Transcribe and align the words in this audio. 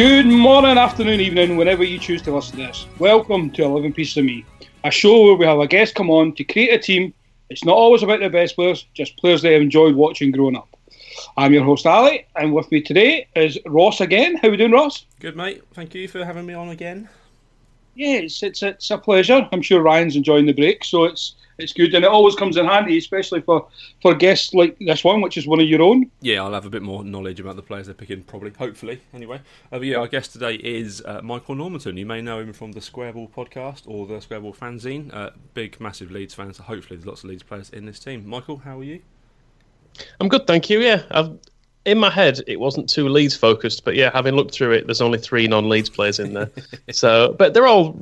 Good 0.00 0.24
morning, 0.24 0.78
afternoon, 0.78 1.20
evening, 1.20 1.58
whenever 1.58 1.84
you 1.84 1.98
choose 1.98 2.22
to 2.22 2.34
listen 2.34 2.52
to 2.52 2.66
this. 2.68 2.86
Welcome 2.98 3.50
to 3.50 3.64
11 3.64 3.92
Pieces 3.92 4.16
of 4.16 4.24
Me, 4.24 4.46
a 4.82 4.90
show 4.90 5.24
where 5.24 5.34
we 5.34 5.44
have 5.44 5.58
a 5.58 5.66
guest 5.66 5.94
come 5.94 6.08
on 6.08 6.34
to 6.36 6.42
create 6.44 6.72
a 6.72 6.78
team. 6.78 7.12
It's 7.50 7.66
not 7.66 7.76
always 7.76 8.02
about 8.02 8.20
the 8.20 8.30
best 8.30 8.54
players, 8.54 8.86
just 8.94 9.18
players 9.18 9.42
they 9.42 9.52
have 9.52 9.60
enjoyed 9.60 9.94
watching 9.94 10.32
growing 10.32 10.56
up. 10.56 10.74
I'm 11.36 11.52
your 11.52 11.64
host, 11.64 11.84
Ali, 11.84 12.26
and 12.34 12.54
with 12.54 12.72
me 12.72 12.80
today 12.80 13.28
is 13.36 13.58
Ross 13.66 14.00
again. 14.00 14.36
How 14.38 14.48
we 14.48 14.56
doing, 14.56 14.72
Ross? 14.72 15.04
Good, 15.18 15.36
mate. 15.36 15.62
Thank 15.74 15.94
you 15.94 16.08
for 16.08 16.24
having 16.24 16.46
me 16.46 16.54
on 16.54 16.70
again. 16.70 17.06
Yeah, 17.94 18.20
it's, 18.20 18.42
it's, 18.42 18.62
it's 18.62 18.90
a 18.90 18.96
pleasure. 18.96 19.46
I'm 19.52 19.60
sure 19.60 19.82
Ryan's 19.82 20.16
enjoying 20.16 20.46
the 20.46 20.54
break, 20.54 20.82
so 20.82 21.04
it's 21.04 21.34
it's 21.62 21.72
good, 21.72 21.94
and 21.94 22.04
it 22.04 22.10
always 22.10 22.34
comes 22.34 22.56
in 22.56 22.66
handy, 22.66 22.98
especially 22.98 23.40
for, 23.40 23.68
for 24.02 24.14
guests 24.14 24.54
like 24.54 24.76
this 24.80 25.04
one, 25.04 25.20
which 25.20 25.36
is 25.36 25.46
one 25.46 25.60
of 25.60 25.66
your 25.66 25.82
own. 25.82 26.10
Yeah, 26.20 26.42
I'll 26.42 26.52
have 26.52 26.66
a 26.66 26.70
bit 26.70 26.82
more 26.82 27.04
knowledge 27.04 27.40
about 27.40 27.56
the 27.56 27.62
players 27.62 27.86
they're 27.86 27.94
picking, 27.94 28.22
probably, 28.22 28.52
hopefully, 28.58 29.00
anyway. 29.14 29.36
Uh, 29.72 29.78
but 29.78 29.82
yeah, 29.82 29.96
our 29.96 30.08
guest 30.08 30.32
today 30.32 30.54
is 30.54 31.02
uh, 31.04 31.20
Michael 31.22 31.54
Normanton. 31.54 31.96
You 31.96 32.06
may 32.06 32.20
know 32.20 32.40
him 32.40 32.52
from 32.52 32.72
the 32.72 32.80
Squareball 32.80 33.30
podcast 33.30 33.82
or 33.86 34.06
the 34.06 34.14
Squareball 34.14 34.56
fanzine. 34.56 35.12
Uh, 35.14 35.30
big, 35.54 35.80
massive 35.80 36.10
Leeds 36.10 36.34
fan, 36.34 36.52
so 36.54 36.62
hopefully 36.62 36.96
there's 36.96 37.06
lots 37.06 37.24
of 37.24 37.30
Leeds 37.30 37.42
players 37.42 37.70
in 37.70 37.86
this 37.86 37.98
team. 37.98 38.26
Michael, 38.26 38.58
how 38.58 38.78
are 38.80 38.84
you? 38.84 39.00
I'm 40.20 40.28
good, 40.28 40.46
thank 40.46 40.70
you. 40.70 40.80
Yeah, 40.80 41.02
I've, 41.10 41.38
in 41.84 41.98
my 41.98 42.10
head 42.10 42.40
it 42.46 42.60
wasn't 42.60 42.88
too 42.88 43.08
Leeds 43.08 43.36
focused, 43.36 43.84
but 43.84 43.94
yeah, 43.94 44.10
having 44.12 44.34
looked 44.34 44.52
through 44.54 44.72
it, 44.72 44.86
there's 44.86 45.00
only 45.00 45.18
three 45.18 45.46
non-Leeds 45.46 45.90
players 45.90 46.18
in 46.18 46.34
there. 46.34 46.50
so, 46.90 47.34
but 47.38 47.54
they're 47.54 47.66
all 47.66 47.92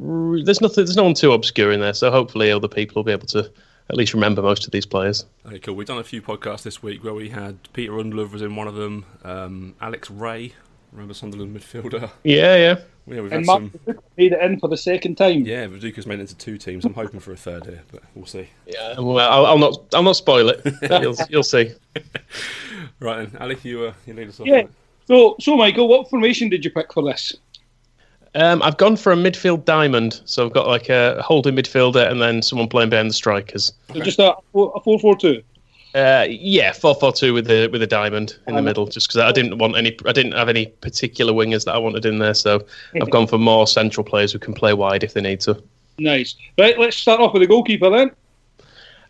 there's 0.45 0.61
nothing, 0.61 0.85
there's 0.85 0.97
no 0.97 1.05
one 1.05 1.15
too 1.15 1.33
obscure 1.33 1.73
in 1.73 1.81
there. 1.81 1.95
So 1.95 2.11
hopefully 2.11 2.51
other 2.51 2.69
people 2.69 2.97
will 2.97 3.05
be 3.05 3.13
able 3.13 3.27
to 3.29 3.51
at 3.91 3.97
least 3.97 4.15
remember 4.15 4.43
most 4.43 4.67
of 4.67 4.73
these 4.73 4.87
players. 4.87 5.25
Okay, 5.47 5.59
cool. 5.61 5.75
We've 5.75 5.87
done 5.87 5.99
a 5.99 6.05
few 6.05 6.21
podcasts 6.21 6.63
this 6.63 6.83
week 6.83 7.03
where 7.03 7.15
we 7.15 7.31
had 7.31 7.57
Peter 7.73 7.93
Ndlovu 7.93 8.33
was 8.33 8.43
in 8.43 8.55
one 8.55 8.69
of 8.69 8.75
them, 8.75 9.07
um, 9.25 9.75
Alex 9.81 10.11
Rae, 10.11 10.53
remember 10.93 11.15
Sunderland 11.15 11.57
midfielder. 11.57 12.11
Yeah, 12.23 12.57
yeah. 12.57 12.81
Yeah, 13.07 13.23
we've 13.23 13.33
and 13.33 13.47
Mark 13.47 13.63
some... 13.87 13.99
made 14.19 14.33
it 14.33 14.43
in 14.43 14.61
for 14.61 14.69
the 14.69 14.77
second 14.77 15.17
time. 15.17 15.47
Yeah, 15.47 15.67
Viduka's 15.67 16.07
made 16.07 16.19
it 16.19 16.23
into 16.23 16.37
two 16.37 16.59
teams. 16.59 16.85
I'm 16.85 16.93
hoping 16.93 17.21
for 17.21 17.33
a 17.33 17.37
third 17.37 17.65
here, 17.65 17.83
but 17.91 18.03
we'll 18.15 18.27
see. 18.27 18.51
Yeah, 18.67 19.01
well, 19.01 19.19
I'll, 19.19 19.47
I'll 19.47 19.59
not, 19.59 19.79
I'll 19.95 20.03
not 20.03 20.17
spoil 20.17 20.51
it. 20.51 20.61
you'll, 21.03 21.17
you'll 21.31 21.43
see. 21.43 21.73
right 23.01 23.31
then, 23.31 23.41
Ali, 23.41 23.57
you, 23.63 23.85
uh, 23.85 23.93
you 24.07 24.15
lead 24.15 24.29
us 24.29 24.41
off. 24.41 24.47
Yeah. 24.47 24.65
So, 25.07 25.37
so 25.41 25.57
Michael, 25.57 25.89
what 25.89 26.11
formation 26.11 26.49
did 26.49 26.65
you 26.65 26.71
pick 26.71 26.93
for 26.93 27.03
this? 27.03 27.35
Um, 28.35 28.63
I've 28.63 28.77
gone 28.77 28.97
for 28.97 29.13
a 29.13 29.17
midfield 29.17 29.65
diamond, 29.65 30.21
so 30.25 30.45
I've 30.45 30.53
got 30.53 30.67
like 30.67 30.91
a 30.91 31.21
holding 31.23 31.57
midfielder 31.57 32.11
and 32.11 32.21
then 32.21 32.43
someone 32.43 32.69
playing 32.69 32.91
behind 32.91 33.09
the 33.09 33.15
strikers. 33.15 33.73
So 33.93 34.01
just 34.01 34.19
a 34.19 34.35
a 34.35 34.81
four 34.81 34.99
four 35.01 35.17
two. 35.17 35.43
Uh, 35.95 36.27
yeah, 36.29 36.73
four 36.73 36.95
four 36.95 37.11
two 37.13 37.33
with 37.33 37.47
the 37.47 37.69
with 37.73 37.81
a 37.81 37.87
diamond 37.87 38.37
in 38.47 38.55
the 38.55 38.61
middle, 38.61 38.87
just 38.87 39.09
because 39.09 39.23
I 39.23 39.33
didn't 39.33 39.57
want 39.57 39.77
any, 39.77 39.97
I 40.05 40.13
didn't 40.13 40.33
have 40.33 40.51
any 40.51 40.67
particular 40.67 41.33
wingers 41.33 41.65
that 41.65 41.75
I 41.75 41.79
wanted 41.79 42.05
in 42.05 42.19
there, 42.19 42.35
so 42.35 42.65
I've 43.01 43.11
gone 43.11 43.27
for 43.27 43.39
more 43.39 43.67
central 43.67 44.05
players 44.05 44.31
who 44.31 44.39
can 44.39 44.53
play 44.53 44.75
wide 44.75 45.03
if 45.03 45.15
they 45.15 45.23
need 45.23 45.41
to. 45.41 45.61
Nice. 45.99 46.37
Right, 46.59 46.79
let's 46.79 46.97
start 46.97 47.21
off 47.21 47.33
with 47.33 47.41
the 47.41 47.49
goalkeeper 47.49 47.89
then. 47.89 48.11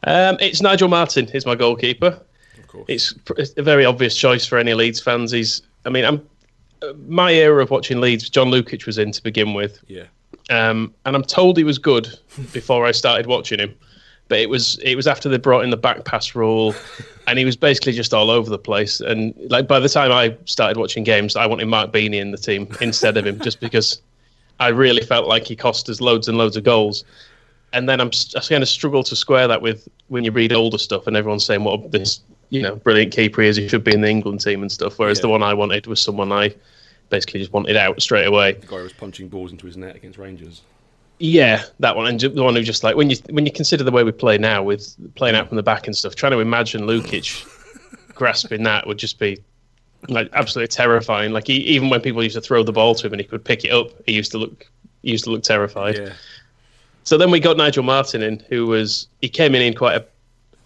Um, 0.04 0.36
it's 0.40 0.62
Nigel 0.62 0.88
Martyn. 0.88 1.26
He's 1.26 1.44
my 1.44 1.56
goalkeeper. 1.56 2.20
Course. 2.68 2.84
It's, 2.88 3.54
a 3.56 3.62
very 3.62 3.84
obvious 3.84 4.16
choice 4.16 4.46
for 4.46 4.58
any 4.58 4.74
Leeds 4.74 5.00
fans. 5.00 5.32
He's, 5.32 5.62
I 5.84 5.90
mean, 5.90 6.04
I'm 6.04 6.26
my 7.06 7.32
era 7.32 7.62
of 7.62 7.70
watching 7.70 8.00
Leeds, 8.00 8.28
John 8.28 8.48
Lukic 8.48 8.86
was 8.86 8.98
in 8.98 9.12
to 9.12 9.22
begin 9.22 9.54
with. 9.54 9.82
Yeah. 9.88 10.04
Um, 10.50 10.94
and 11.04 11.14
I'm 11.14 11.22
told 11.22 11.56
he 11.56 11.64
was 11.64 11.78
good 11.78 12.08
before 12.52 12.86
I 12.86 12.92
started 12.92 13.26
watching 13.26 13.58
him, 13.58 13.74
but 14.28 14.38
it 14.38 14.48
was 14.48 14.78
it 14.82 14.94
was 14.94 15.06
after 15.06 15.28
they 15.28 15.38
brought 15.38 15.64
in 15.64 15.70
the 15.70 15.76
back 15.76 16.04
pass 16.04 16.34
rule, 16.34 16.74
and 17.26 17.38
he 17.38 17.44
was 17.44 17.56
basically 17.56 17.92
just 17.92 18.14
all 18.14 18.30
over 18.30 18.48
the 18.48 18.58
place. 18.58 19.00
And 19.00 19.34
like 19.50 19.68
by 19.68 19.80
the 19.80 19.88
time 19.88 20.12
I 20.12 20.36
started 20.44 20.78
watching 20.78 21.04
games, 21.04 21.36
I 21.36 21.46
wanted 21.46 21.66
Mark 21.66 21.92
Beeney 21.92 22.20
in 22.20 22.30
the 22.30 22.38
team 22.38 22.68
instead 22.80 23.16
of 23.16 23.26
him, 23.26 23.40
just 23.40 23.60
because 23.60 24.00
I 24.60 24.68
really 24.68 25.02
felt 25.02 25.26
like 25.26 25.46
he 25.46 25.56
cost 25.56 25.88
us 25.88 26.00
loads 26.00 26.28
and 26.28 26.38
loads 26.38 26.56
of 26.56 26.64
goals. 26.64 27.04
And 27.74 27.86
then 27.86 28.00
I'm 28.00 28.10
I 28.34 28.40
kind 28.40 28.62
of 28.62 28.68
struggle 28.68 29.02
to 29.02 29.14
square 29.14 29.46
that 29.48 29.60
with 29.60 29.88
when 30.08 30.24
you 30.24 30.32
read 30.32 30.54
older 30.54 30.78
stuff 30.78 31.06
and 31.06 31.16
everyone's 31.16 31.44
saying 31.44 31.64
what 31.64 31.92
this 31.92 32.20
you 32.50 32.62
know 32.62 32.76
brilliant 32.76 33.12
keeper 33.12 33.42
he 33.42 33.48
is. 33.48 33.56
He 33.56 33.68
should 33.68 33.84
be 33.84 33.94
in 33.94 34.00
the 34.00 34.08
England 34.08 34.40
team 34.40 34.62
and 34.62 34.70
stuff. 34.70 34.98
Whereas 34.98 35.18
yeah. 35.18 35.22
the 35.22 35.28
one 35.28 35.42
I 35.42 35.54
wanted 35.54 35.86
was 35.86 36.00
someone 36.00 36.32
I 36.32 36.54
basically 37.10 37.40
just 37.40 37.52
wanted 37.52 37.76
out 37.76 38.00
straight 38.02 38.26
away. 38.26 38.52
The 38.52 38.66
guy 38.66 38.76
who 38.76 38.82
was 38.84 38.92
punching 38.92 39.28
balls 39.28 39.52
into 39.52 39.66
his 39.66 39.76
net 39.76 39.96
against 39.96 40.18
Rangers. 40.18 40.62
Yeah, 41.20 41.64
that 41.80 41.96
one, 41.96 42.06
and 42.06 42.20
the 42.20 42.44
one 42.44 42.54
who 42.54 42.62
just 42.62 42.84
like 42.84 42.94
when 42.94 43.10
you 43.10 43.16
when 43.30 43.44
you 43.44 43.52
consider 43.52 43.82
the 43.82 43.90
way 43.90 44.04
we 44.04 44.12
play 44.12 44.38
now 44.38 44.62
with 44.62 44.94
playing 45.16 45.34
out 45.34 45.48
from 45.48 45.56
the 45.56 45.62
back 45.62 45.86
and 45.86 45.96
stuff, 45.96 46.14
trying 46.14 46.32
to 46.32 46.38
imagine 46.38 46.82
Lukic 46.82 47.44
grasping 48.14 48.62
that 48.62 48.86
would 48.86 48.98
just 48.98 49.18
be 49.18 49.42
like 50.08 50.30
absolutely 50.32 50.68
terrifying. 50.68 51.32
Like 51.32 51.48
he, 51.48 51.54
even 51.54 51.90
when 51.90 52.00
people 52.00 52.22
used 52.22 52.36
to 52.36 52.40
throw 52.40 52.62
the 52.62 52.72
ball 52.72 52.94
to 52.94 53.06
him 53.06 53.12
and 53.12 53.20
he 53.20 53.26
could 53.26 53.44
pick 53.44 53.64
it 53.64 53.72
up, 53.72 53.90
he 54.06 54.12
used 54.12 54.30
to 54.32 54.38
look 54.38 54.70
he 55.02 55.10
used 55.10 55.24
to 55.24 55.30
look 55.30 55.42
terrified. 55.42 55.96
Yeah. 55.96 56.12
So 57.02 57.16
then 57.16 57.30
we 57.30 57.40
got 57.40 57.56
Nigel 57.56 57.82
Martyn 57.82 58.22
in, 58.22 58.38
who 58.48 58.66
was 58.66 59.08
he 59.20 59.28
came 59.28 59.54
in 59.54 59.62
in 59.62 59.74
quite 59.74 59.96
a 59.96 60.06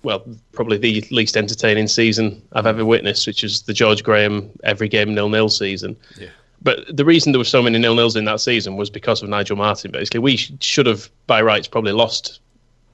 well, 0.02 0.24
probably 0.52 0.78
the 0.78 1.04
least 1.10 1.36
entertaining 1.36 1.88
season 1.88 2.42
I've 2.52 2.66
ever 2.66 2.84
witnessed, 2.84 3.26
which 3.26 3.44
is 3.44 3.62
the 3.62 3.72
George 3.72 4.02
Graham 4.02 4.50
every 4.64 4.88
game 4.88 5.14
nil 5.14 5.28
nil 5.28 5.48
season. 5.48 5.96
Yeah. 6.18 6.28
But 6.62 6.96
the 6.96 7.04
reason 7.04 7.32
there 7.32 7.38
were 7.38 7.44
so 7.44 7.62
many 7.62 7.78
nil 7.78 7.94
nils 7.94 8.16
in 8.16 8.24
that 8.26 8.40
season 8.40 8.76
was 8.76 8.90
because 8.90 9.22
of 9.22 9.28
Nigel 9.28 9.56
Martyn. 9.56 9.90
Basically, 9.90 10.20
we 10.20 10.36
should 10.36 10.86
have, 10.86 11.10
by 11.26 11.42
rights, 11.42 11.66
probably 11.66 11.92
lost 11.92 12.40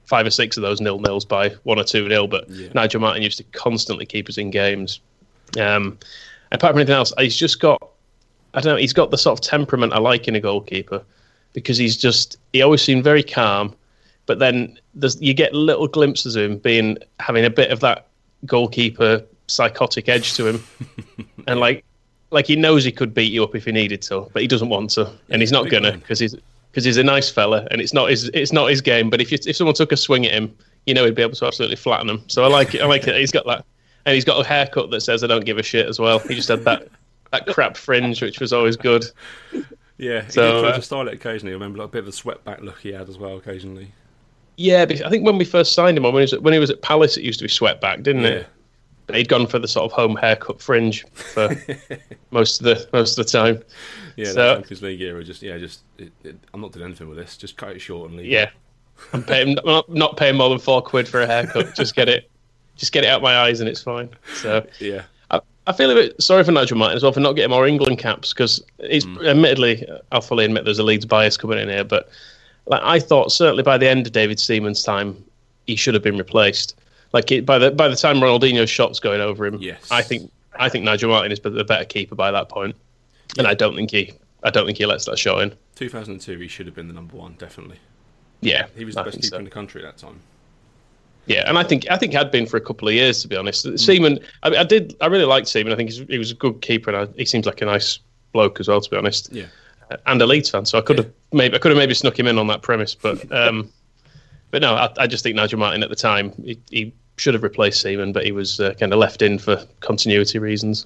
five 0.05 0.25
or 0.25 0.31
six 0.31 0.57
of 0.57 0.63
those 0.63 0.81
nil 0.81 0.99
nils 0.99 1.23
by 1.23 1.49
one 1.63 1.79
or 1.79 1.83
two 1.83 2.07
nil. 2.07 2.27
But 2.27 2.49
yeah. 2.49 2.69
Nigel 2.73 3.01
Martyn 3.01 3.21
used 3.21 3.37
to 3.37 3.43
constantly 3.43 4.05
keep 4.05 4.27
us 4.27 4.37
in 4.37 4.49
games. 4.49 4.99
Um, 5.59 5.97
apart 6.51 6.73
from 6.73 6.79
anything 6.79 6.95
else, 6.95 7.13
he's 7.19 7.35
just 7.37 7.59
got, 7.59 7.81
I 8.53 8.61
don't 8.61 8.73
know, 8.73 8.79
he's 8.79 8.93
got 8.93 9.11
the 9.11 9.17
sort 9.17 9.39
of 9.39 9.45
temperament 9.45 9.93
I 9.93 9.99
like 9.99 10.27
in 10.27 10.35
a 10.35 10.39
goalkeeper 10.39 11.03
because 11.53 11.77
he's 11.77 11.97
just, 11.97 12.37
he 12.53 12.61
always 12.61 12.81
seemed 12.81 13.03
very 13.03 13.23
calm 13.23 13.75
but 14.29 14.37
then 14.37 14.77
you 15.19 15.33
get 15.33 15.55
little 15.55 15.87
glimpses 15.87 16.35
of 16.35 16.43
him 16.43 16.59
being 16.59 16.99
having 17.19 17.43
a 17.45 17.49
bit 17.49 17.71
of 17.71 17.79
that 17.79 18.05
goalkeeper 18.45 19.23
psychotic 19.47 20.07
edge 20.07 20.35
to 20.35 20.45
him, 20.45 20.63
and 21.47 21.59
like 21.59 21.83
like 22.29 22.45
he 22.45 22.55
knows 22.55 22.83
he 22.83 22.91
could 22.91 23.11
beat 23.11 23.31
you 23.31 23.43
up 23.43 23.55
if 23.55 23.65
he 23.65 23.71
needed 23.71 24.03
to, 24.03 24.29
but 24.31 24.43
he 24.43 24.47
doesn't 24.47 24.69
want 24.69 24.91
to, 24.91 25.11
and 25.31 25.41
he's 25.41 25.51
not 25.51 25.67
gonna 25.71 25.93
because 25.93 26.19
he's 26.19 26.35
because 26.69 26.85
he's 26.85 26.97
a 26.97 27.03
nice 27.03 27.27
fella, 27.31 27.67
and 27.71 27.81
it's 27.81 27.91
not 27.91 28.11
his 28.11 28.29
it's 28.35 28.53
not 28.53 28.69
his 28.69 28.81
game. 28.81 29.09
But 29.09 29.19
if 29.19 29.31
you, 29.31 29.39
if 29.47 29.55
someone 29.55 29.73
took 29.73 29.91
a 29.91 29.97
swing 29.97 30.27
at 30.27 30.31
him, 30.31 30.55
you 30.85 30.93
know 30.93 31.05
he'd 31.05 31.15
be 31.15 31.23
able 31.23 31.33
to 31.33 31.47
absolutely 31.47 31.77
flatten 31.77 32.07
him. 32.07 32.21
So 32.27 32.43
I 32.43 32.49
like 32.49 32.75
it. 32.75 32.81
I 32.81 32.85
like 32.85 33.07
it. 33.07 33.15
He's 33.15 33.31
got 33.31 33.47
that, 33.47 33.65
and 34.05 34.13
he's 34.13 34.25
got 34.25 34.39
a 34.39 34.47
haircut 34.47 34.91
that 34.91 35.01
says 35.01 35.23
I 35.23 35.27
don't 35.27 35.43
give 35.43 35.57
a 35.57 35.63
shit 35.63 35.87
as 35.87 35.97
well. 35.97 36.19
He 36.19 36.35
just 36.35 36.49
had 36.49 36.63
that 36.65 36.87
that 37.31 37.47
crap 37.47 37.77
fringe, 37.77 38.21
which 38.21 38.39
was 38.39 38.53
always 38.53 38.77
good. 38.77 39.05
Yeah, 39.97 40.21
he 40.21 40.31
so, 40.33 40.51
did 40.51 40.61
try 40.61 40.75
to 40.75 40.81
style 40.83 41.07
it 41.07 41.15
occasionally. 41.15 41.53
I 41.53 41.55
remember 41.55 41.79
like 41.79 41.87
a 41.87 41.91
bit 41.91 42.03
of 42.03 42.09
a 42.09 42.11
swept 42.11 42.45
back 42.45 42.61
look 42.61 42.79
he 42.79 42.93
had 42.93 43.09
as 43.09 43.17
well 43.17 43.35
occasionally. 43.37 43.91
Yeah, 44.59 44.85
I 45.05 45.09
think 45.09 45.25
when 45.25 45.37
we 45.37 45.45
first 45.45 45.71
signed 45.71 45.97
him, 45.97 46.03
when 46.03 46.15
he 46.15 46.19
was 46.19 46.33
at, 46.33 46.43
when 46.43 46.53
he 46.53 46.59
was 46.59 46.69
at 46.69 46.81
Palace, 46.81 47.15
it 47.15 47.23
used 47.23 47.39
to 47.39 47.45
be 47.45 47.49
swept 47.49 47.79
back, 47.79 48.03
didn't 48.03 48.23
yeah. 48.23 48.29
it? 48.29 48.47
But 49.05 49.15
he'd 49.15 49.29
gone 49.29 49.47
for 49.47 49.57
the 49.57 49.69
sort 49.69 49.89
of 49.89 49.93
home 49.93 50.17
haircut 50.17 50.61
fringe 50.61 51.05
for 51.13 51.55
most 52.31 52.59
of 52.59 52.65
the 52.65 52.89
most 52.91 53.17
of 53.17 53.25
the 53.25 53.31
time. 53.31 53.63
Yeah, 54.17 54.33
so, 54.33 54.55
Champions 54.55 54.81
League 54.81 54.99
era, 54.99 55.23
just 55.23 55.41
yeah, 55.41 55.57
just 55.57 55.83
it, 55.97 56.11
it, 56.25 56.35
I'm 56.53 56.59
not 56.59 56.73
doing 56.73 56.83
anything 56.83 57.07
with 57.07 57.17
this. 57.17 57.37
Just 57.37 57.55
cut 57.55 57.69
it 57.69 57.79
short 57.79 58.09
and 58.09 58.19
leave. 58.19 58.27
Yeah, 58.27 58.49
I'm 59.13 59.23
paying 59.23 59.57
not, 59.63 59.87
not 59.87 60.17
paying 60.17 60.35
more 60.35 60.49
than 60.49 60.59
four 60.59 60.81
quid 60.81 61.07
for 61.07 61.21
a 61.21 61.25
haircut. 61.25 61.73
just 61.75 61.95
get 61.95 62.09
it, 62.09 62.29
just 62.75 62.91
get 62.91 63.05
it 63.05 63.07
out 63.07 63.17
of 63.17 63.23
my 63.23 63.37
eyes 63.37 63.61
and 63.61 63.69
it's 63.69 63.81
fine. 63.81 64.09
So 64.33 64.67
yeah. 64.81 65.03
I, 65.67 65.71
feel 65.71 65.91
a 65.91 65.93
bit 65.93 66.21
sorry 66.21 66.43
for 66.43 66.51
Nigel 66.51 66.77
Martyn 66.77 66.97
as 66.97 67.03
well 67.03 67.11
for 67.11 67.19
not 67.19 67.33
getting 67.33 67.51
more 67.51 67.67
England 67.67 67.99
caps 67.99 68.33
because 68.33 68.61
he's 68.79 69.05
mm. 69.05 69.25
admittedly, 69.25 69.87
I'll 70.11 70.19
fully 70.19 70.45
admit 70.45 70.65
there's 70.65 70.79
a 70.79 70.83
Leeds 70.83 71.05
bias 71.05 71.37
coming 71.37 71.59
in 71.59 71.69
here, 71.69 71.83
but 71.83 72.09
like 72.65 72.81
I 72.83 72.99
thought 72.99 73.31
certainly 73.31 73.63
by 73.63 73.77
the 73.77 73.87
end 73.89 74.05
of 74.07 74.13
David 74.13 74.39
Seaman's 74.39 74.83
time, 74.83 75.23
he 75.67 75.75
should 75.75 75.93
have 75.93 76.03
been 76.03 76.17
replaced. 76.17 76.75
Like 77.13 77.31
it, 77.31 77.45
by 77.45 77.57
the 77.57 77.71
by 77.71 77.87
the 77.87 77.95
time 77.95 78.17
Ronaldinho's 78.17 78.69
shots 78.69 78.99
going 78.99 79.21
over 79.21 79.45
him, 79.45 79.57
Yes. 79.61 79.87
I 79.91 80.01
think 80.01 80.31
I 80.59 80.69
think 80.69 80.83
Nigel 80.85 81.09
Martyn 81.09 81.31
is 81.31 81.39
the 81.39 81.63
better 81.63 81.85
keeper 81.85 82.15
by 82.15 82.31
that 82.31 82.49
point, 82.49 82.75
and 83.37 83.47
I 83.47 83.53
don't 83.53 83.75
think 83.75 83.91
he 83.91 84.13
I 84.43 84.49
don't 84.51 84.65
think 84.65 84.77
he 84.77 84.85
lets 84.85 85.05
that 85.05 85.17
shot 85.17 85.41
in. 85.41 85.53
2002, 85.75 86.37
he 86.39 86.47
should 86.47 86.65
have 86.65 86.75
been 86.75 86.87
the 86.87 86.93
number 86.93 87.15
one, 87.15 87.35
definitely. 87.39 87.77
Yeah, 88.41 88.67
He 88.75 88.85
was 88.85 88.95
the 88.95 89.01
I 89.01 89.03
best 89.05 89.17
keeper 89.17 89.27
so. 89.27 89.37
in 89.37 89.43
the 89.43 89.49
country 89.49 89.83
at 89.83 89.97
that 89.97 90.05
time. 90.05 90.19
Yeah, 91.25 91.43
and 91.47 91.57
I 91.57 91.63
think 91.63 91.85
I 91.91 91.97
think 91.97 92.13
had 92.13 92.31
been 92.31 92.45
for 92.45 92.57
a 92.57 92.61
couple 92.61 92.87
of 92.87 92.93
years 92.93 93.21
to 93.21 93.27
be 93.27 93.35
honest. 93.35 93.65
Mm. 93.65 93.79
Seaman, 93.79 94.19
I, 94.43 94.57
I 94.57 94.63
did 94.63 94.95
I 95.01 95.07
really 95.07 95.25
liked 95.25 95.47
Seaman. 95.47 95.71
I 95.73 95.75
think 95.75 95.89
he's, 95.89 95.99
he 96.07 96.17
was 96.17 96.31
a 96.31 96.35
good 96.35 96.61
keeper, 96.61 96.91
and 96.91 97.09
I, 97.09 97.13
he 97.17 97.25
seems 97.25 97.45
like 97.45 97.61
a 97.61 97.65
nice 97.65 97.99
bloke 98.33 98.59
as 98.59 98.67
well. 98.67 98.81
To 98.81 98.89
be 98.89 98.97
honest, 98.97 99.31
Yeah. 99.31 99.45
And 100.05 100.21
a 100.21 100.25
Leeds 100.25 100.49
fan, 100.49 100.65
so 100.65 100.77
I 100.77 100.81
could 100.81 100.97
have 100.99 101.11
maybe 101.31 101.55
I 101.55 101.59
could 101.59 101.71
have 101.71 101.77
maybe 101.77 101.93
snuck 101.93 102.17
him 102.19 102.27
in 102.27 102.37
on 102.37 102.47
that 102.47 102.61
premise, 102.61 102.93
but 102.95 103.31
um, 103.35 103.71
but 104.51 104.61
no, 104.61 104.75
I, 104.75 104.89
I 104.97 105.07
just 105.07 105.23
think 105.23 105.35
Nigel 105.35 105.59
Martyn 105.59 105.81
at 105.83 105.89
the 105.89 105.95
time 105.95 106.31
he, 106.43 106.59
he 106.69 106.93
should 107.17 107.33
have 107.33 107.43
replaced 107.43 107.81
Seaman, 107.81 108.13
but 108.13 108.23
he 108.25 108.31
was 108.31 108.59
uh, 108.59 108.73
kind 108.75 108.93
of 108.93 108.99
left 108.99 109.21
in 109.21 109.39
for 109.39 109.65
continuity 109.79 110.39
reasons. 110.39 110.85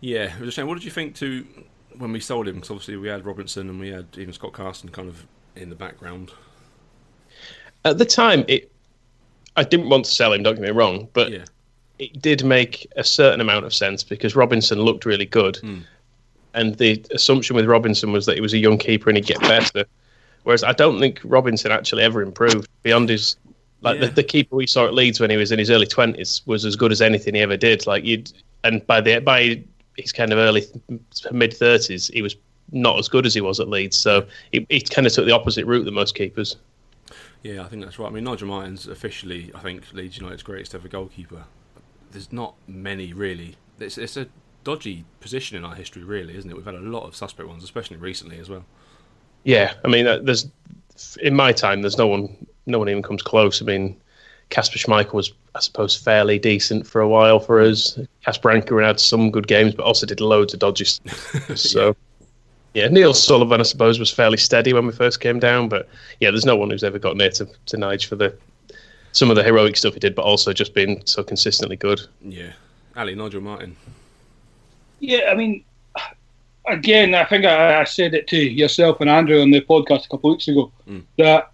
Yeah, 0.00 0.32
I 0.36 0.38
was 0.40 0.48
just 0.48 0.56
saying, 0.56 0.68
what 0.68 0.74
did 0.74 0.84
you 0.84 0.90
think 0.90 1.14
to 1.16 1.44
when 1.98 2.12
we 2.12 2.20
sold 2.20 2.46
him? 2.48 2.54
Because 2.56 2.70
obviously 2.70 2.96
we 2.96 3.08
had 3.08 3.24
Robinson 3.26 3.68
and 3.68 3.80
we 3.80 3.88
had 3.90 4.06
even 4.16 4.32
Scott 4.32 4.52
Carson 4.52 4.88
kind 4.90 5.08
of 5.08 5.26
in 5.56 5.68
the 5.70 5.76
background. 5.76 6.30
At 7.84 7.98
the 7.98 8.04
time, 8.04 8.44
it 8.48 8.70
I 9.56 9.62
didn't 9.64 9.88
want 9.88 10.04
to 10.04 10.10
sell 10.10 10.32
him. 10.32 10.42
Don't 10.42 10.54
get 10.56 10.62
me 10.62 10.70
wrong, 10.70 11.08
but 11.14 11.30
Yeah. 11.32 11.44
it 11.98 12.20
did 12.20 12.44
make 12.44 12.86
a 12.96 13.04
certain 13.04 13.40
amount 13.40 13.64
of 13.64 13.72
sense 13.74 14.02
because 14.04 14.36
Robinson 14.36 14.80
looked 14.82 15.04
really 15.06 15.24
good, 15.26 15.56
Hmm. 15.56 15.78
And 16.56 16.74
the 16.76 17.04
assumption 17.12 17.54
with 17.54 17.66
Robinson 17.66 18.10
was 18.12 18.26
that 18.26 18.34
he 18.34 18.40
was 18.40 18.52
a 18.54 18.58
young 18.58 18.78
keeper 18.78 19.08
and 19.10 19.16
he'd 19.16 19.26
get 19.26 19.40
better. 19.40 19.84
Whereas 20.42 20.64
I 20.64 20.72
don't 20.72 20.98
think 20.98 21.20
Robinson 21.22 21.70
actually 21.70 22.02
ever 22.02 22.22
improved 22.22 22.68
beyond 22.82 23.08
his 23.08 23.36
like 23.82 24.00
Yeah. 24.00 24.06
the, 24.06 24.12
the 24.14 24.22
keeper 24.24 24.56
we 24.56 24.66
saw 24.66 24.86
at 24.86 24.94
Leeds 24.94 25.20
when 25.20 25.30
he 25.30 25.36
was 25.36 25.52
in 25.52 25.58
his 25.58 25.70
early 25.70 25.86
twenties 25.86 26.42
was 26.46 26.64
as 26.64 26.74
good 26.76 26.90
as 26.92 27.02
anything 27.02 27.34
he 27.34 27.40
ever 27.42 27.56
did. 27.56 27.86
Like 27.86 28.04
you'd 28.04 28.32
and 28.64 28.84
by 28.86 29.00
the 29.00 29.20
by 29.20 29.62
his 29.96 30.12
kind 30.12 30.32
of 30.32 30.38
early 30.38 30.64
mid 31.30 31.52
thirties, 31.52 32.08
he 32.08 32.22
was 32.22 32.36
not 32.72 32.98
as 32.98 33.08
good 33.08 33.26
as 33.26 33.34
he 33.34 33.40
was 33.40 33.60
at 33.60 33.68
Leeds. 33.68 33.96
So 33.96 34.26
he, 34.50 34.66
he 34.70 34.80
kind 34.80 35.06
of 35.06 35.12
took 35.12 35.26
the 35.26 35.32
opposite 35.32 35.66
route 35.66 35.84
than 35.84 35.94
most 35.94 36.14
keepers. 36.14 36.56
Yeah, 37.42 37.62
I 37.62 37.68
think 37.68 37.84
that's 37.84 37.98
right. 37.98 38.08
I 38.08 38.10
mean, 38.10 38.24
Nigel 38.24 38.48
Martyn's 38.48 38.88
officially, 38.88 39.52
I 39.54 39.60
think, 39.60 39.84
Leeds 39.92 40.16
United's 40.18 40.42
greatest 40.42 40.74
ever 40.74 40.88
goalkeeper. 40.88 41.44
There's 42.10 42.32
not 42.32 42.54
many 42.66 43.12
really. 43.12 43.56
It's, 43.78 43.98
it's 43.98 44.16
a 44.16 44.26
dodgy 44.66 45.04
position 45.20 45.56
in 45.56 45.64
our 45.64 45.76
history, 45.76 46.02
really, 46.02 46.36
isn't 46.36 46.50
it? 46.50 46.56
We've 46.56 46.64
had 46.64 46.74
a 46.74 46.80
lot 46.80 47.04
of 47.04 47.14
suspect 47.14 47.48
ones, 47.48 47.62
especially 47.62 47.98
recently 47.98 48.40
as 48.40 48.50
well. 48.50 48.64
Yeah, 49.44 49.74
I 49.84 49.88
mean, 49.88 50.08
uh, 50.08 50.18
there's 50.18 50.48
in 51.22 51.36
my 51.36 51.52
time, 51.52 51.82
there's 51.82 51.96
no 51.96 52.08
one, 52.08 52.46
no 52.66 52.80
one 52.80 52.88
even 52.88 53.02
comes 53.02 53.22
close. 53.22 53.62
I 53.62 53.64
mean, 53.64 53.96
Kasper 54.50 54.76
Schmeichel 54.76 55.12
was, 55.12 55.32
I 55.54 55.60
suppose, 55.60 55.94
fairly 55.96 56.40
decent 56.40 56.84
for 56.84 57.00
a 57.00 57.08
while 57.08 57.38
for 57.38 57.60
us. 57.60 57.96
Casper 58.24 58.50
Anker 58.50 58.82
had 58.82 58.98
some 58.98 59.30
good 59.30 59.46
games, 59.46 59.72
but 59.72 59.84
also 59.84 60.04
did 60.04 60.20
loads 60.20 60.52
of 60.52 60.58
dodgy 60.58 60.84
stuff. 60.84 61.56
So, 61.56 61.94
yeah, 62.74 62.88
Neil 62.88 63.14
Sullivan, 63.14 63.60
I 63.60 63.62
suppose, 63.62 64.00
was 64.00 64.10
fairly 64.10 64.36
steady 64.36 64.72
when 64.72 64.84
we 64.84 64.92
first 64.92 65.20
came 65.20 65.38
down. 65.38 65.68
But 65.68 65.88
yeah, 66.18 66.32
there's 66.32 66.44
no 66.44 66.56
one 66.56 66.70
who's 66.70 66.82
ever 66.82 66.98
got 66.98 67.16
near 67.16 67.30
to, 67.30 67.46
to 67.66 67.76
Nige 67.76 68.06
for 68.06 68.16
the 68.16 68.36
some 69.12 69.30
of 69.30 69.36
the 69.36 69.44
heroic 69.44 69.76
stuff 69.76 69.94
he 69.94 70.00
did, 70.00 70.16
but 70.16 70.22
also 70.22 70.52
just 70.52 70.74
being 70.74 71.00
so 71.06 71.22
consistently 71.22 71.76
good. 71.76 72.00
Yeah. 72.20 72.52
Ali, 72.96 73.14
Nigel 73.14 73.40
Martyn. 73.40 73.76
Yeah, 75.00 75.30
I 75.30 75.34
mean, 75.34 75.64
again, 76.66 77.14
I 77.14 77.24
think 77.24 77.44
I, 77.44 77.80
I 77.80 77.84
said 77.84 78.14
it 78.14 78.26
to 78.28 78.36
yourself 78.36 79.00
and 79.00 79.10
Andrew 79.10 79.40
on 79.40 79.50
the 79.50 79.60
podcast 79.60 80.06
a 80.06 80.08
couple 80.08 80.30
of 80.30 80.34
weeks 80.34 80.48
ago 80.48 80.72
that 81.18 81.52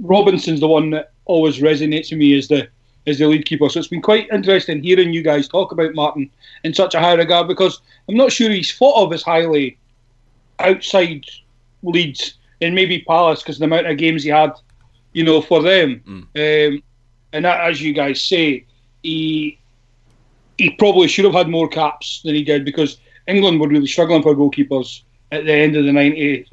Robinson's 0.00 0.60
the 0.60 0.68
one 0.68 0.90
that 0.90 1.12
always 1.24 1.58
resonates 1.58 2.10
with 2.10 2.18
me 2.18 2.36
as 2.36 2.48
the 2.48 2.68
as 3.06 3.18
the 3.18 3.26
lead 3.26 3.46
keeper. 3.46 3.68
So 3.68 3.78
it's 3.78 3.88
been 3.88 4.02
quite 4.02 4.28
interesting 4.32 4.82
hearing 4.82 5.12
you 5.12 5.22
guys 5.22 5.48
talk 5.48 5.72
about 5.72 5.94
Martyn 5.94 6.30
in 6.64 6.74
such 6.74 6.94
a 6.94 7.00
high 7.00 7.14
regard 7.14 7.48
because 7.48 7.80
I'm 8.08 8.16
not 8.16 8.32
sure 8.32 8.50
he's 8.50 8.76
thought 8.76 9.02
of 9.02 9.12
as 9.12 9.22
highly 9.22 9.78
outside 10.58 11.24
Leeds 11.82 12.34
and 12.60 12.74
maybe 12.74 13.00
Palace 13.00 13.42
because 13.42 13.58
the 13.58 13.64
amount 13.64 13.86
of 13.86 13.96
games 13.96 14.24
he 14.24 14.30
had, 14.30 14.52
you 15.12 15.24
know, 15.24 15.40
for 15.40 15.62
them. 15.62 16.02
Um, 16.36 16.82
and 17.32 17.44
that, 17.44 17.60
as 17.68 17.80
you 17.80 17.92
guys 17.94 18.22
say, 18.22 18.66
he 19.02 19.58
he 20.58 20.70
probably 20.70 21.08
should 21.08 21.24
have 21.24 21.34
had 21.34 21.48
more 21.48 21.68
caps 21.68 22.20
than 22.22 22.34
he 22.34 22.42
did 22.44 22.64
because 22.64 22.98
England 23.26 23.60
were 23.60 23.68
really 23.68 23.86
struggling 23.86 24.22
for 24.22 24.34
goalkeepers 24.34 25.02
at 25.32 25.44
the 25.44 25.52
end 25.52 25.76
of 25.76 25.84
the 25.84 25.90
90s 25.90 26.46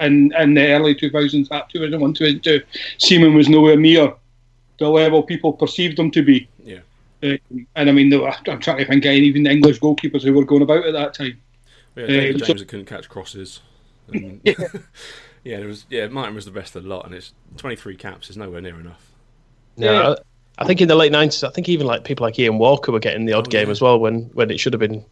and, 0.00 0.32
and 0.34 0.56
the 0.56 0.66
early 0.72 0.94
2000s, 0.94 1.48
that 1.48 1.68
2001, 1.70 2.14
2002. 2.14 2.62
Seaman 2.98 3.34
was 3.34 3.48
nowhere 3.48 3.76
near 3.76 4.12
the 4.78 4.88
level 4.88 5.22
people 5.22 5.52
perceived 5.52 5.98
him 5.98 6.10
to 6.10 6.22
be. 6.22 6.48
Yeah. 6.64 6.80
Um, 7.22 7.38
and 7.76 7.88
I 7.88 7.92
mean, 7.92 8.10
there 8.10 8.20
were- 8.20 8.34
I'm 8.46 8.60
trying 8.60 8.78
to 8.78 8.84
think 8.84 9.04
of 9.04 9.08
any 9.10 9.20
even 9.26 9.42
the 9.44 9.50
English 9.50 9.80
goalkeepers 9.80 10.22
who 10.22 10.32
were 10.34 10.44
going 10.44 10.62
about 10.62 10.84
at 10.86 10.92
that 10.92 11.14
time. 11.14 11.40
Yeah, 11.96 12.06
David 12.06 12.34
Um, 12.34 12.38
so- 12.40 12.46
James 12.46 12.60
that 12.60 12.68
couldn't 12.68 12.86
catch 12.86 13.08
crosses. 13.08 13.60
And, 14.12 14.40
yeah. 14.44 15.58
there 15.58 15.66
was. 15.66 15.84
Yeah, 15.90 16.06
Martyn 16.06 16.34
was 16.36 16.44
the 16.44 16.50
best 16.52 16.76
of 16.76 16.84
the 16.84 16.88
lot, 16.88 17.06
and 17.06 17.14
it's 17.14 17.32
23 17.56 17.96
caps 17.96 18.30
is 18.30 18.36
nowhere 18.36 18.60
near 18.60 18.78
enough. 18.78 19.10
Yeah, 19.76 19.90
Yeah. 20.10 20.14
I, 20.58 20.64
I 20.64 20.66
think 20.66 20.80
in 20.80 20.88
the 20.88 20.94
late 20.94 21.12
nineties, 21.12 21.42
I 21.44 21.50
think 21.50 21.68
even 21.68 21.86
like 21.86 22.04
people 22.04 22.24
like 22.24 22.38
Ian 22.38 22.58
Walker 22.58 22.92
were 22.92 22.98
getting 23.00 23.26
the 23.26 23.32
odd 23.34 23.48
Oh, 23.48 23.50
game 23.50 23.66
yeah. 23.68 23.72
as 23.72 23.80
well 23.80 23.98
when 23.98 24.22
when 24.34 24.50
it 24.50 24.58
should 24.60 24.72
have 24.72 24.80
been 24.80 25.04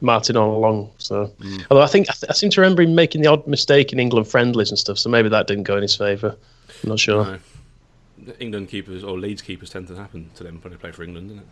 Martyn 0.00 0.36
all 0.36 0.56
along. 0.56 0.90
So, 0.98 1.32
Mm. 1.40 1.66
although 1.70 1.82
I 1.82 1.86
think 1.86 2.08
I, 2.08 2.12
th- 2.14 2.30
I 2.30 2.32
seem 2.32 2.50
to 2.50 2.60
remember 2.60 2.82
him 2.82 2.94
making 2.94 3.22
the 3.22 3.28
odd 3.28 3.46
mistake 3.46 3.92
in 3.92 3.98
England 4.00 4.28
friendlies 4.28 4.70
and 4.70 4.78
stuff, 4.78 4.98
so 4.98 5.08
maybe 5.10 5.28
that 5.28 5.46
didn't 5.46 5.64
go 5.64 5.76
in 5.76 5.82
his 5.82 5.94
favour. 5.96 6.36
I'm 6.82 6.88
not 6.88 6.98
sure. 7.00 7.24
No. 7.24 8.32
England 8.38 8.68
keepers 8.68 9.02
or 9.02 9.18
Leeds 9.18 9.42
keepers 9.42 9.70
tend 9.70 9.88
to 9.88 9.96
happen 9.96 10.30
to 10.36 10.44
them 10.44 10.58
when 10.62 10.72
they 10.72 10.78
play 10.78 10.92
for 10.92 11.02
England, 11.02 11.28
doesn't 11.30 11.42
it? 11.42 11.48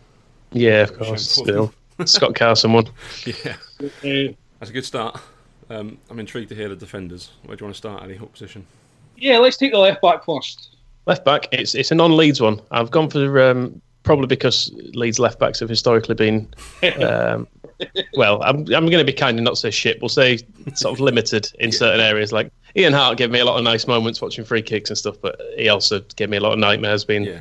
Yeah, 0.53 0.83
of 0.83 0.97
course. 0.99 1.31
Still, 1.31 1.73
Scott 2.05 2.35
Carson 2.35 2.73
won. 2.73 2.89
Yeah. 4.03 4.29
That's 4.61 4.71
a 4.71 4.75
good 4.75 4.85
start. 4.85 5.21
Um, 5.71 5.99
I'm 6.11 6.19
intrigued 6.19 6.49
to 6.51 6.55
hear 6.55 6.69
the 6.69 6.77
defenders. 6.77 7.31
Where 7.45 7.57
do 7.57 7.63
you 7.63 7.67
want 7.67 7.75
to 7.75 7.79
start, 7.79 8.03
Any 8.03 8.15
What 8.19 8.33
position? 8.33 8.67
yeah, 9.17 9.39
let's 9.39 9.57
take 9.57 9.73
the 9.73 9.79
left 9.79 10.01
back 10.03 10.25
first. 10.25 10.71
Left 11.09 11.25
back, 11.25 11.49
it's 11.53 11.75
it's 11.75 11.91
a 11.91 11.95
non-Leeds 11.95 12.41
one. 12.41 12.61
I've 12.71 12.91
gone 12.91 13.09
for 13.11 13.41
um, 13.43 13.81
probably 14.03 14.27
because 14.27 14.71
Leeds 14.93 15.19
left 15.19 15.39
backs 15.41 15.59
have 15.61 15.69
historically 15.69 16.15
been. 16.15 16.47
Um, 17.01 17.49
well, 18.15 18.43
I'm 18.43 18.59
I'm 18.59 18.87
going 18.87 18.99
to 18.99 19.05
be 19.05 19.13
kind 19.15 19.39
and 19.39 19.45
not 19.45 19.57
say 19.59 19.71
shit. 19.71 20.01
We'll 20.03 20.11
say 20.11 20.39
sort 20.75 20.95
of 20.95 21.01
limited 21.01 21.51
in 21.61 21.73
certain 21.73 22.01
areas. 22.01 22.31
Like 22.31 22.51
Ian 22.77 22.93
Harte 22.93 23.17
gave 23.17 23.31
me 23.31 23.39
a 23.41 23.45
lot 23.47 23.57
of 23.57 23.65
nice 23.65 23.87
moments 23.87 24.21
watching 24.21 24.45
free 24.45 24.61
kicks 24.63 24.91
and 24.91 24.99
stuff, 24.99 25.17
but 25.23 25.41
he 25.57 25.69
also 25.71 26.01
gave 26.17 26.29
me 26.29 26.37
a 26.37 26.41
lot 26.41 26.53
of 26.53 26.59
nightmares 26.59 27.05
being 27.07 27.25
Yeah. 27.25 27.41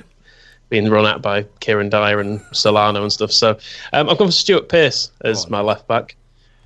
being 0.70 0.90
run 0.90 1.06
at 1.06 1.22
by 1.22 1.44
Kieran 1.60 1.90
Dyer 1.90 2.20
and 2.22 2.42
Solano 2.54 3.02
and 3.04 3.12
stuff. 3.12 3.32
So 3.34 3.58
um, 3.92 4.10
I've 4.10 4.18
gone 4.18 4.30
for 4.30 4.32
Stuart 4.32 4.70
Pearce 4.70 5.12
as 5.26 5.46
Oh, 5.46 5.50
my 5.50 5.60
left 5.60 5.88
back. 5.88 6.16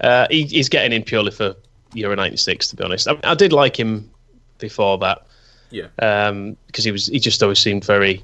Uh, 0.01 0.27
he, 0.29 0.43
he's 0.43 0.69
getting 0.69 0.93
in 0.93 1.01
purely 1.03 1.31
for 1.31 1.55
Euro 1.93 2.15
'96, 2.15 2.67
to 2.69 2.75
be 2.75 2.83
honest. 2.83 3.07
I, 3.07 3.17
I 3.23 3.33
did 3.33 3.53
like 3.53 3.75
him 3.79 4.07
before 4.59 4.99
that 4.99 5.25
Yeah. 5.71 5.87
because 6.67 6.83
he 6.85 6.91
was 6.91 7.07
he 7.07 7.19
just 7.19 7.41
always 7.41 7.59
seemed 7.59 7.83
very 7.85 8.23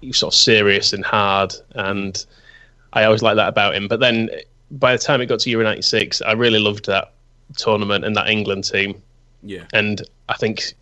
he 0.00 0.08
was 0.08 0.18
sort 0.18 0.34
of 0.34 0.38
serious 0.38 0.92
and 0.92 1.04
hard, 1.04 1.54
and 1.74 2.24
I 2.92 3.04
always 3.04 3.22
liked 3.22 3.36
that 3.36 3.48
about 3.48 3.74
him. 3.74 3.88
But 3.88 4.00
then 4.00 4.30
by 4.70 4.92
the 4.92 4.98
time 4.98 5.20
it 5.20 5.26
got 5.26 5.40
to 5.40 5.50
Euro 5.50 5.64
'96, 5.64 6.22
I 6.22 6.32
really 6.32 6.58
loved 6.58 6.86
that 6.86 7.12
tournament 7.56 8.04
and 8.04 8.14
that 8.16 8.28
England 8.28 8.64
team, 8.64 9.00
Yeah. 9.42 9.64
and 9.72 10.02
I 10.28 10.34
think 10.34 10.74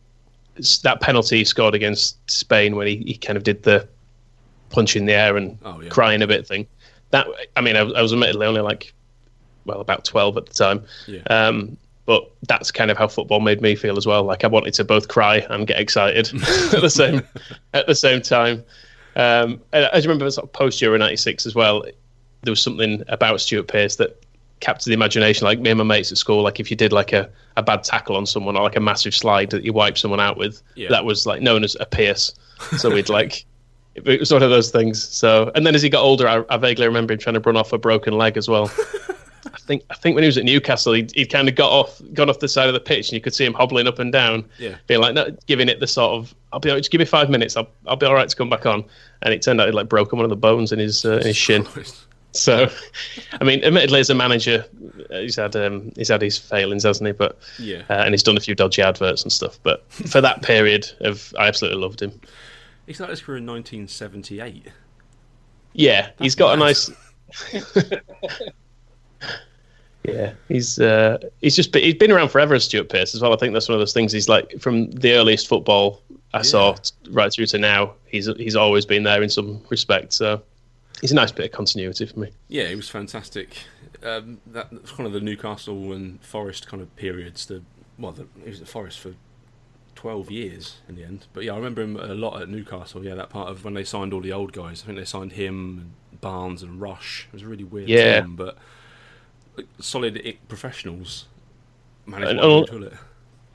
that 0.83 1.00
penalty 1.00 1.38
he 1.38 1.45
scored 1.45 1.75
against 1.75 2.19
Spain 2.31 2.76
when 2.76 2.87
he, 2.87 2.97
he 3.07 3.16
kind 3.16 3.37
of 3.38 3.42
did 3.42 3.62
the 3.62 3.88
punch 4.71 4.97
in 4.97 5.07
the 5.07 5.12
air 5.14 5.37
and 5.37 5.57
Oh, 5.64 5.81
yeah. 5.81 5.88
crying 5.88 6.21
a 6.23 6.26
bit 6.26 6.47
thing. 6.47 6.66
That 7.11 7.26
I 7.57 7.61
mean, 7.61 7.76
I, 7.76 7.83
was- 7.83 7.95
I 7.95 8.02
was 8.02 8.12
admittedly 8.12 8.47
only 8.47 8.61
like 8.61 8.92
well 9.64 9.81
about 9.81 10.04
twelve 10.04 10.37
at 10.37 10.47
the 10.47 10.54
time. 10.54 10.85
Yeah. 11.07 11.23
Um, 11.31 11.76
but 12.12 12.31
that's 12.47 12.71
kind 12.71 12.90
of 12.90 12.99
how 12.99 13.09
football 13.09 13.40
made 13.40 13.62
me 13.62 13.75
feel 13.75 13.97
as 13.97 14.07
well. 14.07 14.23
Like 14.25 14.45
I 14.45 14.47
wanted 14.49 14.75
to 14.75 14.85
both 14.85 15.09
cry 15.09 15.37
and 15.49 15.66
get 15.66 15.81
excited 15.81 16.26
at 16.75 16.81
the 16.83 16.90
same 16.90 17.23
at 17.73 17.87
the 17.87 17.95
same 17.95 18.21
time. 18.21 18.62
Um, 19.16 19.62
and 19.73 19.88
I 19.90 19.99
remember 20.00 20.31
sort 20.31 20.45
of 20.45 20.52
post 20.52 20.83
Euro 20.83 20.99
'96 20.99 21.47
as 21.47 21.54
well. 21.54 21.83
There 22.42 22.52
was 22.52 22.61
something 22.61 23.02
about 23.09 23.40
Stuart 23.40 23.69
Pearce 23.69 23.97
that 23.97 24.23
captured 24.61 24.90
the 24.90 24.95
imagination. 24.95 25.47
Like 25.47 25.59
me 25.59 25.71
and 25.71 25.78
my 25.78 25.85
mates 25.85 26.12
at 26.12 26.19
school, 26.19 26.42
like 26.42 26.61
if 26.61 26.71
you 26.71 26.76
did 26.76 26.92
like 26.92 27.14
a, 27.14 27.31
a 27.57 27.62
bad 27.62 27.83
tackle 27.83 28.14
on 28.16 28.26
someone 28.26 28.57
or 28.59 28.62
like 28.62 28.76
a 28.76 28.81
massive 28.81 29.14
slide 29.14 29.49
that 29.50 29.64
you 29.64 29.73
wipe 29.73 29.97
someone 29.97 30.21
out 30.21 30.37
with, 30.37 30.61
Yeah. 30.75 30.88
that 30.90 31.04
was 31.07 31.25
like 31.26 31.40
known 31.40 31.64
as 31.64 31.76
a 31.81 31.87
Pearce. 31.87 32.35
So 32.76 32.90
we'd 32.90 33.09
like. 33.09 33.47
It 33.95 34.21
was 34.21 34.33
one 34.33 34.42
of 34.42 34.49
those 34.49 34.71
things. 34.71 35.07
So, 35.07 35.52
and 35.54 35.66
then 35.66 35.75
as 35.75 35.83
he 35.83 35.90
got 35.90 36.00
older, 36.02 36.26
I, 36.26 36.42
I 36.49 36.57
vaguely 36.57 36.87
remember 36.87 37.12
him 37.12 37.19
trying 37.19 37.35
to 37.35 37.40
run 37.40 37.59
off 37.59 37.75
a 37.75 37.78
broken 37.78 38.14
leg 38.16 38.38
as 38.38 38.49
well. 38.49 38.71
I 39.47 39.59
think 39.59 39.83
I 39.91 39.95
think 39.95 40.15
when 40.15 40.23
he 40.23 40.27
was 40.29 40.39
at 40.39 40.45
Newcastle, 40.45 40.93
he 40.93 41.07
he 41.15 41.27
kind 41.27 41.49
of 41.49 41.55
got 41.55 41.71
off 41.71 42.01
got 42.15 42.29
off 42.31 42.39
the 42.39 42.49
side 42.49 42.69
of 42.69 42.75
the 42.75 42.81
pitch, 42.81 43.09
and 43.09 43.15
you 43.15 43.21
could 43.21 43.35
see 43.35 43.45
him 43.45 43.55
hobbling 43.55 43.87
up 43.89 43.99
and 43.99 44.13
down, 44.13 44.45
Yeah. 44.59 44.77
being 44.87 45.01
like, 45.01 45.15
no, 45.15 45.37
giving 45.47 45.69
it 45.69 45.81
the 45.81 45.87
sort 45.87 46.13
of, 46.13 46.35
I'll 46.53 46.61
be 46.61 46.69
just 46.71 46.91
give 46.91 46.99
me 47.01 47.05
five 47.05 47.29
minutes, 47.29 47.57
I'll 47.57 47.69
I'll 47.87 47.97
be 47.97 48.07
all 48.07 48.15
right 48.15 48.29
to 48.29 48.37
come 48.37 48.49
back 48.51 48.67
on. 48.67 48.85
And 49.23 49.33
it 49.35 49.43
turned 49.43 49.61
out 49.61 49.67
he'd 49.67 49.75
like 49.75 49.89
broken 49.89 50.19
one 50.19 50.25
of 50.25 50.31
the 50.31 50.37
bones 50.37 50.71
in 50.73 50.79
his 50.79 51.05
uh, 51.05 51.17
in 51.19 51.27
his 51.29 51.37
shin. 51.37 51.67
So, 52.35 52.67
I 53.41 53.45
mean, 53.45 53.63
admittedly, 53.63 54.01
as 54.01 54.09
a 54.09 54.15
manager, 54.15 54.65
he's 55.11 55.37
had 55.37 55.55
um, 55.55 55.93
he's 55.97 56.09
had 56.09 56.23
his 56.23 56.39
failings, 56.39 56.85
hasn't 56.85 57.07
he? 57.07 57.13
But 57.13 57.39
Yeah. 57.59 57.83
uh, 57.91 57.95
and 58.05 58.15
he's 58.15 58.23
done 58.23 58.37
a 58.39 58.41
few 58.41 58.55
dodgy 58.55 58.81
adverts 58.81 59.23
and 59.23 59.31
stuff. 59.31 59.59
But 59.63 59.85
for 59.93 60.21
that 60.23 60.41
period 60.43 60.91
of, 61.01 61.35
I 61.39 61.47
absolutely 61.49 61.81
loved 61.83 62.01
him. 62.01 62.19
He 62.87 62.95
started 62.95 63.11
his 63.13 63.21
career 63.21 63.37
in 63.39 63.47
1978. 63.47 64.69
Yeah, 65.75 66.11
he's 66.21 66.35
got 66.35 66.55
a 66.55 66.57
nice. 66.57 66.91
yeah, 70.05 70.33
he's 70.49 70.79
uh, 70.79 71.19
he's 71.41 71.57
just 71.57 71.75
he's 71.75 71.95
been 71.95 72.11
around 72.11 72.29
forever 72.29 72.55
as 72.55 72.64
Stuart 72.64 72.88
Pearce 72.88 73.14
as 73.14 73.21
well. 73.21 73.33
I 73.33 73.37
think 73.37 73.52
that's 73.52 73.69
one 73.69 73.75
of 73.75 73.81
those 73.81 73.93
things. 73.93 74.12
He's 74.12 74.29
like 74.29 74.61
from 74.61 74.91
the 74.91 75.12
earliest 75.12 75.49
football 75.49 76.02
I 76.35 76.38
yeah. 76.38 76.43
saw 76.43 76.76
right 77.11 77.33
through 77.33 77.47
to 77.47 77.59
now. 77.59 77.95
He's 78.07 78.26
he's 78.37 78.57
always 78.57 78.87
been 78.87 79.02
there 79.02 79.23
in 79.23 79.29
some 79.29 79.61
respect. 79.69 80.12
So 80.12 80.43
he's 81.00 81.12
a 81.12 81.17
nice 81.17 81.33
bit 81.33 81.47
of 81.47 81.52
continuity 81.52 82.07
for 82.07 82.19
me. 82.19 82.31
Yeah, 82.49 82.69
he 82.69 82.75
was 82.75 82.88
fantastic. 82.88 83.57
Um, 84.02 84.41
that 84.49 84.73
was 84.73 84.91
kind 84.91 85.07
of 85.07 85.12
the 85.12 85.21
Newcastle 85.21 85.93
and 85.93 86.23
Forest 86.25 86.67
kind 86.67 86.83
of 86.83 86.95
periods. 86.97 87.47
The 87.47 87.62
well, 87.99 88.12
the, 88.12 88.26
he 88.43 88.50
was 88.50 88.61
at 88.61 88.69
Forest 88.69 88.99
for 88.99 89.14
12 89.95 90.31
years 90.31 90.76
in 90.88 90.97
the 90.97 91.05
end. 91.05 91.26
But 91.33 91.45
yeah, 91.45 91.52
I 91.52 91.57
remember 91.57 91.83
him 91.83 91.97
a 91.97 92.14
lot 92.14 92.43
at 92.43 92.49
Newcastle. 92.49 93.05
Yeah, 93.05 93.14
that 93.14 93.31
part 93.31 93.50
of 93.50 93.64
when 93.64 93.75
they 93.75 93.85
signed 93.85 94.12
all 94.12 94.21
the 94.21 94.33
old 94.33 94.52
guys. 94.52 94.83
I 94.83 94.87
think 94.87 94.99
they 94.99 95.05
signed 95.05 95.33
him, 95.33 95.93
Barnes, 96.21 96.62
and 96.62 96.81
Rush. 96.81 97.29
It 97.29 97.35
was 97.35 97.43
a 97.43 97.47
really 97.47 97.64
weird 97.64 97.88
yeah. 97.88 98.21
team, 98.21 98.35
but 98.35 98.59
solid 99.80 100.37
professionals 100.49 101.26
managed 102.06 102.30
and, 102.30 102.40
to 102.40 102.64
control 102.66 102.85
it. 102.85 102.92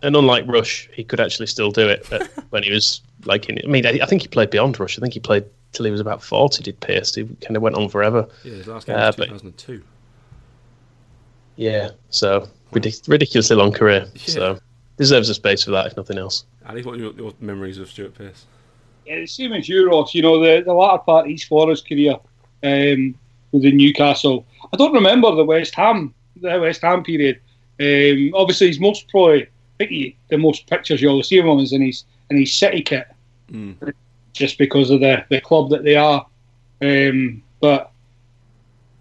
And 0.03 0.15
unlike 0.15 0.45
Rush, 0.47 0.89
he 0.93 1.03
could 1.03 1.19
actually 1.19 1.47
still 1.47 1.71
do 1.71 1.87
it 1.87 2.05
when 2.49 2.63
he 2.63 2.71
was 2.71 3.01
like 3.25 3.49
in. 3.49 3.59
I 3.63 3.67
mean, 3.67 3.85
I 3.85 4.05
think 4.05 4.21
he 4.21 4.27
played 4.27 4.49
beyond 4.49 4.79
Rush. 4.79 4.97
I 4.97 5.01
think 5.01 5.13
he 5.13 5.19
played 5.19 5.45
till 5.71 5.85
he 5.85 5.91
was 5.91 6.01
about 6.01 6.23
40. 6.23 6.63
Did 6.63 6.79
Pearce? 6.79 7.15
He 7.15 7.25
kind 7.41 7.55
of 7.55 7.61
went 7.61 7.75
on 7.75 7.89
forever. 7.89 8.27
Yeah, 8.43 8.53
his 8.53 8.67
last 8.67 8.87
game 8.87 8.95
uh, 8.95 9.07
was 9.07 9.15
2002. 9.15 9.83
Yeah, 11.55 11.89
so 12.09 12.47
ridic- 12.71 13.07
ridiculously 13.07 13.55
long 13.55 13.71
career. 13.71 14.07
Yeah. 14.13 14.21
So 14.25 14.59
deserves 14.97 15.29
a 15.29 15.33
space 15.33 15.63
for 15.63 15.71
that, 15.71 15.87
if 15.87 15.97
nothing 15.97 16.17
else. 16.17 16.45
Ali, 16.67 16.83
what 16.83 16.95
are 16.95 16.99
your, 16.99 17.13
your 17.13 17.33
memories 17.39 17.79
of 17.79 17.89
Stuart 17.89 18.13
Pearce? 18.13 18.45
Yeah, 19.05 19.19
the 19.19 19.25
same 19.25 19.53
as 19.53 19.67
you, 19.67 19.89
Ross. 19.89 20.13
You 20.13 20.21
know, 20.21 20.39
the, 20.39 20.63
the 20.63 20.73
latter 20.73 20.99
part 20.99 21.25
of 21.25 21.31
his 21.31 21.43
Forest 21.43 21.87
career 21.87 22.17
um, 22.63 23.15
with 23.51 23.63
the 23.63 23.71
Newcastle. 23.71 24.45
I 24.73 24.77
don't 24.77 24.93
remember 24.93 25.33
the 25.35 25.45
West 25.45 25.75
Ham, 25.75 26.13
the 26.41 26.59
West 26.59 26.81
Ham 26.81 27.03
period. 27.03 27.39
Um, 27.79 28.33
obviously, 28.35 28.67
he's 28.67 28.79
most 28.79 29.07
probably, 29.07 29.43
I 29.43 29.47
think 29.77 29.91
he, 29.91 30.17
the 30.29 30.37
most 30.37 30.67
pictures 30.67 31.01
you'll 31.01 31.23
see 31.23 31.37
of 31.37 31.45
him 31.45 31.59
is 31.59 31.73
in 31.73 31.81
his 31.81 32.03
in 32.29 32.37
his 32.37 32.53
City 32.53 32.81
kit, 32.81 33.07
mm. 33.51 33.93
just 34.33 34.57
because 34.57 34.89
of 34.89 34.99
the, 34.99 35.23
the 35.29 35.39
club 35.39 35.69
that 35.69 35.83
they 35.83 35.95
are. 35.95 36.25
Um, 36.81 37.41
but 37.61 37.91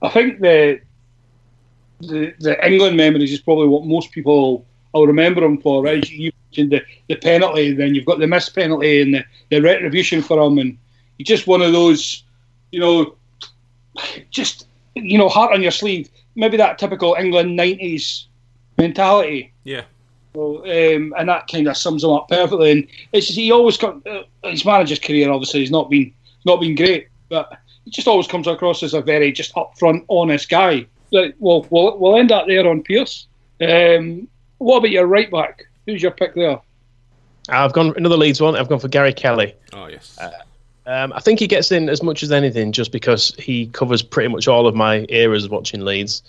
I 0.02 0.08
think 0.10 0.40
the, 0.40 0.80
the 2.00 2.34
the 2.38 2.66
England 2.66 2.96
memories 2.96 3.32
is 3.32 3.40
probably 3.40 3.68
what 3.68 3.84
most 3.84 4.12
people 4.12 4.64
I'll 4.94 5.06
remember 5.06 5.42
him 5.42 5.60
for. 5.60 5.82
Right, 5.82 6.08
you 6.08 6.32
mentioned 6.50 6.72
the, 6.72 6.82
the 7.08 7.16
penalty, 7.16 7.72
then 7.72 7.94
you've 7.94 8.06
got 8.06 8.18
the 8.18 8.26
missed 8.26 8.54
penalty 8.54 9.02
and 9.02 9.14
the, 9.14 9.24
the 9.50 9.60
retribution 9.60 10.22
for 10.22 10.40
him, 10.40 10.58
and 10.58 10.78
he's 11.18 11.26
just 11.26 11.46
one 11.46 11.62
of 11.62 11.72
those, 11.72 12.24
you 12.70 12.80
know, 12.80 13.16
just 14.30 14.66
you 14.96 15.18
know, 15.18 15.28
heart 15.28 15.52
on 15.52 15.62
your 15.62 15.70
sleeve. 15.70 16.08
Maybe 16.34 16.56
that 16.56 16.78
typical 16.78 17.16
England 17.18 17.58
'90s 17.58 18.24
mentality. 18.78 19.52
Yeah. 19.64 19.82
So, 20.34 20.58
um, 20.64 21.14
and 21.16 21.28
that 21.28 21.48
kind 21.48 21.66
of 21.66 21.76
sums 21.76 22.04
him 22.04 22.10
up 22.10 22.28
perfectly. 22.28 22.72
And 22.72 22.86
it's 23.12 23.28
he 23.28 23.50
always 23.50 23.76
come, 23.76 24.02
uh, 24.06 24.22
his 24.44 24.64
manager's 24.64 24.98
career 24.98 25.30
obviously 25.30 25.60
has 25.60 25.70
not 25.70 25.88
been 25.88 26.12
not 26.44 26.60
been 26.60 26.74
great, 26.74 27.08
but 27.28 27.58
he 27.84 27.90
just 27.90 28.08
always 28.08 28.26
comes 28.26 28.46
across 28.46 28.82
as 28.82 28.94
a 28.94 29.00
very 29.00 29.32
just 29.32 29.54
upfront, 29.54 30.04
honest 30.08 30.48
guy. 30.48 30.86
Like, 31.10 31.34
well, 31.38 31.66
we'll 31.70 31.98
we'll 31.98 32.16
end 32.16 32.32
up 32.32 32.46
there 32.46 32.68
on 32.68 32.82
Pearce. 32.82 33.26
Um, 33.60 34.28
what 34.58 34.78
about 34.78 34.90
your 34.90 35.06
right 35.06 35.30
back? 35.30 35.64
Who's 35.86 36.02
your 36.02 36.10
pick 36.10 36.34
there? 36.34 36.60
I've 37.48 37.72
gone 37.72 37.94
another 37.96 38.16
Leeds 38.16 38.40
one. 38.40 38.56
I've 38.56 38.68
gone 38.68 38.80
for 38.80 38.88
Gary 38.88 39.12
Kelly. 39.12 39.54
Oh 39.72 39.86
yes. 39.86 40.18
Uh, 40.18 40.30
um, 40.86 41.12
I 41.12 41.20
think 41.20 41.40
he 41.40 41.46
gets 41.46 41.72
in 41.72 41.88
as 41.88 42.02
much 42.02 42.22
as 42.22 42.30
anything 42.30 42.72
just 42.72 42.92
because 42.92 43.34
he 43.38 43.66
covers 43.66 44.02
pretty 44.02 44.28
much 44.28 44.46
all 44.46 44.66
of 44.66 44.74
my 44.74 45.04
eras 45.08 45.44
of 45.44 45.50
watching 45.50 45.80
Leeds. 45.80 46.22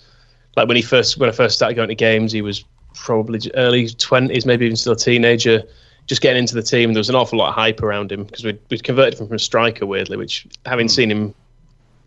Like 0.56 0.66
when 0.66 0.76
he 0.76 0.82
first 0.82 1.18
when 1.18 1.28
I 1.28 1.32
first 1.32 1.54
started 1.54 1.74
going 1.74 1.88
to 1.88 1.94
games, 1.94 2.32
he 2.32 2.42
was 2.42 2.64
probably 2.94 3.40
early 3.54 3.88
twenties, 3.88 4.44
maybe 4.44 4.66
even 4.66 4.76
still 4.76 4.94
a 4.94 4.96
teenager, 4.96 5.62
just 6.06 6.20
getting 6.20 6.40
into 6.40 6.54
the 6.54 6.62
team. 6.62 6.92
There 6.92 7.00
was 7.00 7.08
an 7.08 7.14
awful 7.14 7.38
lot 7.38 7.50
of 7.50 7.54
hype 7.54 7.82
around 7.82 8.10
him 8.10 8.24
because 8.24 8.44
we'd, 8.44 8.58
we'd 8.68 8.82
converted 8.82 9.20
him 9.20 9.28
from 9.28 9.36
a 9.36 9.38
striker 9.38 9.86
weirdly, 9.86 10.16
which 10.16 10.46
having 10.66 10.88
mm. 10.88 10.90
seen 10.90 11.10
him 11.10 11.34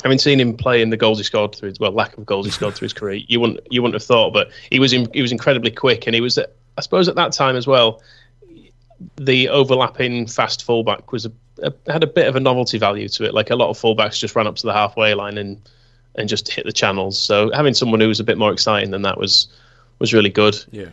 having 0.04 0.18
seen 0.18 0.40
him 0.40 0.58
play 0.58 0.82
in 0.82 0.90
the 0.90 0.98
goals 0.98 1.20
he 1.20 1.24
scored 1.24 1.56
through 1.56 1.70
his 1.70 1.80
well 1.80 1.92
lack 1.92 2.18
of 2.18 2.26
goals 2.26 2.46
he 2.46 2.52
scored 2.52 2.74
through 2.74 2.88
his 2.88 2.94
career, 2.94 3.22
you 3.28 3.40
wouldn't 3.40 3.60
you 3.70 3.82
wouldn't 3.82 3.96
have 3.96 4.04
thought. 4.04 4.34
But 4.34 4.50
he 4.70 4.80
was 4.80 4.92
in, 4.92 5.10
he 5.14 5.22
was 5.22 5.32
incredibly 5.32 5.72
quick, 5.72 6.06
and 6.08 6.14
he 6.14 6.20
was 6.20 6.38
I 6.38 6.82
suppose 6.82 7.08
at 7.08 7.16
that 7.16 7.32
time 7.32 7.56
as 7.56 7.66
well. 7.66 8.02
The 9.18 9.50
overlapping 9.50 10.28
fast 10.28 10.64
fullback 10.64 11.12
was 11.12 11.26
a, 11.26 11.32
a, 11.62 11.74
had 11.92 12.04
a 12.04 12.08
bit 12.08 12.28
of 12.28 12.36
a 12.36 12.40
novelty 12.40 12.78
value 12.78 13.08
to 13.10 13.26
it. 13.26 13.34
Like 13.34 13.50
a 13.50 13.56
lot 13.56 13.70
of 13.70 13.78
fullbacks 13.78 14.20
just 14.20 14.36
ran 14.36 14.48
up 14.48 14.56
to 14.58 14.66
the 14.66 14.74
halfway 14.74 15.14
line 15.14 15.38
and 15.38 15.62
and 16.16 16.28
just 16.28 16.52
hit 16.52 16.66
the 16.66 16.74
channels. 16.74 17.18
So 17.18 17.52
having 17.54 17.74
someone 17.74 18.02
who 18.02 18.08
was 18.08 18.20
a 18.20 18.24
bit 18.24 18.38
more 18.38 18.52
exciting 18.52 18.92
than 18.92 19.04
that 19.04 19.18
was 19.18 19.48
was 20.00 20.14
really 20.14 20.30
good. 20.30 20.58
Yeah. 20.72 20.90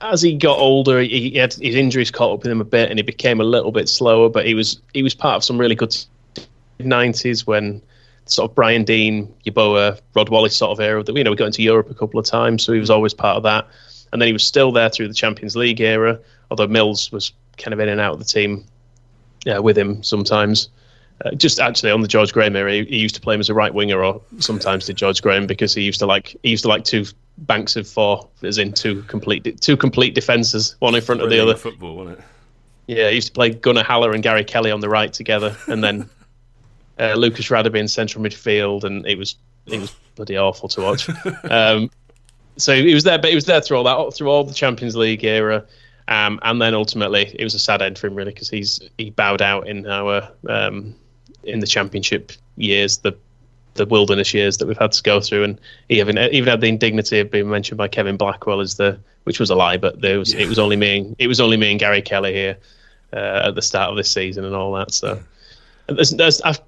As 0.00 0.22
he 0.22 0.34
got 0.34 0.58
older, 0.58 1.00
he, 1.00 1.30
he 1.30 1.38
had 1.38 1.52
his 1.52 1.74
injuries 1.74 2.10
caught 2.10 2.32
up 2.32 2.42
with 2.42 2.50
him 2.50 2.60
a 2.60 2.64
bit, 2.64 2.88
and 2.88 2.98
he 2.98 3.02
became 3.02 3.40
a 3.40 3.44
little 3.44 3.72
bit 3.72 3.88
slower. 3.88 4.28
But 4.28 4.46
he 4.46 4.54
was 4.54 4.80
he 4.94 5.02
was 5.02 5.14
part 5.14 5.36
of 5.36 5.44
some 5.44 5.58
really 5.58 5.74
good 5.74 5.96
nineties 6.78 7.46
when 7.46 7.82
sort 8.24 8.50
of 8.50 8.54
Brian 8.54 8.84
Deane, 8.84 9.32
Yeboah, 9.44 10.00
Rod 10.14 10.28
Wallace 10.28 10.56
sort 10.56 10.70
of 10.70 10.80
era. 10.80 11.02
That 11.02 11.14
you 11.14 11.24
know 11.24 11.30
we 11.30 11.36
got 11.36 11.46
into 11.46 11.62
Europe 11.62 11.90
a 11.90 11.94
couple 11.94 12.18
of 12.18 12.26
times, 12.26 12.62
so 12.62 12.72
he 12.72 12.80
was 12.80 12.90
always 12.90 13.12
part 13.12 13.36
of 13.36 13.42
that. 13.42 13.68
And 14.12 14.20
then 14.20 14.26
he 14.26 14.32
was 14.32 14.44
still 14.44 14.72
there 14.72 14.88
through 14.88 15.08
the 15.08 15.14
Champions 15.14 15.54
League 15.54 15.80
era, 15.80 16.18
although 16.50 16.66
Mills 16.66 17.12
was 17.12 17.32
kind 17.58 17.72
of 17.74 17.78
in 17.78 17.88
and 17.88 18.00
out 18.00 18.14
of 18.14 18.18
the 18.18 18.24
team 18.24 18.64
uh, 19.46 19.62
with 19.62 19.76
him 19.76 20.02
sometimes. 20.02 20.68
Uh, 21.24 21.32
just 21.32 21.60
actually 21.60 21.90
on 21.90 22.00
the 22.00 22.08
George 22.08 22.32
Graham 22.32 22.56
era, 22.56 22.72
he, 22.72 22.84
he, 22.84 22.96
used 22.98 23.14
to 23.14 23.20
play 23.20 23.34
him 23.34 23.40
as 23.40 23.50
a 23.50 23.54
right 23.54 23.74
winger, 23.74 24.02
or 24.02 24.22
sometimes 24.38 24.86
did 24.86 24.96
George 24.96 25.20
Graham 25.20 25.46
because 25.46 25.74
he 25.74 25.82
used 25.82 25.98
to 26.00 26.06
like 26.06 26.34
he 26.42 26.50
used 26.50 26.62
to 26.62 26.68
like 26.68 26.84
two 26.84 27.04
banks 27.38 27.76
of 27.76 27.86
four, 27.86 28.26
as 28.42 28.56
in 28.56 28.72
two 28.72 29.02
complete 29.02 29.60
two 29.60 29.76
complete 29.76 30.14
defenses, 30.14 30.76
one 30.78 30.94
in 30.94 31.02
front 31.02 31.20
of 31.20 31.28
the 31.28 31.38
other. 31.38 31.54
Football, 31.56 31.96
wasn't 31.96 32.18
it? 32.18 32.24
Yeah, 32.86 33.08
he 33.10 33.16
used 33.16 33.28
to 33.28 33.34
play 33.34 33.50
Gunnar 33.50 33.84
Halle 33.84 34.10
and 34.12 34.22
Gary 34.22 34.44
Kelly 34.44 34.70
on 34.70 34.80
the 34.80 34.88
right 34.88 35.12
together, 35.12 35.54
and 35.66 35.84
then 35.84 36.08
uh, 36.98 37.14
Lucas 37.14 37.48
Radebe 37.48 37.76
in 37.76 37.86
central 37.86 38.24
midfield, 38.24 38.84
and 38.84 39.06
it 39.06 39.18
was 39.18 39.36
it 39.66 39.78
was 39.78 39.94
bloody 40.14 40.38
awful 40.38 40.68
to 40.70 40.80
watch. 40.80 41.08
um, 41.50 41.90
so 42.56 42.74
he 42.74 42.94
was 42.94 43.04
there, 43.04 43.18
but 43.18 43.30
he 43.30 43.34
was 43.34 43.44
there 43.44 43.60
through 43.60 43.78
all 43.78 43.84
that, 43.84 44.16
through 44.16 44.28
all 44.28 44.44
the 44.44 44.54
Champions 44.54 44.96
League 44.96 45.24
era, 45.24 45.64
um, 46.10 46.40
and 46.42 46.60
then 46.60 46.74
ultimately 46.74 47.34
it 47.38 47.44
was 47.44 47.54
a 47.54 47.58
sad 47.58 47.80
end 47.80 47.98
for 47.98 48.08
him, 48.08 48.14
really, 48.14 48.32
because 48.32 48.50
he's 48.50 48.80
he 48.98 49.10
bowed 49.10 49.40
out 49.40 49.68
in 49.68 49.86
our 49.86 50.28
um, 50.48 50.94
in 51.44 51.60
the 51.60 51.66
Championship 51.66 52.32
years, 52.56 52.98
the 52.98 53.16
the 53.74 53.86
wilderness 53.86 54.34
years 54.34 54.58
that 54.58 54.66
we've 54.66 54.76
had 54.76 54.92
to 54.92 55.02
go 55.02 55.20
through, 55.20 55.44
and 55.44 55.60
he 55.88 56.00
even 56.00 56.18
even 56.18 56.48
had 56.48 56.60
the 56.60 56.68
indignity 56.68 57.20
of 57.20 57.30
being 57.30 57.48
mentioned 57.48 57.78
by 57.78 57.88
Kevin 57.88 58.16
Blackwell 58.16 58.60
as 58.60 58.74
the, 58.74 58.98
which 59.24 59.38
was 59.38 59.50
a 59.50 59.54
lie, 59.54 59.76
but 59.76 60.00
there 60.00 60.18
was 60.18 60.34
yeah. 60.34 60.40
it 60.40 60.48
was 60.48 60.58
only 60.58 60.76
me, 60.76 60.98
and, 60.98 61.16
it 61.18 61.28
was 61.28 61.40
only 61.40 61.56
me 61.56 61.70
and 61.70 61.80
Gary 61.80 62.02
Kelly 62.02 62.34
here 62.34 62.58
uh, 63.12 63.42
at 63.46 63.54
the 63.54 63.62
start 63.62 63.90
of 63.90 63.96
this 63.96 64.10
season 64.10 64.44
and 64.44 64.54
all 64.54 64.72
that. 64.74 64.92
So 64.92 65.20
there's, 65.86 66.10
there's 66.10 66.40
I've 66.42 66.60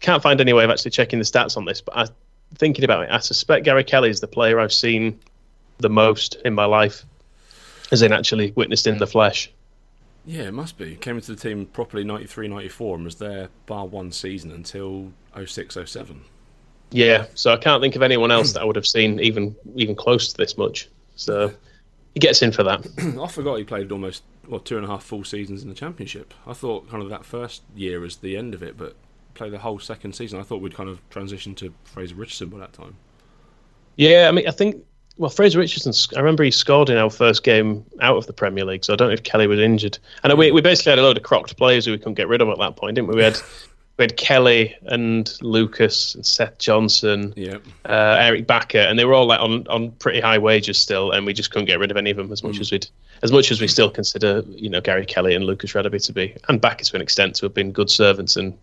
can't 0.00 0.22
find 0.22 0.40
any 0.40 0.52
way 0.52 0.64
of 0.64 0.70
actually 0.70 0.90
checking 0.90 1.18
the 1.18 1.24
stats 1.24 1.56
on 1.56 1.64
this, 1.64 1.80
but 1.80 1.96
I, 1.96 2.06
thinking 2.54 2.84
about 2.84 3.04
it, 3.04 3.10
I 3.10 3.18
suspect 3.18 3.64
Gary 3.64 3.84
Kelly 3.84 4.10
is 4.10 4.20
the 4.20 4.26
player 4.26 4.58
I've 4.58 4.72
seen 4.72 5.20
the 5.78 5.90
most 5.90 6.36
in 6.44 6.54
my 6.54 6.64
life, 6.64 7.04
as 7.90 8.02
in 8.02 8.12
actually 8.12 8.52
witnessed 8.52 8.86
in 8.86 8.98
the 8.98 9.06
flesh. 9.06 9.50
Yeah, 10.24 10.42
it 10.42 10.54
must 10.54 10.76
be. 10.76 10.96
Came 10.96 11.16
into 11.16 11.34
the 11.34 11.40
team 11.40 11.66
properly 11.66 12.04
93 12.04 12.48
94 12.48 12.96
and 12.96 13.04
was 13.04 13.16
there 13.16 13.48
bar 13.66 13.86
one 13.86 14.12
season 14.12 14.52
until 14.52 15.12
06 15.44 15.78
07. 15.86 16.20
Yeah, 16.90 17.26
so 17.34 17.52
I 17.52 17.56
can't 17.56 17.80
think 17.80 17.96
of 17.96 18.02
anyone 18.02 18.30
else 18.30 18.50
hmm. 18.50 18.54
that 18.54 18.62
I 18.62 18.64
would 18.64 18.76
have 18.76 18.86
seen 18.86 19.20
even 19.20 19.56
even 19.76 19.94
close 19.94 20.28
to 20.28 20.36
this 20.36 20.56
much. 20.56 20.88
So 21.16 21.52
he 22.14 22.20
gets 22.20 22.42
in 22.42 22.52
for 22.52 22.62
that. 22.64 22.86
I 23.22 23.28
forgot 23.28 23.56
he 23.56 23.64
played 23.64 23.92
almost 23.92 24.22
well 24.48 24.60
two 24.60 24.76
and 24.76 24.84
a 24.84 24.88
half 24.88 25.04
full 25.04 25.24
seasons 25.24 25.62
in 25.62 25.68
the 25.68 25.74
championship. 25.74 26.34
I 26.46 26.52
thought 26.52 26.90
kind 26.90 27.02
of 27.02 27.08
that 27.10 27.24
first 27.24 27.62
year 27.74 28.00
was 28.00 28.16
the 28.16 28.36
end 28.36 28.54
of 28.54 28.62
it, 28.62 28.76
but 28.76 28.96
play 29.34 29.48
the 29.48 29.58
whole 29.58 29.78
second 29.78 30.14
season. 30.14 30.40
I 30.40 30.42
thought 30.42 30.60
we'd 30.60 30.74
kind 30.74 30.88
of 30.88 31.00
transition 31.10 31.54
to 31.56 31.72
Frazer 31.84 32.14
Richardson 32.14 32.48
by 32.48 32.58
that 32.58 32.72
time. 32.72 32.96
Yeah, 33.96 34.28
I 34.28 34.32
mean, 34.32 34.48
I 34.48 34.50
think 34.50 34.84
well, 35.16 35.30
Frazer 35.30 35.58
Richardson. 35.58 35.92
I 36.16 36.20
remember 36.20 36.44
he 36.44 36.50
scored 36.50 36.88
in 36.88 36.96
our 36.96 37.10
first 37.10 37.42
game 37.42 37.84
out 38.00 38.16
of 38.16 38.26
the 38.26 38.32
Premier 38.32 38.64
League, 38.64 38.84
so 38.84 38.92
I 38.92 38.96
don't 38.96 39.08
know 39.08 39.14
if 39.14 39.22
Kelly 39.22 39.46
was 39.46 39.60
injured. 39.60 39.98
And 40.22 40.36
we 40.38 40.50
we 40.50 40.60
basically 40.60 40.90
had 40.90 40.98
a 40.98 41.02
load 41.02 41.16
of 41.16 41.22
crocked 41.22 41.56
players 41.56 41.84
who 41.84 41.92
we 41.92 41.98
couldn't 41.98 42.14
get 42.14 42.28
rid 42.28 42.40
of 42.40 42.48
at 42.48 42.58
that 42.58 42.76
point, 42.76 42.94
didn't 42.94 43.08
we? 43.08 43.16
We 43.16 43.22
had 43.22 43.36
we 43.98 44.04
had 44.04 44.16
Kelly 44.16 44.74
and 44.86 45.30
Lucas 45.42 46.14
and 46.14 46.24
Seth 46.24 46.56
Johnson, 46.58 47.34
yeah, 47.36 47.58
uh, 47.84 48.16
Eirik 48.16 48.46
Bakke, 48.46 48.88
and 48.88 48.98
they 48.98 49.04
were 49.04 49.12
all 49.12 49.26
like 49.26 49.40
on, 49.40 49.66
on 49.68 49.90
pretty 49.92 50.20
high 50.20 50.38
wages 50.38 50.78
still, 50.78 51.10
and 51.10 51.26
we 51.26 51.34
just 51.34 51.50
couldn't 51.50 51.66
get 51.66 51.78
rid 51.78 51.90
of 51.90 51.98
any 51.98 52.10
of 52.10 52.16
them 52.16 52.32
as 52.32 52.42
much 52.42 52.56
mm. 52.56 52.60
as 52.60 52.72
we'd 52.72 52.86
as 53.22 53.30
much 53.30 53.50
as 53.50 53.60
we 53.60 53.68
still 53.68 53.90
consider 53.90 54.42
you 54.48 54.70
know 54.70 54.80
Gary 54.80 55.04
Kelly 55.04 55.34
and 55.34 55.44
Lucas 55.44 55.72
Radebe 55.72 56.02
to 56.06 56.12
be, 56.12 56.34
and 56.48 56.62
Bakker 56.62 56.88
to 56.88 56.96
an 56.96 57.02
extent 57.02 57.34
to 57.36 57.46
have 57.46 57.52
been 57.52 57.72
good 57.72 57.90
servants 57.90 58.36
and 58.36 58.56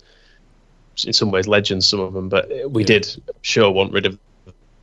in 1.06 1.14
some 1.14 1.30
ways 1.30 1.48
legends, 1.48 1.88
some 1.88 2.00
of 2.00 2.14
them, 2.14 2.30
but 2.30 2.50
we 2.72 2.82
yeah. 2.82 2.88
did 2.88 3.24
sure 3.44 3.70
want 3.70 3.94
rid 3.94 4.08
of 4.08 4.18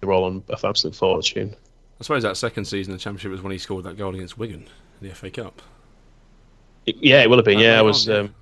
the 0.04 0.10
role 0.10 0.24
on 0.24 0.42
an 0.48 0.56
absolute 0.62 0.94
fortune. 0.94 1.54
I 2.00 2.02
suppose 2.02 2.22
that 2.22 2.36
second 2.36 2.66
season 2.66 2.92
of 2.92 2.98
the 2.98 3.02
championship 3.02 3.30
was 3.30 3.42
when 3.42 3.52
he 3.52 3.58
scored 3.58 3.84
that 3.84 3.96
goal 3.96 4.14
against 4.14 4.38
Wigan 4.38 4.68
in 5.00 5.08
the 5.08 5.14
FA 5.14 5.30
Cup. 5.30 5.62
It, 6.86 6.96
yeah, 7.00 7.22
it 7.22 7.30
will 7.30 7.38
have 7.38 7.44
been. 7.44 7.58
yeah, 7.58 7.78
I 7.78 7.82
was. 7.82 8.08
Um, 8.08 8.34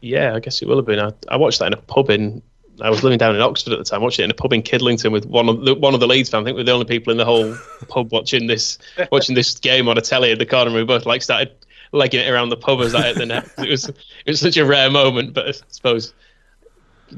yeah, 0.00 0.34
I 0.34 0.40
guess 0.40 0.62
it 0.62 0.68
will 0.68 0.76
have 0.76 0.86
been. 0.86 0.98
I, 0.98 1.12
I, 1.28 1.36
watched 1.36 1.60
that 1.60 1.66
in 1.66 1.72
a 1.74 1.76
pub 1.76 2.10
in 2.10 2.42
I 2.80 2.90
was 2.90 3.02
living 3.02 3.18
down 3.18 3.34
in 3.34 3.42
Oxford 3.42 3.72
at 3.72 3.78
the 3.78 3.84
time, 3.84 4.00
watching 4.00 4.22
it 4.22 4.26
in 4.26 4.30
a 4.30 4.34
pub 4.34 4.52
in 4.52 4.62
Kidlington 4.62 5.12
with 5.12 5.26
one 5.26 5.48
of 5.48 5.64
the 5.64 5.74
one 5.74 5.94
of 5.94 6.00
the 6.00 6.06
Leeds 6.06 6.30
fans. 6.30 6.42
I 6.42 6.44
think 6.46 6.56
we're 6.56 6.64
the 6.64 6.72
only 6.72 6.86
people 6.86 7.10
in 7.10 7.18
the 7.18 7.24
whole 7.24 7.56
pub 7.88 8.12
watching 8.12 8.46
this 8.46 8.78
watching 9.10 9.34
this 9.34 9.58
game 9.58 9.88
on 9.88 9.98
a 9.98 10.00
telly 10.00 10.30
in 10.30 10.38
the 10.38 10.46
corner. 10.46 10.68
And 10.68 10.76
we 10.76 10.84
both 10.84 11.06
like 11.06 11.22
started 11.22 11.52
legging 11.92 12.20
it 12.20 12.30
around 12.30 12.48
the 12.48 12.56
pub 12.56 12.80
as 12.80 12.94
I 12.94 13.08
hit 13.08 13.16
the 13.16 13.26
net. 13.26 13.48
It 13.58 13.68
was 13.68 13.88
it 13.88 13.96
was 14.26 14.40
such 14.40 14.56
a 14.56 14.64
rare 14.64 14.90
moment, 14.90 15.34
but 15.34 15.48
I 15.48 15.52
suppose 15.68 16.14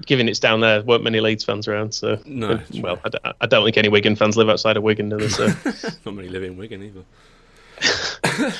given 0.06 0.28
it's 0.28 0.38
down 0.40 0.60
there, 0.60 0.82
weren't 0.82 1.04
many 1.04 1.20
Leeds 1.20 1.44
fans 1.44 1.68
around. 1.68 1.92
So 1.94 2.18
No, 2.24 2.50
uh, 2.52 2.60
well, 2.80 2.98
I, 3.04 3.08
d- 3.08 3.18
I 3.40 3.46
don't 3.46 3.64
think 3.64 3.76
any 3.76 3.88
Wigan 3.88 4.16
fans 4.16 4.36
live 4.36 4.48
outside 4.48 4.76
of 4.76 4.82
Wigan, 4.82 5.08
do 5.08 5.18
they? 5.18 5.28
So, 5.28 5.46
Not 6.04 6.14
many 6.14 6.28
live 6.28 6.42
in 6.42 6.56
Wigan 6.56 6.82
either. 6.82 8.52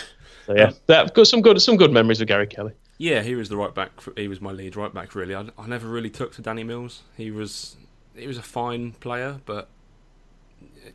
so 0.47 0.55
yeah, 0.55 0.73
that, 0.87 1.15
got 1.15 1.27
some 1.27 1.43
good 1.43 1.61
some 1.61 1.77
good 1.77 1.93
memories 1.93 2.21
of 2.21 2.27
Gary 2.27 2.47
Kelly. 2.47 2.73
Yeah, 2.99 3.23
he 3.23 3.35
was 3.35 3.49
the 3.49 3.57
right 3.57 3.75
back. 3.75 4.01
For, 4.01 4.13
he 4.17 4.29
was 4.29 4.41
my 4.41 4.53
lead 4.53 4.77
right 4.77 4.93
back. 4.93 5.15
Really, 5.15 5.35
I, 5.35 5.47
I 5.59 5.67
never 5.67 5.89
really 5.89 6.11
took 6.11 6.33
to 6.35 6.43
Danny 6.43 6.65
Mills. 6.65 7.03
He 7.17 7.31
was 7.31 7.77
he 8.15 8.27
was 8.27 8.39
a 8.39 8.43
fine 8.43 8.93
player, 8.93 9.41
but 9.47 9.69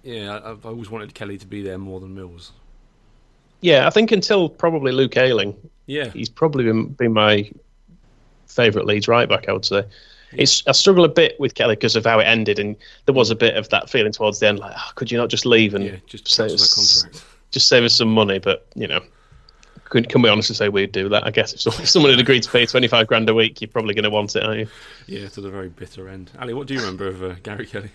yeah, 0.04 0.38
I, 0.38 0.52
I've 0.52 0.66
always 0.66 0.90
wanted 0.90 1.14
Kelly 1.14 1.38
to 1.38 1.48
be 1.48 1.62
there 1.62 1.78
more 1.78 2.00
than 2.00 2.16
Mills. 2.16 2.52
Yeah, 3.62 3.88
I 3.88 3.90
think 3.90 4.12
until 4.12 4.48
probably 4.48 4.92
Luke 4.94 5.18
Ayling, 5.18 5.56
Yeah, 5.86 6.10
he's 6.10 6.30
probably 6.30 6.64
been, 6.64 6.88
been 6.88 7.12
my 7.12 7.52
favourite 8.48 8.88
Leeds 8.88 9.08
right 9.08 9.28
back. 9.28 9.50
I 9.50 9.54
would 9.54 9.66
say. 9.66 9.84
It's 10.34 10.64
I 10.68 10.74
struggle 10.74 11.04
a 11.04 11.10
bit 11.10 11.40
with 11.40 11.56
Kelly 11.56 11.76
because 11.76 11.96
of 11.96 12.06
how 12.06 12.20
it 12.20 12.26
ended, 12.26 12.60
and 12.60 12.76
there 13.06 13.16
was 13.16 13.32
a 13.32 13.36
bit 13.36 13.56
of 13.56 13.70
that 13.70 13.90
feeling 13.90 14.12
towards 14.12 14.40
the 14.40 14.48
end, 14.48 14.60
like, 14.60 14.74
oh, 14.76 14.92
could 14.96 15.12
you 15.12 15.18
not 15.18 15.30
just 15.30 15.46
leave 15.46 15.74
and 15.74 15.86
yeah, 15.86 15.96
just 16.06 16.28
save 16.28 16.52
us, 16.52 17.04
contract. 17.04 17.26
just 17.52 17.68
save 17.68 17.84
us 17.84 17.96
some 17.96 18.14
money? 18.14 18.38
But 18.38 18.68
you 18.76 18.88
know, 18.88 19.02
can, 19.86 20.06
can 20.06 20.22
we 20.22 20.30
honestly 20.30 20.56
say 20.56 20.70
we'd 20.70 20.92
do 20.92 21.10
that? 21.10 21.26
I 21.26 21.32
guess 21.32 21.54
if, 21.54 21.62
some, 21.62 21.74
if 21.80 21.90
someone 21.90 22.12
had 22.12 22.20
agreed 22.20 22.44
to 22.44 22.52
pay 22.52 22.66
twenty 22.66 22.88
five 22.88 23.08
grand 23.08 23.30
a 23.30 23.34
week, 23.34 23.60
you're 23.60 23.70
probably 23.70 23.94
going 23.96 24.04
to 24.04 24.10
want 24.10 24.36
it, 24.36 24.44
aren't 24.44 24.60
you? 24.60 24.68
Yeah, 25.08 25.28
to 25.30 25.42
the 25.42 25.50
very 25.50 25.70
bitter 25.70 26.08
end. 26.08 26.32
Ali, 26.40 26.54
what 26.54 26.68
do 26.68 26.76
you 26.76 26.80
remember 26.80 27.08
of 27.08 27.24
uh, 27.24 27.34
Gary 27.42 27.66
Kelly? 27.66 27.92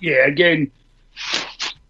yeah, 0.00 0.26
again, 0.26 0.70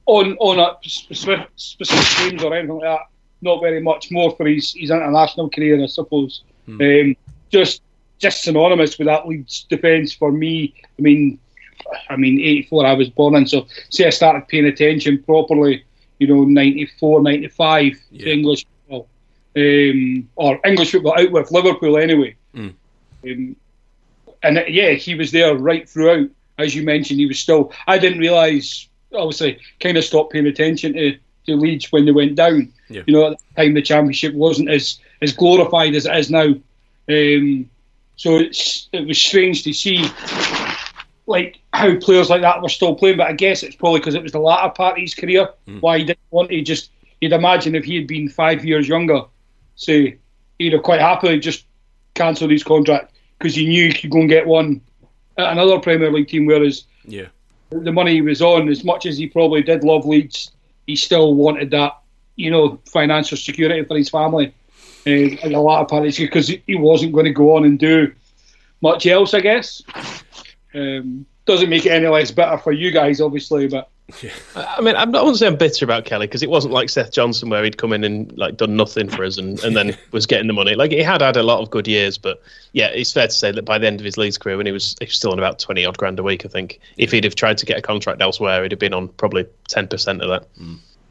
on 0.07 0.37
on 0.39 0.59
a 0.59 0.77
specific, 0.89 1.49
specific 1.57 2.31
games 2.31 2.43
or 2.43 2.55
anything 2.55 2.77
like 2.77 2.85
that, 2.85 3.07
not 3.41 3.61
very 3.61 3.81
much 3.81 4.11
more 4.11 4.35
for 4.37 4.47
his, 4.47 4.75
his 4.75 4.91
international 4.91 5.49
career, 5.49 5.81
I 5.83 5.87
suppose. 5.87 6.43
Um, 6.67 7.15
just 7.51 7.83
just 8.25 8.43
synonymous 8.43 8.97
with 8.97 9.07
that 9.07 9.29
Leeds 9.29 9.67
defence 9.69 10.15
for 10.15 10.33
me. 10.33 10.73
I 10.99 11.03
mean, 11.03 11.39
I 12.09 12.17
mean, 12.17 12.41
84 12.41 12.87
I 12.87 12.95
was 12.95 13.11
born 13.11 13.37
in, 13.37 13.47
so 13.47 13.67
say 13.91 14.07
I 14.07 14.11
started 14.11 14.49
paying 14.49 14.65
attention 14.65 15.23
properly, 15.23 15.85
you 16.19 16.27
know, 16.27 16.45
94, 16.45 17.21
95 17.21 17.93
Yeah. 18.11 18.33
English 18.33 18.65
football, 18.65 19.09
um, 19.57 20.27
or 20.37 20.59
English 20.65 20.93
football 20.93 21.21
out 21.21 21.31
with 21.31 21.53
Liverpool 21.53 21.99
anyway. 21.99 22.35
Mm. 22.55 22.75
Um, 23.25 23.57
and 24.43 24.59
uh, 24.59 24.65
yeah, 24.69 24.93
he 24.93 25.15
was 25.15 25.31
there 25.31 25.55
right 25.55 25.87
throughout. 25.87 26.31
As 26.57 26.75
you 26.75 26.83
mentioned, 26.83 27.21
he 27.21 27.27
was 27.27 27.39
still. 27.39 27.73
I 27.87 27.99
didn't 27.99 28.21
realise. 28.21 28.89
Obviously, 29.13 29.59
kind 29.81 29.99
of 29.99 30.05
stopped 30.05 30.33
paying 30.33 30.47
attention 30.47 30.95
to, 30.95 31.19
to 31.47 31.57
Leeds 31.57 31.93
when 31.93 32.07
they 32.07 32.13
went 32.13 32.37
down. 32.37 32.73
Yeah. 32.89 33.03
You 33.07 33.15
know, 33.15 33.33
at 33.33 33.39
the 33.39 33.63
time 33.63 33.75
the 33.75 33.83
championship 33.83 34.35
wasn't 34.35 34.71
as 34.71 34.99
as 35.21 35.33
glorified 35.33 35.95
as 35.95 36.07
it 36.07 36.17
is 36.17 36.31
now. 36.31 36.55
Um, 37.09 37.69
so 38.17 38.37
it's 38.37 38.89
it 38.93 39.07
was 39.07 39.19
strange 39.19 39.65
to 39.65 39.73
see 39.73 40.07
like 41.27 41.59
how 41.73 41.97
players 41.97 42.31
like 42.31 42.43
that 42.43 42.63
were 42.63 42.69
still 42.69 42.95
playing. 42.95 43.17
But 43.17 43.29
I 43.29 43.33
guess 43.33 43.63
it's 43.63 43.77
probably 43.77 44.01
because 44.01 44.15
it 44.15 44.23
was 44.23 44.33
the 44.33 44.39
latter 44.39 44.71
part 44.71 44.97
of 44.97 45.01
his 45.01 45.15
career 45.15 45.49
hmm. 45.67 45.79
why 45.79 45.99
he 45.99 46.05
didn't 46.05 46.21
want 46.31 46.51
to 46.51 46.61
just. 46.63 46.91
You'd 47.21 47.33
imagine 47.33 47.75
if 47.75 47.85
he 47.85 47.97
had 47.97 48.07
been 48.07 48.29
five 48.29 48.65
years 48.65 48.87
younger, 48.87 49.23
say, 49.77 50.19
he'd 50.59 50.75
have 50.75 50.83
quite 50.83 51.01
happily 51.01 51.39
just 51.39 51.65
cancelled 52.13 52.51
his 52.51 52.63
contract 52.63 53.15
because 53.39 53.55
he 53.55 53.67
knew 53.67 53.87
he 53.87 53.95
could 53.95 54.11
go 54.11 54.21
and 54.21 54.29
get 54.29 54.47
one 54.47 54.83
at 55.39 55.53
another 55.53 55.79
Premier 55.79 56.13
League 56.13 56.29
team. 56.29 56.45
Whereas 56.45 56.85
Yeah, 57.07 57.29
the 57.71 57.93
money 57.93 58.13
he 58.13 58.23
was 58.23 58.43
on, 58.43 58.69
as 58.69 58.85
much 58.85 59.07
as 59.07 59.17
he 59.17 59.27
probably 59.27 59.63
did 59.63 59.85
love 59.85 60.07
Leeds, 60.07 60.51
he 60.87 60.97
still 60.97 61.35
wanted 61.35 61.71
that, 61.71 61.99
you 62.37 62.51
know, 62.51 62.79
financial 62.87 63.39
security 63.39 63.85
for 63.85 63.97
his 63.97 64.11
family. 64.11 64.53
Uh, 65.07 65.11
in 65.11 65.53
the 65.53 65.61
latter 65.61 65.85
part 65.85 66.03
of 66.03 66.07
his 66.07 66.19
because 66.19 66.49
he 66.49 66.75
wasn't 66.75 67.13
going 67.13 67.27
to 67.27 67.33
go 67.33 67.57
on 67.57 67.65
and 67.65 67.79
do 67.79 68.13
much 68.81 69.07
else, 69.07 69.35
I 69.35 69.41
guess. 69.41 69.83
Um, 70.75 71.27
doesn't 71.45 71.69
make 71.69 71.85
it 71.85 71.91
any 71.91 72.07
less 72.07 72.31
better 72.31 72.57
for 72.59 72.73
you 72.73 72.91
guys, 72.91 73.21
obviously, 73.21 73.69
but 73.69 73.91
I 74.55 74.83
mean, 74.83 74.97
I'm 74.97 75.11
not, 75.11 75.21
I 75.21 75.23
wouldn't 75.23 75.39
say 75.39 75.47
I'm 75.47 75.57
bitter 75.57 75.85
about 75.85 76.05
Kelly 76.05 76.27
because 76.27 76.43
it 76.43 76.51
wasn't 76.51 76.75
like 76.75 76.91
Seth 76.91 77.11
Johnson 77.11 77.49
where 77.49 77.65
he'd 77.65 77.79
come 77.79 77.93
in 77.93 78.05
and 78.05 78.37
like 78.37 78.59
done 78.59 78.77
nothing 78.77 79.09
for 79.09 79.25
us 79.25 79.39
and, 79.39 79.59
and 79.65 79.75
then 79.75 79.97
was 80.13 80.27
getting 80.27 80.47
the 80.47 80.53
money. 80.53 80.75
Like 80.75 80.91
he 80.91 81.03
had 81.03 81.23
had 81.23 81.39
a 81.39 81.43
lot 81.43 81.61
of 81.61 81.71
good 81.71 81.89
years, 81.89 82.19
but 82.19 82.43
yeah, 82.73 82.89
it's 82.89 83.13
fair 83.13 83.29
to 83.29 83.33
say 83.33 83.51
that 83.51 83.65
by 83.65 83.79
the 83.79 83.87
end 83.87 84.01
of 84.01 84.05
his 84.05 84.19
Leeds 84.19 84.37
career, 84.37 84.59
when 84.59 84.67
he 84.67 84.73
was, 84.73 84.95
he 85.01 85.07
was 85.07 85.15
still 85.15 85.33
on 85.33 85.39
about 85.39 85.59
twenty 85.59 85.87
odd 85.87 85.97
grand 85.97 86.19
a 86.19 86.23
week, 86.23 86.45
I 86.45 86.49
think 86.49 86.81
if 86.99 87.13
he'd 87.13 87.25
have 87.25 87.35
tried 87.35 87.57
to 87.59 87.67
get 87.67 87.79
a 87.79 87.83
contract 87.83 88.21
elsewhere, 88.21 88.63
he'd 88.63 88.73
have 88.73 88.79
been 88.79 88.95
on 88.95 89.09
probably 89.09 89.47
ten 89.69 89.89
percent 89.89 90.21
of 90.21 90.29
that. 90.29 90.49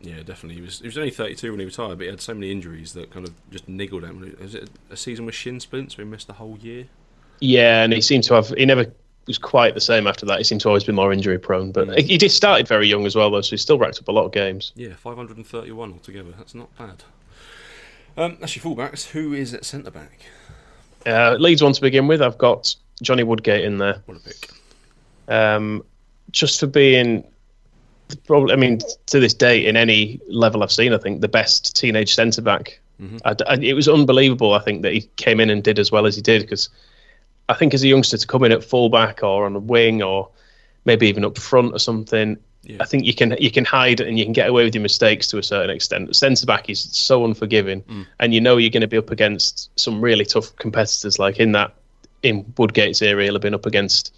Yeah, 0.03 0.17
definitely. 0.17 0.55
He 0.55 0.61
was 0.61 0.79
he 0.79 0.87
was 0.87 0.97
only 0.97 1.09
32 1.09 1.49
when 1.51 1.59
he 1.59 1.65
retired, 1.65 1.97
but 1.97 2.03
he 2.03 2.09
had 2.09 2.21
so 2.21 2.33
many 2.33 2.51
injuries 2.51 2.93
that 2.93 3.09
kind 3.09 3.27
of 3.27 3.33
just 3.49 3.67
niggled 3.67 4.03
him. 4.03 4.35
Was 4.39 4.53
it 4.53 4.69
a 4.91 4.97
season 4.97 5.25
with 5.25 5.33
shin 5.35 5.59
splints 5.59 5.97
where 5.97 6.05
he 6.05 6.11
missed 6.11 6.27
the 6.27 6.33
whole 6.33 6.57
year? 6.59 6.85
Yeah, 7.39 7.83
and 7.83 7.91
he 7.93 8.01
seemed 8.01 8.23
to 8.25 8.35
have. 8.35 8.49
He 8.49 8.65
never 8.65 8.85
was 9.25 9.37
quite 9.37 9.73
the 9.73 9.81
same 9.81 10.05
after 10.05 10.25
that. 10.25 10.37
He 10.37 10.43
seemed 10.43 10.61
to 10.61 10.67
always 10.67 10.83
be 10.83 10.91
more 10.91 11.11
injury 11.13 11.39
prone, 11.39 11.71
but 11.71 11.97
he 11.99 12.17
did 12.17 12.29
started 12.31 12.67
very 12.67 12.87
young 12.87 13.05
as 13.05 13.15
well, 13.15 13.31
though, 13.31 13.41
so 13.41 13.51
he 13.51 13.57
still 13.57 13.77
racked 13.79 13.97
up 13.99 14.07
a 14.09 14.11
lot 14.11 14.25
of 14.25 14.33
games. 14.33 14.73
Yeah, 14.75 14.93
531 14.95 15.93
altogether. 15.93 16.31
That's 16.37 16.53
not 16.53 16.75
bad. 16.77 17.03
Um, 18.17 18.37
that's 18.39 18.55
your 18.55 18.63
fullbacks. 18.63 19.05
Who 19.11 19.33
is 19.33 19.53
at 19.53 19.63
centre 19.65 19.91
back? 19.91 20.19
Uh, 21.05 21.35
Leeds 21.39 21.63
one 21.63 21.73
to 21.73 21.81
begin 21.81 22.07
with. 22.07 22.21
I've 22.21 22.37
got 22.37 22.75
Johnny 23.01 23.23
Woodgate 23.23 23.63
in 23.65 23.77
there. 23.77 24.01
What 24.05 24.17
a 24.17 24.19
pick. 24.21 24.49
um, 25.27 25.83
just 26.31 26.59
for 26.59 26.67
being 26.67 27.23
probably 28.15 28.53
I 28.53 28.57
mean 28.57 28.79
to 29.07 29.19
this 29.19 29.33
day 29.33 29.65
in 29.65 29.77
any 29.77 30.19
level 30.27 30.63
I've 30.63 30.71
seen 30.71 30.93
I 30.93 30.97
think 30.97 31.21
the 31.21 31.27
best 31.27 31.75
teenage 31.75 32.13
centre 32.13 32.41
back 32.41 32.79
mm-hmm. 33.01 33.17
I, 33.25 33.35
I- 33.47 33.61
it 33.61 33.73
was 33.73 33.87
unbelievable 33.87 34.53
I 34.53 34.59
think 34.59 34.81
that 34.83 34.93
he 34.93 35.01
came 35.15 35.39
in 35.39 35.49
and 35.49 35.63
did 35.63 35.79
as 35.79 35.91
well 35.91 36.05
as 36.05 36.15
he 36.15 36.21
did 36.21 36.41
because 36.41 36.69
I 37.49 37.53
think 37.53 37.73
as 37.73 37.83
a 37.83 37.87
youngster 37.87 38.17
to 38.17 38.27
come 38.27 38.43
in 38.43 38.51
at 38.51 38.63
fullback 38.63 39.23
or 39.23 39.45
on 39.45 39.55
a 39.55 39.59
wing 39.59 40.01
or 40.01 40.29
maybe 40.85 41.07
even 41.07 41.25
up 41.25 41.37
front 41.37 41.73
or 41.73 41.79
something 41.79 42.37
Yeah. 42.63 42.77
I 42.79 42.85
think 42.85 43.03
you 43.05 43.13
can 43.13 43.35
you 43.39 43.51
can 43.51 43.65
hide 43.65 43.99
and 43.99 44.17
you 44.17 44.23
can 44.23 44.33
get 44.33 44.47
away 44.47 44.63
with 44.63 44.73
your 44.73 44.81
mistakes 44.81 45.27
to 45.27 45.37
a 45.37 45.43
certain 45.43 45.69
extent. 45.69 46.15
Centre 46.15 46.45
back 46.45 46.69
is 46.69 46.79
so 46.79 47.25
unforgiving, 47.25 47.81
mm. 47.83 48.05
and 48.19 48.33
you 48.33 48.39
know 48.39 48.55
you're 48.55 48.69
going 48.69 48.81
to 48.81 48.87
be 48.87 48.97
up 48.97 49.11
against 49.11 49.69
some 49.77 49.99
really 49.99 50.23
tough 50.23 50.55
competitors. 50.55 51.19
Like 51.19 51.39
in 51.41 51.51
that 51.51 51.73
in 52.21 52.45
Woodgate's 52.57 53.01
area, 53.01 53.25
he'll 53.25 53.35
have 53.35 53.41
been 53.41 53.53
up 53.53 53.65
against 53.65 54.15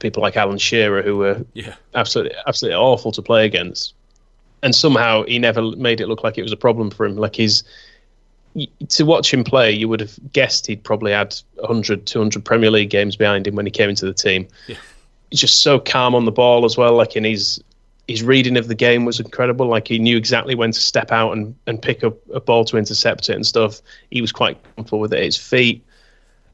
people 0.00 0.22
like 0.22 0.36
Alan 0.36 0.58
Shearer 0.58 1.02
who 1.02 1.16
were 1.16 1.44
Yeah, 1.52 1.74
absolutely 1.94 2.36
absolutely 2.46 2.76
awful 2.76 3.12
to 3.12 3.22
play 3.22 3.44
against. 3.44 3.94
And 4.62 4.74
somehow 4.74 5.24
he 5.24 5.38
never 5.38 5.62
made 5.76 6.00
it 6.00 6.08
look 6.08 6.24
like 6.24 6.38
it 6.38 6.42
was 6.42 6.52
a 6.52 6.56
problem 6.56 6.90
for 6.90 7.04
him. 7.04 7.16
Like 7.16 7.36
he's 7.36 7.64
to 8.88 9.04
watch 9.04 9.32
him 9.32 9.44
play, 9.44 9.72
you 9.72 9.88
would 9.88 10.00
have 10.00 10.16
guessed 10.32 10.66
he'd 10.66 10.84
probably 10.84 11.12
had 11.12 11.34
100, 11.56 12.06
200 12.06 12.44
Premier 12.44 12.70
League 12.70 12.90
games 12.90 13.16
behind 13.16 13.46
him 13.46 13.56
when 13.56 13.66
he 13.66 13.70
came 13.70 13.90
into 13.90 14.06
the 14.06 14.14
team. 14.14 14.46
Yeah. 14.66 14.76
He's 15.30 15.40
just 15.40 15.60
so 15.60 15.80
calm 15.80 16.14
on 16.14 16.24
the 16.24 16.32
ball 16.32 16.64
as 16.64 16.76
well. 16.76 16.94
Like, 16.94 17.16
and 17.16 17.26
his 17.26 17.62
his 18.06 18.22
reading 18.22 18.56
of 18.56 18.68
the 18.68 18.74
game 18.74 19.04
was 19.06 19.18
incredible. 19.18 19.66
Like, 19.66 19.88
he 19.88 19.98
knew 19.98 20.16
exactly 20.16 20.54
when 20.54 20.72
to 20.72 20.78
step 20.78 21.10
out 21.10 21.32
and, 21.32 21.54
and 21.66 21.80
pick 21.80 22.04
up 22.04 22.16
a 22.32 22.40
ball 22.40 22.64
to 22.66 22.76
intercept 22.76 23.28
it 23.30 23.34
and 23.34 23.46
stuff. 23.46 23.80
He 24.10 24.20
was 24.20 24.30
quite 24.30 24.62
comfortable 24.76 25.00
with 25.00 25.14
it. 25.14 25.22
His 25.22 25.36
feet, 25.36 25.82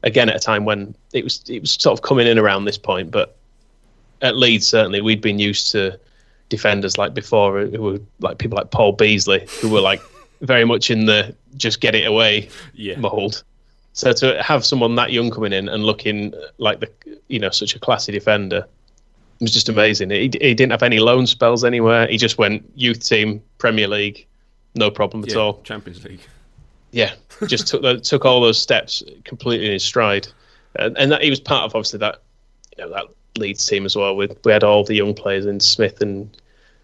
again, 0.03 0.29
at 0.29 0.35
a 0.35 0.39
time 0.39 0.65
when 0.65 0.95
it 1.13 1.23
was 1.23 1.43
it 1.47 1.61
was 1.61 1.71
sort 1.71 1.97
of 1.97 2.03
coming 2.03 2.27
in 2.27 2.37
around 2.37 2.65
this 2.65 2.77
point, 2.77 3.11
but 3.11 3.37
at 4.21 4.37
Leeds 4.37 4.67
certainly 4.67 5.01
we'd 5.01 5.21
been 5.21 5.39
used 5.39 5.71
to 5.71 5.99
defenders 6.49 6.97
like 6.97 7.13
before 7.13 7.59
uh, 7.59 7.65
who 7.67 7.81
were 7.81 7.99
like 8.19 8.37
people 8.37 8.57
like 8.57 8.71
Paul 8.71 8.95
Beesley 8.95 9.49
who 9.61 9.69
were 9.69 9.81
like 9.81 10.01
very 10.41 10.65
much 10.65 10.91
in 10.91 11.05
the 11.05 11.35
just 11.55 11.81
get 11.81 11.95
it 11.95 12.05
away 12.05 12.49
yeah. 12.73 12.97
mold. 12.97 13.43
So 13.93 14.13
to 14.13 14.41
have 14.41 14.65
someone 14.65 14.95
that 14.95 15.11
young 15.11 15.31
coming 15.31 15.53
in 15.53 15.67
and 15.67 15.83
looking 15.83 16.33
like 16.57 16.79
the 16.79 16.89
you 17.27 17.39
know 17.39 17.49
such 17.49 17.75
a 17.75 17.79
classy 17.79 18.11
defender 18.11 18.67
was 19.39 19.51
just 19.51 19.69
amazing. 19.69 20.11
He, 20.11 20.29
he 20.39 20.53
didn't 20.53 20.71
have 20.71 20.83
any 20.83 20.99
loan 20.99 21.25
spells 21.25 21.63
anywhere. 21.63 22.07
He 22.07 22.17
just 22.17 22.37
went 22.37 22.69
youth 22.75 23.03
team 23.03 23.41
Premier 23.57 23.87
League, 23.87 24.27
no 24.75 24.91
problem 24.91 25.23
at 25.23 25.31
yeah. 25.31 25.37
all. 25.37 25.61
Champions 25.63 26.03
League. 26.03 26.21
Yeah, 26.91 27.13
just 27.47 27.67
took 27.67 27.81
the, 27.81 27.99
took 27.99 28.25
all 28.25 28.41
those 28.41 28.61
steps 28.61 29.03
completely 29.23 29.67
in 29.67 29.73
his 29.73 29.83
stride, 29.83 30.27
and, 30.75 30.97
and 30.97 31.11
that 31.11 31.23
he 31.23 31.29
was 31.29 31.39
part 31.39 31.63
of 31.63 31.75
obviously 31.75 31.99
that 31.99 32.21
you 32.77 32.83
know 32.83 32.91
that 32.91 33.05
Leeds 33.37 33.65
team 33.65 33.85
as 33.85 33.95
well. 33.95 34.15
With 34.15 34.37
we 34.43 34.51
had 34.51 34.63
all 34.63 34.83
the 34.83 34.95
young 34.95 35.13
players 35.13 35.45
in 35.45 35.59
Smith 35.59 36.01
and 36.01 36.29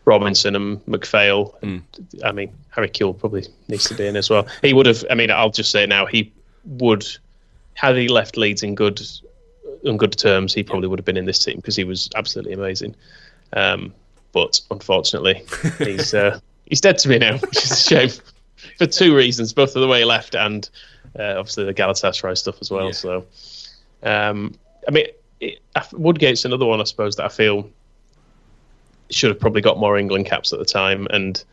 Robinson 0.06 0.56
and 0.56 0.86
McPhail. 0.86 1.54
And, 1.62 1.84
I 2.24 2.32
mean, 2.32 2.54
Harry 2.70 2.89
Kewell 2.89 3.17
probably 3.17 3.46
needs 3.67 3.86
to 3.89 3.96
be 3.96 4.08
in 4.08 4.15
as 4.15 4.30
well. 4.30 4.48
He 4.62 4.74
would 4.74 4.86
have. 4.86 5.04
I 5.10 5.15
mean, 5.15 5.30
I'll 5.30 5.52
just 5.52 5.72
say 5.72 5.86
now 5.86 6.06
he 6.06 6.32
would 6.65 7.06
had 7.74 7.96
he 7.96 8.08
left 8.08 8.38
Leeds 8.38 8.63
in 8.63 8.76
good 8.76 9.02
on 9.86 9.98
good 9.98 10.17
terms, 10.17 10.54
he 10.54 10.63
probably 10.63 10.88
would 10.88 11.00
have 11.00 11.06
been 11.06 11.17
in 11.17 11.26
this 11.26 11.39
team 11.39 11.58
because 11.58 11.76
he 11.76 11.84
was 11.84 12.10
absolutely 12.15 12.54
amazing. 12.54 12.96
Um, 13.54 13.93
but 14.32 14.60
unfortunately, 14.72 15.43
he's 15.78 16.13
uh, 16.13 16.39
he's 16.65 16.82
dead 16.82 16.98
to 17.00 17.10
me 17.10 17.20
now, 17.20 17.38
which 17.38 17.58
is 17.58 17.72
a 17.72 17.76
shame 17.76 18.10
for 18.78 18.86
two 18.86 19.16
reasons, 19.16 19.54
both 19.54 19.76
of 19.76 19.82
the 19.82 19.88
way 19.88 20.04
left 20.06 20.36
and 20.36 20.70
uh, 21.18 21.36
obviously 21.38 21.66
the 21.66 21.74
Galatasaray 21.74 22.38
stuff 22.38 22.58
as 22.62 22.70
well. 22.70 22.88
Yeah. 22.88 22.92
So, 22.92 23.26
um, 24.04 24.56
I 24.88 24.92
mean, 24.92 25.08
it, 25.40 25.60
Woodgate's 25.94 26.46
another 26.46 26.66
one, 26.66 26.82
I 26.82 26.84
suppose, 26.84 27.16
that 27.16 27.26
I 27.26 27.30
feel 27.30 27.70
should 29.10 29.30
have 29.30 29.40
probably 29.40 29.62
got 29.62 29.80
more 29.80 29.98
England 29.98 30.26
caps 30.26 30.52
at 30.54 30.60
the 30.60 30.66
time, 30.66 31.08
and 31.12 31.44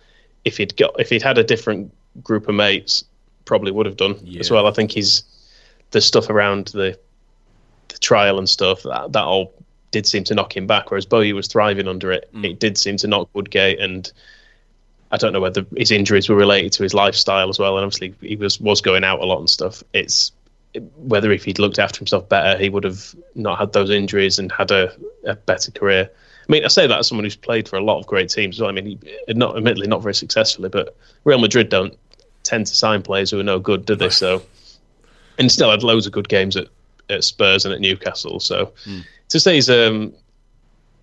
if 0.44 0.56
he'd 0.56 0.76
got 0.76 0.98
if 0.98 1.10
he'd 1.10 1.22
had 1.22 1.38
a 1.38 1.44
different 1.44 1.92
group 2.22 2.48
of 2.48 2.54
mates, 2.54 3.04
probably 3.44 3.70
would 3.72 3.86
have 3.86 3.96
done 3.96 4.16
yeah. 4.22 4.40
as 4.40 4.50
well. 4.50 4.66
I 4.66 4.72
think 4.72 4.90
he's 4.90 5.22
the 5.90 6.00
stuff 6.00 6.30
around 6.30 6.68
the 6.68 6.98
the 7.88 7.98
trial 7.98 8.38
and 8.38 8.48
stuff 8.48 8.82
that 8.82 9.12
that 9.12 9.24
all 9.24 9.52
did 9.90 10.06
seem 10.06 10.24
to 10.24 10.34
knock 10.34 10.56
him 10.56 10.66
back, 10.66 10.90
whereas 10.90 11.06
Bowyer 11.06 11.34
was 11.34 11.46
thriving 11.46 11.86
under 11.86 12.10
it. 12.10 12.28
Mm. 12.34 12.50
It 12.50 12.58
did 12.58 12.76
seem 12.76 12.96
to 12.98 13.06
knock 13.06 13.28
Woodgate, 13.32 13.78
and 13.78 14.10
I 15.14 15.16
don't 15.16 15.32
know 15.32 15.40
whether 15.40 15.64
his 15.76 15.92
injuries 15.92 16.28
were 16.28 16.34
related 16.34 16.72
to 16.72 16.82
his 16.82 16.92
lifestyle 16.92 17.48
as 17.48 17.58
well. 17.58 17.78
And 17.78 17.84
obviously, 17.84 18.14
he 18.20 18.34
was 18.34 18.60
was 18.60 18.80
going 18.80 19.04
out 19.04 19.20
a 19.20 19.24
lot 19.24 19.38
and 19.38 19.48
stuff. 19.48 19.84
It's 19.92 20.32
whether 20.96 21.30
if 21.30 21.44
he'd 21.44 21.60
looked 21.60 21.78
after 21.78 21.98
himself 21.98 22.28
better, 22.28 22.58
he 22.60 22.68
would 22.68 22.82
have 22.82 23.14
not 23.36 23.58
had 23.60 23.72
those 23.72 23.90
injuries 23.90 24.40
and 24.40 24.50
had 24.50 24.72
a, 24.72 24.92
a 25.24 25.36
better 25.36 25.70
career. 25.70 26.10
I 26.12 26.52
mean, 26.52 26.64
I 26.64 26.68
say 26.68 26.88
that 26.88 26.98
as 26.98 27.06
someone 27.06 27.24
who's 27.24 27.36
played 27.36 27.68
for 27.68 27.76
a 27.76 27.84
lot 27.84 28.00
of 28.00 28.06
great 28.06 28.28
teams. 28.28 28.60
Well, 28.60 28.68
I 28.68 28.72
mean, 28.72 28.86
he, 28.86 28.98
not 29.28 29.56
admittedly 29.56 29.86
not 29.86 30.02
very 30.02 30.14
successfully, 30.14 30.68
but 30.68 30.96
Real 31.22 31.38
Madrid 31.38 31.68
don't 31.68 31.96
tend 32.42 32.66
to 32.66 32.74
sign 32.74 33.02
players 33.02 33.30
who 33.30 33.38
are 33.38 33.44
no 33.44 33.60
good, 33.60 33.86
do 33.86 33.94
they? 33.94 34.10
So, 34.10 34.42
and 35.38 35.50
still 35.50 35.70
had 35.70 35.84
loads 35.84 36.06
of 36.06 36.12
good 36.12 36.28
games 36.28 36.56
at, 36.56 36.66
at 37.08 37.22
Spurs 37.22 37.64
and 37.64 37.72
at 37.72 37.80
Newcastle. 37.80 38.40
So, 38.40 38.72
mm. 38.84 39.04
to 39.28 39.38
say 39.38 39.54
he's 39.54 39.70
um, 39.70 40.12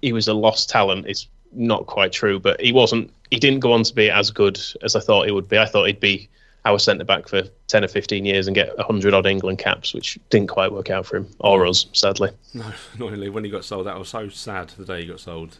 he 0.02 0.12
was 0.12 0.28
a 0.28 0.34
lost 0.34 0.69
talent 0.69 1.08
is 1.08 1.28
not 1.54 1.86
quite 1.86 2.12
true, 2.12 2.39
but 2.39 2.60
he 2.60 2.74
wasn't. 2.74 3.12
He 3.31 3.39
didn't 3.39 3.61
go 3.61 3.71
on 3.71 3.83
to 3.83 3.95
be 3.95 4.09
as 4.11 4.29
good 4.29 4.59
as 4.83 4.95
I 4.95 4.99
thought 4.99 5.25
he 5.25 5.31
would 5.31 5.49
be. 5.49 5.57
I 5.57 5.65
thought 5.65 5.85
he'd 5.85 5.99
be 5.99 6.29
our 6.65 6.77
centre 6.77 7.03
back 7.03 7.27
for 7.27 7.43
ten 7.67 7.83
or 7.83 7.87
fifteen 7.87 8.25
years 8.25 8.47
and 8.47 8.55
get 8.55 8.77
hundred 8.79 9.13
odd 9.13 9.25
England 9.25 9.57
caps, 9.57 9.93
which 9.93 10.19
didn't 10.29 10.49
quite 10.49 10.71
work 10.71 10.89
out 10.89 11.05
for 11.05 11.17
him 11.17 11.27
or 11.39 11.65
us, 11.65 11.87
sadly. 11.93 12.29
No, 12.53 12.65
not 12.65 12.75
annoyingly, 12.95 13.29
when 13.29 13.43
he 13.43 13.49
got 13.49 13.65
sold, 13.65 13.87
that 13.87 13.97
was 13.97 14.09
so 14.09 14.29
sad. 14.29 14.69
The 14.69 14.85
day 14.85 15.01
he 15.01 15.07
got 15.07 15.19
sold, 15.19 15.57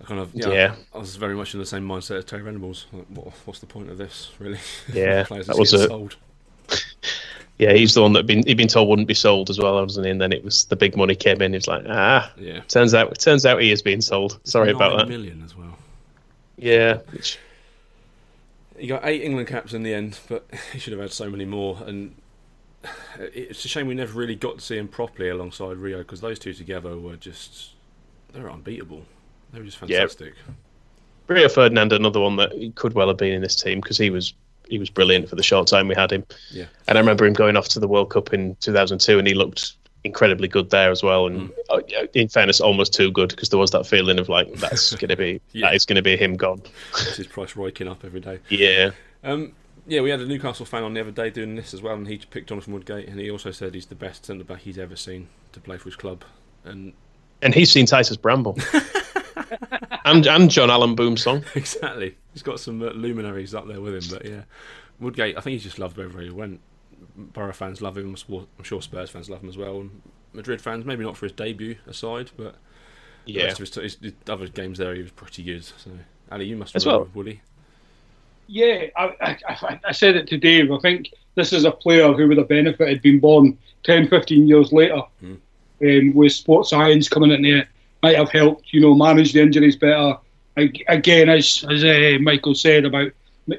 I 0.00 0.04
kind 0.04 0.20
of 0.20 0.34
yeah, 0.34 0.48
yeah. 0.48 0.74
I 0.94 0.98
was 0.98 1.16
very 1.16 1.34
much 1.34 1.54
in 1.54 1.60
the 1.60 1.66
same 1.66 1.86
mindset 1.86 2.18
as 2.18 2.24
Terry 2.24 2.42
Venables. 2.42 2.86
Like, 2.92 3.06
what, 3.08 3.32
what's 3.44 3.60
the 3.60 3.66
point 3.66 3.90
of 3.90 3.98
this, 3.98 4.30
really? 4.38 4.58
Yeah, 4.92 5.22
that 5.30 5.58
was 5.58 5.72
a. 5.72 5.86
Sold. 5.86 6.16
yeah, 7.58 7.72
he's 7.72 7.94
the 7.94 8.02
one 8.02 8.14
that 8.14 8.26
been 8.26 8.44
he'd 8.46 8.56
been 8.56 8.68
told 8.68 8.88
wouldn't 8.88 9.08
be 9.08 9.14
sold 9.14 9.50
as 9.50 9.58
well, 9.58 9.74
wasn't 9.74 10.06
he? 10.06 10.10
And 10.10 10.20
then 10.20 10.32
it 10.32 10.42
was 10.42 10.64
the 10.66 10.76
big 10.76 10.96
money 10.96 11.14
came 11.14 11.42
in. 11.42 11.52
He 11.52 11.58
was 11.58 11.68
like, 11.68 11.84
ah, 11.88 12.32
yeah. 12.36 12.60
Turns 12.68 12.94
out, 12.94 13.18
turns 13.18 13.44
out 13.44 13.60
he 13.60 13.70
is 13.70 13.82
being 13.82 14.00
sold. 14.00 14.38
Sorry 14.44 14.70
about 14.70 14.96
that. 14.96 15.08
Million 15.08 15.42
as 15.44 15.56
well. 15.56 15.76
Yeah. 16.62 16.98
Which, 17.10 17.38
he 18.78 18.86
got 18.86 19.02
eight 19.04 19.22
England 19.22 19.48
caps 19.48 19.74
in 19.74 19.82
the 19.82 19.92
end, 19.92 20.18
but 20.28 20.46
he 20.72 20.78
should 20.78 20.92
have 20.92 21.02
had 21.02 21.12
so 21.12 21.28
many 21.28 21.44
more. 21.44 21.78
And 21.84 22.14
it's 23.18 23.64
a 23.64 23.68
shame 23.68 23.86
we 23.86 23.94
never 23.94 24.18
really 24.18 24.36
got 24.36 24.58
to 24.58 24.60
see 24.60 24.78
him 24.78 24.88
properly 24.88 25.28
alongside 25.28 25.76
Rio 25.76 25.98
because 25.98 26.20
those 26.20 26.38
two 26.38 26.54
together 26.54 26.96
were 26.96 27.16
just 27.16 27.70
they 28.32 28.40
were 28.40 28.50
unbeatable. 28.50 29.04
They 29.52 29.58
were 29.58 29.64
just 29.64 29.78
fantastic. 29.78 30.34
Yeah. 30.46 30.54
Rio 31.28 31.48
Ferdinand, 31.48 31.92
another 31.92 32.20
one 32.20 32.36
that 32.36 32.52
he 32.52 32.70
could 32.70 32.94
well 32.94 33.08
have 33.08 33.16
been 33.16 33.32
in 33.32 33.42
this 33.42 33.56
team 33.56 33.80
because 33.80 33.98
he 33.98 34.10
was 34.10 34.34
he 34.68 34.78
was 34.78 34.88
brilliant 34.88 35.28
for 35.28 35.36
the 35.36 35.42
short 35.42 35.66
time 35.66 35.88
we 35.88 35.94
had 35.94 36.12
him. 36.12 36.24
Yeah. 36.50 36.66
And 36.88 36.96
I 36.96 37.00
remember 37.00 37.26
him 37.26 37.34
going 37.34 37.56
off 37.56 37.68
to 37.70 37.80
the 37.80 37.88
World 37.88 38.10
Cup 38.10 38.32
in 38.32 38.56
2002, 38.60 39.18
and 39.18 39.26
he 39.26 39.34
looked 39.34 39.74
incredibly 40.04 40.48
good 40.48 40.70
there 40.70 40.90
as 40.90 41.02
well. 41.02 41.26
And 41.26 41.50
mm. 41.50 42.08
In 42.14 42.28
fairness, 42.28 42.60
almost 42.60 42.92
too 42.92 43.10
good 43.10 43.30
because 43.30 43.48
there 43.48 43.58
was 43.58 43.70
that 43.70 43.86
feeling 43.86 44.18
of 44.18 44.28
like 44.28 44.52
that's 44.54 44.94
going 44.94 45.08
to 45.08 45.16
be 45.16 45.40
yeah. 45.52 45.66
that 45.66 45.74
is 45.74 45.86
going 45.86 45.96
to 45.96 46.02
be 46.02 46.16
him 46.16 46.36
gone. 46.36 46.62
His 47.16 47.26
price 47.26 47.56
raking 47.56 47.88
up 47.88 48.04
every 48.04 48.20
day. 48.20 48.38
Yeah. 48.48 48.90
Um, 49.24 49.52
yeah, 49.86 50.00
we 50.00 50.10
had 50.10 50.20
a 50.20 50.26
Newcastle 50.26 50.66
fan 50.66 50.84
on 50.84 50.94
the 50.94 51.00
other 51.00 51.10
day 51.10 51.30
doing 51.30 51.56
this 51.56 51.74
as 51.74 51.82
well, 51.82 51.94
and 51.94 52.06
he 52.06 52.18
picked 52.18 52.48
Jonathan 52.48 52.72
Woodgate, 52.72 53.08
and 53.08 53.18
he 53.18 53.30
also 53.30 53.50
said 53.50 53.74
he's 53.74 53.86
the 53.86 53.96
best 53.96 54.26
centre 54.26 54.44
back 54.44 54.60
he's 54.60 54.78
ever 54.78 54.94
seen 54.94 55.28
to 55.52 55.60
play 55.60 55.76
for 55.76 55.86
his 55.86 55.96
club, 55.96 56.24
and 56.64 56.92
and 57.42 57.54
he's 57.54 57.70
seen 57.70 57.86
Titus 57.86 58.16
Bramble. 58.16 58.56
and 60.04 60.26
and 60.26 60.50
Jean-Alain 60.50 60.96
Boumsong. 60.96 61.44
Exactly. 61.56 62.16
He's 62.32 62.42
got 62.42 62.60
some 62.60 62.80
uh, 62.82 62.90
luminaries 62.90 63.54
up 63.54 63.66
there 63.66 63.80
with 63.80 63.94
him, 63.94 64.18
but 64.18 64.24
yeah, 64.28 64.42
Woodgate. 65.00 65.36
I 65.36 65.40
think 65.40 65.52
he's 65.54 65.64
just 65.64 65.78
loved 65.78 65.96
wherever 65.96 66.20
he 66.20 66.30
went. 66.30 66.60
Borough 67.16 67.52
fans 67.52 67.80
love 67.80 67.96
him. 67.98 68.16
I'm 68.30 68.64
sure 68.64 68.82
Spurs 68.82 69.10
fans 69.10 69.30
love 69.30 69.42
him 69.42 69.48
as 69.48 69.56
well. 69.56 69.80
And 69.80 70.02
Madrid 70.32 70.60
fans, 70.60 70.84
maybe 70.84 71.04
not 71.04 71.16
for 71.16 71.26
his 71.26 71.32
debut 71.32 71.76
aside, 71.86 72.30
but 72.36 72.56
yeah, 73.24 73.54
his, 73.54 73.74
his, 73.74 73.96
his, 74.00 74.12
other 74.28 74.48
games 74.48 74.78
there 74.78 74.94
he 74.94 75.02
was 75.02 75.12
pretty 75.12 75.42
good. 75.42 75.64
So 75.64 75.90
Ali, 76.30 76.46
you 76.46 76.56
must 76.56 76.74
as 76.74 76.86
well, 76.86 77.08
Woody. 77.14 77.40
Yeah, 78.46 78.86
I, 78.96 79.36
I, 79.48 79.80
I, 79.86 79.92
said 79.92 80.16
it 80.16 80.26
to 80.28 80.36
Dave. 80.36 80.72
I 80.72 80.78
think 80.78 81.12
this 81.36 81.52
is 81.52 81.64
a 81.64 81.70
player 81.70 82.12
who 82.12 82.28
would 82.28 82.38
have 82.38 82.48
benefited 82.48 83.00
being 83.00 83.20
born 83.20 83.56
10, 83.84 84.08
15 84.08 84.48
years 84.48 84.72
later 84.72 85.02
mm. 85.22 85.38
um, 85.82 86.14
with 86.14 86.32
sports 86.32 86.70
science 86.70 87.08
coming 87.08 87.30
in 87.30 87.42
there. 87.42 87.68
Might 88.02 88.16
have 88.16 88.30
helped, 88.30 88.72
you 88.72 88.80
know, 88.80 88.94
manage 88.94 89.32
the 89.32 89.40
injuries 89.40 89.76
better. 89.76 90.16
Again, 90.56 91.28
as 91.28 91.64
as 91.70 91.84
uh, 91.84 92.18
Michael 92.20 92.54
said 92.54 92.84
about, 92.84 93.12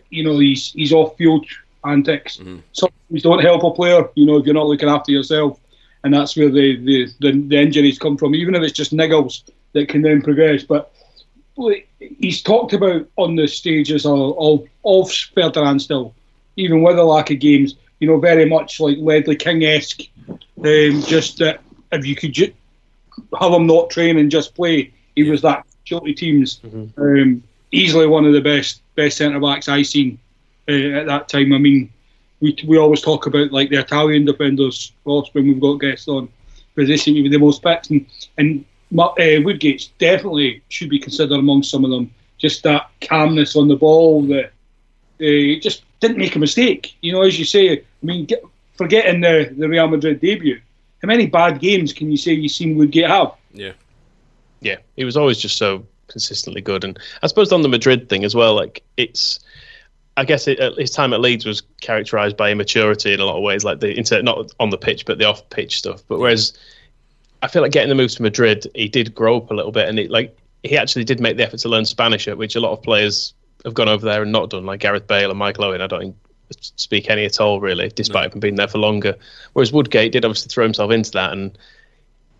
you 0.09 0.23
know, 0.23 0.37
he's 0.37 0.73
he's 0.73 0.91
off 0.91 1.17
field 1.17 1.47
antics. 1.85 2.37
Mm-hmm. 2.37 2.59
Sometimes 2.71 3.21
don't 3.21 3.41
help 3.41 3.63
a 3.63 3.71
player, 3.71 4.09
you 4.15 4.25
know, 4.25 4.37
if 4.37 4.45
you're 4.45 4.55
not 4.55 4.67
looking 4.67 4.89
after 4.89 5.11
yourself. 5.11 5.59
And 6.03 6.13
that's 6.13 6.35
where 6.35 6.49
the, 6.49 6.75
the, 6.77 7.07
the, 7.19 7.41
the 7.47 7.57
injuries 7.57 7.97
come 7.97 8.17
from, 8.17 8.35
even 8.35 8.55
if 8.55 8.63
it's 8.63 8.73
just 8.73 8.91
niggles 8.91 9.43
that 9.71 9.87
can 9.87 10.01
then 10.01 10.21
progress. 10.21 10.63
But 10.63 10.91
he's 11.99 12.41
talked 12.41 12.73
about 12.73 13.07
on 13.15 13.35
the 13.35 13.47
stages 13.47 14.05
of, 14.05 14.37
of, 14.37 14.67
of 14.83 15.11
Ferdinand 15.11 15.79
still, 15.79 16.13
even 16.57 16.83
with 16.83 16.99
a 16.99 17.03
lack 17.03 17.31
of 17.31 17.39
games, 17.39 17.75
you 17.99 18.07
know, 18.07 18.19
very 18.19 18.45
much 18.45 18.79
like 18.79 18.97
Ledley 18.99 19.37
King 19.37 19.63
esque. 19.63 20.01
Um, 20.29 21.01
just 21.03 21.37
that 21.39 21.61
if 21.91 22.05
you 22.05 22.15
could 22.15 22.33
ju- 22.33 22.53
have 23.39 23.53
him 23.53 23.67
not 23.67 23.89
train 23.89 24.17
and 24.17 24.31
just 24.31 24.55
play, 24.55 24.91
he 25.15 25.29
was 25.29 25.41
that 25.41 25.65
Chelsea 25.85 26.13
teams. 26.13 26.59
Mm-hmm. 26.59 27.01
Um, 27.01 27.43
easily 27.71 28.07
one 28.07 28.25
of 28.25 28.33
the 28.33 28.41
best 28.41 28.81
best 28.95 29.17
centre 29.17 29.39
backs 29.39 29.67
I've 29.67 29.87
seen 29.87 30.19
uh, 30.69 30.99
at 30.99 31.07
that 31.07 31.29
time. 31.29 31.53
I 31.53 31.57
mean, 31.57 31.91
we 32.39 32.55
we 32.67 32.77
always 32.77 33.01
talk 33.01 33.25
about 33.25 33.51
like 33.51 33.69
the 33.69 33.79
Italian 33.79 34.25
defenders, 34.25 34.91
when 35.03 35.23
we've 35.33 35.59
got 35.59 35.79
guests 35.79 36.07
on, 36.07 36.29
because 36.73 36.89
they 36.89 36.97
seem 36.97 37.15
to 37.15 37.23
be 37.23 37.29
the 37.29 37.37
most 37.37 37.63
fit. 37.63 37.89
And, 37.89 38.05
and 38.37 38.65
uh, 38.97 39.41
Woodgate's 39.43 39.87
definitely 39.99 40.61
should 40.69 40.89
be 40.89 40.99
considered 40.99 41.39
among 41.39 41.63
some 41.63 41.85
of 41.85 41.91
them. 41.91 42.11
Just 42.37 42.63
that 42.63 42.89
calmness 43.01 43.55
on 43.55 43.67
the 43.67 43.75
ball, 43.75 44.23
that 44.23 44.51
uh, 45.21 45.59
just 45.61 45.83
didn't 45.99 46.17
make 46.17 46.35
a 46.35 46.39
mistake. 46.39 46.95
You 47.01 47.13
know, 47.13 47.21
as 47.21 47.39
you 47.39 47.45
say, 47.45 47.71
I 47.71 47.83
mean, 48.01 48.25
get, 48.25 48.43
forgetting 48.75 49.21
the, 49.21 49.53
the 49.57 49.69
Real 49.69 49.87
Madrid 49.87 50.19
debut, 50.19 50.59
how 51.01 51.07
many 51.07 51.27
bad 51.27 51.59
games 51.59 51.93
can 51.93 52.11
you 52.11 52.17
say 52.17 52.33
you've 52.33 52.51
seen 52.51 52.77
Woodgate 52.77 53.07
have? 53.07 53.31
Yeah. 53.53 53.73
Yeah, 54.61 54.77
he 54.95 55.05
was 55.05 55.17
always 55.17 55.37
just 55.37 55.57
so 55.57 55.85
consistently 56.07 56.61
good. 56.61 56.83
And 56.83 56.97
I 57.21 57.27
suppose 57.27 57.51
on 57.51 57.61
the 57.61 57.69
Madrid 57.69 58.09
thing 58.09 58.23
as 58.23 58.35
well, 58.35 58.55
like 58.55 58.83
it's 58.97 59.39
I 60.15 60.25
guess 60.25 60.47
it, 60.47 60.59
his 60.77 60.91
time 60.91 61.13
at 61.13 61.21
Leeds 61.21 61.45
was 61.45 61.63
characterised 61.81 62.37
by 62.37 62.51
immaturity 62.51 63.13
in 63.13 63.19
a 63.19 63.25
lot 63.25 63.37
of 63.37 63.43
ways, 63.43 63.63
like 63.63 63.79
the 63.79 63.97
inter, 63.97 64.21
not 64.21 64.51
on 64.59 64.69
the 64.69 64.77
pitch 64.77 65.05
but 65.05 65.17
the 65.17 65.25
off 65.25 65.49
pitch 65.49 65.77
stuff. 65.79 66.03
But 66.07 66.19
whereas 66.19 66.53
I 67.41 67.47
feel 67.47 67.61
like 67.61 67.71
getting 67.71 67.89
the 67.89 67.95
move 67.95 68.11
to 68.11 68.21
Madrid, 68.21 68.67
he 68.75 68.87
did 68.87 69.15
grow 69.15 69.37
up 69.37 69.49
a 69.49 69.53
little 69.53 69.71
bit, 69.71 69.89
and 69.89 69.99
it, 69.99 70.11
like 70.11 70.37
he 70.63 70.77
actually 70.77 71.03
did 71.03 71.19
make 71.19 71.37
the 71.37 71.43
effort 71.43 71.59
to 71.61 71.69
learn 71.69 71.85
Spanish, 71.85 72.27
which 72.27 72.55
a 72.55 72.59
lot 72.59 72.71
of 72.71 72.83
players 72.83 73.33
have 73.65 73.73
gone 73.73 73.89
over 73.89 74.05
there 74.05 74.21
and 74.21 74.31
not 74.31 74.49
done, 74.49 74.65
like 74.65 74.79
Gareth 74.79 75.07
Bale 75.07 75.29
and 75.29 75.39
Michael 75.39 75.65
Owen. 75.65 75.81
I 75.81 75.87
don't 75.87 76.15
speak 76.61 77.09
any 77.09 77.25
at 77.25 77.41
all 77.41 77.59
really, 77.59 77.89
despite 77.89 78.15
no. 78.15 78.29
having 78.29 78.39
been 78.39 78.55
there 78.55 78.67
for 78.67 78.77
longer. 78.77 79.15
Whereas 79.53 79.73
Woodgate 79.73 80.11
did 80.11 80.25
obviously 80.25 80.49
throw 80.49 80.63
himself 80.63 80.91
into 80.91 81.11
that 81.11 81.33
and 81.33 81.57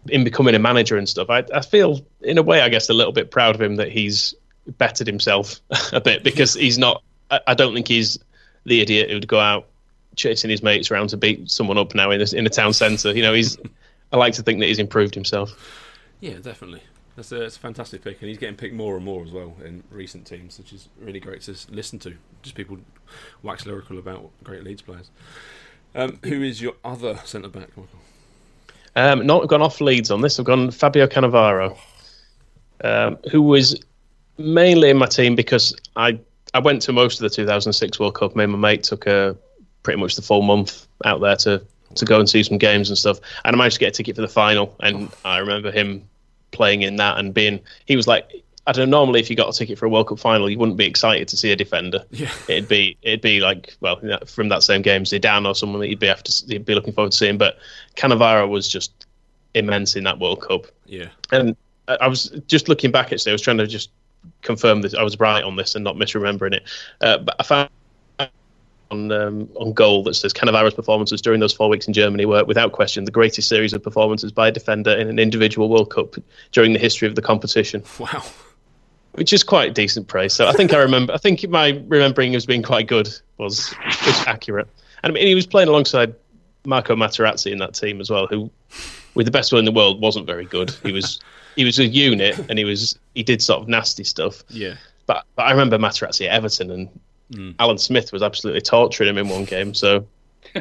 in 0.09 0.23
becoming 0.23 0.53
a 0.53 0.59
manager 0.59 0.97
and 0.97 1.07
stuff. 1.07 1.29
I, 1.29 1.43
I 1.53 1.62
feel 1.62 2.01
in 2.21 2.38
a 2.38 2.43
way, 2.43 2.62
I 2.62 2.69
guess, 2.69 2.89
a 2.89 2.93
little 2.93 3.13
bit 3.13 3.31
proud 3.31 3.55
of 3.55 3.62
him 3.62 3.77
that 3.77 3.91
he's 3.91 4.36
bettered 4.77 5.07
himself 5.07 5.59
a 5.93 6.01
bit 6.01 6.23
because 6.23 6.53
he's 6.53 6.77
not 6.77 7.01
I, 7.31 7.39
I 7.47 7.53
don't 7.53 7.73
think 7.73 7.88
he's 7.88 8.17
the 8.65 8.81
idiot 8.81 9.09
who'd 9.09 9.27
go 9.27 9.39
out 9.39 9.67
chasing 10.15 10.49
his 10.49 10.62
mates 10.62 10.91
around 10.91 11.09
to 11.09 11.17
beat 11.17 11.49
someone 11.49 11.77
up 11.77 11.95
now 11.95 12.12
in 12.12 12.21
in 12.21 12.45
a 12.45 12.49
town 12.49 12.73
centre. 12.73 13.12
You 13.12 13.21
know, 13.21 13.33
he's. 13.33 13.57
I 14.12 14.17
like 14.17 14.33
to 14.36 14.43
think 14.43 14.59
that 14.59 14.67
he's 14.67 14.77
improved 14.77 15.15
himself. 15.15 15.51
Yeah, 16.19 16.36
definitely. 16.36 16.83
That's 17.15 17.31
a, 17.31 17.39
that's 17.39 17.57
a 17.57 17.59
fantastic 17.59 18.03
pick, 18.03 18.21
and 18.21 18.29
he's 18.29 18.38
getting 18.38 18.55
picked 18.55 18.73
more 18.73 18.95
and 18.95 19.05
more 19.05 19.23
as 19.23 19.31
well 19.31 19.55
in 19.63 19.83
recent 19.91 20.25
teams, 20.25 20.57
which 20.57 20.73
is 20.73 20.88
really 20.99 21.19
great 21.19 21.41
to 21.43 21.55
listen 21.69 21.99
to. 21.99 22.15
Just 22.41 22.55
people 22.55 22.77
wax 23.41 23.65
lyrical 23.65 23.99
about 23.99 24.29
great 24.43 24.63
Leeds 24.63 24.81
players. 24.81 25.09
Um, 25.95 26.19
who 26.23 26.41
is 26.41 26.62
your 26.62 26.73
other 26.83 27.19
centre 27.23 27.49
back, 27.49 27.69
Michael? 27.77 27.99
Um, 28.95 29.25
not 29.25 29.47
gone 29.47 29.62
off 29.62 29.79
Leeds 29.81 30.12
on 30.12 30.21
this. 30.21 30.39
I've 30.39 30.45
gone 30.45 30.71
Fabio 30.71 31.07
Cannavaro, 31.07 31.77
um, 32.83 33.17
who 33.31 33.41
was 33.41 33.79
mainly 34.38 34.89
in 34.89 34.97
my 34.97 35.05
team 35.05 35.36
because 35.36 35.75
I 35.95 36.19
I 36.54 36.60
went 36.60 36.82
to 36.84 36.94
most 36.94 37.20
of 37.20 37.24
the 37.24 37.30
2006 37.30 38.00
World 38.00 38.16
Cup. 38.16 38.36
Me 38.36 38.44
and 38.44 38.54
my 38.54 38.60
mate 38.60 38.84
took 38.84 39.08
a 39.08 39.36
pretty 39.82 40.00
much 40.00 40.16
the 40.16 40.22
full 40.22 40.42
month 40.42 40.88
out 41.06 41.22
there 41.22 41.36
to 41.38 41.66
to 41.96 42.06
go 42.06 42.20
and 42.20 42.28
see 42.28 42.42
some 42.42 42.58
games 42.58 42.89
and 42.89 42.98
stuff. 42.98 43.20
And 43.46 43.56
I 43.56 43.58
managed 43.58 43.76
to 43.76 43.80
get 43.80 43.89
a 43.89 43.92
ticket 43.92 44.16
for 44.16 44.22
the 44.22 44.28
final. 44.28 44.76
And. 44.80 45.10
I 45.24 45.38
remember 45.38 45.72
him 45.72 46.08
playing 46.52 46.84
in 46.84 46.96
that 46.98 47.18
and 47.18 47.34
being 47.34 47.60
he 47.86 47.96
was 47.96 48.08
like 48.08 48.44
I 48.66 48.72
don't 48.72 48.89
know. 48.89 49.00
Normally, 49.00 49.20
if 49.20 49.30
you 49.30 49.36
got 49.36 49.50
a 49.50 49.58
ticket 49.58 49.78
for 49.78 49.88
a 49.88 49.89
World 49.89 50.08
Cup 50.08 50.20
final, 50.20 50.50
you 50.50 50.58
wouldn't 50.58 50.78
be 50.78 50.86
excited 50.86 51.28
to 51.28 51.36
see 51.36 51.52
a 51.52 51.56
defender. 51.56 52.06
Yeah. 52.12 52.32
It'd 52.48 52.70
be 52.70 52.98
it'd 53.02 53.22
be 53.22 53.42
like 53.42 53.76
well 53.82 54.00
from 54.26 54.50
that 54.50 54.63
same 54.63 54.82
game, 54.82 55.04
Zidane 55.04 55.46
or 55.46 55.54
someone 55.54 55.82
that 55.82 55.89
you'd 55.89 56.00
be 56.00 56.08
after 56.08 56.32
you'd 56.48 56.66
be 56.66 56.74
looking 56.74 56.94
forward 56.94 57.12
to 57.12 57.18
seeing. 57.18 57.38
But 57.38 57.58
Cannavaro 57.96 58.48
was 58.48 58.70
just 58.70 59.06
immense 59.54 59.96
in 59.96 60.06
that 60.06 60.20
World 60.20 60.42
Cup. 60.42 60.68
Yeah. 60.86 61.10
And 61.32 61.58
I 61.89 61.96
I 62.02 62.08
was 62.08 62.30
just 62.48 62.70
looking 62.70 62.92
back 62.92 63.08
at 63.08 63.13
actually. 63.13 63.32
I 63.32 63.34
was 63.34 63.42
trying 63.42 63.58
to 63.58 63.68
just 63.68 63.89
confirm 64.41 64.81
that 64.81 64.95
I 64.95 65.03
was 65.03 65.19
right 65.19 65.43
on 65.43 65.55
this 65.55 65.75
and 65.75 65.83
not 65.83 65.95
misremembering 65.95 66.53
it. 66.53 66.63
Uh, 67.01 67.17
but 67.19 67.36
I 67.39 67.43
found 67.43 67.69
on 68.91 69.12
um, 69.12 69.49
on 69.55 69.73
goal 69.73 70.03
that 70.03 70.13
says 70.13 70.33
Cannavaro's 70.33 70.73
performances 70.73 71.21
during 71.21 71.39
those 71.39 71.53
four 71.53 71.67
weeks 71.67 71.88
in 71.88 71.93
Germany 71.93 72.25
were, 72.25 72.43
without 72.45 72.71
question, 72.71 73.05
the 73.05 73.12
greatest 73.12 73.49
series 73.49 73.73
of 73.73 73.81
performances 73.83 74.31
by 74.31 74.47
a 74.47 74.51
defender 74.51 74.91
in 74.91 75.09
an 75.09 75.19
individual 75.19 75.67
World 75.67 75.89
Cup 75.89 76.15
during 76.51 76.73
the 76.73 76.79
history 76.79 77.07
of 77.07 77.15
the 77.15 77.21
competition. 77.21 77.83
Wow. 77.99 78.23
Which 79.13 79.33
is 79.33 79.43
quite 79.43 79.75
decent 79.75 80.07
praise. 80.07 80.33
So 80.33 80.47
I 80.47 80.53
think 80.53 80.73
I 80.73 80.77
remember. 80.77 81.13
I 81.13 81.17
think 81.17 81.47
my 81.49 81.81
remembering 81.88 82.36
as 82.36 82.45
being 82.45 82.63
quite 82.63 82.88
good 82.88 83.09
was 83.38 83.73
was 84.05 84.23
accurate. 84.27 84.67
And 85.03 85.12
I 85.12 85.13
mean, 85.13 85.27
he 85.27 85.36
was 85.36 85.45
playing 85.45 85.69
alongside 85.69 86.15
Marco 86.65 86.95
Materazzi 86.95 87.51
in 87.51 87.59
that 87.59 87.73
team 87.73 88.01
as 88.01 88.09
well, 88.09 88.25
who, 88.27 88.49
with 89.13 89.25
the 89.25 89.31
best 89.31 89.51
will 89.51 89.59
in 89.59 89.65
the 89.65 89.71
world, 89.71 90.01
wasn't 90.01 90.25
very 90.25 90.45
good. 90.45 90.71
He 90.83 90.91
was 90.91 91.19
he 91.56 91.66
was 91.66 91.80
a 91.80 91.86
unit, 91.86 92.38
and 92.50 92.58
he 92.58 92.66
was 92.66 92.98
he 93.16 93.24
did 93.24 93.42
sort 93.42 93.62
of 93.62 93.68
nasty 93.68 94.04
stuff. 94.04 94.44
Yeah. 94.50 94.76
But 95.06 95.26
but 95.36 95.44
I 95.44 95.52
remember 95.52 95.78
Materazzi 95.78 96.28
at 96.28 96.34
Everton, 96.34 96.72
and 96.72 97.56
Alan 97.60 97.78
Smith 97.78 98.12
was 98.12 98.22
absolutely 98.22 98.62
torturing 98.62 99.10
him 99.10 99.18
in 99.18 99.28
one 99.30 99.46
game. 99.46 99.74
So 99.74 100.06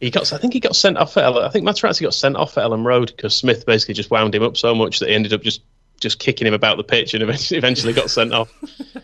he 0.00 0.10
got 0.10 0.32
I 0.32 0.38
think 0.38 0.52
he 0.52 0.60
got 0.60 0.76
sent 0.76 0.98
off 0.98 1.16
at 1.16 1.24
Ellen, 1.24 1.44
I 1.44 1.48
think 1.48 1.66
Materazzi 1.66 2.02
got 2.02 2.14
sent 2.14 2.36
off 2.36 2.58
at 2.58 2.64
Elland 2.64 2.84
Road 2.84 3.12
because 3.14 3.36
Smith 3.36 3.64
basically 3.66 3.94
just 3.94 4.10
wound 4.10 4.34
him 4.34 4.42
up 4.42 4.56
so 4.56 4.74
much 4.74 4.98
that 4.98 5.08
he 5.08 5.14
ended 5.14 5.32
up 5.32 5.42
just 5.42 5.62
just 6.00 6.18
kicking 6.18 6.46
him 6.46 6.54
about 6.54 6.76
the 6.76 6.84
pitch 6.84 7.14
and 7.14 7.22
eventually, 7.22 7.58
eventually 7.62 7.92
got 7.92 8.10
sent 8.10 8.32
off. 8.34 8.52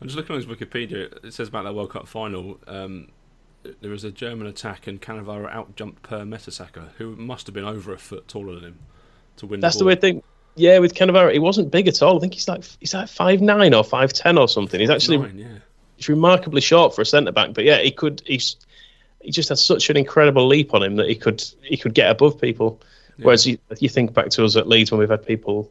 I'm 0.00 0.08
just 0.08 0.16
looking 0.16 0.34
on 0.34 0.42
his 0.42 0.46
Wikipedia. 0.46 1.24
It 1.24 1.34
says 1.34 1.48
about 1.48 1.64
that 1.64 1.74
World 1.74 1.90
Cup 1.90 2.08
final. 2.08 2.58
Um, 2.66 3.08
there 3.80 3.90
was 3.90 4.04
a 4.04 4.10
German 4.10 4.46
attack 4.46 4.86
and 4.86 5.00
Cannavaro 5.00 5.50
outjumped 5.50 6.02
Per 6.02 6.24
Mertesacker, 6.24 6.88
who 6.96 7.16
must 7.16 7.46
have 7.46 7.54
been 7.54 7.64
over 7.64 7.92
a 7.92 7.98
foot 7.98 8.28
taller 8.28 8.54
than 8.54 8.64
him, 8.64 8.78
to 9.36 9.46
win. 9.46 9.60
That's 9.60 9.76
the, 9.76 9.80
the 9.80 9.84
weird 9.86 10.00
thing. 10.00 10.22
Yeah, 10.56 10.78
with 10.78 10.94
Cannavaro, 10.94 11.32
he 11.32 11.38
wasn't 11.38 11.70
big 11.70 11.88
at 11.88 12.00
all. 12.02 12.16
I 12.16 12.20
think 12.20 12.34
he's 12.34 12.46
like 12.46 12.64
he's 12.78 12.94
like 12.94 13.08
five 13.08 13.40
nine 13.40 13.74
or 13.74 13.82
five 13.82 14.12
ten 14.12 14.38
or 14.38 14.48
something. 14.48 14.78
He's 14.78 14.90
actually 14.90 15.18
Nine, 15.18 15.38
yeah. 15.38 15.58
he's 15.96 16.08
remarkably 16.08 16.60
short 16.60 16.94
for 16.94 17.02
a 17.02 17.06
centre 17.06 17.32
back. 17.32 17.54
But 17.54 17.64
yeah, 17.64 17.78
he 17.78 17.90
could 17.90 18.22
he's 18.24 18.56
he 19.20 19.32
just 19.32 19.48
had 19.48 19.58
such 19.58 19.90
an 19.90 19.96
incredible 19.96 20.46
leap 20.46 20.72
on 20.74 20.82
him 20.82 20.96
that 20.96 21.08
he 21.08 21.16
could 21.16 21.42
he 21.62 21.76
could 21.76 21.94
get 21.94 22.10
above 22.10 22.40
people. 22.40 22.80
Whereas 23.18 23.46
you, 23.46 23.58
you 23.78 23.88
think 23.88 24.12
back 24.12 24.30
to 24.30 24.44
us 24.44 24.56
at 24.56 24.66
Leeds 24.66 24.90
when 24.90 24.98
we've 24.98 25.08
had 25.08 25.24
people 25.24 25.70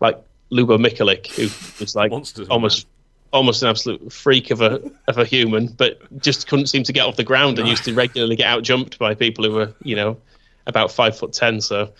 like 0.00 0.22
Lubo 0.50 0.78
Michalik, 0.78 1.26
who 1.28 1.44
was 1.80 1.96
like 1.96 2.10
Monsters, 2.10 2.48
almost 2.48 2.86
almost 3.32 3.62
an 3.62 3.70
absolute 3.70 4.12
freak 4.12 4.50
of 4.50 4.60
a 4.60 4.80
of 5.08 5.18
a 5.18 5.24
human, 5.24 5.68
but 5.68 6.00
just 6.20 6.48
couldn't 6.48 6.66
seem 6.66 6.82
to 6.84 6.92
get 6.92 7.06
off 7.06 7.16
the 7.16 7.24
ground 7.24 7.58
and 7.58 7.68
used 7.68 7.84
to 7.84 7.94
regularly 7.94 8.36
get 8.36 8.46
out 8.46 8.62
jumped 8.62 8.98
by 8.98 9.14
people 9.14 9.44
who 9.44 9.52
were 9.52 9.74
you 9.82 9.96
know 9.96 10.18
about 10.66 10.90
five 10.90 11.18
foot 11.18 11.34
ten. 11.34 11.60
So. 11.60 11.92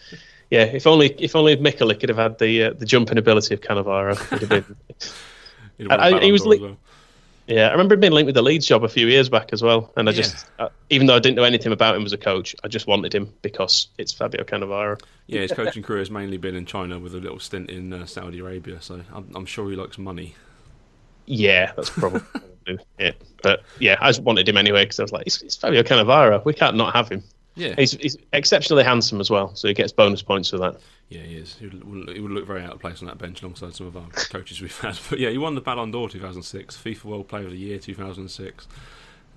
Yeah, 0.53 0.65
if 0.65 0.87
only 0.87 1.15
if 1.19 1.35
only 1.35 1.57
Michalik 1.57 1.99
could 2.01 2.11
have 2.11 2.19
had 2.19 2.38
the 2.38 2.65
uh, 2.65 2.73
the 2.75 2.85
jumping 2.85 3.17
ability 3.17 3.55
of 3.55 3.62
Cannavaro, 3.62 4.15
would 4.31 4.41
have 4.43 4.49
been 4.51 4.77
I- 5.91 6.21
he 6.21 6.31
was 6.31 6.45
li- 6.45 6.59
well. 6.61 6.77
Yeah, 7.47 7.69
I 7.69 7.73
remember 7.73 7.95
him 7.95 8.01
being 8.01 8.12
linked 8.12 8.27
with 8.27 8.35
the 8.37 8.43
Leeds 8.43 8.67
job 8.67 8.85
a 8.85 8.88
few 8.88 9.07
years 9.07 9.29
back 9.31 9.49
as 9.53 9.62
well, 9.62 9.91
and 9.97 10.09
I 10.09 10.12
just, 10.12 10.47
uh, 10.61 10.69
even 10.91 11.07
though 11.07 11.17
I 11.17 11.19
didn't 11.21 11.37
know 11.37 11.43
anything 11.43 11.73
about 11.73 11.97
him 11.97 12.05
as 12.05 12.12
a 12.12 12.19
coach, 12.19 12.55
I 12.62 12.69
just 12.69 12.87
wanted 12.87 13.12
him 13.15 13.33
because 13.43 13.88
it's 13.99 14.12
Fabio 14.12 14.45
Cannavaro. 14.45 15.01
Yeah, 15.27 15.41
his 15.41 15.53
coaching 15.53 15.83
career 15.83 15.99
has 16.01 16.11
mainly 16.11 16.37
been 16.37 16.55
in 16.55 16.67
China 16.67 16.99
with 17.01 17.15
a 17.15 17.19
little 17.19 17.41
stint 17.41 17.69
in 17.71 17.93
uh, 17.93 18.07
Saudi 18.07 18.38
Arabia, 18.38 18.81
so 18.83 19.01
I'm, 19.12 19.29
I'm 19.35 19.47
sure 19.47 19.69
he 19.71 19.77
likes 19.77 19.97
money. 19.99 20.35
Yeah, 21.27 21.73
that's 21.75 21.91
probably 21.91 22.21
it. 22.99 23.17
But 23.43 23.62
yeah, 23.81 23.97
I 24.01 24.11
just 24.11 24.23
wanted 24.23 24.49
him 24.49 24.57
anyway 24.57 24.85
because 24.85 25.01
I 25.01 25.03
was 25.03 25.12
like, 25.12 25.27
it's, 25.27 25.43
it's 25.43 25.57
Fabio 25.57 25.83
Cannavaro. 25.83 26.45
We 26.45 26.53
can't 26.55 26.77
not 26.77 26.95
have 26.95 27.09
him. 27.09 27.25
Yeah, 27.55 27.75
He's, 27.77 27.93
he's 27.93 28.17
exceptionally 28.33 28.83
handsome 28.85 29.21
as 29.21 29.29
well, 29.31 29.55
so 29.55 29.69
he 29.69 29.75
gets 29.75 29.93
bonus 29.93 30.23
points 30.23 30.49
for 30.51 30.59
that. 30.59 30.77
yeah, 31.11 31.21
he 31.21 31.37
is. 31.37 31.57
He 31.57 31.67
would, 31.67 32.09
he 32.11 32.21
would 32.21 32.31
look 32.31 32.47
very 32.47 32.62
out 32.62 32.73
of 32.73 32.81
place 32.81 33.03
on 33.03 33.09
that 33.09 33.19
bench 33.19 33.43
alongside 33.43 33.75
some 33.75 33.87
of 33.87 33.97
our 33.97 34.07
coaches 34.31 34.61
we've 34.62 34.79
had. 34.81 34.99
But 35.11 35.19
yeah, 35.19 35.29
he 35.31 35.37
won 35.38 35.55
the 35.55 35.61
Ballon 35.61 35.91
d'Or 35.91 36.09
2006, 36.09 36.77
FIFA 36.79 37.05
World 37.05 37.29
Player 37.29 37.45
of 37.45 37.51
the 37.53 37.59
Year 37.59 37.79
2006. 37.79 38.67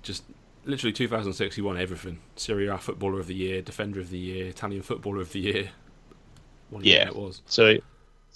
Just 0.02 0.22
literally 0.64 0.92
2006, 0.94 1.56
he 1.56 1.60
won 1.62 1.76
everything: 1.78 2.18
Serie 2.36 2.68
A 2.68 2.78
Footballer 2.78 3.20
of 3.20 3.26
the 3.26 3.34
Year, 3.34 3.60
Defender 3.60 4.00
of 4.00 4.08
the 4.10 4.18
Year, 4.18 4.46
Italian 4.46 4.82
Footballer 4.82 5.20
of 5.20 5.32
the 5.32 5.40
Year. 5.40 5.68
What 6.70 6.84
year 6.84 7.00
Yeah. 7.00 7.08
it 7.08 7.16
was. 7.16 7.42
So, 7.46 7.76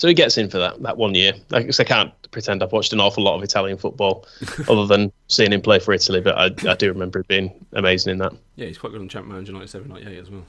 so 0.01 0.09
he 0.09 0.15
gets 0.15 0.39
in 0.39 0.49
for 0.49 0.57
that 0.59 0.81
that 0.83 0.97
one 0.97 1.15
year. 1.15 1.35
I 1.53 1.63
guess 1.65 1.79
I 1.79 1.85
can't 1.85 2.11
pretend 2.31 2.63
I've 2.63 2.73
watched 2.73 2.95
an 2.95 3.01
awful 3.01 3.23
lot 3.23 3.37
of 3.37 3.43
Italian 3.43 3.77
football, 3.77 4.25
other 4.69 4.87
than 4.87 5.13
seeing 5.29 5.53
him 5.53 5.61
play 5.61 5.79
for 5.79 5.93
Italy. 5.93 6.23
But 6.23 6.39
I, 6.39 6.71
I 6.71 6.75
do 6.75 6.89
remember 6.89 7.19
him 7.19 7.25
being 7.29 7.67
amazing 7.75 8.13
in 8.13 8.19
that. 8.19 8.33
Yeah, 8.57 8.67
he's 8.67 8.79
quite 8.79 8.93
good 8.93 9.03
on 9.03 9.11
Champ 9.11 9.27
Manager 9.27 9.53
97, 9.53 9.89
98 9.91 10.19
as 10.19 10.31
well. 10.31 10.43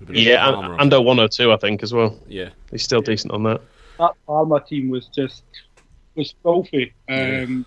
We've 0.00 0.08
been 0.08 0.16
a 0.16 0.18
Yeah, 0.18 0.46
bit 0.50 0.54
armour 0.56 0.74
and, 0.80 0.92
off. 0.94 1.00
Ando 1.00 1.04
102, 1.04 1.52
I 1.52 1.56
think 1.58 1.82
as 1.84 1.94
well. 1.94 2.18
yeah, 2.26 2.48
He's 2.72 2.82
still 2.82 3.02
decent 3.02 3.32
on 3.32 3.44
that. 3.44 3.60
that 4.00 4.12
Parma 4.26 4.60
team 4.68 4.90
was 4.90 5.06
just 5.06 5.44
was 6.16 6.34
filthy. 6.42 6.92
Um, 7.08 7.64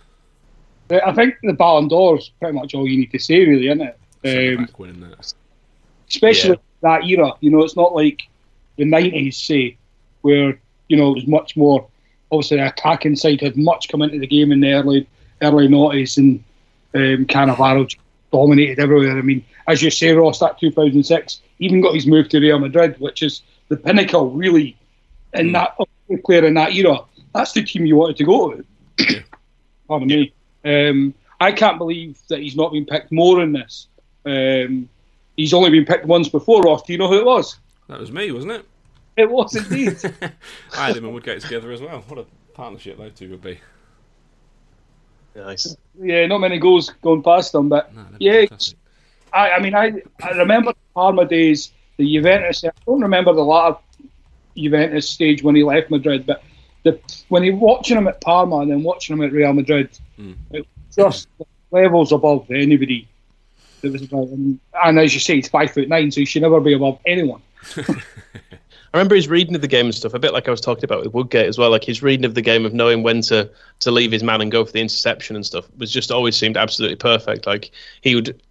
but 0.90 1.08
I 1.08 1.14
think 1.14 1.36
the 1.44 1.54
Ballon 1.54 1.88
d'Or 1.88 2.18
is 2.18 2.30
pretty 2.42 2.58
much 2.60 2.74
all 2.76 2.86
you 2.86 2.98
need 2.98 3.12
to 3.14 3.20
say, 3.20 3.40
really, 3.46 3.68
isn't 3.68 3.82
it? 3.82 3.98
centre 4.26 4.58
Um, 4.60 4.68
winning 4.78 5.16
especially 6.10 6.50
Yeah. 6.52 6.56
that 6.82 7.06
era. 7.08 7.32
You 7.40 7.52
know, 7.52 7.64
it's 7.64 7.78
not 7.78 7.96
like 7.96 8.24
the 8.78 8.84
nineties, 8.84 9.38
say, 9.38 9.78
where 10.22 10.60
you 10.88 10.98
know 10.98 11.12
it 11.12 11.16
was 11.16 11.28
much 11.28 11.56
more. 11.56 11.88
Obviously, 12.32 12.58
the 12.58 12.68
attacking 12.68 13.16
side 13.16 13.42
had 13.42 13.58
much 13.58 13.90
come 13.90 14.02
into 14.02 14.20
the 14.20 14.28
game 14.28 14.52
in 14.52 14.60
the 14.60 14.74
early 14.74 15.08
early 15.42 15.68
noughties, 15.68 16.18
and 16.18 16.44
um, 16.96 17.26
Cannavaro 17.26 17.88
dominated 18.32 18.80
everywhere. 18.80 19.18
I 19.18 19.22
mean, 19.22 19.46
as 19.68 19.82
you 19.82 19.92
say, 19.92 20.12
Ross, 20.12 20.40
that 20.40 20.60
2006 20.60 21.42
even 21.60 21.82
got 21.82 21.94
his 21.94 22.08
move 22.08 22.30
to 22.30 22.40
Real 22.40 22.60
Madrid, 22.60 23.00
which 23.00 23.22
is 23.22 23.42
the 23.70 23.78
pinnacle, 23.78 24.32
really, 24.32 24.76
in 25.34 25.52
that 25.54 25.76
of 25.80 25.88
a 26.10 26.18
player 26.18 26.46
in 26.46 26.56
that 26.56 26.74
era. 26.74 27.00
That's 27.34 27.54
the 27.54 27.64
team 27.64 27.86
you 27.86 27.96
wanted 27.96 28.18
to 28.18 28.24
go 28.26 28.54
to. 28.54 29.24
Pardon 29.88 30.08
me. 30.08 30.34
Um, 30.66 31.14
I 31.40 31.52
can't 31.52 31.78
believe 31.78 32.20
that 32.30 32.40
he's 32.40 32.56
not 32.56 32.72
been 32.72 32.86
picked 32.86 33.12
more 33.12 33.42
in 33.42 33.54
this. 33.54 33.88
Um, 34.26 34.90
he's 35.36 35.54
only 35.54 35.70
been 35.70 35.86
picked 35.86 36.06
once 36.06 36.30
before, 36.30 36.62
Ross. 36.64 36.84
Do 36.84 36.94
you 36.94 37.00
know 37.00 37.08
who 37.08 37.20
it 37.20 37.26
was? 37.26 37.58
That 37.90 38.00
was 38.00 38.12
me, 38.12 38.32
wasn't 38.32 38.54
it? 38.54 38.66
It 39.18 39.30
was 39.30 39.56
indeed. 39.56 39.98
I 40.78 40.88
had 40.88 40.98
him 40.98 41.06
and 41.06 41.14
Woodgate 41.14 41.42
together 41.42 41.72
as 41.72 41.82
well. 41.82 42.04
What 42.08 42.20
a 42.20 42.26
partnership 42.54 42.98
those 42.98 43.14
two 43.14 43.30
would 43.32 43.42
be. 43.42 43.60
Nice. 45.36 45.76
yeah, 46.00 46.26
not 46.28 46.40
many 46.40 46.60
goals 46.60 46.90
going 47.02 47.24
past 47.24 47.52
them, 47.54 47.68
but 47.70 47.94
No, 47.96 48.06
yeah. 48.20 48.46
I, 49.34 49.52
I 49.52 49.60
mean, 49.60 49.74
I, 49.74 49.94
I 50.22 50.30
remember 50.32 50.74
Parma 50.94 51.26
days, 51.26 51.72
the 51.98 52.06
Juventus. 52.16 52.64
I 52.64 52.70
don't 52.86 53.02
remember 53.02 53.34
the 53.34 53.44
latter 53.44 53.78
Juventus 54.56 55.10
stage 55.10 55.42
when 55.42 55.56
he 55.56 55.64
left 55.64 55.90
Madrid, 55.90 56.28
but 56.28 56.44
the 56.84 57.00
when 57.30 57.42
he 57.42 57.50
watching 57.50 57.98
him 57.98 58.08
at 58.08 58.22
Parma 58.22 58.58
and 58.60 58.70
then 58.72 58.84
watching 58.84 59.16
him 59.18 59.24
at 59.24 59.32
Real 59.32 59.54
Madrid, 59.54 59.90
Mm. 60.20 60.36
it 60.52 60.68
was 60.96 60.96
just 60.96 61.28
levels 61.72 62.12
above 62.12 62.50
anybody. 62.52 63.08
That 63.82 63.92
was 63.94 64.04
about, 64.04 64.28
and, 64.28 64.60
and 64.86 65.00
as 65.00 65.14
you 65.16 65.20
say, 65.20 65.36
he's 65.38 65.50
five 65.50 65.72
foot 65.72 65.90
nine, 65.90 66.12
so 66.12 66.20
he 66.22 66.26
should 66.26 66.44
never 66.44 66.60
be 66.62 66.74
above 66.74 67.00
anyone. 67.08 67.42
I 68.94 68.98
remember 68.98 69.16
his 69.16 69.28
reading 69.28 69.56
of 69.56 69.62
the 69.62 69.68
game 69.68 69.88
and 69.88 69.96
stuff, 69.96 70.14
a 70.14 70.20
bit 70.20 70.34
like 70.34 70.48
I 70.48 70.52
was 70.52 70.62
talking 70.62 70.84
about 70.84 71.04
with 71.04 71.14
Woodgate 71.14 71.48
as 71.48 71.58
well. 71.58 71.72
Like 71.72 71.84
his 71.84 72.04
reading 72.04 72.26
of 72.26 72.36
the 72.36 72.42
game 72.42 72.66
of 72.66 72.74
knowing 72.74 73.02
when 73.02 73.22
to 73.22 73.50
to 73.80 73.92
leave 73.92 74.12
his 74.12 74.24
man 74.24 74.42
and 74.42 74.52
go 74.52 74.64
for 74.64 74.72
the 74.72 74.82
interception 74.82 75.36
and 75.36 75.46
stuff 75.46 75.66
was 75.78 75.92
just 75.92 76.12
always 76.12 76.36
seemed 76.36 76.58
absolutely 76.58 76.98
perfect. 76.98 77.48
Like 77.48 77.72
he 78.02 78.16
would. 78.16 78.42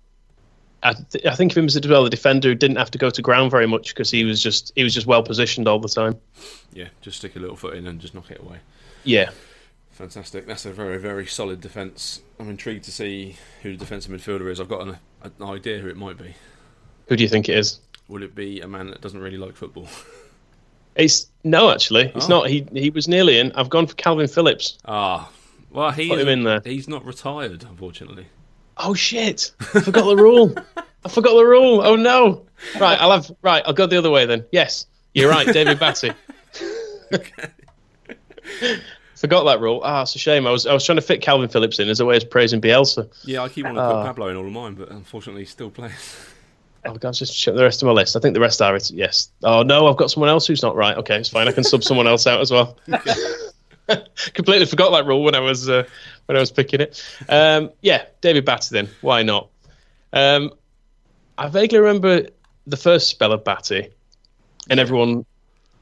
I, 0.84 0.94
th- 0.94 1.24
I 1.24 1.36
think 1.36 1.52
of 1.52 1.58
him 1.58 1.66
as 1.66 1.76
a 1.76 1.88
well, 1.88 2.02
the 2.02 2.10
defender 2.10 2.48
who 2.48 2.56
didn't 2.56 2.76
have 2.76 2.90
to 2.90 2.98
go 2.98 3.08
to 3.08 3.22
ground 3.22 3.52
very 3.52 3.68
much 3.68 3.94
because 3.94 4.10
he 4.10 4.24
was 4.24 4.42
just 4.42 4.72
he 4.74 4.82
was 4.82 4.92
just 4.92 5.06
well 5.06 5.22
positioned 5.22 5.68
all 5.68 5.78
the 5.78 5.88
time. 5.88 6.18
Yeah, 6.72 6.88
just 7.02 7.18
stick 7.18 7.36
a 7.36 7.38
little 7.38 7.54
foot 7.54 7.76
in 7.76 7.86
and 7.86 8.00
just 8.00 8.14
knock 8.14 8.32
it 8.32 8.40
away. 8.40 8.58
Yeah, 9.04 9.30
Fantastic. 9.92 10.46
That's 10.46 10.64
a 10.64 10.72
very, 10.72 10.98
very 10.98 11.26
solid 11.26 11.60
defence. 11.60 12.22
I'm 12.40 12.48
intrigued 12.48 12.84
to 12.84 12.90
see 12.90 13.36
who 13.62 13.72
the 13.72 13.78
defensive 13.78 14.10
midfielder 14.10 14.50
is. 14.50 14.58
I've 14.58 14.68
got 14.68 14.88
an, 14.88 14.98
an 15.22 15.32
idea 15.42 15.78
who 15.78 15.88
it 15.88 15.96
might 15.96 16.18
be. 16.18 16.34
who 17.06 17.16
do 17.16 17.22
you 17.22 17.28
think 17.28 17.48
it 17.48 17.56
is? 17.58 17.78
Will 18.08 18.22
it 18.22 18.34
be 18.34 18.60
a 18.60 18.66
man 18.66 18.88
that 18.88 19.00
doesn't 19.00 19.20
really 19.20 19.36
like 19.36 19.54
football? 19.54 19.86
It's 20.94 21.26
no, 21.44 21.70
actually, 21.70 22.12
it's 22.14 22.26
Oh. 22.26 22.28
not. 22.40 22.50
He 22.50 22.66
he 22.72 22.90
was 22.90 23.08
nearly 23.08 23.38
in. 23.38 23.50
I've 23.52 23.70
gone 23.70 23.86
for 23.86 23.94
Kalvin 23.94 24.32
Phillips. 24.32 24.78
Ah, 24.84 25.30
well, 25.70 25.90
he's, 25.90 26.08
Put 26.08 26.20
him 26.20 26.28
in 26.28 26.44
there. 26.44 26.60
he's 26.64 26.88
not 26.88 27.04
retired, 27.04 27.64
unfortunately. 27.68 28.26
Oh 28.76 28.94
shit! 28.94 29.52
I 29.74 29.80
forgot 29.80 30.04
the 30.06 30.16
rule. 30.16 30.54
I 31.04 31.08
forgot 31.08 31.34
the 31.34 31.44
rule. 31.44 31.80
Oh 31.82 31.96
no! 31.96 32.44
Right, 32.80 33.00
I'll 33.00 33.10
have 33.12 33.30
right. 33.42 33.62
I'll 33.66 33.72
go 33.72 33.86
the 33.86 33.96
other 33.98 34.10
way 34.10 34.26
then. 34.26 34.44
Yes, 34.52 34.86
you're 35.14 35.30
right, 35.30 35.46
David 35.46 35.78
Batty. 35.78 36.12
Forgot 39.16 39.44
that 39.44 39.60
rule. 39.60 39.80
Ah, 39.84 40.02
it's 40.02 40.16
a 40.16 40.18
shame. 40.18 40.46
I 40.48 40.50
was 40.50 40.66
I 40.66 40.74
was 40.74 40.84
trying 40.84 40.96
to 40.96 41.02
fit 41.02 41.20
Kalvin 41.22 41.50
Phillips 41.50 41.78
in 41.78 41.88
as 41.88 42.00
a 42.00 42.04
way 42.04 42.16
of 42.16 42.28
praising 42.28 42.60
Bielsa. 42.60 43.08
Yeah, 43.24 43.42
I 43.42 43.48
keep 43.48 43.64
wanting 43.64 43.78
to 43.78 43.86
put 43.88 44.04
Pablo 44.04 44.28
in 44.28 44.36
all 44.36 44.46
of 44.46 44.52
mine, 44.52 44.74
but 44.74 44.90
unfortunately, 44.90 45.42
he 45.42 45.46
still 45.46 45.70
plays. 45.70 45.92
Oh, 46.84 46.94
God, 46.94 47.14
just 47.14 47.38
check 47.38 47.54
the 47.54 47.62
rest 47.62 47.82
of 47.82 47.86
my 47.86 47.92
list. 47.92 48.16
I 48.16 48.20
think 48.20 48.34
the 48.34 48.40
rest 48.40 48.60
are 48.60 48.74
it. 48.74 48.90
Yes. 48.90 49.30
Oh 49.44 49.62
no, 49.62 49.86
I've 49.86 49.96
got 49.96 50.10
someone 50.10 50.28
else 50.30 50.46
who's 50.46 50.62
not 50.62 50.74
right. 50.74 50.96
Okay, 50.96 51.16
it's 51.16 51.28
fine. 51.28 51.46
I 51.46 51.52
can 51.52 51.64
sub 51.64 51.84
someone 51.84 52.08
else 52.08 52.26
out 52.26 52.40
as 52.40 52.50
well. 52.50 52.76
Completely 54.34 54.66
forgot 54.66 54.90
that 54.90 55.06
rule 55.06 55.22
when 55.22 55.34
I 55.34 55.40
was 55.40 55.68
uh, 55.68 55.84
when 56.26 56.36
I 56.36 56.40
was 56.40 56.50
picking 56.50 56.80
it. 56.80 57.02
Um, 57.28 57.70
yeah, 57.82 58.06
David 58.20 58.44
Batty. 58.44 58.68
Then 58.72 58.88
why 59.00 59.22
not? 59.22 59.48
Um, 60.12 60.52
I 61.38 61.48
vaguely 61.48 61.78
remember 61.78 62.26
the 62.66 62.76
first 62.76 63.08
spell 63.08 63.32
of 63.32 63.44
Batty, 63.44 63.88
and 64.70 64.80
everyone, 64.80 65.24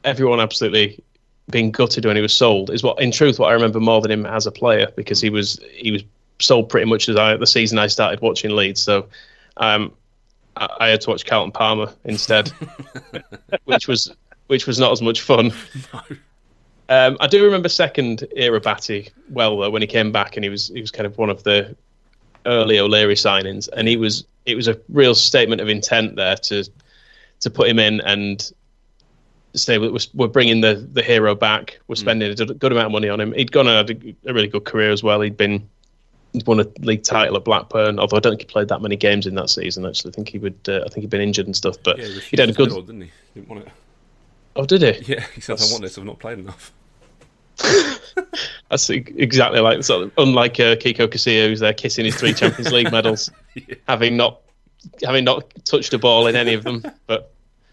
everyone 0.04 0.40
absolutely 0.40 1.02
being 1.50 1.70
gutted 1.70 2.04
when 2.04 2.16
he 2.16 2.22
was 2.22 2.32
sold 2.32 2.70
is 2.70 2.82
what, 2.82 3.00
in 3.00 3.10
truth, 3.10 3.38
what 3.38 3.48
I 3.48 3.52
remember 3.52 3.80
more 3.80 4.00
than 4.00 4.10
him 4.10 4.26
as 4.26 4.46
a 4.46 4.52
player 4.52 4.88
because 4.96 5.20
he 5.20 5.30
was 5.30 5.60
he 5.72 5.90
was 5.90 6.04
sold 6.38 6.68
pretty 6.68 6.88
much 6.88 7.08
as 7.08 7.16
I 7.16 7.36
the 7.36 7.46
season 7.46 7.78
I 7.78 7.86
started 7.86 8.20
watching 8.20 8.50
Leeds. 8.50 8.80
So, 8.80 9.06
um, 9.56 9.92
I, 10.56 10.68
I 10.80 10.88
had 10.88 11.00
to 11.02 11.10
watch 11.10 11.24
Carlton 11.24 11.52
Palmer 11.52 11.92
instead, 12.04 12.52
which 13.64 13.88
was 13.88 14.14
which 14.46 14.66
was 14.66 14.78
not 14.78 14.92
as 14.92 15.00
much 15.02 15.20
fun. 15.20 15.52
No. 15.92 16.00
Um, 16.88 17.16
I 17.20 17.28
do 17.28 17.44
remember 17.44 17.68
second 17.68 18.26
era 18.34 18.60
Batty 18.60 19.10
well 19.30 19.56
though 19.56 19.70
when 19.70 19.80
he 19.80 19.86
came 19.86 20.10
back 20.10 20.36
and 20.36 20.42
he 20.42 20.50
was 20.50 20.68
he 20.68 20.80
was 20.80 20.90
kind 20.90 21.06
of 21.06 21.16
one 21.18 21.30
of 21.30 21.44
the 21.44 21.76
early 22.46 22.80
O'Leary 22.80 23.14
signings 23.14 23.68
and 23.76 23.86
he 23.86 23.96
was 23.96 24.26
it 24.44 24.56
was 24.56 24.66
a 24.66 24.76
real 24.88 25.14
statement 25.14 25.60
of 25.60 25.68
intent 25.68 26.16
there 26.16 26.34
to 26.34 26.64
to 27.40 27.50
put 27.50 27.68
him 27.68 27.78
in 27.78 28.00
and 28.00 28.50
say 29.54 29.78
we're, 29.78 29.96
we're 30.14 30.28
bringing 30.28 30.60
the 30.60 30.88
the 30.92 31.02
hero 31.02 31.34
back. 31.34 31.78
We're 31.86 31.94
hmm. 31.94 32.00
spending 32.00 32.32
mm. 32.32 32.50
a 32.50 32.54
good 32.54 32.72
amount 32.72 32.86
of 32.86 32.92
money 32.92 33.08
on 33.08 33.20
him. 33.20 33.32
He'd 33.32 33.52
gone 33.52 33.66
and 33.66 33.88
had 33.88 34.04
a, 34.04 34.30
a 34.30 34.34
really 34.34 34.48
good 34.48 34.64
career 34.64 34.90
as 34.90 35.02
well. 35.02 35.20
He'd 35.20 35.36
been 35.36 35.68
won 36.46 36.60
a 36.60 36.66
league 36.80 37.02
title 37.02 37.36
at 37.36 37.44
Blackburn. 37.44 37.98
Although 37.98 38.16
I 38.16 38.20
don't 38.20 38.32
think 38.32 38.42
he 38.42 38.46
played 38.46 38.68
that 38.68 38.82
many 38.82 38.96
games 38.96 39.26
in 39.26 39.34
that 39.34 39.50
season. 39.50 39.86
Actually, 39.86 40.12
I 40.12 40.14
think 40.14 40.28
he 40.28 40.38
would. 40.38 40.58
Uh, 40.68 40.82
I 40.84 40.88
think 40.88 41.02
he'd 41.02 41.10
been 41.10 41.20
injured 41.20 41.46
and 41.46 41.56
stuff. 41.56 41.76
But 41.82 41.98
yeah, 41.98 42.06
he 42.06 42.20
he'd 42.20 42.38
had 42.40 42.50
a 42.50 42.52
good. 42.52 42.70
didn't 42.70 43.02
he? 43.02 43.10
Didn't 43.34 43.48
want 43.48 43.66
it. 43.66 43.72
Oh, 44.56 44.66
did 44.66 44.82
he? 44.82 45.12
Yeah, 45.12 45.24
he 45.34 45.40
said, 45.40 45.58
That's... 45.58 45.70
"I 45.70 45.72
want 45.72 45.82
this. 45.82 45.98
I've 45.98 46.04
not 46.04 46.18
played 46.18 46.38
enough." 46.38 46.72
That's 48.70 48.88
exactly 48.90 49.60
like 49.60 49.82
sort 49.82 50.04
of, 50.04 50.12
unlike 50.16 50.54
uh, 50.54 50.76
Kiko 50.76 51.06
Casilla, 51.08 51.48
who's 51.48 51.60
there 51.60 51.72
kissing 51.72 52.04
his 52.04 52.14
three 52.14 52.32
Champions 52.32 52.72
League 52.72 52.90
medals, 52.92 53.30
yeah. 53.54 53.74
having 53.88 54.16
not 54.16 54.40
having 55.02 55.24
not 55.24 55.52
touched 55.64 55.92
a 55.92 55.98
ball 55.98 56.26
in 56.26 56.36
any 56.36 56.54
of 56.54 56.64
them. 56.64 56.82
But 57.06 57.32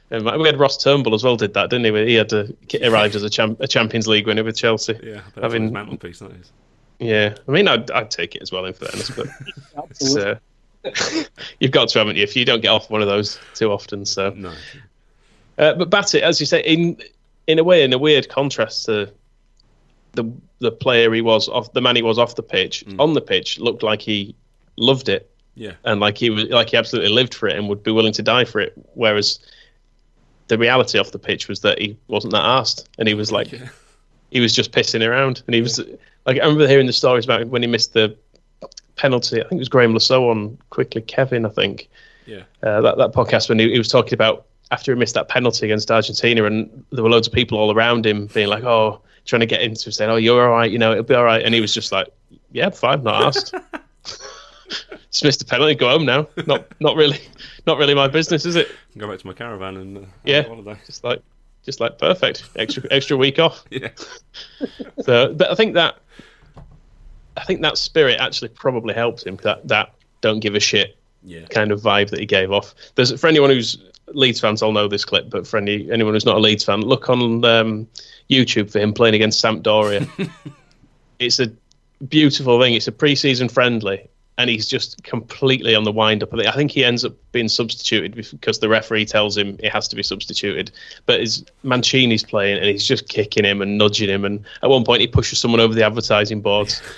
we 0.10 0.48
had 0.48 0.58
Ross 0.58 0.82
Turnbull 0.82 1.14
as 1.14 1.24
well. 1.24 1.36
Did 1.36 1.54
that, 1.56 1.70
didn't 1.70 1.94
he? 1.94 2.06
He 2.06 2.16
had 2.16 2.30
to, 2.30 2.56
arrived 2.82 3.16
as 3.16 3.24
a, 3.24 3.30
champ, 3.30 3.60
a 3.60 3.68
Champions 3.68 4.08
League 4.08 4.26
winner 4.26 4.44
with 4.44 4.56
Chelsea. 4.56 4.98
Yeah, 5.04 5.22
having 5.36 5.72
mantelpiece 5.74 6.20
that 6.20 6.32
is. 6.32 6.52
Yeah, 7.00 7.36
I 7.48 7.52
mean, 7.52 7.68
I'd, 7.68 7.92
I'd 7.92 8.10
take 8.10 8.36
it 8.36 8.42
as 8.42 8.52
well 8.52 8.66
in 8.66 8.74
fairness, 8.74 9.12
but 9.12 9.28
uh, 10.18 10.36
you've 11.60 11.72
got 11.72 11.90
to, 11.90 12.00
haven't 12.00 12.16
you? 12.16 12.24
If 12.24 12.36
you 12.36 12.46
don't 12.46 12.62
get 12.62 12.70
off 12.70 12.90
one 12.90 13.02
of 13.02 13.08
those 13.08 13.40
too 13.54 13.72
often, 13.72 14.06
so 14.06 14.32
no. 14.32 14.54
Uh, 15.58 15.74
but 15.74 15.90
Batty, 15.90 16.22
as 16.22 16.40
you 16.40 16.46
say, 16.46 16.62
in 16.62 16.98
in 17.46 17.60
a 17.60 17.64
way, 17.64 17.84
in 17.84 17.94
a 17.94 17.98
weird 17.98 18.30
contrast 18.30 18.86
to 18.86 19.12
the 20.18 20.30
the 20.60 20.72
player 20.72 21.14
he 21.14 21.22
was 21.22 21.48
off 21.48 21.72
the 21.74 21.82
man 21.82 21.96
he 21.96 22.02
was 22.02 22.18
off 22.18 22.36
the 22.36 22.44
pitch 22.44 22.84
mm. 22.86 23.00
on 23.00 23.14
the 23.14 23.22
pitch 23.22 23.60
looked 23.60 23.84
like 23.84 24.02
he 24.02 24.36
loved 24.76 25.08
it 25.08 25.30
yeah 25.56 25.74
and 25.86 26.02
like 26.02 26.18
he 26.18 26.30
was 26.30 26.46
like 26.46 26.70
he 26.70 26.78
absolutely 26.78 27.12
lived 27.12 27.34
for 27.34 27.48
it 27.48 27.56
and 27.56 27.70
would 27.70 27.84
be 27.84 27.92
willing 27.92 28.12
to 28.12 28.24
die 28.24 28.44
for 28.44 28.60
it 28.60 28.74
whereas 28.96 29.40
the 30.48 30.58
reality 30.58 30.98
off 30.98 31.12
the 31.12 31.20
pitch 31.20 31.48
was 31.48 31.62
that 31.62 31.80
he 31.80 31.96
wasn't 32.08 32.34
that 32.34 32.44
asked 32.44 32.90
and 32.98 33.08
he 33.08 33.14
was 33.14 33.32
like 33.32 33.52
yeah. 33.52 33.70
he 34.32 34.40
was 34.40 34.54
just 34.54 34.72
pissing 34.72 35.08
around 35.08 35.44
and 35.46 35.54
he 35.54 35.62
was 35.62 35.80
like 36.28 36.38
I 36.38 36.42
remember 36.42 36.68
hearing 36.68 36.88
the 36.88 36.94
stories 36.94 37.26
about 37.26 37.48
when 37.48 37.62
he 37.62 37.68
missed 37.68 37.94
the 37.94 38.16
penalty 38.96 39.40
I 39.40 39.48
think 39.48 39.54
it 39.54 39.60
was 39.60 39.70
Graeme 39.70 39.94
Le 39.94 40.00
Saux 40.00 40.30
on 40.30 40.58
quickly 40.70 41.02
Kevin 41.02 41.46
I 41.46 41.50
think 41.50 41.90
yeah 42.26 42.44
uh, 42.64 42.82
that 42.82 42.98
that 42.98 43.14
podcast 43.14 43.50
when 43.50 43.60
he, 43.60 43.72
he 43.72 43.78
was 43.78 43.88
talking 43.88 44.14
about 44.14 44.46
after 44.70 44.94
he 44.94 45.00
missed 45.00 45.16
that 45.16 45.30
penalty 45.30 45.66
against 45.66 45.90
Argentina 45.90 46.44
and 46.44 46.86
there 46.92 47.04
were 47.04 47.10
loads 47.10 47.28
of 47.28 47.34
people 47.34 47.58
all 47.58 47.74
around 47.74 48.06
him 48.06 48.28
being 48.28 48.50
like 48.50 48.64
oh 48.64 49.02
trying 49.28 49.42
to 49.42 49.46
get 49.46 49.62
him 49.62 49.76
to 49.76 49.92
say, 49.92 50.06
"Oh, 50.06 50.16
you're 50.16 50.44
all 50.44 50.58
right. 50.58 50.72
You 50.72 50.80
know, 50.80 50.94
it'll 50.94 51.04
be 51.04 51.14
all 51.14 51.24
right." 51.24 51.44
And 51.44 51.54
he 51.54 51.62
was 51.62 51.74
just 51.74 51.92
like, 51.92 52.08
"Yeah, 52.52 52.70
fine, 52.70 53.04
not 53.04 53.24
asked." 53.24 53.54
just 55.12 55.24
missed 55.24 55.42
a 55.42 55.46
penalty. 55.46 55.76
Go 55.76 55.90
home 55.90 56.06
now. 56.06 56.28
Not 56.48 56.68
not 56.80 56.96
really, 56.96 57.20
not 57.68 57.78
really 57.78 57.94
my 57.94 58.08
business, 58.08 58.46
is 58.46 58.56
it? 58.56 58.70
Go 58.98 59.08
back 59.08 59.20
to 59.20 59.28
my 59.28 59.34
caravan 59.34 59.78
and 59.78 59.98
uh, 59.98 60.02
yeah, 60.24 60.44
just 60.86 61.04
like 61.04 61.22
just 61.64 61.80
like 61.80 62.00
perfect. 62.00 62.50
Extra 62.56 62.84
extra 62.90 63.18
week 63.18 63.38
off. 63.38 63.64
Yeah. 63.72 63.90
so, 65.02 65.34
but 65.34 65.52
I 65.52 65.56
think 65.56 65.76
that 65.76 65.98
I 67.38 67.44
think 67.44 67.62
that 67.62 67.78
spirit 67.78 68.20
actually 68.20 68.50
probably 68.50 68.94
helped 68.94 69.26
him. 69.26 69.38
That 69.44 69.68
that 69.68 69.94
don't 70.22 70.40
give 70.40 70.56
a 70.56 70.60
shit 70.60 70.98
yeah. 71.24 71.46
kind 71.50 71.72
of 71.72 71.82
vibe 71.82 72.10
that 72.10 72.20
he 72.20 72.26
gave 72.26 72.52
off. 72.52 72.74
There's 72.96 73.18
for 73.20 73.28
anyone 73.28 73.50
who's 73.50 73.78
Leeds 74.14 74.40
fans, 74.40 74.62
all 74.62 74.72
know 74.72 74.88
this 74.88 75.06
clip, 75.06 75.30
but 75.30 75.46
for 75.46 75.58
any, 75.58 75.92
anyone 75.92 76.14
who's 76.14 76.26
not 76.26 76.38
a 76.38 76.40
Leeds 76.40 76.64
fan, 76.64 76.82
look 76.82 77.10
on 77.10 77.44
um, 77.44 77.88
YouTube 78.30 78.72
for 78.72 78.80
him 78.80 78.94
playing 78.94 79.16
against 79.16 79.44
Sampdoria. 79.44 80.08
it's 81.20 81.40
a 81.40 81.52
beautiful 82.08 82.62
thing. 82.62 82.74
It's 82.74 82.88
a 82.88 82.92
pre-season 82.92 83.50
friendly, 83.50 84.08
and 84.38 84.50
he's 84.50 84.68
just 84.68 85.04
completely 85.04 85.76
on 85.76 85.84
the 85.84 85.92
wind 85.92 86.24
up. 86.24 86.34
I 86.34 86.52
think 86.52 86.72
he 86.72 86.86
ends 86.86 87.04
up 87.04 87.14
being 87.34 87.50
substituted 87.50 88.16
because 88.16 88.60
the 88.60 88.70
referee 88.70 89.06
tells 89.06 89.36
him 89.36 89.58
he 89.60 89.68
has 89.68 89.90
to 89.90 89.96
be 89.96 90.04
substituted. 90.04 90.72
But 91.06 91.20
his 91.20 91.44
Mancini's 91.64 92.24
playing, 92.24 92.58
and 92.58 92.66
he's 92.66 92.88
just 92.88 93.10
kicking 93.10 93.44
him 93.44 93.62
and 93.62 93.78
nudging 93.78 94.10
him, 94.10 94.24
and 94.24 94.46
at 94.64 94.70
one 94.70 94.86
point 94.86 95.02
he 95.02 95.08
pushes 95.08 95.40
someone 95.40 95.60
over 95.60 95.74
the 95.74 95.86
advertising 95.86 96.42
boards. 96.42 96.82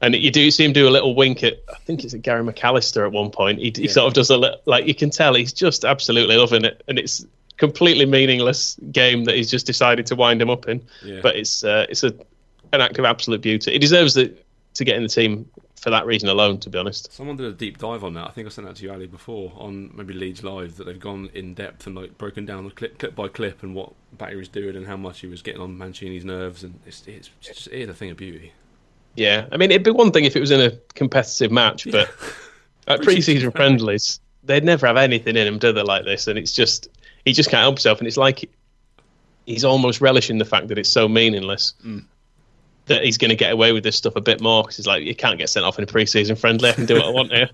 And 0.00 0.14
you 0.14 0.30
do 0.30 0.50
see 0.50 0.64
him 0.64 0.72
do 0.72 0.88
a 0.88 0.90
little 0.90 1.14
wink 1.14 1.42
at, 1.42 1.60
I 1.68 1.76
think 1.78 2.04
it's 2.04 2.14
at 2.14 2.22
Gary 2.22 2.44
McAllister 2.44 3.04
at 3.04 3.12
one 3.12 3.30
point. 3.30 3.58
He, 3.58 3.72
he 3.74 3.82
yeah. 3.84 3.90
sort 3.90 4.06
of 4.06 4.14
does 4.14 4.30
a 4.30 4.36
little, 4.36 4.60
like 4.64 4.86
you 4.86 4.94
can 4.94 5.10
tell 5.10 5.34
he's 5.34 5.52
just 5.52 5.84
absolutely 5.84 6.36
loving 6.36 6.64
it, 6.64 6.84
and 6.86 6.98
it's 6.98 7.26
completely 7.56 8.06
meaningless 8.06 8.78
game 8.92 9.24
that 9.24 9.34
he's 9.34 9.50
just 9.50 9.66
decided 9.66 10.06
to 10.06 10.14
wind 10.14 10.40
him 10.40 10.50
up 10.50 10.68
in. 10.68 10.86
Yeah. 11.04 11.20
But 11.20 11.36
it's 11.36 11.64
uh, 11.64 11.86
it's 11.88 12.04
a 12.04 12.14
an 12.72 12.80
act 12.80 12.98
of 12.98 13.04
absolute 13.04 13.40
beauty. 13.40 13.72
He 13.72 13.78
deserves 13.78 14.16
it 14.16 14.44
to 14.74 14.84
get 14.84 14.96
in 14.96 15.02
the 15.02 15.08
team 15.08 15.48
for 15.74 15.90
that 15.90 16.06
reason 16.06 16.28
alone. 16.28 16.58
To 16.60 16.70
be 16.70 16.78
honest, 16.78 17.12
someone 17.12 17.36
did 17.36 17.46
a 17.46 17.52
deep 17.52 17.78
dive 17.78 18.04
on 18.04 18.14
that. 18.14 18.28
I 18.28 18.30
think 18.30 18.46
I 18.46 18.50
sent 18.50 18.68
that 18.68 18.76
to 18.76 18.84
you, 18.84 18.92
Ali, 18.92 19.08
before 19.08 19.52
on 19.56 19.90
maybe 19.94 20.14
Leeds 20.14 20.44
Live 20.44 20.76
that 20.76 20.84
they've 20.84 21.00
gone 21.00 21.30
in 21.34 21.54
depth 21.54 21.88
and 21.88 21.96
like 21.96 22.16
broken 22.18 22.46
down 22.46 22.64
the 22.64 22.70
clip, 22.70 22.98
clip 22.98 23.16
by 23.16 23.26
clip 23.26 23.64
and 23.64 23.74
what 23.74 23.92
Batty 24.12 24.36
was 24.36 24.48
doing 24.48 24.76
and 24.76 24.86
how 24.86 24.96
much 24.96 25.20
he 25.20 25.26
was 25.26 25.42
getting 25.42 25.60
on 25.60 25.76
Mancini's 25.76 26.24
nerves, 26.24 26.62
and 26.62 26.78
it's 26.86 27.06
it's 27.08 27.30
just 27.40 27.66
it's 27.66 27.90
a 27.90 27.94
thing 27.94 28.10
of 28.10 28.16
beauty. 28.16 28.52
Yeah, 29.18 29.46
I 29.50 29.56
mean 29.56 29.70
it'd 29.70 29.82
be 29.82 29.90
one 29.90 30.12
thing 30.12 30.24
if 30.24 30.36
it 30.36 30.40
was 30.40 30.50
in 30.50 30.60
a 30.60 30.70
competitive 30.94 31.50
match, 31.50 31.88
but 31.90 32.08
at 32.86 33.02
pre-season 33.02 33.50
friendlies, 33.50 34.20
they'd 34.44 34.64
never 34.64 34.86
have 34.86 34.96
anything 34.96 35.36
in 35.36 35.44
them, 35.44 35.58
do 35.58 35.72
they? 35.72 35.82
Like 35.82 36.04
this, 36.04 36.26
and 36.28 36.38
it's 36.38 36.52
just 36.52 36.88
he 37.24 37.32
just 37.32 37.50
can't 37.50 37.62
help 37.62 37.74
himself, 37.74 37.98
and 37.98 38.06
it's 38.06 38.16
like 38.16 38.48
he's 39.46 39.64
almost 39.64 40.00
relishing 40.00 40.38
the 40.38 40.44
fact 40.44 40.68
that 40.68 40.78
it's 40.78 40.88
so 40.88 41.08
meaningless 41.08 41.72
mm. 41.84 42.04
that 42.86 43.02
he's 43.02 43.18
going 43.18 43.30
to 43.30 43.36
get 43.36 43.52
away 43.52 43.72
with 43.72 43.82
this 43.82 43.96
stuff 43.96 44.14
a 44.14 44.20
bit 44.20 44.42
more 44.42 44.62
because 44.62 44.76
he's 44.76 44.86
like, 44.86 45.02
you 45.02 45.14
can't 45.14 45.38
get 45.38 45.48
sent 45.48 45.64
off 45.64 45.78
in 45.78 45.84
a 45.84 45.86
pre-season 45.86 46.36
friendly. 46.36 46.68
I 46.68 46.74
can 46.74 46.84
do 46.84 46.96
what 46.96 47.06
I 47.06 47.10
want 47.10 47.32
here. 47.32 47.48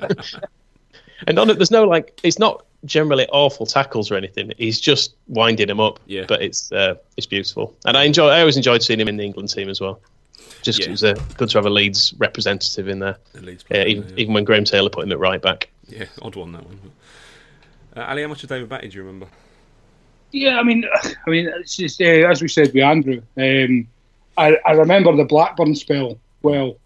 and 1.26 1.38
on 1.38 1.50
it, 1.50 1.58
there's 1.58 1.70
no 1.70 1.84
like, 1.84 2.18
it's 2.22 2.38
not 2.38 2.64
generally 2.86 3.26
awful 3.28 3.66
tackles 3.66 4.10
or 4.10 4.16
anything. 4.16 4.52
He's 4.56 4.80
just 4.80 5.14
winding 5.28 5.68
him 5.68 5.80
up. 5.80 6.00
Yeah. 6.06 6.24
But 6.26 6.40
it's 6.42 6.72
uh, 6.72 6.94
it's 7.16 7.26
beautiful, 7.26 7.76
and 7.84 7.96
I 7.96 8.04
enjoy. 8.04 8.28
I 8.28 8.40
always 8.40 8.56
enjoyed 8.56 8.82
seeing 8.82 9.00
him 9.00 9.08
in 9.08 9.16
the 9.16 9.24
England 9.24 9.50
team 9.50 9.68
as 9.68 9.80
well. 9.80 10.00
Just 10.62 10.80
yeah. 10.80 10.86
it 10.86 10.90
was 10.90 11.04
uh, 11.04 11.14
good 11.36 11.50
to 11.50 11.58
have 11.58 11.66
a 11.66 11.70
Leeds 11.70 12.14
representative 12.18 12.88
in 12.88 12.98
there. 12.98 13.16
Leeds 13.34 13.62
player, 13.62 13.82
yeah, 13.82 13.88
even, 13.88 14.08
yeah. 14.08 14.14
even 14.16 14.34
when 14.34 14.44
Graham 14.44 14.64
Taylor 14.64 14.88
put 14.88 15.04
him 15.04 15.12
at 15.12 15.18
right 15.18 15.40
back. 15.40 15.68
Yeah, 15.88 16.06
odd 16.22 16.36
one 16.36 16.52
that 16.52 16.64
one. 16.64 16.78
Uh, 17.96 18.06
Ali, 18.08 18.22
how 18.22 18.28
much 18.28 18.42
of 18.42 18.48
David 18.48 18.68
Batty 18.68 18.88
do 18.88 18.96
you 18.96 19.04
remember? 19.04 19.26
Yeah, 20.32 20.58
I 20.58 20.62
mean, 20.62 20.84
I 21.26 21.30
mean, 21.30 21.48
it's 21.48 21.76
just 21.76 22.00
uh, 22.00 22.04
as 22.04 22.42
we 22.42 22.48
said 22.48 22.72
with 22.72 22.82
Andrew. 22.82 23.22
Um, 23.36 23.88
I, 24.36 24.56
I 24.66 24.72
remember 24.72 25.14
the 25.14 25.24
Blackburn 25.24 25.74
spell 25.76 26.18
well. 26.42 26.76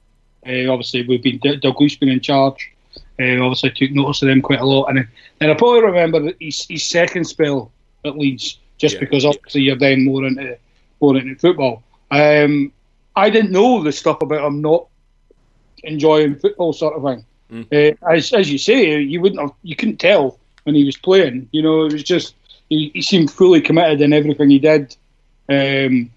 Uh, 0.46 0.70
obviously, 0.70 1.06
we've 1.06 1.22
been 1.22 1.38
Dalglish 1.40 1.98
been 1.98 2.10
in 2.10 2.20
charge. 2.20 2.72
Uh, 3.20 3.40
obviously, 3.40 3.70
took 3.70 3.90
notice 3.92 4.22
of 4.22 4.28
them 4.28 4.42
quite 4.42 4.60
a 4.60 4.64
lot, 4.64 4.86
and 4.86 5.06
and 5.40 5.50
I 5.50 5.54
probably 5.54 5.82
remember 5.82 6.32
his, 6.40 6.66
his 6.68 6.86
second 6.86 7.24
spell 7.24 7.72
at 8.04 8.16
Leeds, 8.16 8.58
just 8.76 8.94
yeah. 8.94 9.00
because 9.00 9.24
obviously 9.24 9.62
you're 9.62 9.76
then 9.76 10.04
more 10.04 10.26
into 10.26 10.58
more 11.00 11.16
into 11.16 11.34
football. 11.36 11.82
Um, 12.10 12.72
I 13.16 13.30
didn't 13.30 13.52
know 13.52 13.82
the 13.82 13.92
stuff 13.92 14.22
about 14.22 14.46
him 14.46 14.60
not 14.60 14.86
enjoying 15.84 16.36
football, 16.36 16.72
sort 16.72 16.94
of 16.94 17.02
thing. 17.02 17.24
Mm. 17.52 17.92
Uh, 18.02 18.10
as 18.10 18.32
as 18.32 18.50
you 18.50 18.58
say, 18.58 19.00
you 19.00 19.20
wouldn't 19.20 19.40
have, 19.40 19.52
you 19.62 19.74
couldn't 19.74 19.98
tell 19.98 20.38
when 20.64 20.74
he 20.74 20.84
was 20.84 20.96
playing. 20.96 21.48
You 21.52 21.62
know, 21.62 21.86
it 21.86 21.92
was 21.92 22.02
just 22.02 22.34
he, 22.68 22.90
he 22.94 23.02
seemed 23.02 23.30
fully 23.30 23.60
committed 23.60 24.00
in 24.00 24.12
everything 24.12 24.50
he 24.50 24.58
did. 24.58 24.96
Um, 25.48 26.10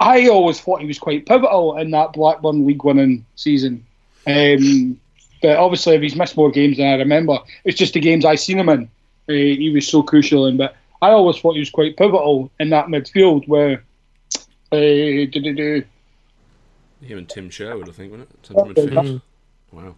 I 0.00 0.28
always 0.28 0.60
thought 0.60 0.80
he 0.80 0.86
was 0.86 0.98
quite 0.98 1.26
pivotal 1.26 1.76
in 1.76 1.90
that 1.92 2.14
Blackburn 2.14 2.66
league 2.66 2.82
winning 2.82 3.24
season. 3.36 3.86
Um, 4.26 4.98
but 5.42 5.56
obviously, 5.56 5.94
if 5.94 6.02
he's 6.02 6.16
missed 6.16 6.36
more 6.36 6.50
games 6.50 6.78
than 6.78 6.86
I 6.86 6.96
remember, 6.96 7.38
it's 7.64 7.78
just 7.78 7.94
the 7.94 8.00
games 8.00 8.24
I 8.24 8.34
seen 8.34 8.58
him 8.58 8.68
in. 8.68 8.84
Uh, 9.28 9.32
he 9.32 9.70
was 9.72 9.86
so 9.86 10.02
crucial 10.02 10.46
in. 10.46 10.56
But 10.56 10.74
I 11.02 11.10
always 11.10 11.38
thought 11.38 11.52
he 11.52 11.60
was 11.60 11.70
quite 11.70 11.96
pivotal 11.96 12.50
in 12.58 12.70
that 12.70 12.86
midfield 12.86 13.46
where. 13.48 13.84
Uh, 14.72 14.76
do, 14.76 15.84
Him 17.02 17.18
and 17.18 17.28
Tim 17.28 17.50
Sherwood, 17.50 17.88
I 17.88 17.92
think, 17.92 18.12
wasn't 18.12 18.30
it? 18.30 18.42
Midfield. 18.52 19.22
Wow. 19.72 19.94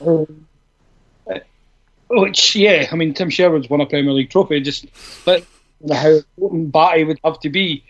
Um, 0.00 0.46
which, 2.08 2.54
yeah, 2.54 2.88
I 2.90 2.96
mean, 2.96 3.14
Tim 3.14 3.30
Sherwood's 3.30 3.68
won 3.68 3.80
a 3.80 3.86
Premier 3.86 4.12
League 4.12 4.30
trophy. 4.30 4.60
Just 4.60 4.86
like 5.26 5.46
how 5.92 6.20
important 6.36 6.72
Batty 6.72 7.04
would 7.04 7.20
have 7.24 7.40
to 7.40 7.50
be 7.50 7.84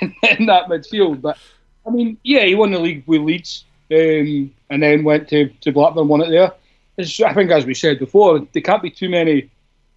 in, 0.00 0.14
in, 0.38 0.46
that 0.46 0.66
midfield. 0.66 1.20
But 1.20 1.38
I 1.86 1.90
mean, 1.90 2.18
yeah, 2.22 2.44
he 2.44 2.54
won 2.54 2.72
the 2.72 2.78
league 2.78 3.04
with 3.06 3.22
Leeds, 3.22 3.64
um, 3.90 4.52
and 4.70 4.82
then 4.82 5.04
went 5.04 5.28
to, 5.30 5.48
to 5.62 5.72
Blackburn, 5.72 6.08
won 6.08 6.22
it 6.22 6.30
there. 6.30 6.52
It's, 6.96 7.20
I 7.20 7.32
think, 7.32 7.50
as 7.50 7.64
we 7.64 7.74
said 7.74 7.98
before, 7.98 8.46
there 8.52 8.62
can't 8.62 8.82
be 8.82 8.90
too 8.90 9.08
many 9.08 9.50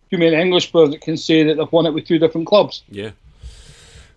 too 0.10 0.18
many 0.18 0.36
English 0.36 0.72
players 0.72 0.92
that 0.92 1.02
can 1.02 1.18
say 1.18 1.44
that 1.44 1.58
they've 1.58 1.72
won 1.72 1.86
it 1.86 1.94
with 1.94 2.06
two 2.06 2.20
different 2.20 2.48
clubs. 2.48 2.84
Yeah. 2.90 3.12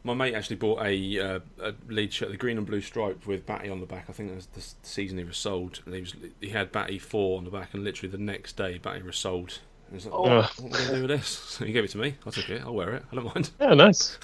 My 0.07 0.15
mate 0.15 0.35
actually 0.35 0.57
bought 0.57 0.83
a, 0.85 1.19
uh, 1.19 1.41
a 1.61 1.75
lead 1.89 2.13
shirt, 2.13 2.31
the 2.31 2.37
green 2.37 2.59
and 2.59 2.67
blue 2.67 2.81
stripe 2.81 3.27
with 3.27 3.45
Batty 3.45 3.69
on 3.69 3.81
the 3.81 3.87
back. 3.87 4.07
I 4.09 4.13
think 4.13 4.29
that 4.31 4.37
was 4.37 4.47
the 4.47 4.63
season 4.87 5.19
he 5.19 5.25
was 5.25 5.37
sold. 5.37 5.81
And 5.85 5.95
he 5.95 6.01
was 6.01 6.15
he 6.41 6.51
had 6.51 6.71
Batty 6.71 6.99
four 6.99 7.39
on 7.39 7.45
the 7.45 7.51
back, 7.51 7.75
and 7.75 7.83
literally 7.83 8.11
the 8.11 8.23
next 8.23 8.57
day 8.57 8.79
Batty 8.79 9.03
was 9.03 9.17
sold. 9.17 9.59
And 9.89 9.97
he's 9.97 10.07
like, 10.07 10.15
oh, 10.15 10.23
what 10.23 10.61
am 10.61 10.67
I 10.67 10.71
going 10.71 10.73
to 10.87 10.95
do 10.95 11.01
with 11.03 11.11
this? 11.11 11.27
So 11.27 11.65
he 11.67 11.73
gave 11.73 11.85
it 11.85 11.91
to 11.91 11.99
me. 11.99 12.15
I 12.27 12.31
took 12.31 12.49
it. 12.49 12.63
I'll 12.63 12.75
wear 12.75 12.95
it. 12.95 13.05
I 13.11 13.15
don't 13.17 13.25
mind. 13.25 13.51
Yeah, 13.61 13.75
nice. 13.75 14.19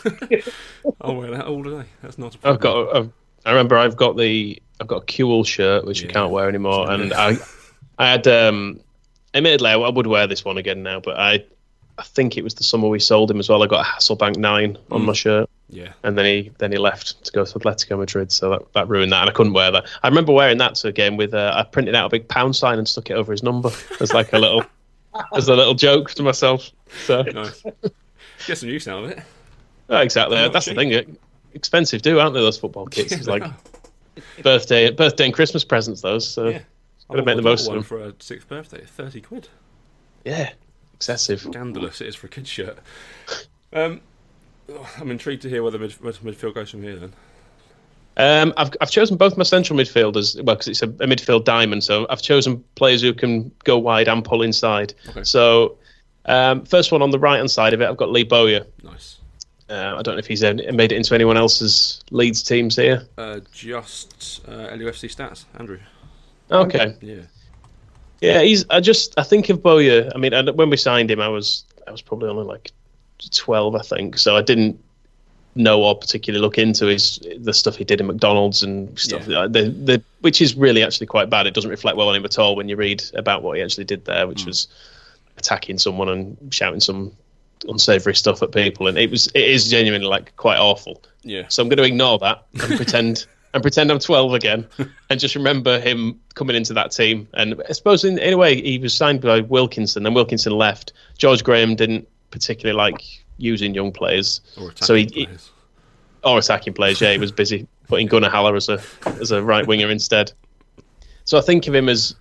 I'll 1.01 1.17
wear 1.17 1.31
that 1.33 1.47
all 1.47 1.63
day. 1.63 1.85
That's 2.01 2.19
not 2.19 2.35
a 2.35 2.39
problem. 2.39 2.55
I've 2.55 2.61
got. 2.61 2.97
I've, 2.97 3.13
I 3.45 3.51
remember 3.51 3.77
I've 3.77 3.97
got 3.97 4.17
the 4.17 4.63
I've 4.81 4.87
got 4.87 5.03
a 5.03 5.07
Kewell 5.07 5.45
shirt 5.45 5.85
which 5.85 6.03
Yeah. 6.03 6.11
I 6.11 6.13
can't 6.13 6.31
wear 6.31 6.49
anymore, 6.49 6.89
and 6.91 7.13
I 7.13 7.37
I 7.99 8.11
had 8.11 8.27
um, 8.29 8.79
admittedly 9.35 9.71
I 9.71 9.77
would 9.77 10.07
wear 10.07 10.29
this 10.29 10.45
one 10.45 10.59
again 10.59 10.85
now, 10.85 11.01
but 11.01 11.19
I 11.19 11.45
I 11.99 12.03
think 12.05 12.37
it 12.37 12.45
was 12.45 12.55
the 12.55 12.65
summer 12.65 12.89
we 12.89 13.01
sold 13.01 13.31
him 13.31 13.39
as 13.41 13.49
well. 13.49 13.63
I 13.63 13.67
got 13.67 13.85
a 13.85 13.89
Hasselbaink 13.89 14.37
nine 14.37 14.79
on 14.91 15.05
my 15.05 15.13
shirt, 15.13 15.51
Yeah. 15.75 15.93
and 16.05 16.17
then 16.19 16.25
he 16.27 16.51
then 16.59 16.71
he 16.71 16.77
left 16.79 17.25
to 17.25 17.33
go 17.33 17.45
to 17.47 17.59
Atletico 17.59 17.99
Madrid, 17.99 18.31
so 18.31 18.51
that, 18.51 18.73
that 18.75 18.89
ruined 18.89 19.11
that, 19.13 19.23
and 19.23 19.31
I 19.31 19.33
couldn't 19.33 19.55
wear 19.55 19.71
that. 19.71 19.87
I 20.03 20.09
remember 20.09 20.33
wearing 20.33 20.59
that 20.59 20.75
to 20.77 20.89
a 20.89 20.93
game 20.93 21.17
with 21.17 21.33
uh, 21.35 21.53
I 21.57 21.63
printed 21.65 21.95
out 21.95 22.07
a 22.07 22.11
big 22.11 22.29
pound 22.29 22.55
sign 22.55 22.79
and 22.79 22.87
stuck 22.87 23.09
it 23.11 23.15
over 23.15 23.33
his 23.33 23.43
number 23.43 23.71
as 24.01 24.13
like 24.13 24.33
a 24.35 24.39
little 24.39 24.65
as 25.35 25.49
a 25.49 25.57
little 25.57 25.75
joke 25.75 26.11
to 26.13 26.23
myself. 26.23 26.71
So 27.07 27.23
Nice. 27.23 27.65
Get 28.47 28.59
some 28.59 28.69
use 28.69 28.87
out 28.87 29.05
of 29.05 29.11
it. 29.11 29.21
Oh, 29.89 29.99
exactly. 29.99 30.37
Not 30.37 30.53
That's 30.53 30.67
the 30.67 30.75
thing. 30.75 31.17
Expensive, 31.55 32.03
do 32.03 32.19
aren't 32.19 32.35
they? 32.35 32.41
Those 32.41 32.59
football 32.59 32.87
kits. 32.87 33.13
It's 33.13 33.27
like 33.27 33.43
birthday, 34.43 34.91
birthday 34.91 35.25
and 35.27 35.35
Christmas 35.35 35.65
presents. 35.65 36.01
Those. 36.01 36.27
So 36.29 36.49
Yeah. 36.49 36.61
gotta 37.09 37.25
make 37.25 37.37
the 37.37 37.43
most 37.43 37.67
of 37.69 37.75
them. 37.75 37.83
for 37.83 38.01
a 38.01 38.15
sixth 38.19 38.49
birthday. 38.49 38.85
Thirty 38.87 39.21
quid. 39.21 39.49
yeah, 40.25 40.51
excessive. 40.95 41.41
Scandalous 41.41 42.01
it 42.01 42.09
is 42.09 42.15
for 42.17 42.27
a 42.27 42.31
kid's 42.31 42.49
shirt. 42.49 42.79
Um, 43.73 44.01
I'm 44.99 45.11
intrigued 45.11 45.43
to 45.43 45.49
hear 45.49 45.63
where 45.63 45.73
the 45.73 45.79
midfield 45.79 46.55
goes 46.55 46.71
from 46.71 46.83
here. 46.83 46.97
Then. 46.97 47.13
Um, 48.17 48.53
I've 48.57 48.71
I've 48.81 48.91
chosen 48.91 49.17
both 49.17 49.37
my 49.37 49.45
central 49.45 49.79
midfielders 49.79 50.37
well 50.43 50.57
because 50.57 50.69
it's 50.69 50.83
a, 50.83 50.87
a 50.87 51.07
midfield 51.07 51.45
diamond. 51.45 51.83
So 51.85 52.07
I've 52.11 52.23
chosen 52.23 52.63
players 52.75 53.01
who 53.01 53.15
can 53.15 53.51
go 53.65 53.79
wide 53.79 54.09
and 54.09 54.25
pull 54.25 54.43
inside. 54.43 54.95
Okay. 55.09 55.25
So 55.25 55.79
um, 56.27 56.65
first 56.65 56.93
one 56.93 57.03
on 57.03 57.11
the 57.11 57.19
right 57.19 57.39
hand 57.39 57.51
side 57.51 57.73
of 57.73 57.81
it, 57.81 57.89
I've 57.89 57.97
got 57.97 58.11
Lee 58.11 58.25
Bowyer. 58.25 58.67
Nice. 58.83 59.19
Uh, 59.71 59.95
I 59.97 60.03
don't 60.03 60.17
know 60.17 60.19
if 60.19 60.27
he's 60.27 60.45
uh, 60.45 60.53
made 60.73 60.93
it 60.93 60.97
into 60.97 61.15
anyone 61.15 61.39
else's 61.39 62.03
Leeds 62.11 62.43
teams 62.43 62.77
here. 62.77 63.07
Uh, 63.17 63.41
just 63.53 64.43
uh, 64.47 64.69
LUFC 64.69 65.15
stats, 65.15 65.45
Andrew. 65.59 65.79
Okay. 66.51 66.95
Yeah. 67.01 67.23
Yeah, 68.21 68.43
he's. 68.43 68.65
I 68.71 68.81
just. 68.81 69.19
I 69.19 69.23
think 69.25 69.49
of 69.49 69.63
Bowyer. 69.63 70.11
I 70.15 70.19
mean, 70.19 70.33
I, 70.35 70.49
when 70.51 70.71
we 70.71 70.77
signed 70.77 71.11
him, 71.11 71.21
I 71.21 71.29
was. 71.29 71.65
I 71.89 71.91
was 71.91 72.03
probably 72.03 72.29
only 72.29 72.45
like 72.45 72.71
twelve, 73.31 73.75
I 73.75 73.83
think. 73.83 74.19
So 74.19 74.37
I 74.37 74.43
didn't 74.43 74.79
know 75.55 75.83
or 75.83 75.97
particularly 75.97 76.41
look 76.41 76.59
into 76.59 76.87
his 76.87 77.21
the 77.39 77.53
stuff 77.53 77.77
he 77.77 77.85
did 77.85 78.01
in 78.01 78.07
McDonald's 78.07 78.63
and 78.63 78.99
stuff. 78.99 79.27
Yeah. 79.27 79.47
The, 79.47 79.69
the 79.69 80.03
which 80.21 80.41
is 80.41 80.55
really 80.55 80.83
actually 80.83 81.07
quite 81.07 81.29
bad. 81.31 81.47
It 81.47 81.55
doesn't 81.55 81.71
reflect 81.71 81.97
well 81.97 82.09
on 82.09 82.17
him 82.17 82.25
at 82.25 82.39
all 82.39 82.57
when 82.57 82.69
you 82.69 82.77
read 82.77 83.03
about 83.15 83.43
what 83.43 83.57
he 83.57 83.63
actually 83.63 83.85
did 83.85 84.05
there, 84.05 84.27
which 84.27 84.43
hmm. 84.43 84.49
was 84.49 84.69
attacking 85.37 85.79
someone 85.79 86.09
and 86.09 86.37
shouting 86.55 86.81
some 86.81 87.13
unsavory 87.69 88.15
stuff 88.15 88.43
at 88.43 88.53
people. 88.53 88.87
And 88.87 88.97
it 88.99 89.11
was. 89.11 89.27
It 89.29 89.45
is 89.45 89.69
genuinely 89.71 90.07
like 90.07 90.35
quite 90.37 90.59
awful. 90.59 91.03
Yeah. 91.23 91.47
So 91.49 91.63
I'm 91.63 91.69
going 91.69 91.79
to 91.79 91.85
ignore 91.85 92.19
that 92.19 92.47
and 92.55 92.77
pretend 92.77 93.27
and 93.55 93.63
pretend 93.63 93.91
I'm 93.91 93.99
12 93.99 94.33
again, 94.33 94.67
and 95.11 95.21
just 95.21 95.35
remember 95.35 95.79
him 95.79 96.19
coming 96.35 96.57
into 96.57 96.73
that 96.75 96.91
team. 96.93 97.29
And 97.35 97.63
I 97.69 97.73
suppose 97.73 98.05
in, 98.05 98.19
in 98.19 98.33
a 98.33 98.37
way 98.39 98.61
he 98.61 98.79
was 98.79 98.95
signed 98.95 99.21
by 99.21 99.41
Wilkinson, 99.41 100.05
then 100.05 100.15
Wilkinson 100.15 100.53
left. 100.53 100.93
George 101.19 101.45
Graham 101.45 101.77
didn't 101.77 102.09
particularly 102.33 102.77
like 102.77 103.03
using 103.39 103.73
young 103.75 103.93
players, 103.93 104.41
Or 104.59 104.71
attacking 104.71 104.87
so 104.87 104.95
he, 104.95 105.05
he- 105.15 105.29
or 106.25 106.39
attacking 106.39 106.73
players. 106.75 107.01
Yeah, 107.01 107.13
he 107.13 107.19
was 107.19 107.31
busy 107.33 107.69
putting 107.89 108.09
Gunnar 108.09 108.31
Halle 108.31 108.55
as 108.57 108.69
a 108.69 108.81
as 109.21 109.31
a 109.31 109.43
right 109.43 109.65
winger 109.67 109.89
instead. 109.91 110.33
So 111.25 111.39
I 111.39 111.41
think 111.41 111.69
of 111.69 111.75
him 111.75 111.89
as 111.89 112.17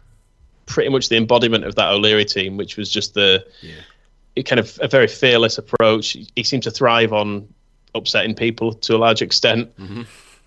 pretty 0.68 0.90
much 0.90 1.10
the 1.10 1.18
embodiment 1.18 1.64
of 1.66 1.74
that 1.76 1.90
O'Leary 1.90 2.26
team, 2.26 2.56
which 2.58 2.78
was 2.78 2.90
just 2.92 3.14
the 3.16 3.44
Yeah. 3.62 4.44
kind 4.44 4.60
of 4.60 4.78
a 4.82 4.88
very 4.88 5.08
fearless 5.08 5.58
approach. 5.58 6.16
He 6.36 6.44
seemed 6.44 6.64
to 6.64 6.72
thrive 6.72 7.12
on 7.14 7.48
upsetting 7.96 8.36
people 8.36 8.74
to 8.74 8.96
a 8.96 9.00
large 9.00 9.22
extent. 9.22 9.70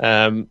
Um, 0.00 0.48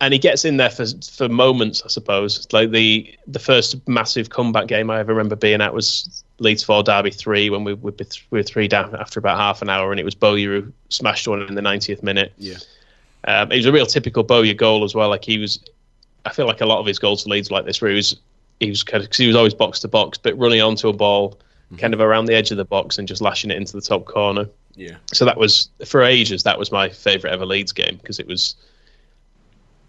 and 0.00 0.12
he 0.12 0.18
gets 0.18 0.44
in 0.44 0.56
there 0.56 0.70
for 0.70 0.86
for 1.10 1.28
moments, 1.28 1.82
I 1.84 1.88
suppose. 1.88 2.46
Like 2.52 2.70
the 2.70 3.14
the 3.26 3.38
first 3.38 3.86
massive 3.86 4.30
comeback 4.30 4.66
game 4.66 4.90
I 4.90 4.98
ever 4.98 5.12
remember 5.12 5.36
being 5.36 5.60
at 5.60 5.74
was 5.74 6.24
Leeds 6.38 6.62
four 6.62 6.82
Derby 6.82 7.10
three 7.10 7.50
when 7.50 7.64
we, 7.64 7.74
we, 7.74 7.92
we 8.30 8.38
were 8.38 8.42
three 8.42 8.66
down 8.66 8.94
after 8.96 9.20
about 9.20 9.36
half 9.36 9.62
an 9.62 9.68
hour, 9.68 9.90
and 9.90 10.00
it 10.00 10.04
was 10.04 10.14
Bowyer 10.14 10.60
who 10.60 10.72
smashed 10.88 11.28
one 11.28 11.42
in 11.42 11.54
the 11.54 11.60
90th 11.60 12.02
minute. 12.02 12.32
Yeah. 12.38 12.56
Um, 13.24 13.52
it 13.52 13.56
was 13.56 13.66
a 13.66 13.72
real 13.72 13.86
typical 13.86 14.22
Bowyer 14.22 14.54
goal 14.54 14.84
as 14.84 14.94
well. 14.94 15.10
Like 15.10 15.24
he 15.24 15.38
was, 15.38 15.60
I 16.24 16.32
feel 16.32 16.46
like 16.46 16.62
a 16.62 16.66
lot 16.66 16.80
of 16.80 16.86
his 16.86 16.98
goals 16.98 17.24
for 17.24 17.28
Leeds 17.28 17.50
were 17.50 17.58
like 17.58 17.66
this, 17.66 17.82
where 17.82 17.90
he 17.90 17.96
was 17.96 18.16
he 18.58 18.70
was 18.70 18.82
kind 18.82 19.04
of, 19.04 19.10
cause 19.10 19.18
he 19.18 19.26
was 19.26 19.36
always 19.36 19.54
box 19.54 19.80
to 19.80 19.88
box, 19.88 20.16
but 20.18 20.36
running 20.38 20.62
onto 20.62 20.88
a 20.88 20.92
ball, 20.92 21.38
kind 21.78 21.94
of 21.94 22.00
around 22.00 22.24
the 22.24 22.34
edge 22.34 22.50
of 22.50 22.56
the 22.56 22.64
box 22.64 22.98
and 22.98 23.06
just 23.06 23.20
lashing 23.20 23.50
it 23.50 23.56
into 23.56 23.72
the 23.72 23.80
top 23.80 24.04
corner. 24.06 24.48
Yeah. 24.74 24.96
So 25.12 25.24
that 25.26 25.36
was 25.36 25.68
for 25.84 26.02
ages. 26.02 26.42
That 26.42 26.58
was 26.58 26.72
my 26.72 26.88
favourite 26.88 27.32
ever 27.32 27.44
Leeds 27.44 27.72
game 27.72 27.96
because 27.96 28.18
it 28.18 28.26
was. 28.26 28.54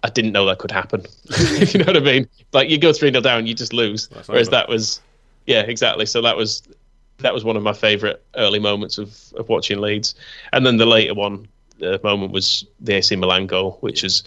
I 0.04 0.10
didn't 0.10 0.32
know 0.32 0.46
that 0.46 0.58
could 0.58 0.72
happen. 0.72 1.06
if 1.30 1.74
you 1.74 1.80
know 1.80 1.86
what 1.86 1.98
I 1.98 2.00
mean. 2.00 2.28
Like 2.54 2.70
you 2.70 2.78
go 2.78 2.92
three 2.92 3.12
0 3.12 3.22
down, 3.22 3.48
you 3.48 3.54
just 3.54 3.74
lose. 3.74 4.08
That's 4.08 4.28
Whereas 4.28 4.50
that 4.50 4.68
was, 4.68 5.02
yeah, 5.46 5.62
exactly. 5.62 6.06
So 6.06 6.22
that 6.22 6.36
was 6.36 6.64
that 7.20 7.34
was 7.34 7.44
one 7.44 7.56
of 7.56 7.64
my 7.64 7.74
favourite 7.74 8.20
early 8.36 8.60
moments 8.60 8.98
of, 8.98 9.18
of 9.36 9.48
watching 9.48 9.80
Leeds. 9.80 10.16
And 10.54 10.66
then 10.66 10.78
the 10.78 10.86
later 10.86 11.14
one, 11.14 11.48
the 11.78 12.00
moment 12.04 12.32
was 12.32 12.66
the 12.80 12.96
AC 12.96 13.16
Milan 13.16 13.48
goal, 13.48 13.78
which 13.82 14.04
is 14.04 14.24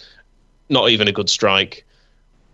not 0.69 0.91
even 0.91 1.09
a 1.09 1.13
good 1.13 1.29
strike. 1.29 1.85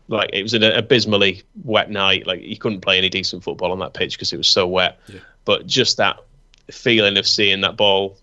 Like 0.08 0.30
it 0.32 0.42
was 0.42 0.54
an 0.54 0.64
abysmally 0.64 1.42
wet 1.64 1.90
night. 1.90 2.26
Like 2.26 2.42
you 2.42 2.56
couldn't 2.56 2.80
play 2.80 2.98
any 2.98 3.08
decent 3.08 3.44
football 3.44 3.70
on 3.72 3.78
that 3.80 3.94
pitch 3.94 4.16
because 4.16 4.32
it 4.32 4.38
was 4.38 4.48
so 4.48 4.66
wet. 4.66 4.98
Yeah. 5.06 5.20
But 5.44 5.66
just 5.66 5.98
that 5.98 6.18
feeling 6.70 7.16
of 7.16 7.26
seeing 7.26 7.60
that 7.60 7.76
ball 7.76 8.16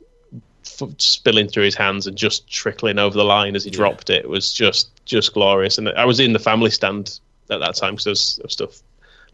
f- 0.82 0.89
spilling 0.99 1.47
through 1.47 1.63
his 1.63 1.76
hands 1.76 2.07
and 2.07 2.18
just 2.18 2.47
trickling 2.49 2.99
over 2.99 3.18
the 3.18 3.24
line 3.26 3.55
as 3.55 3.63
he 3.63 3.72
Yeah. 3.72 3.78
dropped 3.78 4.09
it 4.09 4.28
was 4.30 4.53
just 4.53 4.89
just 5.05 5.34
glorious. 5.34 5.78
And 5.78 5.89
I 5.89 6.05
was 6.05 6.20
in 6.20 6.34
the 6.34 6.39
family 6.39 6.70
stand 6.72 7.20
at 7.49 7.59
that 7.59 7.76
time 7.76 7.93
because 7.95 8.07
I 8.07 8.09
was, 8.11 8.39
I 8.41 8.45
was 8.45 8.53
stuff 8.53 8.82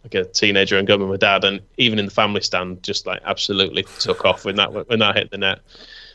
like 0.03 0.13
a 0.15 0.25
teenager 0.25 0.77
and 0.77 0.87
going 0.87 0.99
with 1.01 1.09
my 1.09 1.17
dad, 1.17 1.43
and 1.45 1.61
even 1.77 1.97
in 1.99 2.05
the 2.05 2.11
family 2.11 2.41
stand, 2.41 2.83
just 2.83 3.05
like 3.07 3.21
absolutely 3.25 3.83
took 3.99 4.25
off 4.25 4.45
when 4.45 4.55
that 4.57 4.71
when 4.89 4.99
that 4.99 5.15
hit 5.15 5.31
the 5.31 5.37
net. 5.37 5.59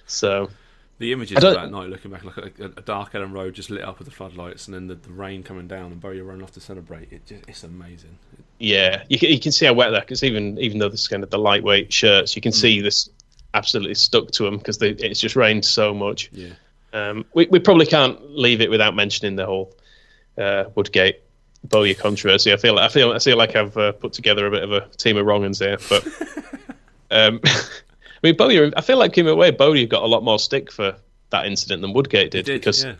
So 0.06 0.50
The 0.98 1.12
images 1.12 1.42
of 1.44 1.54
that 1.54 1.70
night, 1.70 1.88
looking 1.90 2.10
back, 2.10 2.24
like 2.36 2.58
a, 2.58 2.66
a 2.76 2.82
dark 2.82 3.12
Elland 3.12 3.32
Road 3.32 3.54
just 3.54 3.70
lit 3.70 3.82
up 3.84 3.98
with 3.98 4.06
the 4.06 4.14
floodlights, 4.14 4.66
and 4.66 4.74
then 4.74 4.86
the, 4.88 4.94
the 4.96 5.12
rain 5.12 5.42
coming 5.42 5.68
down, 5.68 5.92
and 5.92 6.00
Bowyer 6.00 6.24
running 6.24 6.42
off 6.42 6.52
to 6.52 6.60
celebrate. 6.60 7.12
It 7.12 7.26
just, 7.26 7.44
it's 7.48 7.62
amazing. 7.64 8.18
yeah, 8.58 9.04
you 9.08 9.18
can, 9.18 9.30
you 9.30 9.38
can 9.40 9.52
see 9.52 9.66
how 9.66 9.72
wet 9.74 9.90
that 9.92 10.02
because 10.02 10.22
even 10.24 10.58
even 10.58 10.78
though 10.78 10.88
this 10.88 11.02
is 11.02 11.08
kind 11.08 11.22
of 11.22 11.30
the 11.30 11.38
lightweight 11.38 11.92
shirts, 11.92 12.34
you 12.36 12.42
can 12.42 12.52
see 12.52 12.78
mm. 12.78 12.82
this 12.82 13.08
absolutely 13.54 13.94
stuck 13.94 14.30
to 14.32 14.44
them 14.44 14.58
because 14.58 14.80
it's 14.82 15.20
just 15.20 15.36
rained 15.36 15.64
so 15.64 15.94
much. 15.94 16.30
Yeah. 16.32 16.50
Um, 16.92 17.24
we 17.34 17.46
we 17.46 17.58
probably 17.58 17.86
can't 17.86 18.18
leave 18.30 18.60
it 18.60 18.70
without 18.70 18.94
mentioning 18.94 19.36
the 19.36 19.46
whole 19.46 19.74
uh, 20.38 20.64
Woodgate 20.74 21.20
Bowyer 21.64 21.94
controversy. 21.94 22.52
I 22.52 22.56
feel 22.56 22.78
I 22.78 22.88
feel 22.88 23.12
I 23.12 23.18
feel 23.18 23.36
like 23.36 23.56
I've 23.56 23.76
uh, 23.76 23.92
put 23.92 24.12
together 24.12 24.46
a 24.46 24.50
bit 24.50 24.62
of 24.62 24.72
a 24.72 24.88
team 24.96 25.16
of 25.16 25.26
wrong-uns 25.26 25.58
here, 25.58 25.78
but 25.88 26.06
um, 27.10 27.40
I 27.44 28.20
mean 28.22 28.36
Bowyer. 28.36 28.70
I 28.76 28.80
feel 28.80 28.98
like 28.98 29.18
in 29.18 29.26
a 29.28 29.34
way 29.34 29.50
Bowyer 29.50 29.86
got 29.86 30.02
a 30.02 30.06
lot 30.06 30.24
more 30.24 30.38
stick 30.38 30.72
for 30.72 30.96
that 31.30 31.46
incident 31.46 31.82
than 31.82 31.92
Woodgate 31.92 32.30
did, 32.30 32.46
Did, 32.46 32.60
because 32.60 32.84
yeah. 32.84 32.94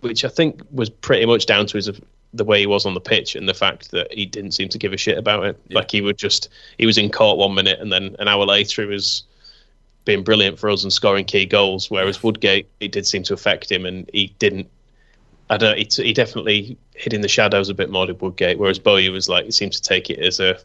which 0.00 0.24
I 0.24 0.28
think 0.28 0.62
was 0.70 0.88
pretty 0.88 1.26
much 1.26 1.44
down 1.46 1.66
to 1.66 1.76
his 1.76 1.90
the 2.32 2.44
way 2.44 2.60
he 2.60 2.66
was 2.66 2.86
on 2.86 2.94
the 2.94 3.00
pitch 3.00 3.34
and 3.34 3.48
the 3.48 3.54
fact 3.54 3.90
that 3.90 4.12
he 4.12 4.24
didn't 4.24 4.52
seem 4.52 4.68
to 4.68 4.78
give 4.78 4.92
a 4.92 4.96
shit 4.96 5.18
about 5.18 5.44
it. 5.44 5.60
Yeah. 5.68 5.78
Like 5.78 5.90
he 5.90 6.00
would 6.00 6.16
just 6.16 6.48
he 6.78 6.86
was 6.86 6.96
in 6.96 7.10
court 7.10 7.38
one 7.38 7.54
minute 7.54 7.80
and 7.80 7.92
then 7.92 8.16
an 8.18 8.28
hour 8.28 8.46
later 8.46 8.82
he 8.82 8.88
was 8.88 9.24
being 10.04 10.22
brilliant 10.24 10.58
for 10.58 10.70
us 10.70 10.82
and 10.82 10.92
scoring 10.92 11.24
key 11.24 11.46
goals. 11.46 11.90
Whereas 11.90 12.22
Woodgate, 12.22 12.68
it 12.80 12.92
did 12.92 13.06
seem 13.06 13.22
to 13.24 13.34
affect 13.34 13.70
him 13.70 13.84
and 13.86 14.08
he 14.12 14.34
didn't. 14.38 14.68
I 15.50 15.56
don't. 15.56 15.76
He, 15.76 15.88
he 16.02 16.12
definitely 16.12 16.76
hid 16.94 17.12
in 17.12 17.20
the 17.22 17.28
shadows 17.28 17.68
a 17.68 17.74
bit 17.74 17.90
more 17.90 18.06
than 18.06 18.16
Woodgate. 18.18 18.58
Whereas 18.58 18.78
Bowyer 18.78 19.10
was 19.10 19.28
like 19.28 19.44
he 19.46 19.50
seems 19.50 19.80
to 19.80 19.88
take 19.88 20.08
it 20.10 20.18
as 20.20 20.40
a 20.40 20.58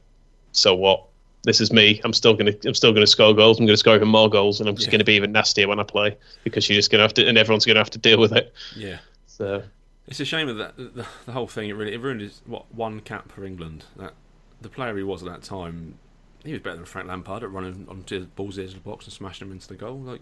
so 0.52 0.76
what. 0.76 1.04
This 1.44 1.62
is 1.62 1.72
me. 1.72 2.02
I'm 2.04 2.14
still 2.14 2.34
gonna. 2.34 2.54
I'm 2.66 2.74
still 2.74 2.92
gonna 2.94 3.06
score 3.08 3.34
goals. 3.34 3.60
I'm 3.60 3.66
gonna 3.68 3.78
score 3.78 3.96
even 3.96 4.08
more 4.08 4.30
goals, 4.30 4.60
and 4.60 4.68
I'm 4.70 4.76
just 4.76 4.88
Yeah. 4.88 4.94
gonna 4.94 5.04
be 5.04 5.14
even 5.14 5.32
nastier 5.32 5.68
when 5.68 5.80
I 5.80 5.84
play 5.84 6.18
because 6.44 6.68
you're 6.68 6.76
just 6.76 6.90
gonna 6.92 7.04
have 7.04 7.14
to, 7.16 7.28
and 7.28 7.38
everyone's 7.38 7.66
gonna 7.66 7.80
have 7.80 7.92
to 7.92 8.00
deal 8.00 8.20
with 8.20 8.32
it. 8.32 8.52
Yeah. 8.76 8.98
So 9.28 9.62
It's 10.08 10.20
a 10.20 10.26
shame 10.26 10.50
of 10.50 10.58
that 10.58 10.76
the, 10.78 11.06
the 11.26 11.32
whole 11.32 11.46
thing. 11.48 11.70
It 11.70 11.74
really 11.74 11.94
it 11.94 12.00
ruined 12.02 12.22
his 12.22 12.42
what 12.46 12.66
one 12.74 13.00
cap 13.00 13.32
for 13.32 13.44
England. 13.46 13.86
That 13.98 14.14
the 14.62 14.70
player 14.70 14.96
he 14.98 15.04
was 15.04 15.22
at 15.22 15.30
that 15.30 15.44
time, 15.44 16.00
he 16.46 16.54
was 16.54 16.62
better 16.62 16.78
than 16.78 16.86
Frank 16.86 17.08
Lampard 17.08 17.44
at 17.44 17.52
running 17.52 17.88
onto 17.90 18.20
the 18.20 18.26
ball's 18.28 18.60
edge 18.60 18.70
of 18.70 18.84
the 18.84 18.90
box 18.90 19.06
and 19.06 19.14
smashing 19.14 19.48
him 19.48 19.54
into 19.54 19.68
the 19.68 19.76
goal. 19.76 20.00
Like 20.00 20.22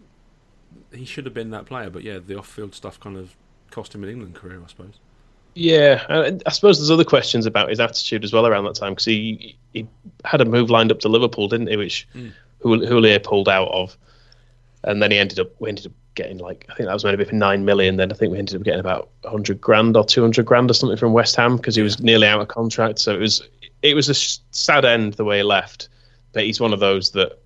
he 0.92 1.06
should 1.06 1.26
have 1.26 1.34
been 1.34 1.52
that 1.52 1.66
player, 1.66 1.90
but 1.90 2.04
yeah, 2.04 2.20
the 2.20 2.38
off-field 2.38 2.74
stuff 2.74 3.00
kind 3.00 3.18
of 3.18 3.36
cost 3.72 3.94
him 3.94 4.04
an 4.04 4.10
England 4.10 4.36
career, 4.36 4.62
I 4.64 4.68
suppose. 4.68 5.00
Yeah, 5.56 6.04
I 6.48 6.50
suppose 6.50 6.80
there's 6.80 6.90
other 6.90 7.04
questions 7.04 7.46
about 7.46 7.70
his 7.70 7.80
attitude 7.80 8.24
as 8.24 8.34
well 8.34 8.48
around 8.48 8.64
that 8.66 8.76
time 8.76 8.94
because 8.94 9.06
he 9.06 9.56
he 9.74 9.88
had 10.26 10.42
a 10.42 10.46
move 10.46 10.72
lined 10.72 10.92
up 10.92 11.00
to 11.02 11.10
Liverpool, 11.10 11.48
didn't 11.48 11.68
he? 11.68 11.78
Which 11.78 12.08
hmm. 12.14 12.30
Houllier 12.64 13.22
pulled 13.22 13.48
out 13.48 13.68
of, 13.68 13.96
and 14.84 15.02
then 15.02 15.12
he 15.12 15.20
ended 15.20 15.40
up 15.40 15.50
we 15.60 15.70
ended 15.70 15.86
up 15.86 15.92
getting 16.16 16.40
like 16.40 16.66
I 16.70 16.76
think 16.76 16.88
that 16.88 16.94
was 16.94 17.04
meant 17.04 17.14
to 17.14 17.24
be 17.24 17.30
for 17.30 17.36
nine 17.36 17.66
million. 17.66 17.98
Then 17.98 18.12
I 18.12 18.16
think 18.16 18.32
we 18.32 18.40
ended 18.40 18.56
up 18.56 18.64
getting 18.64 18.80
about 18.80 19.10
hundred 19.26 19.62
grand 19.62 19.96
or 19.96 20.04
two 20.04 20.24
hundred 20.24 20.48
grand 20.48 20.72
or 20.72 20.74
something 20.74 20.98
from 20.98 21.14
West 21.14 21.36
Ham 21.36 21.58
because 21.58 21.76
he 21.76 21.84
was 21.84 22.02
nearly 22.02 22.28
out 22.28 22.42
of 22.42 22.48
contract. 22.48 22.98
So 22.98 23.14
it 23.14 23.20
was 23.20 23.48
it 23.84 23.94
was 23.94 24.10
a 24.10 24.16
sad 24.16 24.86
end 24.86 25.14
the 25.14 25.26
way 25.26 25.38
he 25.38 25.44
left. 25.44 25.90
But 26.34 26.44
he's 26.44 26.60
one 26.60 26.74
of 26.74 26.80
those 26.80 27.12
that 27.12 27.40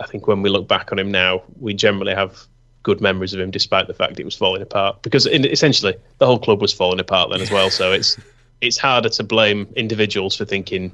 I 0.00 0.06
think 0.06 0.26
when 0.26 0.42
we 0.42 0.50
look 0.50 0.66
back 0.66 0.92
on 0.92 0.98
him 0.98 1.10
now, 1.10 1.42
we 1.60 1.74
generally 1.74 2.14
have 2.14 2.38
good 2.82 3.00
memories 3.00 3.34
of 3.34 3.40
him, 3.40 3.50
despite 3.50 3.86
the 3.86 3.94
fact 3.94 4.18
it 4.18 4.24
was 4.24 4.36
falling 4.36 4.62
apart. 4.62 5.02
Because 5.02 5.26
in, 5.26 5.44
essentially, 5.44 5.94
the 6.18 6.26
whole 6.26 6.38
club 6.38 6.60
was 6.60 6.72
falling 6.72 7.00
apart 7.00 7.30
then 7.30 7.40
as 7.40 7.50
well. 7.50 7.70
So 7.70 7.92
it's 7.92 8.16
it's 8.60 8.78
harder 8.78 9.08
to 9.08 9.22
blame 9.22 9.68
individuals 9.76 10.34
for 10.34 10.44
thinking, 10.44 10.92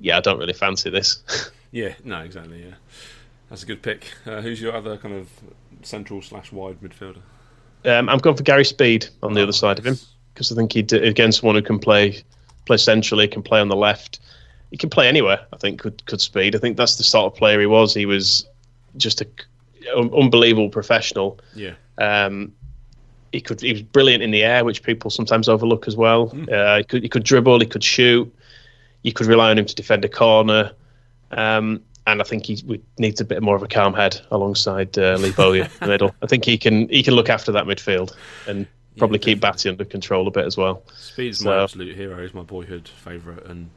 yeah, 0.00 0.18
I 0.18 0.20
don't 0.20 0.38
really 0.38 0.52
fancy 0.52 0.90
this. 0.90 1.22
yeah, 1.70 1.94
no, 2.04 2.20
exactly. 2.20 2.64
Yeah, 2.64 2.74
that's 3.48 3.62
a 3.62 3.66
good 3.66 3.82
pick. 3.82 4.12
Uh, 4.26 4.40
who's 4.40 4.60
your 4.60 4.74
other 4.74 4.96
kind 4.96 5.14
of 5.14 5.28
central 5.82 6.20
slash 6.22 6.52
wide 6.52 6.80
midfielder? 6.80 7.22
Um, 7.84 8.08
I'm 8.08 8.18
going 8.18 8.36
for 8.36 8.42
Gary 8.42 8.64
Speed 8.64 9.06
on 9.22 9.34
the 9.34 9.40
oh, 9.40 9.44
other 9.44 9.52
side 9.52 9.78
of 9.78 9.86
him 9.86 9.96
because 10.34 10.50
I 10.50 10.56
think 10.56 10.72
he 10.72 10.80
again 10.80 11.32
someone 11.32 11.56
who 11.56 11.62
can 11.62 11.78
play 11.78 12.22
play 12.64 12.76
centrally, 12.76 13.28
can 13.28 13.42
play 13.42 13.60
on 13.60 13.68
the 13.68 13.76
left. 13.76 14.20
He 14.70 14.76
can 14.76 14.90
play 14.90 15.08
anywhere. 15.08 15.46
I 15.52 15.56
think 15.56 15.80
could 15.80 16.04
could 16.06 16.20
Speed. 16.20 16.54
I 16.54 16.58
think 16.58 16.76
that's 16.76 16.96
the 16.96 17.04
sort 17.04 17.32
of 17.32 17.38
player 17.38 17.60
he 17.60 17.66
was. 17.66 17.94
He 17.94 18.06
was 18.06 18.46
just 18.96 19.20
a 19.20 19.26
unbelievable 19.96 20.68
professional. 20.68 21.38
Yeah. 21.54 21.74
Um, 21.98 22.52
he 23.32 23.40
could 23.40 23.60
he 23.60 23.72
was 23.72 23.82
brilliant 23.82 24.22
in 24.22 24.30
the 24.30 24.42
air, 24.42 24.64
which 24.64 24.82
people 24.82 25.10
sometimes 25.10 25.48
overlook 25.48 25.86
as 25.86 25.96
well. 25.96 26.30
Mm. 26.30 26.52
Uh, 26.52 26.78
he 26.78 26.84
could 26.84 27.02
he 27.02 27.08
could 27.08 27.24
dribble, 27.24 27.60
he 27.60 27.66
could 27.66 27.84
shoot. 27.84 28.32
You 29.02 29.12
could 29.12 29.26
rely 29.26 29.50
on 29.50 29.58
him 29.58 29.66
to 29.66 29.74
defend 29.74 30.04
a 30.04 30.08
corner. 30.08 30.72
Um, 31.30 31.82
and 32.06 32.20
I 32.20 32.24
think 32.24 32.46
he 32.46 32.80
needs 32.98 33.20
a 33.20 33.24
bit 33.24 33.42
more 33.42 33.56
of 33.56 33.62
a 33.62 33.68
calm 33.68 33.92
head 33.92 34.20
alongside 34.30 34.96
uh, 34.96 35.16
Lee 35.16 35.32
Bowyer 35.36 35.64
in 35.64 35.70
the 35.80 35.86
middle. 35.86 36.14
I 36.22 36.26
think 36.26 36.44
he 36.44 36.56
can 36.56 36.88
he 36.88 37.02
can 37.02 37.14
look 37.14 37.28
after 37.28 37.52
that 37.52 37.66
midfield 37.66 38.14
and 38.46 38.66
probably 38.96 39.18
yeah, 39.18 39.24
keep 39.24 39.40
Batty 39.40 39.68
under 39.68 39.84
control 39.84 40.26
a 40.26 40.30
bit 40.30 40.46
as 40.46 40.56
well. 40.56 40.82
Speed's 40.94 41.40
so, 41.40 41.46
my 41.46 41.62
absolute 41.62 41.96
hero. 41.96 42.20
He's 42.22 42.34
my 42.34 42.42
boyhood 42.42 42.88
favourite, 42.88 43.44
and 43.46 43.70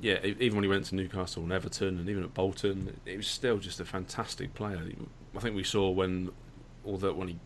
yeah, 0.00 0.18
even 0.24 0.56
when 0.56 0.64
he 0.64 0.68
went 0.68 0.86
to 0.86 0.94
Newcastle 0.94 1.42
and 1.42 1.52
Everton, 1.52 1.98
and 1.98 2.08
even 2.08 2.24
at 2.24 2.32
Bolton, 2.32 2.98
it 3.04 3.16
was 3.16 3.26
still 3.26 3.58
just 3.58 3.80
a 3.80 3.84
fantastic 3.84 4.54
player. 4.54 4.80
I 5.36 5.40
think 5.40 5.54
we 5.54 5.64
saw 5.64 5.90
when, 5.90 6.30
although 6.84 7.12
when 7.12 7.28
he 7.28 7.38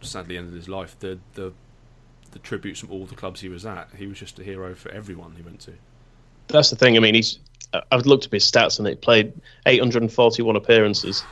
sadly 0.00 0.38
ended 0.38 0.54
his 0.54 0.68
life, 0.68 0.98
the 1.00 1.18
the 1.34 1.52
the 2.32 2.38
tributes 2.38 2.78
from 2.78 2.92
all 2.92 3.06
the 3.06 3.16
clubs 3.16 3.40
he 3.40 3.48
was 3.48 3.66
at, 3.66 3.88
he 3.96 4.06
was 4.06 4.18
just 4.18 4.38
a 4.38 4.44
hero 4.44 4.74
for 4.74 4.90
everyone 4.92 5.34
he 5.36 5.42
went 5.42 5.60
to. 5.60 5.72
That's 6.46 6.70
the 6.70 6.76
thing. 6.76 6.96
I 6.96 7.00
mean, 7.00 7.14
he's 7.14 7.38
I've 7.90 8.06
looked 8.06 8.26
up 8.26 8.32
his 8.32 8.44
stats 8.44 8.78
and 8.78 8.86
he 8.86 8.94
played 8.94 9.32
841 9.66 10.56
appearances 10.56 11.24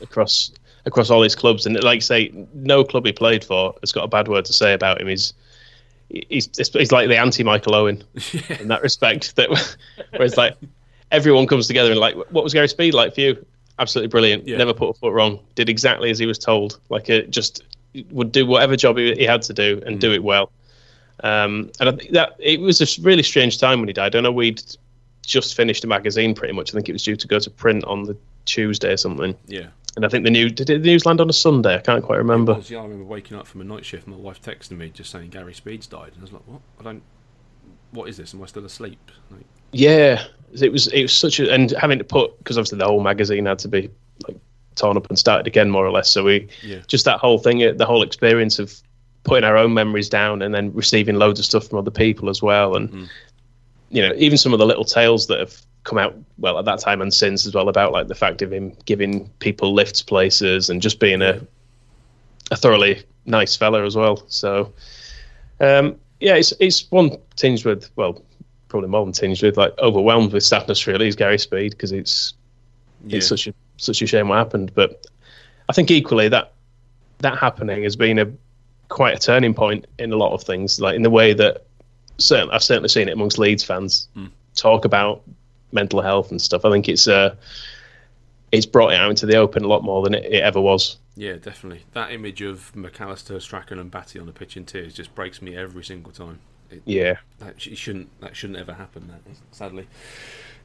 across 0.00 0.50
across 0.86 1.10
all 1.10 1.22
his 1.22 1.34
clubs, 1.34 1.66
and 1.66 1.82
like 1.82 1.96
I 1.96 2.00
say, 2.00 2.46
no 2.54 2.84
club 2.84 3.04
he 3.04 3.12
played 3.12 3.44
for 3.44 3.74
has 3.80 3.92
got 3.92 4.04
a 4.04 4.08
bad 4.08 4.28
word 4.28 4.44
to 4.46 4.52
say 4.52 4.72
about 4.72 5.00
him. 5.00 5.08
He's 5.08 5.34
he's 6.08 6.48
he's 6.56 6.92
like 6.92 7.08
the 7.08 7.18
anti 7.18 7.42
Michael 7.42 7.74
Owen 7.74 8.02
yeah. 8.32 8.40
in 8.60 8.68
that 8.68 8.82
respect. 8.82 9.36
That 9.36 9.50
whereas 10.10 10.36
like 10.36 10.56
everyone 11.10 11.46
comes 11.46 11.66
together 11.66 11.90
and 11.90 12.00
like, 12.00 12.16
what 12.16 12.44
was 12.44 12.52
Gary 12.52 12.68
Speed 12.68 12.94
like 12.94 13.14
for 13.14 13.20
you? 13.20 13.46
Absolutely 13.78 14.08
brilliant. 14.08 14.46
Yeah. 14.46 14.56
Never 14.56 14.72
put 14.72 14.88
a 14.88 14.94
foot 14.94 15.12
wrong. 15.12 15.40
Did 15.54 15.68
exactly 15.68 16.10
as 16.10 16.18
he 16.18 16.26
was 16.26 16.38
told. 16.38 16.80
Like 16.88 17.08
it 17.08 17.30
just 17.30 17.62
would 18.10 18.32
do 18.32 18.46
whatever 18.46 18.76
job 18.76 18.96
he, 18.96 19.14
he 19.14 19.24
had 19.24 19.42
to 19.42 19.52
do 19.52 19.82
and 19.86 19.96
mm. 19.96 20.00
do 20.00 20.12
it 20.12 20.22
well. 20.22 20.50
Um, 21.22 21.70
and 21.80 21.88
I 21.88 21.92
think 21.92 22.10
that 22.12 22.36
it 22.38 22.60
was 22.60 22.80
a 22.80 23.02
really 23.02 23.22
strange 23.22 23.58
time 23.58 23.80
when 23.80 23.88
he 23.88 23.92
died. 23.92 24.14
I 24.14 24.20
know 24.20 24.32
we'd 24.32 24.62
just 25.24 25.56
finished 25.56 25.82
a 25.84 25.86
magazine 25.86 26.34
pretty 26.34 26.52
much. 26.52 26.70
I 26.70 26.74
think 26.74 26.88
it 26.88 26.92
was 26.92 27.02
due 27.02 27.16
to 27.16 27.26
go 27.26 27.38
to 27.38 27.50
print 27.50 27.84
on 27.84 28.04
the 28.04 28.16
Tuesday 28.44 28.92
or 28.92 28.96
something. 28.96 29.34
Yeah. 29.46 29.68
And 29.96 30.04
I 30.04 30.08
think 30.08 30.24
the 30.24 30.30
news 30.30 30.52
did 30.52 30.66
the 30.66 30.78
news 30.78 31.06
land 31.06 31.22
on 31.22 31.30
a 31.30 31.32
Sunday? 31.32 31.74
I 31.74 31.80
can't 31.80 32.04
quite 32.04 32.18
remember. 32.18 32.54
Was, 32.54 32.70
yeah, 32.70 32.80
I 32.80 32.82
remember 32.82 33.04
waking 33.04 33.36
up 33.36 33.46
from 33.46 33.62
a 33.62 33.64
night 33.64 33.84
shift. 33.84 34.06
My 34.06 34.16
wife 34.16 34.42
texting 34.42 34.76
me 34.76 34.90
just 34.90 35.10
saying 35.10 35.30
Gary 35.30 35.54
Speeds 35.54 35.86
died, 35.86 36.12
and 36.12 36.18
I 36.18 36.22
was 36.22 36.32
like, 36.32 36.42
"What? 36.46 36.60
I 36.78 36.82
don't. 36.82 37.02
What 37.92 38.08
is 38.08 38.18
this? 38.18 38.34
Am 38.34 38.42
I 38.42 38.46
still 38.46 38.64
asleep?" 38.66 39.10
Like, 39.30 39.46
yeah, 39.72 40.24
it 40.60 40.70
was. 40.70 40.88
It 40.88 41.02
was 41.02 41.14
such 41.14 41.40
a 41.40 41.50
and 41.50 41.70
having 41.72 41.98
to 41.98 42.04
put 42.04 42.36
because 42.38 42.58
obviously 42.58 42.78
the 42.78 42.86
whole 42.86 43.02
magazine 43.02 43.46
had 43.46 43.58
to 43.60 43.68
be 43.68 43.90
like 44.28 44.36
torn 44.74 44.98
up 44.98 45.08
and 45.08 45.18
started 45.18 45.46
again 45.46 45.70
more 45.70 45.86
or 45.86 45.90
less. 45.90 46.10
So 46.10 46.24
we 46.24 46.48
yeah. 46.62 46.80
just 46.86 47.06
that 47.06 47.18
whole 47.18 47.38
thing, 47.38 47.76
the 47.76 47.86
whole 47.86 48.02
experience 48.02 48.58
of 48.58 48.74
putting 49.24 49.44
our 49.44 49.56
own 49.56 49.72
memories 49.72 50.10
down 50.10 50.42
and 50.42 50.54
then 50.54 50.74
receiving 50.74 51.16
loads 51.16 51.40
of 51.40 51.46
stuff 51.46 51.68
from 51.68 51.78
other 51.78 51.90
people 51.90 52.28
as 52.28 52.42
well, 52.42 52.76
and 52.76 52.90
mm 52.90 53.08
you 53.90 54.02
know, 54.02 54.12
even 54.16 54.36
some 54.38 54.52
of 54.52 54.58
the 54.58 54.66
little 54.66 54.84
tales 54.84 55.26
that 55.28 55.38
have 55.38 55.62
come 55.86 55.98
out 55.98 56.14
well 56.38 56.58
at 56.58 56.64
that 56.64 56.80
time 56.80 57.00
and 57.00 57.14
since 57.14 57.46
as 57.46 57.54
well 57.54 57.68
about 57.68 57.92
like 57.92 58.08
the 58.08 58.14
fact 58.14 58.42
of 58.42 58.52
him 58.52 58.76
giving 58.84 59.28
people 59.38 59.72
lifts 59.72 60.02
places 60.02 60.68
and 60.68 60.82
just 60.82 60.98
being 60.98 61.22
a 61.22 61.40
a 62.50 62.56
thoroughly 62.56 63.02
nice 63.24 63.56
fella 63.56 63.84
as 63.84 63.96
well. 63.96 64.22
So 64.28 64.72
um, 65.60 65.96
yeah, 66.20 66.34
it's 66.34 66.52
it's 66.60 66.90
one 66.90 67.16
tinged 67.36 67.64
with 67.64 67.90
well, 67.96 68.20
probably 68.68 68.88
more 68.88 69.04
than 69.04 69.12
tinged 69.12 69.42
with 69.42 69.56
like 69.56 69.72
overwhelmed 69.78 70.32
with 70.32 70.42
sadness 70.42 70.86
really 70.86 71.08
is 71.08 71.16
Gary 71.16 71.38
Speed 71.38 71.70
because 71.70 71.92
it's 71.92 72.34
yeah. 73.06 73.18
it's 73.18 73.28
such 73.28 73.46
a 73.46 73.54
such 73.76 74.02
a 74.02 74.06
shame 74.06 74.28
what 74.28 74.38
happened. 74.38 74.72
But 74.74 75.06
I 75.68 75.72
think 75.72 75.90
equally 75.90 76.28
that 76.28 76.52
that 77.18 77.38
happening 77.38 77.84
has 77.84 77.96
been 77.96 78.18
a 78.18 78.30
quite 78.88 79.16
a 79.16 79.18
turning 79.18 79.54
point 79.54 79.86
in 79.98 80.12
a 80.12 80.16
lot 80.16 80.32
of 80.32 80.42
things, 80.42 80.80
like 80.80 80.96
in 80.96 81.02
the 81.02 81.10
way 81.10 81.32
that 81.32 81.64
certainly 82.18 82.54
I've 82.54 82.64
certainly 82.64 82.88
seen 82.88 83.08
it 83.08 83.12
amongst 83.12 83.38
Leeds 83.38 83.62
fans 83.62 84.08
mm. 84.16 84.30
talk 84.56 84.84
about 84.84 85.22
mental 85.76 86.00
health 86.00 86.32
and 86.32 86.42
stuff. 86.42 86.64
I 86.64 86.70
think 86.70 86.88
it's 86.88 87.06
uh, 87.06 87.36
it's 88.50 88.66
brought 88.66 88.92
it 88.92 88.96
out 88.96 89.10
into 89.10 89.26
the 89.26 89.36
open 89.36 89.62
a 89.62 89.68
lot 89.68 89.84
more 89.84 90.02
than 90.02 90.14
it, 90.14 90.24
it 90.24 90.42
ever 90.42 90.60
was. 90.60 90.96
Yeah, 91.16 91.34
definitely. 91.34 91.84
That 91.92 92.10
image 92.10 92.42
of 92.42 92.72
McAllister, 92.74 93.40
Strachan, 93.40 93.78
and 93.78 93.90
Batty 93.90 94.18
on 94.18 94.26
the 94.26 94.32
pitch 94.32 94.56
in 94.56 94.64
tears 94.64 94.94
just 94.94 95.14
breaks 95.14 95.40
me 95.40 95.56
every 95.56 95.84
single 95.84 96.12
time. 96.12 96.40
It, 96.70 96.82
yeah, 96.84 97.16
that 97.38 97.60
shouldn't 97.60 98.08
that 98.20 98.34
shouldn't 98.34 98.58
ever 98.58 98.72
happen. 98.72 99.08
That 99.08 99.20
sadly. 99.52 99.86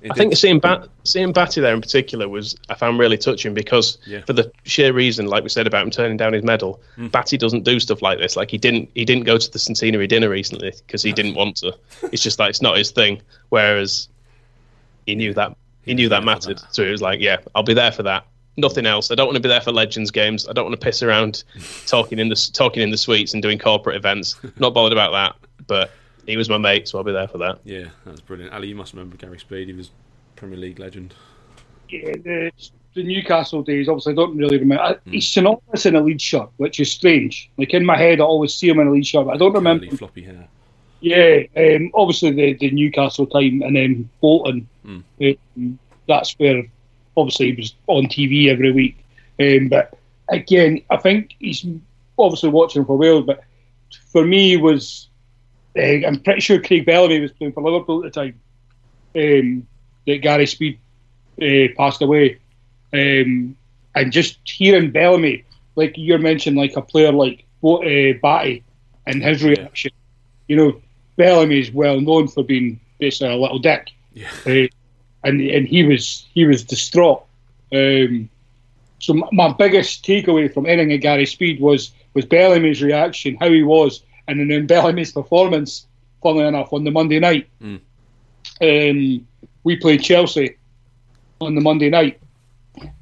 It 0.02 0.12
I 0.12 0.16
think 0.16 0.36
seeing 0.36 0.60
Bat, 0.60 0.88
seeing 1.04 1.32
Batty 1.32 1.62
there 1.62 1.76
in 1.76 1.82
particular 1.82 2.28
was 2.28 2.58
I 2.70 2.74
found 2.74 2.98
really 2.98 3.20
touching 3.20 3.54
because 3.54 4.00
yeah. 4.08 4.22
for 4.26 4.34
the 4.34 4.52
sheer 4.64 4.94
reason, 4.94 5.28
like 5.28 5.44
we 5.44 5.50
said 5.50 5.68
about 5.68 5.84
him 5.84 5.92
turning 5.92 6.18
down 6.18 6.34
his 6.34 6.44
medal, 6.44 6.82
mm. 6.98 7.12
Batty 7.12 7.38
doesn't 7.38 7.66
do 7.66 7.80
stuff 7.80 8.02
like 8.02 8.18
this. 8.18 8.36
Like 8.36 8.50
he 8.50 8.58
didn't 8.58 8.90
he 8.96 9.06
didn't 9.06 9.26
go 9.26 9.38
to 9.38 9.52
the 9.52 9.60
centenary 9.60 10.08
dinner 10.08 10.30
recently 10.30 10.74
because 10.88 11.04
he 11.04 11.14
didn't 11.14 11.36
want 11.36 11.58
to. 11.58 11.78
It's 12.12 12.24
just 12.24 12.40
like 12.40 12.50
it's 12.50 12.64
not 12.64 12.78
his 12.78 12.90
thing. 12.90 13.22
Whereas 13.50 14.10
he 15.06 15.16
knew 15.16 15.34
that 15.34 15.56
he 15.84 15.94
knew 15.94 16.10
that 16.10 16.24
mattered, 16.24 16.60
that. 16.60 16.74
so 16.74 16.86
he 16.86 16.92
was 16.92 17.02
like, 17.02 17.20
yeah, 17.20 17.38
I'll 17.56 17.64
be 17.64 17.74
there 17.74 17.92
for 17.92 18.04
that. 18.04 18.26
Nothing 18.58 18.86
else. 18.86 19.10
I 19.10 19.16
don't 19.16 19.28
want 19.28 19.38
to 19.38 19.42
be 19.42 19.50
there 19.50 19.62
for 19.62 19.72
Legends 19.72 20.12
games. 20.12 20.48
I 20.48 20.54
don't 20.54 20.66
want 20.66 20.80
to 20.80 20.84
piss 20.84 21.02
around 21.02 21.44
talking 21.88 22.20
in 22.20 22.30
the 22.30 22.52
talking 22.54 22.84
in 22.84 22.92
the 22.92 22.98
suites 22.98 23.34
and 23.34 23.42
doing 23.42 23.58
corporate 23.58 23.96
events. 23.96 24.36
Not 24.60 24.74
bothered 24.74 24.94
about 24.94 25.12
that, 25.12 25.50
but 25.68 25.92
he 26.26 26.38
was 26.38 26.50
my 26.50 26.58
mate, 26.58 26.88
so 26.88 26.98
I'll 26.98 27.04
be 27.04 27.12
there 27.12 27.28
for 27.28 27.38
that. 27.40 27.60
Yeah, 27.64 27.86
that's 28.06 28.22
brilliant. 28.22 28.54
Ali, 28.54 28.68
you 28.68 28.76
must 28.76 28.94
remember 28.94 29.18
Gary 29.18 29.40
Speed. 29.40 29.68
He 29.68 29.74
was 29.74 29.90
Premier 30.36 30.58
League 30.58 30.80
legend. 30.80 31.14
Yeah, 31.90 32.12
the, 32.12 32.52
the 32.94 33.04
Newcastle 33.04 33.64
days. 33.64 33.90
Obviously, 33.90 34.14
I 34.14 34.16
don't 34.16 34.38
really 34.38 34.58
remember. 34.58 35.00
Mm. 35.08 35.14
He's 35.14 35.28
synonymous 35.28 35.86
in 35.86 35.96
a 35.96 36.02
lead 36.02 36.22
shirt, 36.22 36.50
which 36.58 36.80
is 36.80 36.92
strange. 36.92 37.50
Like 37.58 37.74
in 37.74 37.86
my 37.86 37.98
head, 37.98 38.20
I 38.20 38.24
always 38.24 38.54
see 38.54 38.70
him 38.70 38.80
in 38.80 38.88
a 38.88 38.92
lead 38.92 39.08
shirt, 39.08 39.26
but 39.26 39.34
I 39.34 39.38
don't 39.38 39.54
remember. 39.54 39.88
floppy 39.96 40.24
hair. 40.24 40.48
Yeah, 41.02 41.44
um, 41.58 41.92
obviously 41.94 42.32
the, 42.32 42.54
the 42.54 42.72
Newcastle 42.72 43.26
time, 43.26 43.62
and 43.64 43.76
then 43.76 44.10
Bolton. 44.22 44.68
Mm. 44.86 45.38
Um, 45.58 45.80
that's 46.08 46.34
where 46.34 46.64
obviously 47.18 47.52
he 47.52 47.62
was 47.62 47.76
on 47.88 48.06
TV 48.06 48.48
every 48.50 48.72
week. 48.72 49.04
Um, 49.40 49.68
but 49.68 49.98
again, 50.30 50.82
I 50.90 50.98
think 50.98 51.36
he's 51.40 51.66
obviously 52.18 52.50
watching 52.50 52.86
for 52.86 52.98
Wales, 52.98 53.26
but 53.26 53.44
for 54.12 54.26
me 54.26 54.58
was 54.58 55.10
uh, 55.78 56.06
I'm 56.06 56.20
pretty 56.20 56.42
sure 56.42 56.62
Craig 56.62 56.86
Bellamy 56.86 57.20
was 57.20 57.32
playing 57.32 57.54
for 57.54 57.64
Liverpool 57.64 58.06
at 58.06 58.14
the 58.14 58.22
time 58.22 58.40
um, 59.16 59.68
that 60.06 60.18
Gary 60.18 60.46
Speed 60.46 60.80
uh, 61.42 61.74
passed 61.78 62.02
away. 62.02 62.40
Um, 62.94 63.56
and 63.96 64.12
just 64.12 64.40
hearing 64.44 64.92
Bellamy, 64.92 65.46
like 65.76 65.98
you 65.98 66.18
mentioned, 66.18 66.58
like 66.58 66.76
a 66.76 66.82
player 66.82 67.12
like 67.12 67.46
uh, 67.64 68.18
Batty 68.22 68.64
and 69.06 69.24
his 69.24 69.44
reaction, 69.44 69.92
you 70.48 70.56
know, 70.56 70.82
Bellamy 71.18 71.60
is 71.60 71.72
well 71.72 72.00
known 72.00 72.28
for 72.28 72.44
being 72.44 72.80
basically 73.00 73.34
a 73.34 73.38
little 73.38 73.60
dick. 73.60 73.92
Yeah. 74.14 74.32
Uh, 74.46 74.68
and 75.24 75.42
and 75.42 75.68
he 75.68 75.84
was 75.84 76.26
he 76.34 76.46
was 76.46 76.64
distraught. 76.64 77.24
Um, 77.74 78.30
so 79.00 79.14
my 79.32 79.54
biggest 79.54 80.06
takeaway 80.06 80.54
from 80.54 80.66
anything 80.66 80.94
at 80.94 81.02
Gary 81.02 81.26
Speed 81.26 81.60
was 81.60 81.92
was 82.14 82.26
Bellamy's 82.26 82.82
reaction, 82.82 83.38
how 83.40 83.50
he 83.50 83.64
was, 83.64 84.04
and 84.28 84.40
then 84.40 84.68
Bellamy's 84.68 85.12
performance, 85.12 85.88
funnily 86.22 86.46
enough, 86.46 86.74
on 86.74 86.84
the 86.84 86.92
Monday 86.92 87.20
night. 87.20 87.48
Mm. 87.62 87.80
Um, 88.62 89.28
we 89.64 89.76
played 89.78 90.04
Chelsea 90.04 90.58
on 91.40 91.56
the 91.56 91.62
Monday 91.62 91.90
night. 91.90 92.20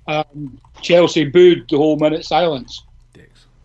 Um, 0.08 0.60
Chelsea 0.82 1.26
booed 1.26 1.70
the 1.70 1.78
whole 1.78 1.98
minute 1.98 2.26
silence. 2.26 2.84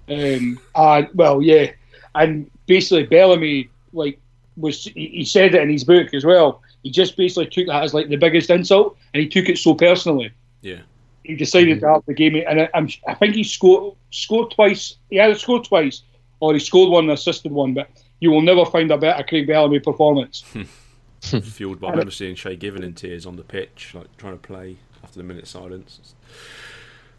Um, 0.08 0.60
and, 0.74 1.08
well, 1.14 1.40
yeah, 1.40 1.70
and 2.14 2.50
basically 2.66 3.04
Bellamy 3.04 3.70
like 3.92 4.18
was 4.56 4.84
he 4.84 5.24
said 5.24 5.54
it 5.54 5.62
in 5.62 5.70
his 5.70 5.84
book 5.84 6.14
as 6.14 6.24
well. 6.24 6.62
He 6.82 6.90
just 6.90 7.16
basically 7.16 7.46
took 7.46 7.66
that 7.66 7.82
as 7.82 7.94
like 7.94 8.08
the 8.08 8.16
biggest 8.16 8.50
insult, 8.50 8.96
and 9.12 9.22
he 9.22 9.28
took 9.28 9.48
it 9.48 9.58
so 9.58 9.74
personally. 9.74 10.32
Yeah. 10.62 10.80
he 11.24 11.34
decided 11.36 11.80
to 11.80 11.88
have 11.88 12.02
the 12.06 12.14
game, 12.14 12.36
and 12.36 12.62
I, 12.62 12.68
I'm, 12.74 12.88
I 13.06 13.14
think 13.14 13.34
he 13.34 13.44
scored 13.44 13.96
scored 14.10 14.50
twice. 14.52 14.96
He 15.10 15.20
either 15.20 15.34
scored 15.34 15.64
twice 15.64 16.02
or 16.40 16.52
he 16.54 16.60
scored 16.60 16.90
one 16.90 17.04
and 17.04 17.12
assisted 17.12 17.52
one. 17.52 17.74
But 17.74 17.88
you 18.20 18.30
will 18.30 18.42
never 18.42 18.64
find 18.64 18.90
a 18.90 18.98
better 18.98 19.22
Craig 19.24 19.46
Bellamy 19.46 19.80
performance. 19.80 20.44
Fueled 21.20 21.80
by, 21.80 21.90
remember 21.90 22.10
seeing 22.10 22.34
Shay 22.34 22.54
Given 22.56 22.82
in 22.82 22.92
tears 22.92 23.24
on 23.24 23.36
the 23.36 23.42
pitch, 23.42 23.92
like 23.94 24.14
trying 24.18 24.34
to 24.34 24.46
play 24.46 24.76
after 25.02 25.18
the 25.18 25.24
minute 25.24 25.46
silence. 25.46 25.98
It's 26.02 26.14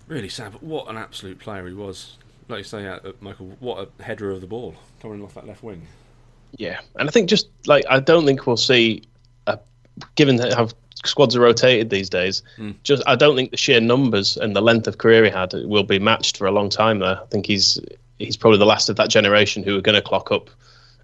really 0.08 0.30
sad, 0.30 0.52
but 0.52 0.62
what 0.64 0.88
an 0.88 0.98
absolute 0.98 1.40
player 1.40 1.68
he 1.68 1.74
was. 1.74 2.18
Like 2.48 2.60
you 2.60 2.64
say, 2.64 2.86
uh, 2.86 3.00
Michael, 3.20 3.58
what 3.60 3.90
a 4.00 4.04
header 4.04 4.30
of 4.30 4.42
the 4.42 4.48
ball 4.48 4.76
coming 5.02 5.24
off 5.24 5.34
that 5.34 5.48
left 5.48 5.64
wing. 5.64 5.88
Yeah, 6.58 6.80
and 6.98 7.08
I 7.10 7.12
think 7.12 7.30
just 7.30 7.48
like 7.66 7.86
I 7.90 8.00
don't 8.00 8.26
think 8.26 8.48
we'll 8.48 8.58
see, 8.58 9.04
a, 9.48 9.60
given 10.16 10.38
how 10.40 10.70
squads 11.04 11.36
are 11.36 11.42
rotated 11.42 11.90
these 11.90 12.10
days. 12.10 12.42
Mm. 12.58 12.76
Just 12.84 13.04
I 13.06 13.16
don't 13.16 13.36
think 13.36 13.52
the 13.52 13.58
sheer 13.58 13.82
numbers 13.82 14.38
and 14.38 14.56
the 14.56 14.62
length 14.62 14.88
of 14.88 14.98
career 14.98 15.24
he 15.24 15.30
had 15.30 15.54
will 15.54 15.84
be 15.84 16.00
matched 16.00 16.38
for 16.38 16.48
a 16.48 16.52
long 16.52 16.70
time. 16.70 17.00
There, 17.00 17.20
I 17.22 17.26
think 17.28 17.46
he's 17.46 17.80
he's 18.20 18.38
probably 18.38 18.60
the 18.60 18.66
last 18.66 18.90
of 18.90 18.96
that 18.96 19.10
generation 19.10 19.64
who 19.64 19.78
are 19.78 19.82
going 19.82 19.96
to 19.96 20.02
clock 20.02 20.32
up 20.32 20.50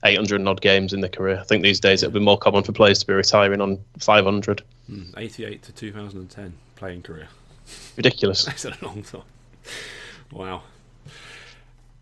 800 0.04 0.46
odd 0.48 0.62
games 0.62 0.94
in 0.94 1.02
their 1.02 1.10
career. 1.10 1.40
I 1.40 1.44
think 1.44 1.64
these 1.64 1.80
days 1.80 2.04
it'll 2.04 2.14
be 2.14 2.20
more 2.20 2.38
common 2.38 2.64
for 2.64 2.72
players 2.72 3.00
to 3.00 3.08
be 3.08 3.14
retiring 3.14 3.62
on 3.62 3.80
500. 4.00 4.64
Mm, 4.90 5.14
88 5.18 5.62
to 5.64 5.72
2010 5.72 6.54
playing 6.76 7.04
career. 7.04 7.28
Ridiculous. 7.98 8.46
That's 8.46 8.66
a 8.66 8.76
long 8.82 9.04
time. 9.04 9.22
Wow. 10.32 10.64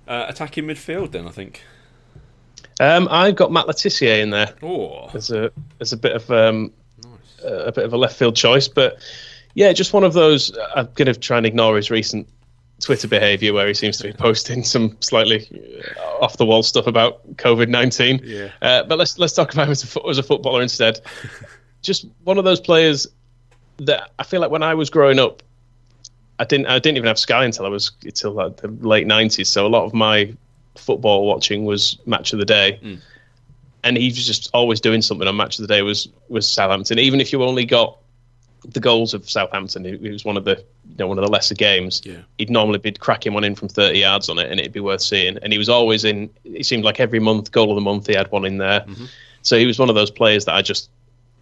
Uh, 0.07 0.25
attacking 0.27 0.65
midfield, 0.65 1.11
then 1.11 1.27
I 1.27 1.31
think. 1.31 1.63
Um, 2.79 3.07
I've 3.11 3.35
got 3.35 3.51
Matt 3.51 3.67
Le 3.67 3.73
Tissier 3.73 4.21
in 4.21 4.29
there. 4.29 4.53
Oh, 4.63 5.09
as 5.13 5.31
a 5.31 5.51
as 5.81 5.91
a 5.91 5.97
bit 5.97 6.13
of 6.13 6.29
um, 6.31 6.71
nice. 7.03 7.45
uh, 7.45 7.65
a 7.65 7.71
bit 7.71 7.85
of 7.85 7.93
a 7.93 7.97
left 7.97 8.17
field 8.17 8.35
choice, 8.35 8.67
but 8.67 8.97
yeah, 9.53 9.73
just 9.73 9.93
one 9.93 10.03
of 10.03 10.13
those. 10.13 10.57
I'm 10.75 10.89
going 10.95 11.07
to 11.07 11.13
try 11.13 11.37
and 11.37 11.45
ignore 11.45 11.75
his 11.75 11.91
recent 11.91 12.27
Twitter 12.79 13.07
behaviour 13.07 13.53
where 13.53 13.67
he 13.67 13.73
seems 13.73 13.97
to 13.97 14.03
be 14.03 14.13
posting 14.13 14.63
some 14.63 14.95
slightly 15.01 15.47
uh, 15.97 16.23
off 16.23 16.37
the 16.37 16.45
wall 16.45 16.63
stuff 16.63 16.87
about 16.87 17.35
COVID 17.35 17.67
nineteen. 17.67 18.21
Yeah. 18.23 18.51
Uh, 18.61 18.83
but 18.83 18.97
let's 18.97 19.19
let's 19.19 19.33
talk 19.33 19.53
about 19.53 19.67
him 19.67 19.71
as 19.71 19.95
a, 19.95 20.07
as 20.07 20.17
a 20.17 20.23
footballer 20.23 20.61
instead. 20.61 21.01
Just 21.81 22.07
one 22.23 22.37
of 22.37 22.45
those 22.45 22.59
players 22.59 23.07
that 23.77 24.11
I 24.19 24.23
feel 24.23 24.41
like 24.41 24.51
when 24.51 24.63
I 24.63 24.73
was 24.73 24.89
growing 24.89 25.19
up, 25.19 25.43
I 26.37 26.45
didn't 26.45 26.67
I 26.67 26.79
didn't 26.79 26.97
even 26.97 27.07
have 27.07 27.19
Sky 27.19 27.43
until 27.43 27.65
I 27.65 27.69
was 27.69 27.91
until 28.03 28.31
like 28.31 28.57
the 28.57 28.67
late 28.67 29.07
nineties. 29.07 29.49
So 29.49 29.65
a 29.65 29.69
lot 29.69 29.83
of 29.85 29.93
my 29.93 30.33
football 30.75 31.25
watching 31.25 31.65
was 31.65 31.97
Match 32.05 32.33
of 32.33 32.39
the 32.39 32.45
Day. 32.45 32.79
Mm. 32.83 32.99
And 33.83 33.97
he 33.97 34.07
was 34.07 34.25
just 34.25 34.49
always 34.53 34.81
doing 34.81 35.01
something 35.01 35.27
on 35.27 35.37
Match 35.37 35.57
of 35.57 35.67
the 35.67 35.73
Day 35.73 35.81
was 35.81 36.09
was 36.27 36.47
Southampton. 36.47 36.99
Even 36.99 37.21
if 37.21 37.31
you 37.31 37.43
only 37.43 37.65
got 37.65 37.97
the 38.65 38.79
goals 38.79 39.13
of 39.13 39.29
Southampton. 39.29 39.85
It, 39.85 40.01
was 40.01 40.25
one 40.25 40.37
of 40.37 40.45
the 40.45 40.63
you 40.89 40.95
know 40.97 41.07
one 41.07 41.17
of 41.17 41.23
the 41.23 41.31
lesser 41.31 41.55
games. 41.55 42.01
Yeah. 42.03 42.17
He'd 42.37 42.49
normally 42.49 42.79
be 42.79 42.91
cracking 42.91 43.33
one 43.33 43.43
in 43.43 43.55
from 43.55 43.69
30 43.69 43.99
yards 43.99 44.29
on 44.29 44.39
it, 44.39 44.49
and 44.51 44.59
it'd 44.59 44.73
be 44.73 44.79
worth 44.79 45.01
seeing. 45.01 45.37
And 45.37 45.53
he 45.53 45.59
was 45.59 45.69
always 45.69 46.03
in. 46.03 46.29
It 46.43 46.65
seemed 46.65 46.83
like 46.83 46.99
every 46.99 47.19
month, 47.19 47.51
goal 47.51 47.71
of 47.71 47.75
the 47.75 47.81
month, 47.81 48.07
he 48.07 48.15
had 48.15 48.31
one 48.31 48.45
in 48.45 48.57
there. 48.57 48.81
Mm-hmm. 48.81 49.05
So 49.41 49.57
he 49.57 49.65
was 49.65 49.79
one 49.79 49.89
of 49.89 49.95
those 49.95 50.11
players 50.11 50.45
that 50.45 50.55
I 50.55 50.61
just 50.61 50.89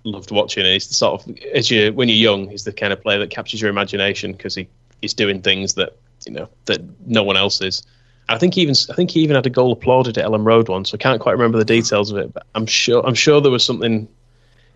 loved 0.04 0.32
watching. 0.32 0.64
And 0.64 0.74
he's 0.74 0.88
the 0.88 0.94
sort 0.94 1.22
of 1.22 1.38
as 1.54 1.72
you 1.72 1.92
when 1.94 2.08
you're 2.10 2.18
young, 2.18 2.50
he's 2.50 2.64
the 2.64 2.74
kind 2.74 2.94
of 2.94 3.02
player 3.02 3.20
that 3.20 3.30
captures 3.30 3.62
your 3.62 3.70
imagination 3.70 4.34
because 4.34 4.56
he 4.56 4.68
he's 5.02 5.14
doing 5.14 5.42
things 5.42 5.74
that 5.76 5.98
you 6.26 6.34
know 6.34 6.50
that 6.66 6.82
no 7.08 7.24
one 7.24 7.38
else 7.38 7.62
is. 7.62 7.84
I 8.30 8.38
think 8.38 8.58
even 8.58 8.76
I 8.90 8.94
think 8.94 9.12
he 9.12 9.22
even 9.22 9.36
had 9.36 9.46
a 9.46 9.50
goal 9.50 9.72
applauded 9.72 10.18
at 10.18 10.26
Elland 10.26 10.46
Road 10.46 10.70
once. 10.70 10.94
I 10.94 10.98
can't 10.98 11.22
quite 11.22 11.34
remember 11.34 11.58
the 11.58 11.66
details 11.66 12.12
of 12.12 12.18
it, 12.18 12.34
but 12.34 12.46
I'm 12.56 12.66
sure 12.66 13.06
I'm 13.06 13.14
sure 13.14 13.40
there 13.40 13.52
was 13.52 13.64
something 13.64 14.08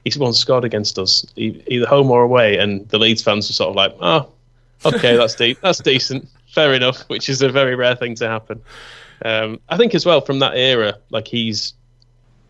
he 0.04 0.20
once 0.20 0.39
scored 0.39 0.66
against 0.66 0.97
us, 0.97 1.26
either 1.36 1.86
home 1.86 2.10
or 2.10 2.24
away, 2.24 2.58
and 2.58 2.88
the 2.89 2.97
Leeds 2.97 3.22
fans 3.22 3.49
were 3.49 3.54
sort 3.54 3.70
of 3.70 3.76
like, 3.76 3.95
"Oh, 3.99 4.30
okay, 4.86 5.16
that's 5.16 5.36
deep, 5.36 5.60
that's 5.64 5.80
decent, 5.80 6.28
fair 6.47 6.74
enough," 6.74 7.02
which 7.10 7.30
is 7.30 7.41
a 7.41 7.49
very 7.49 7.76
rare 7.76 7.95
thing 7.95 8.16
to 8.16 8.28
happen. 8.28 8.62
Um, 9.24 9.60
I 9.70 9.78
think 9.78 9.93
as 9.93 10.06
well 10.06 10.22
from 10.22 10.39
that 10.39 10.56
era, 10.56 10.97
like 11.12 11.28
he's 11.28 11.74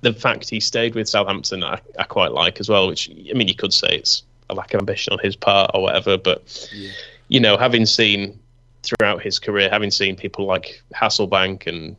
the 0.02 0.14
fact 0.14 0.50
he 0.50 0.60
stayed 0.60 0.96
with 0.96 1.10
Southampton, 1.10 1.64
I, 1.64 1.80
I, 2.00 2.04
quite 2.04 2.32
like 2.32 2.60
as 2.60 2.70
well. 2.70 2.88
Which 2.88 3.10
I 3.10 3.34
mean, 3.34 3.48
you 3.48 3.56
could 3.56 3.74
say 3.74 3.90
it's 3.90 4.24
a 4.50 4.56
lack 4.56 4.74
of 4.74 4.80
ambition 4.80 5.14
on 5.14 5.20
his 5.20 5.36
part 5.36 5.72
or 5.74 5.82
whatever, 5.82 6.18
but 6.18 6.70
yeah. 6.74 6.92
you 7.28 7.40
know, 7.40 7.58
having 7.58 7.86
seen 7.86 8.40
throughout 8.84 9.22
his 9.22 9.40
career, 9.40 9.70
having 9.70 9.92
seen 9.92 10.16
people 10.16 10.46
like 10.46 10.82
Hasselbaink 10.94 11.68
and 11.68 11.96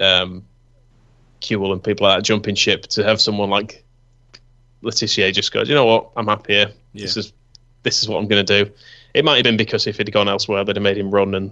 um, 0.00 0.44
Kewell 1.40 1.72
and 1.72 1.82
people 1.82 2.06
like 2.06 2.18
that 2.18 2.24
jumping 2.24 2.54
ship, 2.54 2.82
to 2.88 3.04
have 3.04 3.20
someone 3.20 3.50
like 3.50 3.84
Le 4.82 4.92
Tissier 4.92 5.32
just 5.32 5.52
goes, 5.52 5.68
you 5.68 5.74
know 5.74 5.86
what, 5.86 6.10
I'm 6.16 6.26
happy 6.26 6.54
here. 6.54 6.72
Yeah. 6.92 7.02
This 7.02 7.16
is 7.16 7.32
this 7.82 8.02
is 8.02 8.08
what 8.08 8.18
I'm 8.18 8.28
going 8.28 8.44
to 8.44 8.64
do. 8.64 8.70
It 9.14 9.24
might 9.24 9.36
have 9.36 9.44
been 9.44 9.56
because 9.56 9.86
if 9.86 9.96
he'd 9.96 10.12
gone 10.12 10.28
elsewhere, 10.28 10.64
they'd 10.64 10.76
have 10.76 10.82
made 10.82 10.98
him 10.98 11.10
run 11.10 11.34
and 11.34 11.50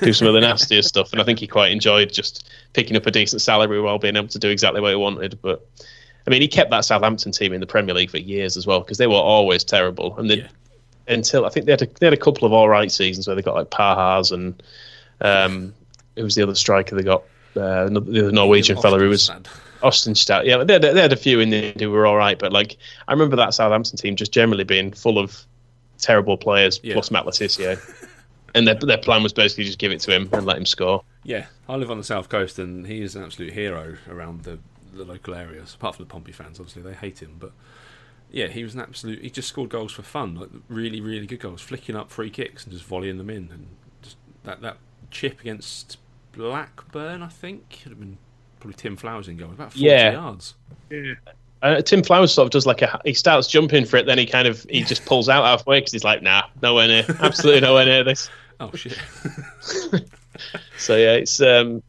do 0.00 0.12
some 0.12 0.28
of 0.28 0.34
the 0.34 0.40
nastier 0.40 0.82
stuff. 0.82 1.12
And 1.12 1.20
I 1.20 1.24
think 1.24 1.38
he 1.40 1.46
quite 1.46 1.72
enjoyed 1.72 2.12
just 2.12 2.48
picking 2.72 2.96
up 2.96 3.04
a 3.04 3.10
decent 3.10 3.42
salary 3.42 3.80
while 3.80 3.98
being 3.98 4.16
able 4.16 4.28
to 4.28 4.38
do 4.38 4.48
exactly 4.48 4.80
what 4.80 4.90
he 4.90 4.96
wanted. 4.96 5.38
But 5.42 5.68
I 6.26 6.30
mean, 6.30 6.40
he 6.40 6.48
kept 6.48 6.70
that 6.70 6.84
Southampton 6.84 7.32
team 7.32 7.52
in 7.52 7.60
the 7.60 7.66
Premier 7.66 7.94
League 7.94 8.10
for 8.10 8.18
years 8.18 8.56
as 8.56 8.66
well 8.66 8.80
because 8.80 8.98
they 8.98 9.06
were 9.06 9.14
always 9.14 9.64
terrible. 9.64 10.16
And 10.18 10.30
yeah. 10.30 10.48
Until 11.08 11.44
I 11.44 11.48
think 11.48 11.66
they 11.66 11.72
had 11.72 11.82
a, 11.82 11.86
they 12.00 12.06
had 12.06 12.12
a 12.12 12.18
couple 12.18 12.46
of 12.46 12.52
all 12.52 12.68
right 12.68 12.90
seasons 12.90 13.26
where 13.26 13.36
they 13.36 13.42
got 13.42 13.54
like 13.54 13.70
Pahars 13.70 14.32
and 14.32 14.62
um, 15.20 15.74
who 16.16 16.24
was 16.24 16.34
the 16.34 16.42
other 16.42 16.54
striker 16.54 16.96
they 16.96 17.02
got? 17.02 17.22
Uh, 17.54 17.88
the 17.88 18.30
Norwegian 18.32 18.80
fellow 18.80 18.98
who 18.98 19.08
was. 19.08 19.30
Østenstad, 19.82 20.46
yeah, 20.46 20.64
they 20.64 20.72
had, 20.72 20.82
they 20.82 21.00
had 21.00 21.12
a 21.12 21.16
few 21.16 21.38
in 21.38 21.50
there 21.50 21.72
who 21.78 21.90
were 21.90 22.06
all 22.06 22.16
right, 22.16 22.38
but 22.38 22.50
like 22.50 22.78
I 23.08 23.12
remember 23.12 23.36
that 23.36 23.52
Southampton 23.52 23.98
team 23.98 24.16
just 24.16 24.32
generally 24.32 24.64
being 24.64 24.90
full 24.90 25.18
of 25.18 25.44
terrible 25.98 26.38
players 26.38 26.80
yeah. 26.82 26.94
plus 26.94 27.10
Matt 27.10 27.26
Le 27.26 27.32
Tissier. 27.32 27.78
and 28.54 28.66
their 28.66 28.74
their 28.74 28.98
plan 28.98 29.22
was 29.22 29.34
basically 29.34 29.64
just 29.64 29.78
give 29.78 29.92
it 29.92 30.00
to 30.00 30.14
him 30.14 30.30
and 30.32 30.46
let 30.46 30.56
him 30.56 30.64
score. 30.64 31.04
Yeah, 31.24 31.46
I 31.68 31.76
live 31.76 31.90
on 31.90 31.98
the 31.98 32.04
south 32.04 32.30
coast, 32.30 32.58
and 32.58 32.86
he 32.86 33.02
is 33.02 33.16
an 33.16 33.22
absolute 33.22 33.52
hero 33.52 33.96
around 34.08 34.44
the 34.44 34.58
the 34.94 35.04
local 35.04 35.34
areas. 35.34 35.74
Apart 35.74 35.96
from 35.96 36.06
the 36.06 36.10
Pompey 36.10 36.32
fans, 36.32 36.58
obviously 36.58 36.82
they 36.82 36.94
hate 36.94 37.20
him, 37.20 37.36
but 37.38 37.52
yeah, 38.30 38.48
he 38.48 38.62
was 38.62 38.74
an 38.74 38.80
absolute. 38.80 39.22
He 39.22 39.30
just 39.30 39.48
scored 39.48 39.70
goals 39.70 39.92
for 39.92 40.02
fun, 40.02 40.34
like 40.34 40.50
really, 40.68 41.00
really 41.00 41.26
good 41.26 41.40
goals, 41.40 41.60
flicking 41.60 41.96
up 41.96 42.10
free 42.10 42.30
kicks 42.30 42.64
and 42.64 42.72
just 42.72 42.84
volleying 42.84 43.18
them 43.18 43.30
in, 43.30 43.48
and 43.52 43.66
just 44.02 44.16
that 44.44 44.60
that 44.62 44.78
chip 45.10 45.40
against 45.40 45.98
Blackburn, 46.32 47.22
I 47.22 47.28
think, 47.28 47.70
could 47.70 47.90
have 47.90 48.00
been 48.00 48.18
probably 48.60 48.74
Tim 48.74 48.96
Flowers 48.96 49.28
in 49.28 49.36
goal, 49.36 49.50
about 49.50 49.72
40 49.72 49.84
yeah. 49.84 50.12
yards. 50.12 50.54
Yeah. 50.90 51.14
Uh, 51.62 51.80
Tim 51.80 52.02
Flowers 52.02 52.32
sort 52.32 52.46
of 52.46 52.50
does 52.50 52.66
like 52.66 52.82
a 52.82 53.00
he 53.04 53.14
starts 53.14 53.48
jumping 53.48 53.86
for 53.86 53.96
it, 53.96 54.06
then 54.06 54.18
he 54.18 54.26
kind 54.26 54.46
of 54.46 54.64
he 54.68 54.82
just 54.82 55.04
pulls 55.06 55.28
out 55.28 55.44
halfway 55.44 55.78
because 55.78 55.92
he's 55.92 56.04
like, 56.04 56.22
nah, 56.22 56.44
nowhere 56.62 56.86
near, 56.86 57.04
absolutely 57.20 57.60
nowhere 57.60 57.86
near 57.86 58.04
this. 58.04 58.28
Oh 58.60 58.70
shit. 58.74 58.98
so 60.78 60.96
yeah, 60.96 61.14
it's 61.14 61.40
um, 61.40 61.82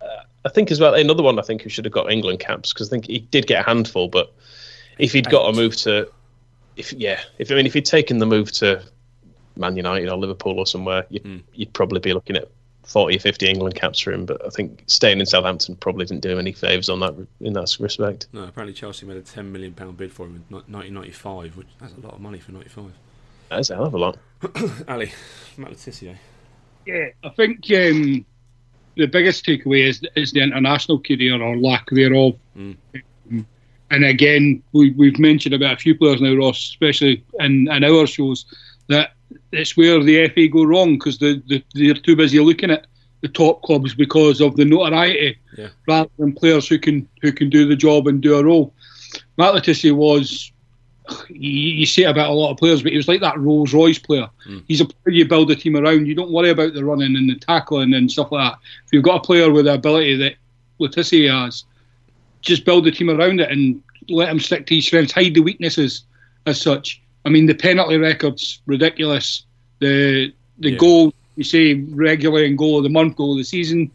uh, 0.00 0.22
I 0.44 0.48
think 0.48 0.70
as 0.70 0.80
well 0.80 0.94
another 0.94 1.22
one 1.22 1.38
I 1.38 1.42
think 1.42 1.62
who 1.62 1.68
should 1.68 1.84
have 1.84 1.92
got 1.92 2.10
England 2.10 2.40
caps 2.40 2.72
because 2.72 2.88
I 2.88 2.90
think 2.90 3.06
he 3.06 3.18
did 3.18 3.46
get 3.46 3.60
a 3.60 3.68
handful, 3.68 4.08
but 4.08 4.32
if 4.98 5.12
he'd 5.12 5.30
got 5.30 5.48
a 5.48 5.52
move 5.52 5.76
to, 5.78 6.10
if 6.76 6.92
yeah, 6.92 7.20
if 7.38 7.50
I 7.50 7.54
mean 7.54 7.66
if 7.66 7.74
he'd 7.74 7.84
taken 7.84 8.18
the 8.18 8.26
move 8.26 8.52
to 8.52 8.82
Man 9.56 9.76
United 9.76 10.08
or 10.08 10.16
Liverpool 10.16 10.58
or 10.58 10.66
somewhere, 10.66 11.06
you'd, 11.10 11.24
mm. 11.24 11.42
you'd 11.54 11.72
probably 11.72 12.00
be 12.00 12.12
looking 12.12 12.36
at 12.36 12.48
40 12.84 13.16
or 13.16 13.20
50 13.20 13.48
England 13.48 13.74
caps 13.74 14.00
for 14.00 14.12
him, 14.12 14.26
but 14.26 14.44
I 14.44 14.50
think 14.50 14.82
staying 14.86 15.20
in 15.20 15.26
Southampton 15.26 15.76
probably 15.76 16.04
didn't 16.04 16.22
do 16.22 16.30
him 16.30 16.38
any 16.38 16.52
favours 16.52 16.88
on 16.88 17.00
that 17.00 17.14
in 17.40 17.52
that 17.52 17.76
respect. 17.78 18.26
No, 18.32 18.44
apparently 18.44 18.74
Chelsea 18.74 19.06
made 19.06 19.16
a 19.16 19.22
10 19.22 19.52
million 19.52 19.72
pound 19.72 19.96
bid 19.96 20.12
for 20.12 20.26
him 20.26 20.36
in 20.36 20.56
1995, 20.56 21.56
which 21.56 21.68
that's 21.80 21.94
a 21.94 22.00
lot 22.00 22.14
of 22.14 22.20
money 22.20 22.38
for 22.38 22.52
95. 22.52 22.92
That's 23.50 23.70
a 23.70 23.76
hell 23.76 23.86
of 23.86 23.94
a 23.94 23.98
lot. 23.98 24.18
Ali, 24.88 25.12
Matt 25.56 25.70
Le 25.70 25.76
Tissier. 25.76 26.16
Yeah, 26.86 27.08
I 27.22 27.28
think 27.30 27.58
um, 27.70 28.24
the 28.96 29.06
biggest 29.06 29.46
takeaway 29.46 29.86
is 29.86 30.02
is 30.16 30.32
the 30.32 30.40
international 30.40 31.00
career 31.00 31.40
or 31.40 31.56
lack 31.56 31.86
thereof. 31.90 32.36
Mm. 32.56 32.76
And 33.92 34.06
again, 34.06 34.62
we, 34.72 34.90
we've 34.92 35.18
mentioned 35.18 35.54
about 35.54 35.74
a 35.74 35.76
few 35.76 35.94
players 35.94 36.20
now, 36.20 36.34
Ross, 36.34 36.56
especially 36.58 37.22
in, 37.40 37.70
in 37.70 37.84
our 37.84 38.06
shows, 38.06 38.46
that 38.88 39.12
it's 39.52 39.76
where 39.76 40.02
the 40.02 40.28
FA 40.28 40.48
go 40.48 40.64
wrong 40.64 40.94
because 40.94 41.18
the, 41.18 41.42
the, 41.46 41.62
they're 41.74 41.94
too 41.94 42.16
busy 42.16 42.40
looking 42.40 42.70
at 42.70 42.86
the 43.20 43.28
top 43.28 43.60
clubs 43.62 43.94
because 43.94 44.40
of 44.40 44.56
the 44.56 44.64
notoriety 44.64 45.38
yeah. 45.58 45.68
rather 45.86 46.10
than 46.18 46.32
players 46.32 46.66
who 46.66 46.78
can 46.78 47.06
who 47.20 47.32
can 47.32 47.50
do 47.50 47.68
the 47.68 47.76
job 47.76 48.08
and 48.08 48.22
do 48.22 48.34
a 48.34 48.42
role. 48.42 48.74
Matt 49.36 49.54
Le 49.54 49.60
Tissier 49.60 49.94
was 49.94 50.50
you, 51.28 51.82
it 51.82 52.08
about 52.08 52.30
a 52.30 52.32
lot 52.32 52.50
of 52.50 52.56
players, 52.56 52.82
but 52.82 52.92
he 52.92 52.96
was 52.96 53.08
like 53.08 53.20
that 53.20 53.38
Rolls 53.38 53.74
Royce 53.74 53.98
player. 53.98 54.28
Mm. 54.48 54.64
He's 54.68 54.80
a 54.80 54.86
player 54.86 55.14
you 55.14 55.28
build 55.28 55.50
a 55.50 55.56
team 55.56 55.76
around. 55.76 56.06
You 56.06 56.14
don't 56.14 56.32
worry 56.32 56.48
about 56.48 56.72
the 56.72 56.84
running 56.84 57.14
and 57.14 57.28
the 57.28 57.38
tackling 57.38 57.92
and 57.92 58.10
stuff 58.10 58.32
like 58.32 58.52
that. 58.52 58.58
If 58.86 58.92
you've 58.92 59.04
got 59.04 59.16
a 59.16 59.26
player 59.26 59.52
with 59.52 59.66
the 59.66 59.74
ability 59.74 60.16
that 60.16 60.36
Le 60.78 60.88
Tissier 60.88 61.30
has, 61.30 61.64
just 62.42 62.64
build 62.64 62.84
the 62.84 62.90
team 62.90 63.10
around 63.10 63.40
it 63.40 63.50
and 63.50 63.82
let 64.08 64.28
him 64.28 64.40
stick 64.40 64.66
to 64.66 64.74
his 64.74 64.86
strengths, 64.86 65.12
hide 65.12 65.34
the 65.34 65.40
weaknesses 65.40 66.04
as 66.46 66.60
such. 66.60 67.00
I 67.24 67.28
mean, 67.28 67.46
the 67.46 67.54
penalty 67.54 67.96
record's 67.96 68.60
ridiculous. 68.66 69.44
The 69.78 70.32
the 70.58 70.72
yeah. 70.72 70.78
goal 70.78 71.14
you 71.36 71.44
say 71.44 71.74
regular 71.74 72.44
and 72.44 72.58
goal 72.58 72.78
of 72.78 72.84
the 72.84 72.90
month, 72.90 73.16
goal 73.16 73.32
of 73.32 73.38
the 73.38 73.44
season 73.44 73.90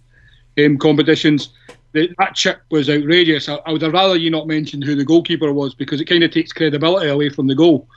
um, 0.57 0.77
competitions. 0.77 1.49
The, 1.93 2.13
that 2.17 2.35
chip 2.35 2.61
was 2.69 2.89
outrageous. 2.89 3.47
I, 3.47 3.55
I, 3.65 3.71
would 3.71 3.81
have 3.81 3.93
rather 3.93 4.17
you 4.17 4.29
not 4.29 4.47
mentioned 4.47 4.83
who 4.83 4.95
the 4.95 5.05
goalkeeper 5.05 5.53
was 5.53 5.73
because 5.73 6.01
it 6.01 6.05
kind 6.05 6.23
of 6.23 6.31
takes 6.31 6.51
credibility 6.51 7.09
away 7.09 7.29
from 7.29 7.47
the 7.47 7.55
goal. 7.55 7.87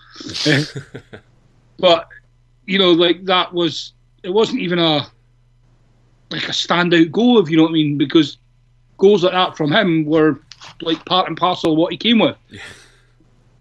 but 1.79 2.09
you 2.67 2.79
know, 2.79 2.93
like 2.93 3.25
that 3.25 3.53
was 3.53 3.93
it 4.23 4.31
wasn't 4.31 4.61
even 4.61 4.79
a 4.79 5.11
like 6.31 6.45
a 6.49 6.53
standout 6.53 7.11
goal, 7.11 7.39
if 7.41 7.51
you 7.51 7.57
know 7.57 7.65
what 7.65 7.71
I 7.71 7.75
mean, 7.75 7.99
because 7.99 8.37
goals 9.01 9.25
like 9.25 9.33
that 9.33 9.57
from 9.57 9.73
him 9.73 10.05
were 10.05 10.39
like 10.83 11.05
part 11.07 11.27
and 11.27 11.37
parcel 11.37 11.73
of 11.73 11.79
what 11.79 11.91
he 11.91 11.99
came 11.99 12.21
with. 12.21 12.37
Yeah. 12.49 12.61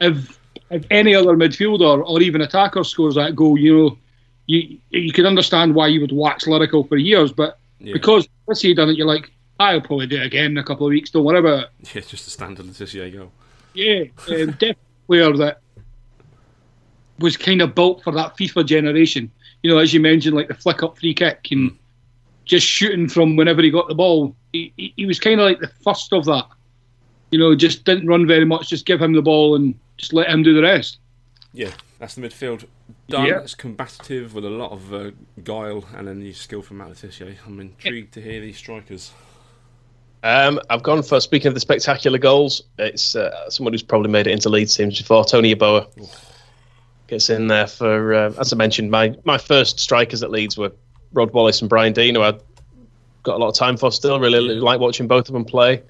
If 0.02 0.40
if 0.70 0.86
any 0.92 1.16
other 1.16 1.36
midfielder 1.36 2.08
or 2.08 2.22
even 2.22 2.42
attacker 2.42 2.84
scores 2.84 3.16
that 3.16 3.36
goal, 3.36 3.58
you 3.58 3.76
know, 3.76 3.98
you 4.46 4.78
you 4.92 5.12
can 5.12 5.26
understand 5.26 5.74
why 5.74 5.88
you 5.88 6.02
would 6.02 6.12
wax 6.12 6.46
lyrical 6.46 6.84
for 6.84 6.98
years, 6.98 7.32
but 7.32 7.58
yeah. 7.80 7.94
because 7.94 8.28
once 8.46 8.62
he 8.62 8.74
done 8.76 8.90
it, 8.90 8.98
you're 8.98 9.08
like, 9.08 9.32
I'll 9.60 9.82
probably 9.82 10.06
do 10.06 10.18
it 10.18 10.26
again 10.26 10.52
in 10.52 10.58
a 10.60 10.64
couple 10.64 10.86
of 10.86 10.92
weeks. 10.92 11.10
Don't 11.10 11.24
worry 11.24 11.40
about 11.40 11.64
it. 11.64 11.70
Yeah, 11.96 12.02
just 12.02 12.28
a 12.28 12.30
standard 12.30 12.68
Le 12.68 12.72
Tissier 12.72 13.12
goal. 13.12 13.32
Yeah, 13.74 14.04
um, 14.28 14.52
definitely 14.52 14.76
player 15.08 15.36
that 15.38 15.62
was 17.18 17.36
kind 17.36 17.62
of 17.62 17.74
built 17.74 18.04
for 18.04 18.14
that 18.14 18.38
FIFA 18.38 18.66
generation. 18.66 19.32
You 19.64 19.72
know, 19.72 19.80
as 19.80 19.94
you 19.94 20.00
mentioned, 20.00 20.36
like 20.36 20.48
the 20.48 20.54
flick 20.54 20.84
up 20.84 20.98
free 20.98 21.14
kick 21.14 21.48
and 21.52 21.72
mm. 21.72 21.76
Just 22.50 22.66
shooting 22.66 23.08
from 23.08 23.36
whenever 23.36 23.62
he 23.62 23.70
got 23.70 23.88
the 23.88 23.96
ball. 23.96 24.36
He, 24.52 24.74
he, 24.76 24.92
he 24.98 25.06
was 25.06 25.20
kind 25.20 25.40
of 25.40 25.46
like 25.46 25.60
the 25.60 25.72
first 25.84 26.12
of 26.12 26.26
that. 26.26 26.48
You 27.30 27.38
know, 27.38 27.54
just 27.56 27.86
didn't 27.86 28.08
run 28.08 28.26
very 28.26 28.44
much. 28.44 28.70
Just 28.70 28.88
give 28.88 29.00
him 29.00 29.14
the 29.14 29.22
ball 29.22 29.56
and 29.56 29.76
just 29.98 30.14
let 30.14 30.30
him 30.30 30.42
do 30.42 30.56
the 30.56 30.64
rest. 30.64 30.98
Yeah, 31.54 31.72
that's 32.00 32.16
the 32.16 32.22
midfield. 32.22 32.66
Done. 33.08 33.28
Yeah. 33.28 33.42
It's 33.42 33.54
combative 33.54 34.34
with 34.34 34.46
a 34.46 34.50
lot 34.50 34.72
of 34.72 34.92
uh, 34.92 35.12
guile 35.44 35.86
and 35.96 36.08
then 36.08 36.20
the 36.20 36.34
skill 36.34 36.64
from 36.64 36.78
Matt 36.78 37.04
I'm 37.46 37.60
intrigued 37.60 38.18
yeah. 38.18 38.24
to 38.24 38.30
hear 38.30 38.42
these 38.42 38.58
strikers. 38.58 39.12
Um, 40.24 40.60
I've 40.72 40.84
gone 40.84 41.04
for 41.04 41.20
speaking 41.22 41.50
of 41.50 41.54
the 41.54 41.60
spectacular 41.60 42.18
goals. 42.18 42.64
It's 42.80 43.16
uh, 43.16 43.50
someone 43.52 43.74
who's 43.74 43.84
probably 43.84 44.10
made 44.10 44.26
it 44.26 44.32
into 44.32 44.50
Leeds 44.50 44.76
teams 44.76 44.98
before. 44.98 45.24
Tony 45.24 45.54
Yeboah 45.54 45.88
gets 47.08 47.30
in 47.30 47.48
there 47.48 47.68
for. 47.68 48.16
Uh, 48.16 48.34
as 48.40 48.52
I 48.52 48.56
mentioned, 48.56 48.90
my 48.90 49.16
my 49.24 49.38
first 49.38 49.80
strikers 49.80 50.24
at 50.24 50.32
Leeds 50.32 50.58
were 50.58 50.72
Rod 51.14 51.32
Wallace 51.32 51.62
and 51.62 51.70
Brian 51.70 51.94
Deane, 51.94 52.16
who 52.16 52.22
I 52.22 52.34
got 53.24 53.36
a 53.36 53.38
lot 53.38 53.50
of 53.50 53.56
time 53.56 53.78
for. 53.78 53.92
Still, 53.92 54.20
really 54.20 54.40
like 54.40 54.80
watching 54.80 55.08
both 55.08 55.28
of 55.30 55.34
them 55.34 55.46
play. 55.46 55.82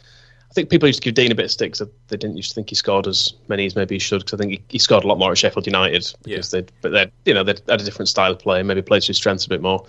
I 0.49 0.53
think 0.53 0.69
people 0.69 0.87
used 0.87 1.01
to 1.01 1.05
give 1.05 1.13
Deane 1.13 1.31
a 1.31 1.35
bit 1.35 1.45
of 1.45 1.51
stick 1.51 1.73
because 1.73 1.87
they 2.07 2.17
didn't 2.17 2.35
used 2.35 2.49
to 2.51 2.55
think 2.55 2.69
he 2.69 2.75
scored 2.75 3.05
as 3.05 3.33
many 3.49 3.67
as 3.67 3.75
maybe 3.75 3.95
he 3.95 3.99
should. 3.99 4.21
Because 4.21 4.33
I 4.33 4.37
think 4.37 4.51
he, 4.51 4.63
he, 4.69 4.79
scored 4.79 5.03
a 5.03 5.07
lot 5.07 5.19
more 5.19 5.31
at 5.31 5.37
Sheffield 5.37 5.67
United 5.67 6.11
because 6.23 6.53
yeah. 6.53 6.61
they, 6.61 6.67
but 6.81 6.89
they, 6.89 7.11
you 7.25 7.35
know, 7.35 7.43
they 7.43 7.53
had 7.67 7.81
a 7.81 7.83
different 7.83 8.09
style 8.09 8.31
of 8.31 8.39
play, 8.39 8.59
and 8.59 8.67
maybe 8.67 8.81
played 8.81 9.03
to 9.03 9.07
his 9.07 9.17
strengths 9.17 9.45
a 9.45 9.49
bit 9.49 9.61
more. 9.61 9.85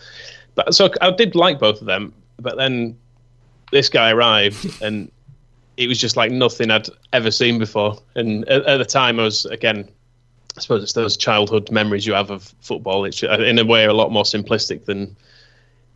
But 0.54 0.74
so 0.74 0.90
I 1.00 1.12
did 1.12 1.34
like 1.34 1.58
both 1.58 1.80
of 1.80 1.86
them, 1.86 2.12
but 2.38 2.56
then 2.56 2.98
this 3.72 3.88
guy 3.88 4.10
arrived 4.10 4.82
and 4.82 5.10
it 5.76 5.88
was 5.88 5.98
just 5.98 6.16
like 6.16 6.30
nothing 6.30 6.70
I'd 6.70 6.88
ever 7.12 7.30
seen 7.30 7.58
before. 7.58 7.98
And 8.14 8.46
at, 8.48 8.66
at, 8.66 8.76
the 8.76 8.84
time, 8.84 9.18
I 9.18 9.24
was 9.24 9.46
again, 9.46 9.88
I 10.60 10.62
suppose 10.62 10.82
it's 10.82 10.92
those 10.92 11.16
childhood 11.16 11.70
memories 11.70 12.06
you 12.06 12.12
have 12.12 12.30
of 12.30 12.54
football. 12.60 13.06
It's 13.06 13.22
uh, 13.22 13.38
in 13.40 13.58
a 13.58 13.64
way 13.64 13.86
a 13.86 13.94
lot 13.94 14.12
more 14.12 14.24
simplistic 14.24 14.84
than 14.84 15.16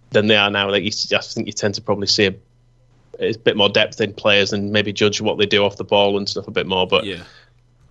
than 0.08 0.26
they 0.26 0.36
are 0.36 0.48
now. 0.48 0.70
Like 0.70 0.84
you, 0.84 0.90
I 1.14 1.20
think 1.20 1.46
you 1.46 1.52
tend 1.52 1.74
to 1.74 1.82
probably 1.82 2.06
see 2.06 2.24
a, 2.24 2.34
a, 3.18 3.36
bit 3.36 3.58
more 3.58 3.68
depth 3.68 4.00
in 4.00 4.14
players 4.14 4.54
and 4.54 4.72
maybe 4.72 4.90
judge 4.90 5.20
what 5.20 5.36
they 5.36 5.44
do 5.44 5.62
off 5.62 5.76
the 5.76 5.84
ball 5.84 6.16
and 6.16 6.26
stuff 6.26 6.48
a 6.48 6.50
bit 6.50 6.66
more. 6.66 6.86
But 6.86 7.04
yeah, 7.04 7.24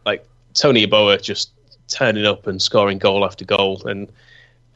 like 0.03 0.25
Tony 0.55 0.87
Yeboah 0.87 1.21
just 1.21 1.51
turning 1.89 2.25
up 2.25 2.47
and 2.47 2.59
scoring 2.59 2.97
goal 2.97 3.23
after 3.23 3.45
goal, 3.45 3.85
and 3.85 4.11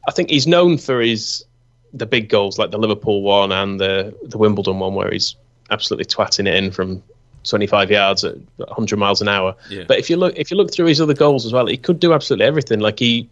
I 0.06 0.12
think 0.12 0.30
he's 0.30 0.46
known 0.46 0.78
for 0.78 1.00
his 1.00 1.44
the 1.92 2.06
big 2.06 2.28
goals 2.28 2.60
like 2.60 2.70
the 2.70 2.78
Liverpool 2.78 3.22
one 3.22 3.50
and 3.50 3.80
the 3.80 4.16
the 4.22 4.38
Wimbledon 4.38 4.78
one 4.78 4.94
where 4.94 5.10
he's 5.10 5.34
absolutely 5.70 6.04
twatting 6.04 6.46
it 6.46 6.54
in 6.54 6.70
from 6.70 7.02
25 7.48 7.90
yards 7.90 8.24
at 8.24 8.36
100 8.56 8.96
miles 8.98 9.20
an 9.20 9.28
hour. 9.28 9.54
Yeah. 9.70 9.84
But 9.86 9.98
if 9.98 10.10
you 10.10 10.16
look 10.16 10.36
if 10.36 10.50
you 10.50 10.56
look 10.56 10.72
through 10.72 10.86
his 10.86 11.00
other 11.00 11.14
goals 11.14 11.46
as 11.46 11.52
well, 11.52 11.66
he 11.66 11.76
could 11.76 12.00
do 12.00 12.12
absolutely 12.12 12.46
everything. 12.46 12.80
Like 12.80 12.98
he 12.98 13.28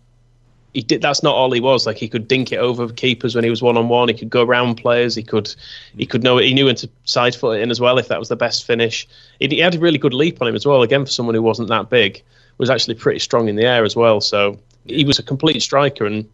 he 0.73 0.83
did 0.83 1.01
that's 1.01 1.23
not 1.23 1.35
all 1.35 1.51
he 1.53 1.61
was. 1.61 1.87
Like 1.87 1.97
he 1.97 2.09
could 2.09 2.29
dink 2.29 2.53
it 2.53 2.59
over 2.59 2.89
keepers 2.89 3.35
when 3.35 3.45
he 3.45 3.51
was 3.51 3.63
one 3.63 3.77
on 3.77 3.89
one. 3.89 4.09
He 4.09 4.15
could 4.15 4.31
go 4.31 4.43
around 4.43 4.77
players. 4.77 5.15
He 5.15 5.23
could 5.23 5.55
he 5.97 6.07
could 6.07 6.23
know 6.23 6.39
he 6.39 6.55
knew 6.55 6.67
when 6.67 6.77
to 6.77 6.91
side 7.05 7.35
foot 7.35 7.59
it 7.59 7.63
in 7.63 7.71
as 7.71 7.81
well 7.81 7.99
if 7.99 8.09
that 8.09 8.19
was 8.19 8.29
the 8.29 8.37
best 8.37 8.65
finish. 8.65 9.09
He, 9.41 9.49
he 9.49 9.59
had 9.59 9.75
a 9.75 9.79
really 9.79 9.99
good 9.99 10.15
leap 10.15 10.41
on 10.43 10.49
him 10.49 10.55
as 10.55 10.67
well. 10.67 10.83
Again 10.83 11.05
for 11.05 11.11
someone 11.11 11.35
who 11.35 11.43
wasn't 11.43 11.69
that 11.69 11.91
big, 11.91 12.23
was 12.59 12.71
actually 12.71 12.95
pretty 12.95 13.21
strong 13.21 13.49
in 13.49 13.57
the 13.57 13.65
air 13.65 13.85
as 13.85 13.97
well. 13.97 14.21
So 14.21 14.59
he 14.85 15.05
was 15.05 15.19
a 15.19 15.23
complete 15.23 15.63
striker 15.63 16.07
and 16.07 16.29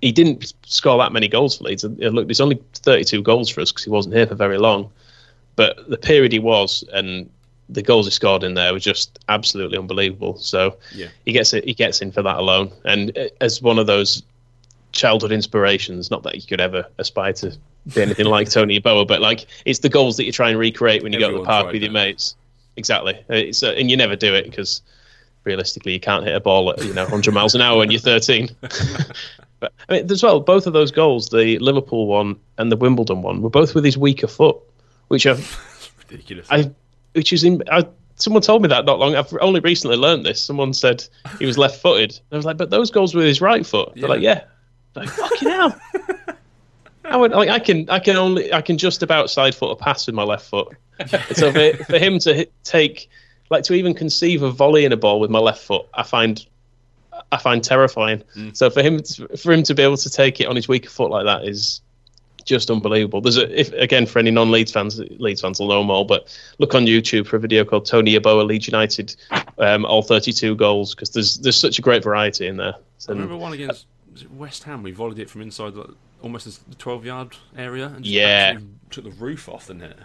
he 0.00 0.12
didn't 0.12 0.52
score 0.66 0.98
that 0.98 1.12
many 1.12 1.28
goals 1.28 1.58
for 1.58 1.64
Leeds. 1.64 1.84
Look, 1.84 2.26
there's 2.26 2.40
only 2.40 2.62
32 2.74 3.22
goals 3.22 3.48
for 3.50 3.60
us 3.60 3.70
because 3.70 3.84
he 3.84 3.90
wasn't 3.90 4.14
here 4.14 4.26
for 4.26 4.34
very 4.34 4.58
long. 4.58 4.90
But 5.56 5.88
the 5.88 5.98
period 5.98 6.32
he 6.32 6.38
was 6.38 6.84
and 6.92 7.28
the 7.68 7.82
goals 7.82 8.06
he 8.06 8.10
scored 8.10 8.42
in 8.42 8.54
there 8.54 8.72
were 8.72 8.78
just 8.78 9.18
absolutely 9.28 9.78
unbelievable. 9.78 10.36
So 10.38 10.76
yeah. 10.94 11.08
he 11.24 11.32
gets 11.32 11.52
it. 11.52 11.64
He 11.64 11.74
gets 11.74 12.00
in 12.00 12.12
for 12.12 12.22
that 12.22 12.36
alone. 12.36 12.72
And 12.84 13.16
as 13.40 13.62
one 13.62 13.78
of 13.78 13.86
those 13.86 14.22
childhood 14.92 15.32
inspirations, 15.32 16.10
not 16.10 16.22
that 16.24 16.36
you 16.36 16.42
could 16.42 16.60
ever 16.60 16.86
aspire 16.98 17.32
to 17.34 17.56
be 17.94 18.02
anything 18.02 18.26
like 18.26 18.50
Tony 18.50 18.80
Yeboah, 18.80 19.06
but 19.06 19.20
like 19.20 19.46
it's 19.64 19.80
the 19.80 19.88
goals 19.88 20.16
that 20.16 20.24
you 20.24 20.32
try 20.32 20.50
and 20.50 20.58
recreate 20.58 21.02
when 21.02 21.12
you 21.12 21.18
Everyone 21.18 21.32
go 21.32 21.38
to 21.38 21.42
the 21.44 21.62
park 21.62 21.72
with 21.72 21.82
your 21.82 21.92
mates. 21.92 22.34
Exactly. 22.76 23.22
It's 23.28 23.62
uh, 23.62 23.72
and 23.72 23.90
you 23.90 23.96
never 23.96 24.16
do 24.16 24.34
it 24.34 24.44
because 24.44 24.82
realistically 25.44 25.92
you 25.92 26.00
can't 26.00 26.24
hit 26.24 26.34
a 26.34 26.40
ball 26.40 26.70
at 26.70 26.84
you 26.84 26.92
know 26.92 27.04
100 27.04 27.32
miles 27.32 27.54
an 27.54 27.60
hour 27.60 27.78
when 27.78 27.90
you're 27.90 28.00
13. 28.00 28.50
But 29.60 29.74
I 29.88 29.92
mean, 29.92 30.10
as 30.10 30.22
well, 30.22 30.40
both 30.40 30.66
of 30.66 30.72
those 30.72 30.90
goals, 30.90 31.28
the 31.28 31.58
Liverpool 31.58 32.06
one 32.06 32.36
and 32.58 32.72
the 32.72 32.76
Wimbledon 32.76 33.22
one, 33.22 33.42
were 33.42 33.50
both 33.50 33.74
with 33.74 33.84
his 33.84 33.96
weaker 33.96 34.26
foot, 34.26 34.56
which 35.10 35.26
I, 35.26 35.36
ridiculous. 36.08 36.46
I, 36.50 36.70
which 37.14 37.32
is 37.32 37.42
in. 37.42 37.62
I, 37.70 37.86
someone 38.14 38.42
told 38.42 38.62
me 38.62 38.68
that 38.68 38.84
not 38.84 39.00
long. 39.00 39.16
I've 39.16 39.32
only 39.40 39.60
recently 39.60 39.96
learned 39.96 40.24
this. 40.24 40.40
Someone 40.40 40.72
said 40.72 41.04
he 41.38 41.46
was 41.46 41.58
left-footed. 41.58 42.18
I 42.30 42.36
was 42.36 42.44
like, 42.44 42.56
but 42.56 42.70
those 42.70 42.90
goals 42.90 43.14
were 43.14 43.18
with 43.18 43.28
his 43.28 43.40
right 43.40 43.66
foot. 43.66 43.92
They're 43.96 44.08
like, 44.08 44.20
yeah. 44.20 44.44
like, 44.94 45.08
fucking 45.08 45.48
hell. 45.48 45.80
I 47.04 47.16
would 47.16 47.32
like 47.32 47.48
I 47.48 47.58
can 47.58 47.90
I 47.90 47.98
can 47.98 48.16
only 48.16 48.52
I 48.52 48.62
can 48.62 48.78
just 48.78 49.02
about 49.02 49.30
side 49.30 49.54
foot 49.54 49.72
a 49.72 49.76
pass 49.76 50.06
with 50.06 50.14
my 50.14 50.22
left 50.22 50.46
foot. 50.46 50.68
so 51.32 51.52
for, 51.52 51.84
for 51.84 51.98
him 51.98 52.20
to 52.20 52.34
hit, 52.34 52.52
take 52.62 53.10
like 53.50 53.64
to 53.64 53.74
even 53.74 53.94
conceive 53.94 54.42
of 54.42 54.54
volleying 54.54 54.92
a 54.92 54.96
ball 54.96 55.18
with 55.18 55.30
my 55.30 55.40
left 55.40 55.64
foot, 55.64 55.86
I 55.92 56.04
find 56.04 56.46
I 57.32 57.38
find 57.38 57.64
terrifying. 57.64 58.22
Mm. 58.36 58.56
So 58.56 58.70
for 58.70 58.80
him 58.80 59.02
to, 59.02 59.36
for 59.36 59.52
him 59.52 59.64
to 59.64 59.74
be 59.74 59.82
able 59.82 59.96
to 59.96 60.10
take 60.10 60.40
it 60.40 60.46
on 60.46 60.54
his 60.54 60.68
weaker 60.68 60.88
foot 60.88 61.10
like 61.10 61.26
that 61.26 61.44
is 61.44 61.80
just 62.44 62.70
unbelievable. 62.70 63.20
There's 63.20 63.36
a 63.36 63.58
if 63.58 63.72
again 63.72 64.06
for 64.06 64.18
any 64.18 64.30
non-Leeds 64.30 64.72
fans, 64.72 64.98
Leeds 65.18 65.40
fans 65.40 65.60
will 65.60 65.68
know 65.68 65.82
more, 65.82 66.06
but 66.06 66.36
look 66.58 66.74
on 66.74 66.86
YouTube 66.86 67.26
for 67.26 67.36
a 67.36 67.40
video 67.40 67.64
called 67.64 67.86
Tony 67.86 68.18
Yeboah 68.18 68.46
Leeds 68.46 68.66
United, 68.66 69.16
um, 69.58 69.84
all 69.84 70.02
32 70.02 70.54
goals 70.56 70.94
because 70.94 71.10
there's 71.10 71.38
there's 71.38 71.56
such 71.56 71.78
a 71.78 71.82
great 71.82 72.02
variety 72.02 72.46
in 72.46 72.56
there. 72.56 72.74
So, 72.98 73.12
I 73.12 73.14
remember 73.14 73.36
one 73.36 73.52
against 73.52 73.86
West 74.32 74.64
Ham. 74.64 74.82
We 74.82 74.92
volleyed 74.92 75.18
it 75.18 75.30
from 75.30 75.42
inside 75.42 75.74
like, 75.74 75.90
almost 76.22 76.68
the 76.68 76.74
12 76.76 77.06
yard 77.06 77.36
area 77.56 77.86
and 77.86 78.04
yeah 78.04 78.58
took 78.90 79.04
the 79.04 79.10
roof 79.12 79.48
off 79.48 79.66
the 79.66 79.74
net. 79.74 79.96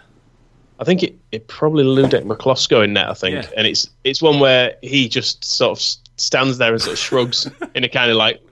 I 0.78 0.84
think 0.84 1.02
it, 1.02 1.18
it 1.32 1.48
probably 1.48 1.84
Ludek 1.84 2.24
Miklosko 2.24 2.84
in 2.84 2.92
net, 2.92 3.08
I 3.08 3.14
think, 3.14 3.34
yeah. 3.34 3.50
and 3.56 3.66
it's 3.66 3.88
it's 4.04 4.20
one 4.20 4.40
where 4.40 4.76
he 4.82 5.08
just 5.08 5.44
sort 5.44 5.78
of 5.78 5.84
stands 6.16 6.58
there 6.58 6.72
and 6.72 6.80
sort 6.80 6.94
of 6.94 6.98
shrugs 6.98 7.50
in 7.74 7.84
a 7.84 7.88
kind 7.88 8.10
of 8.10 8.16
like, 8.16 8.42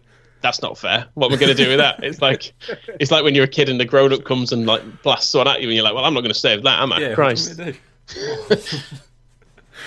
that's 0.44 0.60
not 0.60 0.76
fair. 0.76 1.06
What 1.14 1.28
am 1.28 1.38
I 1.38 1.40
going 1.40 1.56
to 1.56 1.64
do 1.64 1.70
with 1.70 1.78
that? 1.78 2.04
It's 2.04 2.20
like 2.20 2.52
it's 3.00 3.10
like 3.10 3.24
when 3.24 3.34
you're 3.34 3.46
a 3.46 3.48
kid 3.48 3.70
and 3.70 3.80
the 3.80 3.86
grown 3.86 4.12
up 4.12 4.24
comes 4.24 4.52
and 4.52 4.66
like 4.66 5.02
blasts 5.02 5.32
one 5.32 5.48
at 5.48 5.62
you, 5.62 5.68
and 5.68 5.74
you're 5.74 5.82
like, 5.82 5.94
well, 5.94 6.04
I'm 6.04 6.12
not 6.12 6.20
going 6.20 6.34
to 6.34 6.38
save 6.38 6.62
that, 6.64 6.82
am 6.82 6.92
I? 6.92 6.98
Yeah, 6.98 7.14
Christ. 7.14 7.58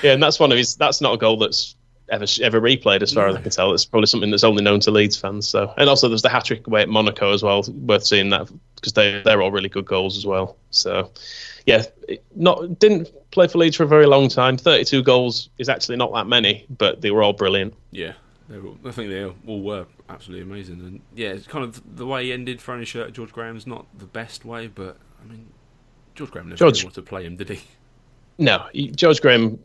yeah, 0.02 0.14
and 0.14 0.22
that's 0.22 0.40
one 0.40 0.52
of 0.52 0.58
his. 0.58 0.76
That's 0.76 1.00
not 1.00 1.14
a 1.14 1.18
goal 1.18 1.38
that's 1.38 1.76
ever 2.10 2.26
ever 2.42 2.60
replayed, 2.60 3.04
as 3.04 3.14
far 3.14 3.26
no. 3.26 3.30
as 3.30 3.36
I 3.36 3.42
can 3.42 3.52
tell. 3.52 3.72
It's 3.72 3.86
probably 3.86 4.08
something 4.08 4.32
that's 4.32 4.44
only 4.44 4.64
known 4.64 4.80
to 4.80 4.90
Leeds 4.90 5.16
fans. 5.16 5.48
So, 5.48 5.72
and 5.78 5.88
also 5.88 6.10
there's 6.10 6.24
the 6.24 6.30
hat 6.30 6.46
trick 6.46 6.66
away 6.66 6.82
at 6.82 6.90
Monaco 6.90 7.32
as 7.34 7.44
well. 7.44 7.64
Worth 7.86 8.06
seeing 8.06 8.30
that 8.30 8.50
because 8.76 8.94
they 8.94 9.22
they're 9.24 9.44
all 9.44 9.52
really 9.52 9.70
good 9.70 9.86
goals 9.86 10.18
as 10.18 10.26
well. 10.26 10.58
So, 10.72 11.12
yeah, 11.68 11.84
not 12.36 12.80
didn't 12.80 13.12
play 13.30 13.48
for 13.48 13.60
Leeds 13.60 13.76
for 13.76 13.84
a 13.84 13.88
very 13.88 14.08
long 14.08 14.28
time. 14.28 14.58
32 14.58 15.04
goals 15.04 15.50
is 15.60 15.70
actually 15.70 15.98
not 15.98 16.12
that 16.16 16.26
many, 16.26 16.66
but 16.68 17.02
they 17.02 17.12
were 17.12 17.22
all 17.22 17.34
brilliant. 17.34 17.76
Yeah, 17.92 18.14
all, 18.52 18.78
I 18.86 18.92
think 18.92 19.10
they 19.10 19.26
all 19.26 19.62
were 19.62 19.86
absolutely 20.10 20.44
amazing. 20.50 20.80
And 20.80 21.02
yeah, 21.16 21.30
it's 21.30 21.48
kind 21.48 21.64
of 21.64 21.98
the 21.98 22.06
way 22.06 22.26
he 22.26 22.34
ended 22.34 22.62
throwing 22.62 22.80
his 22.80 22.90
shirt 22.90 23.08
at 23.08 23.14
George 23.14 23.32
Graham's 23.32 23.68
not 23.68 23.86
the 23.98 24.06
best 24.06 24.46
way, 24.46 24.68
but 24.68 24.98
I 25.22 25.30
mean, 25.30 25.48
George 26.16 26.32
Graham 26.32 26.50
never 26.50 26.58
George, 26.58 26.84
wanted 26.84 26.96
to 26.96 27.02
play 27.02 27.26
him, 27.26 27.36
did 27.36 27.50
he? 27.50 27.60
No, 28.38 28.66
he, 28.72 28.90
George 28.90 29.22
Graham 29.22 29.60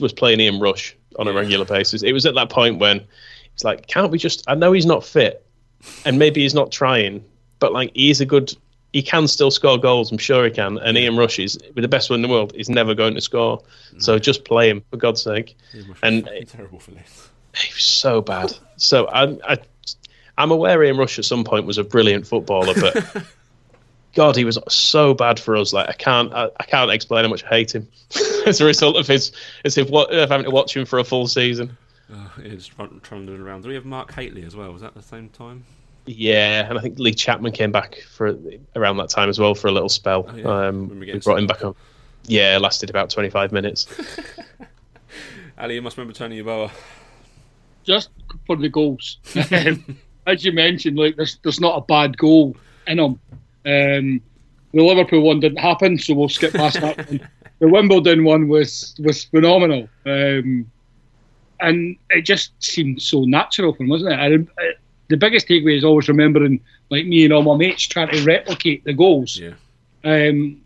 was 0.00 0.12
playing 0.12 0.40
Ian 0.40 0.60
Rush 0.60 0.96
on 1.18 1.26
yeah. 1.26 1.32
a 1.32 1.34
regular 1.34 1.64
basis. 1.64 2.02
It 2.02 2.12
was 2.12 2.26
at 2.26 2.34
that 2.34 2.50
point 2.50 2.78
when 2.78 3.04
it's 3.52 3.64
like, 3.64 3.86
can't 3.86 4.10
we 4.10 4.18
just? 4.18 4.44
I 4.48 4.54
know 4.54 4.72
he's 4.72 4.86
not 4.86 5.04
fit, 5.04 5.46
and 6.04 6.18
maybe 6.18 6.42
he's 6.42 6.54
not 6.54 6.72
trying, 6.72 7.24
but 7.60 7.72
like 7.72 7.92
he's 7.94 8.20
a 8.20 8.26
good 8.26 8.54
he 8.94 9.02
can 9.02 9.26
still 9.26 9.50
score 9.50 9.76
goals. 9.76 10.12
I'm 10.12 10.18
sure 10.18 10.44
he 10.44 10.52
can. 10.52 10.78
And 10.78 10.96
Ian 10.96 11.16
Rush 11.16 11.40
is 11.40 11.58
with 11.74 11.82
the 11.82 11.88
best 11.88 12.10
one 12.10 12.18
in 12.18 12.22
the 12.22 12.28
world. 12.28 12.52
He's 12.54 12.68
never 12.68 12.94
going 12.94 13.16
to 13.16 13.20
score. 13.20 13.60
No. 13.92 13.98
So 13.98 14.18
just 14.20 14.44
play 14.44 14.70
him 14.70 14.84
for 14.88 14.96
God's 14.96 15.20
sake. 15.20 15.56
And 16.04 16.30
terrible 16.46 16.78
for 16.78 16.92
this. 16.92 17.28
He 17.56 17.72
was 17.72 17.84
so 17.84 18.20
bad. 18.20 18.52
So 18.76 19.06
I, 19.06 19.36
I, 19.52 19.58
I'm 20.38 20.50
aware 20.50 20.82
Ian 20.82 20.96
Rush 20.96 21.18
at 21.18 21.24
some 21.24 21.44
point 21.44 21.66
was 21.66 21.78
a 21.78 21.84
brilliant 21.84 22.26
footballer, 22.26 22.74
but 22.74 23.24
God, 24.14 24.36
he 24.36 24.44
was 24.44 24.58
so 24.68 25.14
bad 25.14 25.38
for 25.38 25.56
us. 25.56 25.72
Like 25.72 25.88
I 25.88 25.92
can't, 25.92 26.32
I, 26.32 26.50
I 26.58 26.64
can't 26.64 26.90
explain 26.90 27.24
how 27.24 27.30
much 27.30 27.44
I 27.44 27.48
hate 27.48 27.74
him 27.74 27.88
as 28.46 28.60
a 28.60 28.64
result 28.64 28.96
of 28.96 29.06
his, 29.06 29.32
as 29.64 29.78
if, 29.78 29.92
of 29.92 30.28
having 30.30 30.44
to 30.44 30.50
watch 30.50 30.76
him 30.76 30.84
for 30.84 30.98
a 30.98 31.04
full 31.04 31.28
season. 31.28 31.76
Uh, 32.12 32.28
it's 32.38 32.70
trundling 33.02 33.40
around. 33.40 33.62
Do 33.62 33.68
we 33.68 33.74
have 33.74 33.84
Mark 33.84 34.12
Hateley 34.12 34.44
as 34.44 34.54
well? 34.54 34.72
Was 34.72 34.82
that 34.82 34.94
the 34.94 35.02
same 35.02 35.30
time? 35.30 35.64
Yeah, 36.06 36.68
and 36.68 36.78
I 36.78 36.82
think 36.82 36.98
Lee 36.98 37.14
Chapman 37.14 37.52
came 37.52 37.72
back 37.72 37.96
for 38.10 38.36
around 38.76 38.98
that 38.98 39.08
time 39.08 39.30
as 39.30 39.38
well 39.38 39.54
for 39.54 39.68
a 39.68 39.72
little 39.72 39.88
spell. 39.88 40.26
Oh, 40.28 40.36
yeah. 40.36 40.66
um, 40.68 41.00
we 41.00 41.18
brought 41.18 41.38
him 41.38 41.46
back 41.46 41.64
on. 41.64 41.74
Yeah, 42.26 42.58
lasted 42.58 42.90
about 42.90 43.10
25 43.10 43.52
minutes. 43.52 43.86
Ali, 45.58 45.76
you 45.76 45.82
must 45.82 45.96
remember 45.96 46.14
Tony 46.14 46.42
Yeboah. 46.42 46.70
Just 47.84 48.10
for 48.46 48.56
the 48.56 48.68
goals. 48.68 49.18
As 50.26 50.44
you 50.44 50.52
mentioned, 50.52 50.98
like 50.98 51.16
there's, 51.16 51.38
there's 51.42 51.60
not 51.60 51.76
a 51.76 51.82
bad 51.82 52.16
goal 52.16 52.56
in 52.86 52.96
them. 52.96 53.20
Um, 53.66 54.20
the 54.72 54.82
Liverpool 54.82 55.20
one 55.20 55.40
didn't 55.40 55.58
happen, 55.58 55.98
so 55.98 56.14
we'll 56.14 56.28
skip 56.28 56.52
past 56.52 56.80
that 56.80 57.08
one. 57.08 57.20
The 57.60 57.68
Wimbledon 57.68 58.24
one 58.24 58.48
was 58.48 58.96
was 58.98 59.24
phenomenal. 59.24 59.88
Um, 60.04 60.70
and 61.60 61.96
it 62.10 62.22
just 62.22 62.52
seemed 62.62 63.00
so 63.00 63.22
natural 63.22 63.72
for 63.72 63.84
him, 63.84 63.88
wasn't 63.88 64.12
it? 64.12 64.16
I, 64.16 64.62
I, 64.62 64.72
the 65.08 65.16
biggest 65.16 65.48
takeaway 65.48 65.76
is 65.76 65.84
always 65.84 66.08
remembering, 66.08 66.60
like 66.90 67.06
me 67.06 67.24
and 67.24 67.32
all 67.32 67.42
my 67.42 67.56
mates, 67.56 67.86
trying 67.86 68.10
to 68.10 68.24
replicate 68.24 68.84
the 68.84 68.92
goals. 68.92 69.38
Yeah. 69.38 69.52
Um, 70.04 70.63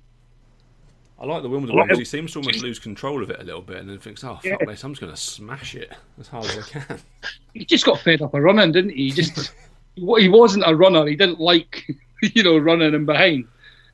I 1.21 1.27
like 1.27 1.43
the 1.43 1.49
Wimbledon 1.49 1.77
one 1.77 1.89
because 1.89 1.99
he 1.99 2.05
seems 2.05 2.33
to 2.33 2.39
almost 2.39 2.63
lose 2.63 2.79
control 2.79 3.23
of 3.23 3.31
it 3.31 3.41
a 3.41 3.43
little 3.43 3.61
bit 3.61 3.79
and 3.79 3.91
then 3.91 3.99
thinks, 3.99 4.23
oh, 4.23 4.35
fuck 4.37 4.45
yeah. 4.45 4.57
this, 4.65 4.85
I'm 4.85 4.93
just 4.93 5.01
going 5.01 5.13
to 5.13 5.21
smash 5.21 5.75
it 5.75 5.93
as 6.21 6.29
hard 6.29 6.47
as 6.47 6.59
I 6.59 6.63
can. 6.63 6.99
He 7.55 7.65
just 7.65 7.85
got 7.85 7.99
fed 7.99 8.23
up 8.23 8.35
of 8.35 8.43
running, 8.43 8.71
didn't 8.71 8.91
he? 8.91 9.07
He 9.07 9.11
just, 9.11 9.53
he 9.97 10.29
wasn't 10.29 10.65
a 10.65 10.77
runner. 10.77 11.07
He 11.07 11.17
didn't 11.17 11.41
like, 11.41 11.91
you 12.23 12.45
know, 12.45 12.57
running 12.57 12.95
in 12.95 13.05
behind. 13.05 13.49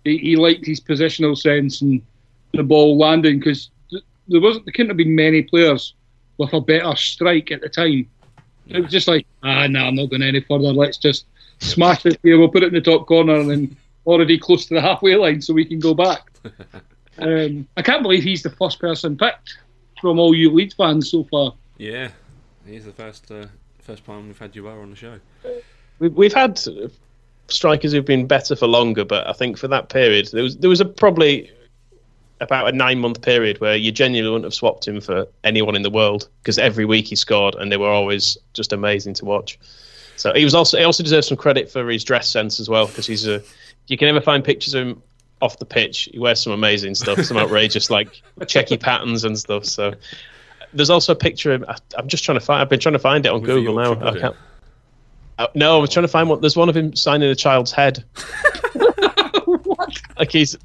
He, 0.05 0.19
he 0.19 0.37
liked 0.37 0.67
his 0.67 0.81
positional 0.81 1.37
sense 1.37 1.81
and 1.81 2.03
the 2.53 2.63
ball 2.63 2.99
landing 2.99 3.39
because 3.39 3.71
there 4.29 4.41
wasn't, 4.41 4.67
there 4.67 4.73
couldn't 4.73 4.91
have 4.91 4.99
been 4.99 5.15
many 5.15 5.43
players 5.43 5.95
with 6.37 6.53
a 6.53 6.61
better 6.61 6.95
strike 6.95 7.51
at 7.51 7.63
the 7.63 7.71
time. 7.71 8.07
Yeah. 8.67 8.79
It 8.79 8.83
was 8.83 8.93
just 8.93 9.09
like, 9.09 9.27
ah, 9.43 9.67
no, 9.67 9.87
I'm 9.87 9.95
not 9.95 10.11
going 10.11 10.23
any 10.23 10.41
further. 10.41 10.73
Let's 10.73 10.99
just 10.99 11.25
smash 11.61 12.05
it 12.05 12.19
here. 12.23 12.39
We'll 12.39 12.49
put 12.49 12.65
it 12.65 12.69
in 12.69 12.75
the 12.75 12.81
top 12.83 13.07
corner 13.07 13.37
and 13.37 13.51
then 13.51 13.77
already 14.05 14.39
close 14.39 14.67
to 14.67 14.75
the 14.75 14.83
halfway 14.83 15.17
line 15.17 15.41
so 15.41 15.55
we 15.55 15.65
can 15.65 15.81
go 15.81 15.95
back. 15.95 16.31
Um, 17.19 17.67
I 17.77 17.83
can't 17.83 18.03
believe 18.03 18.23
he's 18.23 18.43
the 18.43 18.51
first 18.51 18.79
person 18.81 19.17
picked 19.17 19.59
from 20.01 20.19
all 20.19 20.35
you 20.35 20.51
Leeds 20.51 20.75
fans 20.75 21.11
so 21.11 21.25
far. 21.25 21.55
Yeah, 21.79 22.11
he's 22.67 22.85
the 22.85 22.93
first 22.93 23.31
uh, 23.31 23.47
first 23.81 24.05
time 24.05 24.27
we've 24.27 24.39
had 24.39 24.55
you 24.57 24.67
are 24.69 24.81
on 24.81 24.91
the 24.91 24.97
show. 24.97 25.19
We've 25.99 26.33
had 26.33 26.61
strikers 27.49 27.93
who've 27.93 28.05
been 28.05 28.27
better 28.27 28.57
for 28.57 28.67
longer, 28.67 29.05
but 29.05 29.27
I 29.29 29.33
think 29.33 29.59
for 29.59 29.69
that 29.69 29.89
period 29.89 30.29
there 30.33 30.43
was 30.43 30.57
there 30.57 30.71
was 30.71 30.81
a 30.81 30.85
probably 30.85 31.51
about 32.41 32.69
a 32.69 32.73
nine 32.73 32.99
month 32.99 33.23
period 33.23 33.61
where 33.61 33.77
you 33.77 33.93
genuinely 33.93 34.31
wouldn't 34.31 34.45
have 34.45 34.55
swapped 34.55 34.87
him 34.87 35.01
for 35.01 35.27
anyone 35.45 35.77
in 35.77 35.83
the 35.83 35.91
world 35.91 36.29
because 36.43 36.59
every 36.59 36.85
week 36.85 37.07
he 37.07 37.17
scored 37.17 37.55
and 37.55 37.71
they 37.71 37.77
were 37.77 37.89
always 37.89 38.37
just 38.53 38.73
amazing 38.73 39.15
to 39.15 39.25
watch. 39.25 39.59
So 40.17 40.33
he 40.35 40.45
was 40.45 40.55
also 40.55 40.79
he 40.79 40.85
also 40.85 41.03
deserves 41.03 41.29
some 41.29 41.37
credit 41.37 41.71
for 41.71 41.89
his 41.89 42.05
dress 42.05 42.29
sense 42.29 42.61
as 42.61 42.69
well 42.69 42.87
because 42.87 43.07
he's 43.07 43.27
a 43.27 43.43
you 43.87 43.99
can 43.99 44.07
never 44.07 44.21
find 44.21 44.45
pictures 44.45 44.75
of 44.75 44.87
him 44.87 45.03
off 45.45 45.59
the 45.59 45.67
pitch. 45.67 46.09
He 46.11 46.19
wears 46.19 46.43
some 46.43 46.53
amazing 46.53 46.95
stuff, 46.95 47.23
some 47.23 47.37
outrageous 47.37 47.91
like 47.91 48.23
checky 48.41 48.81
patterns 48.81 49.25
and 49.25 49.39
stuff. 49.39 49.67
So 49.67 49.95
there's 50.73 50.91
also 50.91 51.13
a 51.13 51.17
picture 51.17 51.53
of 51.53 51.63
him. 51.63 51.69
I, 51.69 51.99
am 51.99 52.09
just 52.09 52.25
trying 52.25 52.39
to 52.39 52.45
find. 52.45 52.63
I've 52.63 52.69
been 52.69 52.81
trying 52.81 52.95
to 52.95 52.99
find 52.99 53.27
it 53.27 53.29
on 53.29 53.43
With 53.43 53.51
Google 53.51 53.77
now. 53.77 53.93
I 53.93 54.19
can't. 54.19 54.37
Uh, 55.37 55.47
no, 55.55 55.77
I 55.77 55.81
was 55.81 55.91
trying 55.91 56.05
to 56.05 56.09
find 56.09 56.29
one. 56.29 56.41
There's 56.41 56.57
one 56.57 56.69
of 56.69 56.77
him 56.77 56.97
signing 56.97 57.29
a 57.29 57.35
child's 57.35 57.73
head. 57.73 58.05
what? 59.45 60.01
Like 60.19 60.31
he's. 60.31 60.57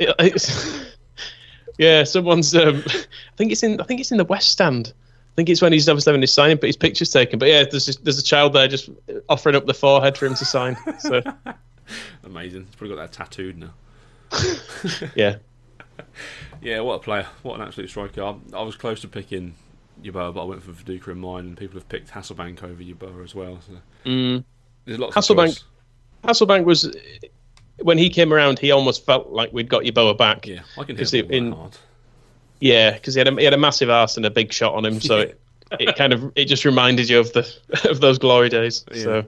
Yeah, 1.79 2.03
someone's. 2.03 2.53
Um, 2.53 2.83
I 2.85 3.05
think 3.37 3.51
it's 3.51 3.63
in. 3.63 3.81
I 3.81 3.83
think 3.83 3.99
it's 3.99 4.11
in 4.11 4.17
the 4.17 4.25
West 4.25 4.51
Stand. 4.51 4.93
I 4.95 5.35
think 5.35 5.49
it's 5.49 5.61
when 5.61 5.71
he's 5.71 5.87
obviously 5.87 6.11
having 6.11 6.21
his 6.21 6.33
signing, 6.33 6.57
but 6.57 6.67
his 6.67 6.77
picture's 6.77 7.09
taken. 7.09 7.39
But 7.39 7.47
yeah, 7.47 7.63
there's 7.63 7.85
there's 7.97 8.19
a 8.19 8.23
child 8.23 8.53
there 8.53 8.67
just 8.67 8.89
offering 9.27 9.55
up 9.55 9.65
the 9.65 9.73
forehead 9.73 10.17
for 10.17 10.25
him 10.25 10.35
to 10.35 10.45
sign. 10.45 10.77
So 10.99 11.21
amazing. 12.23 12.65
He's 12.65 12.75
probably 12.75 12.95
got 12.95 13.01
that 13.01 13.13
tattooed 13.13 13.57
now. 13.57 13.73
yeah. 15.15 15.37
Yeah, 16.61 16.81
what 16.81 16.95
a 16.95 16.99
player! 16.99 17.27
What 17.43 17.55
an 17.55 17.65
absolute 17.65 17.89
striker! 17.89 18.21
I, 18.21 18.35
I 18.53 18.61
was 18.63 18.75
close 18.75 18.99
to 19.01 19.07
picking 19.07 19.55
Yeboah, 20.03 20.33
but 20.33 20.41
I 20.41 20.45
went 20.45 20.63
for 20.63 20.71
Viduka 20.71 21.09
in 21.09 21.19
mine, 21.19 21.45
and 21.45 21.57
people 21.57 21.75
have 21.75 21.87
picked 21.87 22.11
Hasselbaink 22.11 22.63
over 22.63 22.83
Yeboah 22.83 23.23
as 23.23 23.33
well. 23.33 23.59
So 23.65 23.73
mm. 24.05 24.43
there's 24.85 24.99
lots 24.99 25.15
Hasselbaink. 25.15 25.63
Hasselbank 26.23 26.65
was 26.65 26.93
when 27.81 27.97
he 27.97 28.09
came 28.09 28.33
around, 28.33 28.59
he 28.59 28.71
almost 28.71 29.05
felt 29.05 29.29
like 29.29 29.53
we'd 29.53 29.69
got 29.69 29.83
Yeboah 29.83 30.17
back. 30.17 30.47
Yeah, 30.47 30.61
I 30.77 30.83
can 30.83 30.97
hit 30.97 31.13
it 31.13 31.31
in, 31.31 31.53
hard. 31.53 31.77
Yeah, 32.59 32.91
because 32.91 33.13
he 33.13 33.19
had 33.19 33.27
a 33.27 33.35
he 33.35 33.43
had 33.43 33.53
a 33.53 33.57
massive 33.57 33.89
ass 33.89 34.17
and 34.17 34.25
a 34.25 34.29
big 34.29 34.51
shot 34.51 34.75
on 34.75 34.85
him, 34.85 34.99
so 34.99 35.17
it, 35.19 35.39
it 35.71 35.95
kind 35.95 36.13
of 36.13 36.31
it 36.35 36.45
just 36.45 36.65
reminded 36.65 37.09
you 37.09 37.19
of 37.19 37.31
the 37.33 37.49
of 37.89 38.01
those 38.01 38.17
glory 38.17 38.49
days. 38.49 38.85
Yeah. 38.93 39.03
So. 39.03 39.25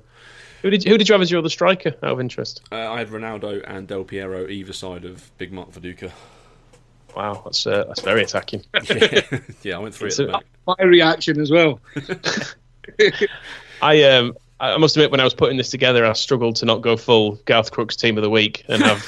Who 0.61 0.69
did, 0.69 0.83
who 0.83 0.97
did 0.97 1.09
you 1.09 1.13
have 1.13 1.21
as 1.21 1.31
your 1.31 1.39
other 1.39 1.49
striker, 1.49 1.89
out 2.03 2.11
of 2.11 2.19
interest? 2.19 2.61
Uh, 2.71 2.91
I 2.91 2.99
had 2.99 3.09
Ronaldo 3.09 3.63
and 3.65 3.87
Del 3.87 4.03
Piero 4.03 4.47
either 4.47 4.73
side 4.73 5.05
of 5.05 5.35
Big 5.37 5.51
Mark 5.51 5.71
Viduka. 5.71 6.11
Wow, 7.15 7.41
that's 7.43 7.67
uh, 7.67 7.83
that's 7.87 8.01
very 8.01 8.23
attacking. 8.23 8.63
yeah. 8.89 9.21
yeah, 9.63 9.75
I 9.75 9.79
went 9.79 9.95
through 9.95 10.09
it. 10.09 10.45
My 10.65 10.75
reaction 10.79 11.41
as 11.41 11.51
well. 11.51 11.81
I 13.81 14.03
um 14.03 14.37
I 14.61 14.77
must 14.77 14.95
admit, 14.95 15.09
when 15.09 15.19
I 15.19 15.23
was 15.23 15.33
putting 15.33 15.57
this 15.57 15.71
together, 15.71 16.05
I 16.05 16.13
struggled 16.13 16.55
to 16.57 16.65
not 16.65 16.81
go 16.81 16.95
full 16.95 17.35
Garth 17.45 17.71
Crooks 17.71 17.95
team 17.95 18.17
of 18.17 18.23
the 18.23 18.29
week 18.29 18.63
and 18.67 18.83
have 18.83 19.03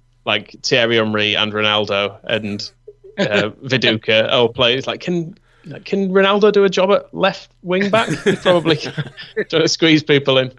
like 0.24 0.56
Thierry 0.62 0.96
Henry 0.96 1.36
and 1.36 1.52
Ronaldo 1.52 2.18
and 2.24 2.70
uh, 3.18 3.50
Viduka 3.62 4.30
all 4.32 4.48
players. 4.48 4.86
Like, 4.86 5.00
can 5.00 5.36
can 5.84 6.10
Ronaldo 6.10 6.52
do 6.52 6.64
a 6.64 6.68
job 6.68 6.90
at 6.90 7.12
left 7.14 7.50
wing 7.62 7.90
back? 7.90 8.08
Probably 8.42 8.76
trying 8.76 9.46
to 9.48 9.68
squeeze 9.68 10.02
people 10.02 10.38
in. 10.38 10.52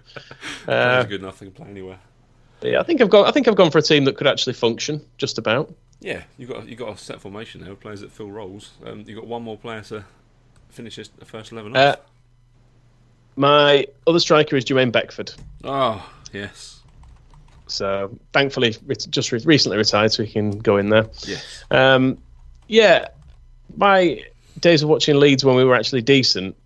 Uh, 0.66 1.02
good 1.04 1.20
enough. 1.20 1.38
They 1.38 1.46
can 1.46 1.54
play 1.54 1.68
anywhere. 1.68 1.98
Yeah, 2.62 2.80
I 2.80 2.82
think 2.82 3.00
I've 3.00 3.10
got. 3.10 3.26
I 3.26 3.30
think 3.30 3.48
I've 3.48 3.56
gone 3.56 3.70
for 3.70 3.78
a 3.78 3.82
team 3.82 4.04
that 4.04 4.16
could 4.16 4.26
actually 4.26 4.52
function 4.52 5.04
just 5.18 5.38
about. 5.38 5.74
Yeah, 6.00 6.22
you 6.38 6.46
got 6.46 6.68
you 6.68 6.76
got 6.76 6.94
a 6.94 6.96
set 6.98 7.20
formation 7.20 7.62
there 7.62 7.74
players 7.74 8.00
that 8.00 8.12
fill 8.12 8.30
roles. 8.30 8.72
Um, 8.84 9.04
you 9.06 9.14
got 9.14 9.26
one 9.26 9.42
more 9.42 9.56
player 9.56 9.82
to 9.82 10.04
finish 10.68 10.96
the 10.96 11.24
first 11.24 11.52
eleven 11.52 11.76
off. 11.76 11.76
Uh, 11.76 11.96
my 13.36 13.86
other 14.06 14.20
striker 14.20 14.56
is 14.56 14.64
Jermaine 14.64 14.92
Beckford. 14.92 15.32
Oh, 15.64 16.06
yes. 16.32 16.80
So 17.66 18.18
thankfully, 18.32 18.76
just 19.10 19.32
recently 19.32 19.78
retired, 19.78 20.12
so 20.12 20.24
he 20.24 20.32
can 20.32 20.50
go 20.58 20.76
in 20.76 20.90
there. 20.90 21.06
Yes. 21.26 21.64
Um, 21.70 22.18
yeah, 22.68 23.08
my 23.76 24.22
days 24.58 24.82
of 24.82 24.88
watching 24.88 25.18
Leeds 25.18 25.44
when 25.44 25.56
we 25.56 25.64
were 25.64 25.74
actually 25.74 26.02
decent, 26.02 26.56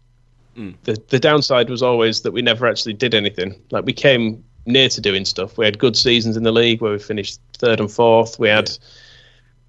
mm. 0.56 0.74
the 0.84 1.00
the 1.08 1.18
downside 1.18 1.70
was 1.70 1.82
always 1.82 2.22
that 2.22 2.32
we 2.32 2.42
never 2.42 2.66
actually 2.66 2.94
did 2.94 3.14
anything. 3.14 3.60
Like 3.70 3.84
we 3.84 3.92
came 3.92 4.42
near 4.66 4.88
to 4.88 5.00
doing 5.00 5.24
stuff. 5.24 5.58
We 5.58 5.64
had 5.64 5.78
good 5.78 5.96
seasons 5.96 6.36
in 6.36 6.42
the 6.42 6.52
league 6.52 6.80
where 6.80 6.92
we 6.92 6.98
finished 6.98 7.38
third 7.58 7.80
and 7.80 7.90
fourth. 7.90 8.38
We 8.38 8.48
had 8.48 8.70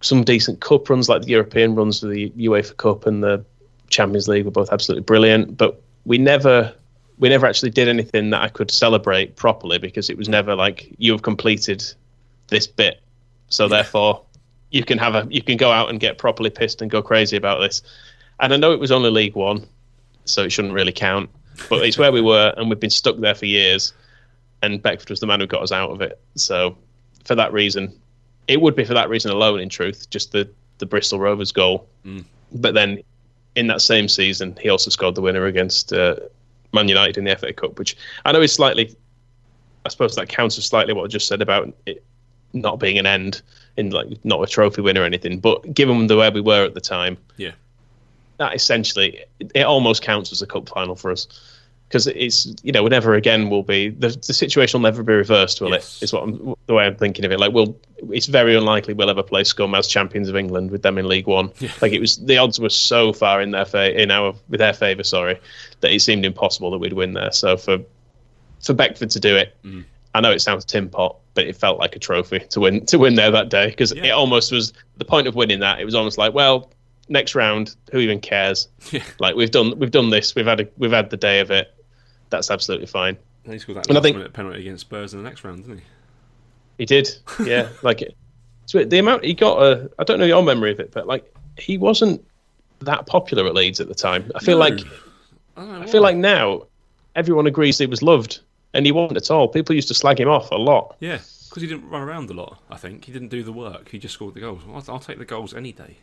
some 0.02 0.24
decent 0.24 0.62
cup 0.62 0.90
runs, 0.90 1.10
like 1.10 1.24
the 1.24 1.30
European 1.30 1.76
runs 1.76 2.00
for 2.00 2.08
the 2.08 2.30
UEFA 2.32 2.78
Cup 2.78 3.06
and 3.06 3.24
the 3.24 3.44
Champions 3.90 4.28
League 4.28 4.46
were 4.46 4.52
both 4.52 4.72
absolutely 4.72 5.04
brilliant. 5.04 5.58
But 5.58 5.82
we 6.06 6.18
never 6.18 6.74
we 7.18 7.30
never 7.30 7.46
actually 7.46 7.72
did 7.72 7.88
anything 7.88 8.30
that 8.32 8.42
I 8.42 8.50
could 8.50 8.70
celebrate 8.70 9.36
properly 9.36 9.78
because 9.78 10.10
it 10.10 10.18
was 10.18 10.28
never 10.30 10.56
like 10.56 10.94
you 10.98 11.12
have 11.12 11.22
completed 11.22 11.84
this 12.48 12.68
bit, 12.68 13.02
so 13.50 13.68
therefore 13.68 14.22
you 14.72 14.84
can 14.84 14.98
have 14.98 15.16
a 15.16 15.28
you 15.30 15.42
can 15.42 15.58
go 15.58 15.72
out 15.72 15.90
and 15.90 16.00
get 16.00 16.18
properly 16.18 16.50
pissed 16.50 16.82
and 16.82 16.92
go 16.92 17.02
crazy 17.02 17.38
about 17.38 17.60
this. 17.60 17.82
And 18.40 18.54
I 18.54 18.58
know 18.58 18.72
it 18.72 18.80
was 18.80 18.92
only 18.92 19.10
League 19.10 19.36
One, 19.36 19.66
so 20.26 20.44
it 20.44 20.52
shouldn't 20.52 20.74
really 20.74 20.92
count. 20.92 21.30
But 21.70 21.86
it's 21.86 21.98
where 21.98 22.12
we 22.12 22.22
were, 22.22 22.54
and 22.58 22.70
we've 22.70 22.80
been 22.80 22.90
stuck 22.90 23.18
there 23.18 23.36
for 23.36 23.46
years. 23.46 23.94
And 24.62 24.82
Beckford 24.82 25.10
was 25.10 25.20
the 25.20 25.28
man 25.28 25.40
who 25.40 25.48
got 25.48 25.62
us 25.62 25.72
out 25.72 25.92
of 25.92 26.02
it. 26.02 26.20
So 26.36 26.78
for 27.24 27.36
that 27.36 27.54
reason, 27.54 27.98
it 28.48 28.60
would 28.60 28.76
be 28.76 28.84
for 28.84 28.94
that 28.94 29.10
reason 29.10 29.32
alone. 29.32 29.60
In 29.60 29.70
truth, 29.70 30.10
just 30.10 30.32
the 30.32 30.50
the 30.80 30.86
Bristol 30.86 31.20
Rovers 31.20 31.52
goal. 31.52 31.88
Mm. 32.06 32.26
But 32.52 32.74
then 32.74 33.02
in 33.56 33.68
that 33.68 33.82
same 33.82 34.08
season, 34.08 34.58
he 34.62 34.70
also 34.70 34.90
scored 34.90 35.16
the 35.16 35.22
winner 35.22 35.46
against 35.46 35.94
uh, 35.94 36.18
Man 36.74 36.88
United 36.88 37.18
in 37.18 37.24
the 37.24 37.36
FA 37.36 37.54
Cup, 37.54 37.80
which 37.80 37.96
I 38.26 38.32
know 38.32 38.42
is 38.42 38.54
slightly, 38.54 38.96
I 39.86 39.90
suppose 39.90 40.16
that 40.16 40.30
counters 40.30 40.66
slightly 40.66 40.94
what 40.94 41.06
I 41.06 41.08
just 41.08 41.28
said 41.28 41.42
about 41.42 41.74
it 41.86 42.04
not 42.54 42.80
being 42.80 42.98
an 42.98 43.06
end 43.06 43.42
in 43.78 43.92
like 43.92 44.08
not 44.24 44.42
a 44.42 44.48
trophy 44.48 44.82
win 44.82 44.98
or 44.98 45.04
anything. 45.04 45.40
But 45.40 45.74
given 45.74 46.08
the 46.08 46.18
way 46.18 46.30
we 46.30 46.42
were 46.42 46.64
at 46.66 46.74
the 46.74 46.82
time, 46.82 47.18
yeah, 47.38 47.52
that 48.38 48.56
essentially 48.56 49.24
it 49.40 49.64
almost 49.64 50.02
counts 50.02 50.32
as 50.32 50.42
a 50.42 50.48
cup 50.48 50.70
final 50.70 50.96
for 50.96 51.12
us 51.12 51.28
because 51.88 52.08
it's 52.08 52.54
you 52.64 52.72
know 52.72 52.88
never 52.88 53.14
again 53.14 53.50
will 53.50 53.64
be 53.64 53.90
the, 53.90 54.10
the 54.10 54.34
situation 54.34 54.80
will 54.80 54.90
never 54.90 55.04
be 55.04 55.14
reversed 55.14 55.62
will 55.62 55.70
yes. 55.70 56.02
it 56.02 56.06
is 56.06 56.14
what 56.14 56.24
I'm, 56.24 56.56
the 56.66 56.74
way 56.74 56.86
I'm 56.86 56.96
thinking 56.96 57.26
of 57.26 57.32
it 57.32 57.40
like 57.40 57.54
we'll 57.54 57.78
it's 58.12 58.26
very 58.26 58.56
unlikely 58.56 58.94
we'll 58.94 59.10
ever 59.10 59.24
play 59.24 59.44
Scum 59.44 59.76
as 59.76 59.88
champions 59.88 60.28
of 60.28 60.36
England 60.36 60.72
with 60.72 60.82
them 60.82 60.98
in 60.98 61.08
League 61.08 61.28
One 61.28 61.52
yeah. 61.60 61.72
like 61.82 61.94
it 61.94 62.00
was 62.00 62.18
the 62.18 62.38
odds 62.38 62.60
were 62.60 62.70
so 62.70 63.14
far 63.14 63.42
in 63.42 63.52
their 63.52 63.66
fa- 63.66 64.00
in 64.00 64.12
our 64.12 64.34
with 64.50 64.60
their 64.60 64.74
favour 64.74 65.04
sorry 65.04 65.40
that 65.82 65.92
it 65.92 66.02
seemed 66.02 66.26
impossible 66.26 66.72
that 66.72 66.80
we'd 66.80 66.94
win 66.94 67.14
there 67.14 67.32
so 67.32 67.56
for 67.56 67.80
for 68.64 68.74
Beckford 68.74 69.12
to 69.12 69.20
do 69.20 69.36
it 69.36 69.56
mm. 69.64 69.86
I 70.16 70.22
know 70.22 70.32
it 70.32 70.40
sounds 70.42 70.66
tin 70.66 70.90
pot 70.90 71.18
but 71.36 71.46
it 71.46 71.56
felt 71.56 71.78
like 71.78 71.96
a 71.96 72.00
trophy 72.00 72.40
to 72.40 72.60
win 72.62 72.86
to 72.88 72.98
win 72.98 73.16
there 73.16 73.30
that 73.32 73.50
day 73.50 73.68
because 73.70 73.94
yeah. 73.94 74.06
it 74.06 74.10
almost 74.12 74.52
was 74.52 74.74
the 74.98 75.06
point 75.06 75.28
of 75.28 75.36
winning 75.36 75.60
that 75.60 75.80
it 75.80 75.86
was 75.86 75.94
almost 75.94 76.18
like 76.18 76.34
well 76.34 76.72
next 77.08 77.36
round, 77.36 77.76
who 77.92 78.00
even 78.00 78.20
cares? 78.20 78.68
Yeah. 78.92 79.04
Like 79.20 79.36
we've 79.36 79.52
done, 79.52 79.78
we've 79.78 79.92
done 79.92 80.10
this. 80.10 80.34
We've 80.34 80.46
had 80.46 80.62
a, 80.62 80.68
we've 80.78 80.92
had 80.92 81.10
the 81.12 81.18
day 81.18 81.40
of 81.40 81.52
it. 81.52 81.72
That's 82.32 82.50
absolutely 82.50 82.88
fine. 82.88 83.18
And 83.44 83.54
he 83.54 83.60
scored 83.60 83.78
that 83.78 83.88
And 83.90 83.98
I 83.98 84.02
think- 84.02 84.34
penalty 84.34 84.62
against 84.62 84.82
Spurs 84.82 85.14
in 85.14 85.22
the 85.22 85.30
next 85.30 85.44
round, 85.44 85.64
didn't 85.66 85.78
he? 85.80 85.84
He 86.80 86.86
did, 86.86 87.08
yeah. 87.46 87.70
like 87.84 88.04
so 88.66 88.84
the 88.84 88.98
amount 88.98 89.24
he 89.24 89.34
got, 89.36 89.90
I 90.00 90.04
don't 90.04 90.20
know 90.20 90.26
your 90.26 90.42
memory 90.42 90.72
of 90.72 90.80
it, 90.80 90.92
but 90.92 91.06
like 91.06 91.32
he 91.60 91.78
wasn't 91.78 92.26
that 92.80 93.06
popular 93.06 93.46
at 93.46 93.54
Leeds 93.54 93.80
at 93.80 93.88
the 93.88 93.94
time. 93.96 94.32
I 94.36 94.40
feel 94.40 94.58
No. 94.58 94.66
like 94.66 94.80
I, 95.58 95.84
I 95.84 95.86
feel 95.86 96.02
like 96.02 96.18
now 96.18 96.64
everyone 97.16 97.46
agrees 97.46 97.78
he 97.78 97.86
was 97.86 98.02
loved, 98.02 98.40
and 98.76 98.86
he 98.86 98.92
wasn't 98.92 99.18
at 99.18 99.32
all. 99.32 99.48
People 99.48 99.74
used 99.76 99.88
to 99.88 99.94
slag 99.94 100.20
him 100.20 100.30
off 100.30 100.52
a 100.52 100.56
lot. 100.56 100.96
yeah, 101.00 101.20
because 101.50 101.62
he 101.62 101.68
didn't 101.68 101.90
run 101.90 102.02
around 102.02 102.30
a 102.30 102.34
lot. 102.34 102.60
I 102.70 102.78
think 102.78 103.06
he 103.06 103.12
didn't 103.12 103.30
do 103.30 103.42
the 103.44 103.52
work. 103.54 103.90
He 103.90 103.98
just 103.98 104.14
scored 104.14 104.34
the 104.34 104.42
goals. 104.42 104.62
I'll, 104.68 104.94
I'll 104.96 105.00
take 105.00 105.18
the 105.18 105.26
goals 105.26 105.54
any 105.54 105.72
day. 105.72 105.98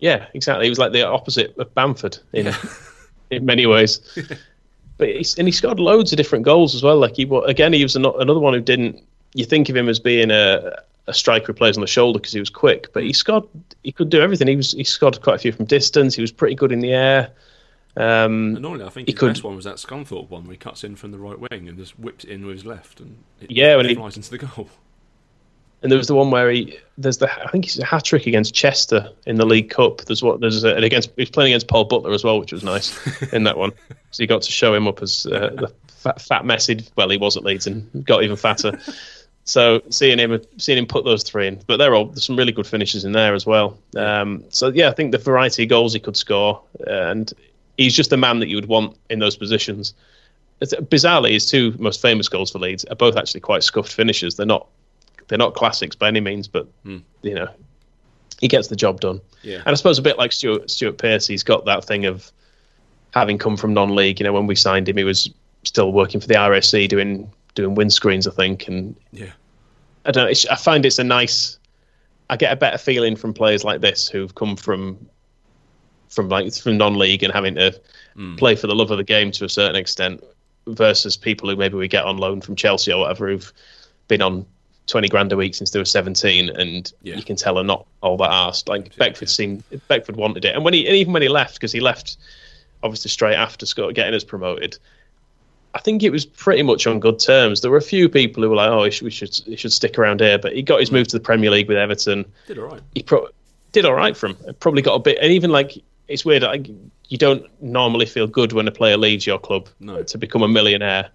Yeah, 0.00 0.26
exactly. 0.34 0.66
He 0.66 0.70
was 0.70 0.78
like 0.78 0.92
the 0.92 1.06
opposite 1.06 1.56
of 1.58 1.74
Bamford 1.74 2.18
in 2.32 2.52
in 3.30 3.44
many 3.44 3.66
ways. 3.66 4.00
but 4.96 5.08
he's, 5.08 5.36
and 5.38 5.46
he 5.46 5.52
scored 5.52 5.78
loads 5.80 6.12
of 6.12 6.16
different 6.16 6.44
goals 6.44 6.74
as 6.74 6.82
well. 6.82 6.98
Like 6.98 7.16
he 7.16 7.28
again, 7.46 7.72
he 7.72 7.82
was 7.82 7.96
ano- 7.96 8.16
another 8.16 8.40
one 8.40 8.54
who 8.54 8.60
didn't. 8.60 9.02
You 9.34 9.44
think 9.44 9.68
of 9.68 9.76
him 9.76 9.88
as 9.88 10.00
being 10.00 10.30
a 10.30 10.76
a 11.08 11.14
striker 11.14 11.46
who 11.46 11.52
plays 11.54 11.76
on 11.76 11.80
the 11.80 11.86
shoulder 11.86 12.18
because 12.18 12.32
he 12.32 12.38
was 12.40 12.50
quick, 12.50 12.92
but 12.92 13.02
he 13.02 13.12
scored. 13.12 13.44
He 13.82 13.92
could 13.92 14.10
do 14.10 14.20
everything. 14.20 14.46
He 14.48 14.56
was 14.56 14.72
he 14.72 14.84
scored 14.84 15.20
quite 15.20 15.36
a 15.36 15.38
few 15.38 15.52
from 15.52 15.64
distance. 15.64 16.14
He 16.14 16.20
was 16.20 16.30
pretty 16.32 16.54
good 16.54 16.70
in 16.72 16.80
the 16.80 16.92
air. 16.92 17.30
Um, 17.98 18.64
I 18.64 18.88
think 18.90 19.08
He 19.08 19.12
his 19.12 19.18
could- 19.18 19.26
best 19.34 19.44
one 19.44 19.56
was 19.56 19.64
that 19.64 19.76
Scunthorpe 19.76 20.30
one 20.30 20.44
where 20.44 20.52
he 20.52 20.56
cuts 20.58 20.84
in 20.84 20.94
from 20.96 21.10
the 21.10 21.18
right 21.18 21.38
wing 21.38 21.68
and 21.68 21.76
just 21.76 21.98
whips 21.98 22.24
it 22.24 22.30
in 22.30 22.46
with 22.46 22.56
his 22.56 22.64
left 22.64 23.00
and 23.00 23.16
it 23.40 23.50
Yeah, 23.50 23.76
when 23.76 23.86
he- 23.88 23.94
flies 23.94 24.16
into 24.16 24.30
the 24.30 24.38
goal. 24.38 24.68
And 25.80 25.92
there 25.92 25.96
was 25.96 26.08
the 26.08 26.14
one 26.16 26.32
where 26.32 26.50
he 26.50 26.76
there's 26.96 27.18
the 27.18 27.30
I 27.32 27.48
think 27.52 27.64
he's 27.64 27.78
a 27.78 27.84
hat 27.84 28.02
trick 28.04 28.26
against 28.26 28.52
Chester 28.52 29.10
in 29.26 29.36
the 29.36 29.46
League 29.46 29.70
Cup. 29.70 29.98
There's 30.06 30.24
what 30.24 30.40
there's 30.40 30.64
a, 30.64 30.74
and 30.74 30.84
against 30.84 31.10
he's 31.14 31.30
playing 31.30 31.52
against 31.52 31.68
Paul 31.68 31.84
Butler 31.84 32.10
as 32.12 32.24
well, 32.24 32.40
which 32.40 32.50
was 32.52 32.64
nice 32.64 32.98
in 33.32 33.44
that 33.44 33.56
one. 33.56 33.70
So 34.10 34.24
you 34.24 34.26
got 34.26 34.42
to 34.42 34.50
show 34.50 34.74
him 34.74 34.88
up 34.88 35.02
as 35.02 35.24
uh, 35.26 35.50
the 35.54 35.72
fat, 35.86 36.20
fat 36.20 36.44
message. 36.44 36.88
Well, 36.96 37.10
he 37.10 37.16
was 37.16 37.36
at 37.36 37.44
Leeds 37.44 37.68
and 37.68 38.04
got 38.04 38.24
even 38.24 38.36
fatter. 38.36 38.76
So 39.44 39.80
seeing 39.88 40.18
him 40.18 40.42
seeing 40.58 40.76
him 40.78 40.84
put 40.86 41.04
those 41.06 41.22
three 41.22 41.46
in, 41.46 41.60
but 41.66 41.76
they're 41.78 41.94
all 41.94 42.04
there's 42.06 42.24
some 42.26 42.36
really 42.36 42.52
good 42.52 42.66
finishes 42.66 43.04
in 43.06 43.12
there 43.12 43.32
as 43.34 43.46
well. 43.46 43.78
Um, 43.96 44.44
so 44.50 44.68
yeah, 44.68 44.90
I 44.90 44.92
think 44.92 45.12
the 45.12 45.16
variety 45.18 45.62
of 45.62 45.70
goals 45.70 45.94
he 45.94 46.00
could 46.00 46.18
score, 46.18 46.60
and 46.86 47.32
he's 47.78 47.94
just 47.94 48.10
the 48.10 48.16
man 48.16 48.40
that 48.40 48.48
you 48.48 48.56
would 48.56 48.66
want 48.66 48.96
in 49.08 49.20
those 49.20 49.36
positions. 49.36 49.94
It's, 50.60 50.74
bizarrely, 50.74 51.32
his 51.32 51.46
two 51.46 51.74
most 51.78 52.02
famous 52.02 52.28
goals 52.28 52.50
for 52.50 52.58
Leeds 52.58 52.84
are 52.86 52.96
both 52.96 53.16
actually 53.16 53.40
quite 53.40 53.62
scuffed 53.62 53.92
finishes. 53.92 54.36
They're 54.36 54.44
not 54.44 54.66
they're 55.28 55.38
not 55.38 55.54
classics 55.54 55.94
by 55.94 56.08
any 56.08 56.20
means, 56.20 56.48
but 56.48 56.66
hmm. 56.82 56.98
you 57.22 57.34
know, 57.34 57.48
he 58.40 58.48
gets 58.48 58.68
the 58.68 58.76
job 58.76 59.00
done. 59.00 59.20
Yeah. 59.42 59.58
And 59.58 59.68
I 59.68 59.74
suppose 59.74 59.98
a 59.98 60.02
bit 60.02 60.18
like 60.18 60.32
Stuart 60.32 60.70
Stuart 60.70 60.98
Pearce, 60.98 61.26
he's 61.26 61.42
got 61.42 61.64
that 61.64 61.84
thing 61.84 62.04
of 62.04 62.30
having 63.14 63.38
come 63.38 63.56
from 63.56 63.72
non-league. 63.72 64.20
You 64.20 64.24
know, 64.24 64.32
when 64.32 64.46
we 64.46 64.54
signed 64.54 64.88
him, 64.88 64.96
he 64.96 65.04
was 65.04 65.30
still 65.64 65.92
working 65.92 66.20
for 66.20 66.26
the 66.26 66.34
RAC 66.34 66.88
doing 66.88 67.30
doing 67.54 67.76
windscreens, 67.76 68.30
I 68.30 68.34
think. 68.34 68.68
And 68.68 68.96
Yeah. 69.12 69.32
I 70.04 70.10
don't. 70.10 70.24
know, 70.24 70.30
It's, 70.30 70.46
I 70.46 70.56
find 70.56 70.84
it's 70.84 70.98
a 70.98 71.04
nice. 71.04 71.58
I 72.30 72.36
get 72.36 72.52
a 72.52 72.56
better 72.56 72.78
feeling 72.78 73.16
from 73.16 73.32
players 73.32 73.64
like 73.64 73.80
this 73.80 74.08
who've 74.08 74.34
come 74.34 74.56
from 74.56 75.08
from 76.08 76.28
like 76.28 76.52
from 76.54 76.76
non-league 76.76 77.22
and 77.22 77.32
having 77.32 77.54
to 77.56 77.78
hmm. 78.14 78.36
play 78.36 78.56
for 78.56 78.66
the 78.66 78.74
love 78.74 78.90
of 78.90 78.98
the 78.98 79.04
game 79.04 79.30
to 79.32 79.44
a 79.44 79.48
certain 79.48 79.76
extent, 79.76 80.22
versus 80.66 81.16
people 81.16 81.48
who 81.48 81.56
maybe 81.56 81.76
we 81.76 81.88
get 81.88 82.04
on 82.04 82.18
loan 82.18 82.40
from 82.40 82.56
Chelsea 82.56 82.92
or 82.92 83.00
whatever 83.00 83.28
who've 83.28 83.52
been 84.08 84.22
on 84.22 84.46
twenty 84.86 85.08
grand 85.08 85.32
a 85.32 85.36
week 85.36 85.54
since 85.54 85.70
they 85.70 85.78
were 85.78 85.84
seventeen, 85.84 86.48
and 86.50 86.92
Yeah. 87.02 87.16
you 87.16 87.22
can 87.22 87.36
tell 87.36 87.54
they're 87.54 87.64
not 87.64 87.86
all 88.00 88.16
that 88.18 88.30
arsed. 88.30 88.68
Like 88.68 88.96
Beckford 88.96 89.30
seemed 89.30 89.62
Beckford 89.88 90.16
wanted 90.16 90.44
it, 90.44 90.54
and 90.54 90.64
when 90.64 90.74
he 90.74 90.86
and 90.86 90.96
even 90.96 91.12
when 91.12 91.22
he 91.22 91.28
left, 91.28 91.54
because 91.54 91.72
he 91.72 91.80
left 91.80 92.16
obviously 92.82 93.10
straight 93.10 93.34
after 93.34 93.66
Scott 93.66 93.94
getting 93.94 94.14
us 94.14 94.24
promoted. 94.24 94.78
I 95.74 95.80
think 95.80 96.02
it 96.02 96.10
was 96.10 96.24
pretty 96.24 96.62
much 96.62 96.86
on 96.86 96.98
good 96.98 97.18
terms. 97.18 97.60
There 97.60 97.70
were 97.70 97.76
a 97.76 97.82
few 97.82 98.08
people 98.08 98.42
who 98.42 98.48
were 98.48 98.56
like, 98.56 98.70
"Oh, 98.70 98.84
he 98.84 98.90
should, 98.90 99.04
we 99.04 99.10
should 99.10 99.34
he 99.34 99.56
should 99.56 99.72
stick 99.72 99.98
around 99.98 100.20
here," 100.20 100.38
but 100.38 100.54
he 100.54 100.62
got 100.62 100.80
his 100.80 100.90
move 100.90 101.08
to 101.08 101.16
the 101.16 101.22
Premier 101.22 101.50
League 101.50 101.68
with 101.68 101.76
Everton 101.76 102.24
Did 102.46 102.58
all 102.58 102.66
right. 102.66 102.80
he 102.94 103.02
pro- 103.02 103.28
did 103.72 103.84
all 103.84 103.94
right 103.94 104.16
for 104.16 104.28
him. 104.28 104.36
Probably 104.60 104.80
got 104.80 104.94
a 104.94 104.98
bit, 104.98 105.18
and 105.20 105.30
even 105.30 105.50
like 105.50 105.82
it's 106.08 106.24
weird. 106.24 106.42
Like, 106.42 106.68
you 107.08 107.18
don't 107.18 107.46
normally 107.62 108.06
feel 108.06 108.26
good 108.26 108.52
when 108.52 108.66
a 108.68 108.70
player 108.72 108.96
leaves 108.96 109.26
your 109.26 109.38
club 109.38 109.68
No. 109.80 110.02
to 110.02 110.18
become 110.18 110.42
a 110.42 110.48
millionaire. 110.48 111.10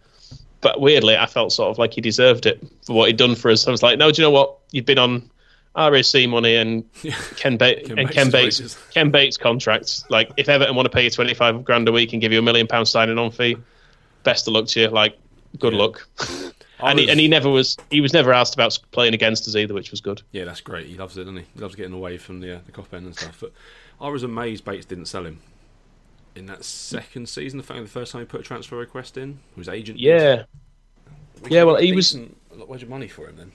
But 0.61 0.79
weirdly, 0.79 1.17
I 1.17 1.25
felt 1.25 1.51
sort 1.51 1.69
of 1.71 1.77
like 1.77 1.93
he 1.93 2.01
deserved 2.01 2.45
it 2.45 2.65
for 2.85 2.93
what 2.95 3.07
he'd 3.07 3.17
done 3.17 3.35
for 3.35 3.51
us. 3.51 3.67
I 3.67 3.71
was 3.71 3.83
like, 3.83 3.97
no, 3.99 4.11
do 4.11 4.21
you 4.21 4.25
know 4.27 4.31
what? 4.31 4.57
You've 4.71 4.85
been 4.85 4.97
on 4.97 5.29
RAC 5.75 6.27
money 6.29 6.55
and 6.55 6.85
Ken, 7.35 7.57
ba- 7.57 7.81
Ken 7.83 7.97
and 7.99 8.07
Bates' 8.07 8.13
Ken 8.13 8.29
Bates 8.31 8.59
wages. 8.59 8.77
Ken 8.93 9.11
Bates 9.11 9.37
contracts. 9.37 10.05
Like, 10.09 10.31
if 10.37 10.47
Everton 10.47 10.75
want 10.75 10.85
to 10.85 10.89
pay 10.89 11.03
you 11.03 11.09
twenty 11.09 11.33
five 11.33 11.63
grand 11.65 11.87
a 11.89 11.91
week 11.91 12.13
and 12.13 12.21
give 12.21 12.31
you 12.31 12.39
a 12.39 12.41
million 12.43 12.67
pound 12.67 12.87
signing 12.87 13.17
on 13.19 13.29
fee, 13.31 13.57
best 14.23 14.47
of 14.47 14.53
luck 14.53 14.67
to 14.67 14.81
you. 14.81 14.87
Like, 14.87 15.17
good 15.59 15.73
Yeah. 15.73 15.79
luck. 15.79 16.07
I 16.79 16.91
and 16.91 16.99
he, 16.99 17.05
was- 17.05 17.11
and 17.11 17.19
he 17.19 17.27
never 17.27 17.49
was 17.49 17.75
he 17.89 17.99
was 18.01 18.13
never 18.13 18.31
asked 18.31 18.53
about 18.53 18.79
playing 18.91 19.13
against 19.15 19.47
us 19.49 19.55
either, 19.57 19.73
which 19.73 19.91
was 19.91 19.99
good. 19.99 20.21
Yeah, 20.31 20.45
that's 20.45 20.61
great. 20.61 20.85
He 20.87 20.95
loves 20.95 21.17
it, 21.17 21.21
doesn't 21.25 21.37
he? 21.37 21.45
He 21.55 21.59
loves 21.59 21.75
getting 21.75 21.93
away 21.93 22.17
from 22.17 22.39
the 22.39 22.55
uh, 22.55 22.59
the 22.65 22.71
Kop 22.71 22.93
end 22.93 23.07
and 23.07 23.15
stuff. 23.17 23.37
But 23.41 23.51
I 23.99 24.09
was 24.09 24.23
amazed 24.23 24.65
Bates 24.65 24.85
didn't 24.85 25.05
sell 25.05 25.25
him 25.25 25.39
in 26.35 26.45
that 26.47 26.63
second 26.63 27.29
season. 27.29 27.57
The 27.57 27.63
fact 27.63 27.81
the 27.81 27.87
first 27.87 28.11
time 28.11 28.21
he 28.21 28.25
put 28.25 28.41
a 28.41 28.43
transfer 28.43 28.77
request 28.77 29.17
in, 29.17 29.39
his 29.55 29.69
agent. 29.69 29.99
Yeah, 29.99 30.43
Yeah, 31.49 31.63
well, 31.63 31.75
he 31.75 31.93
was- 31.93 32.11
decent- 32.11 32.37
a 32.51 32.55
lot 32.55 32.69
wage 32.69 32.83
of 32.83 32.89
money 32.89 33.07
for 33.07 33.27
him 33.27 33.35
then. 33.35 33.51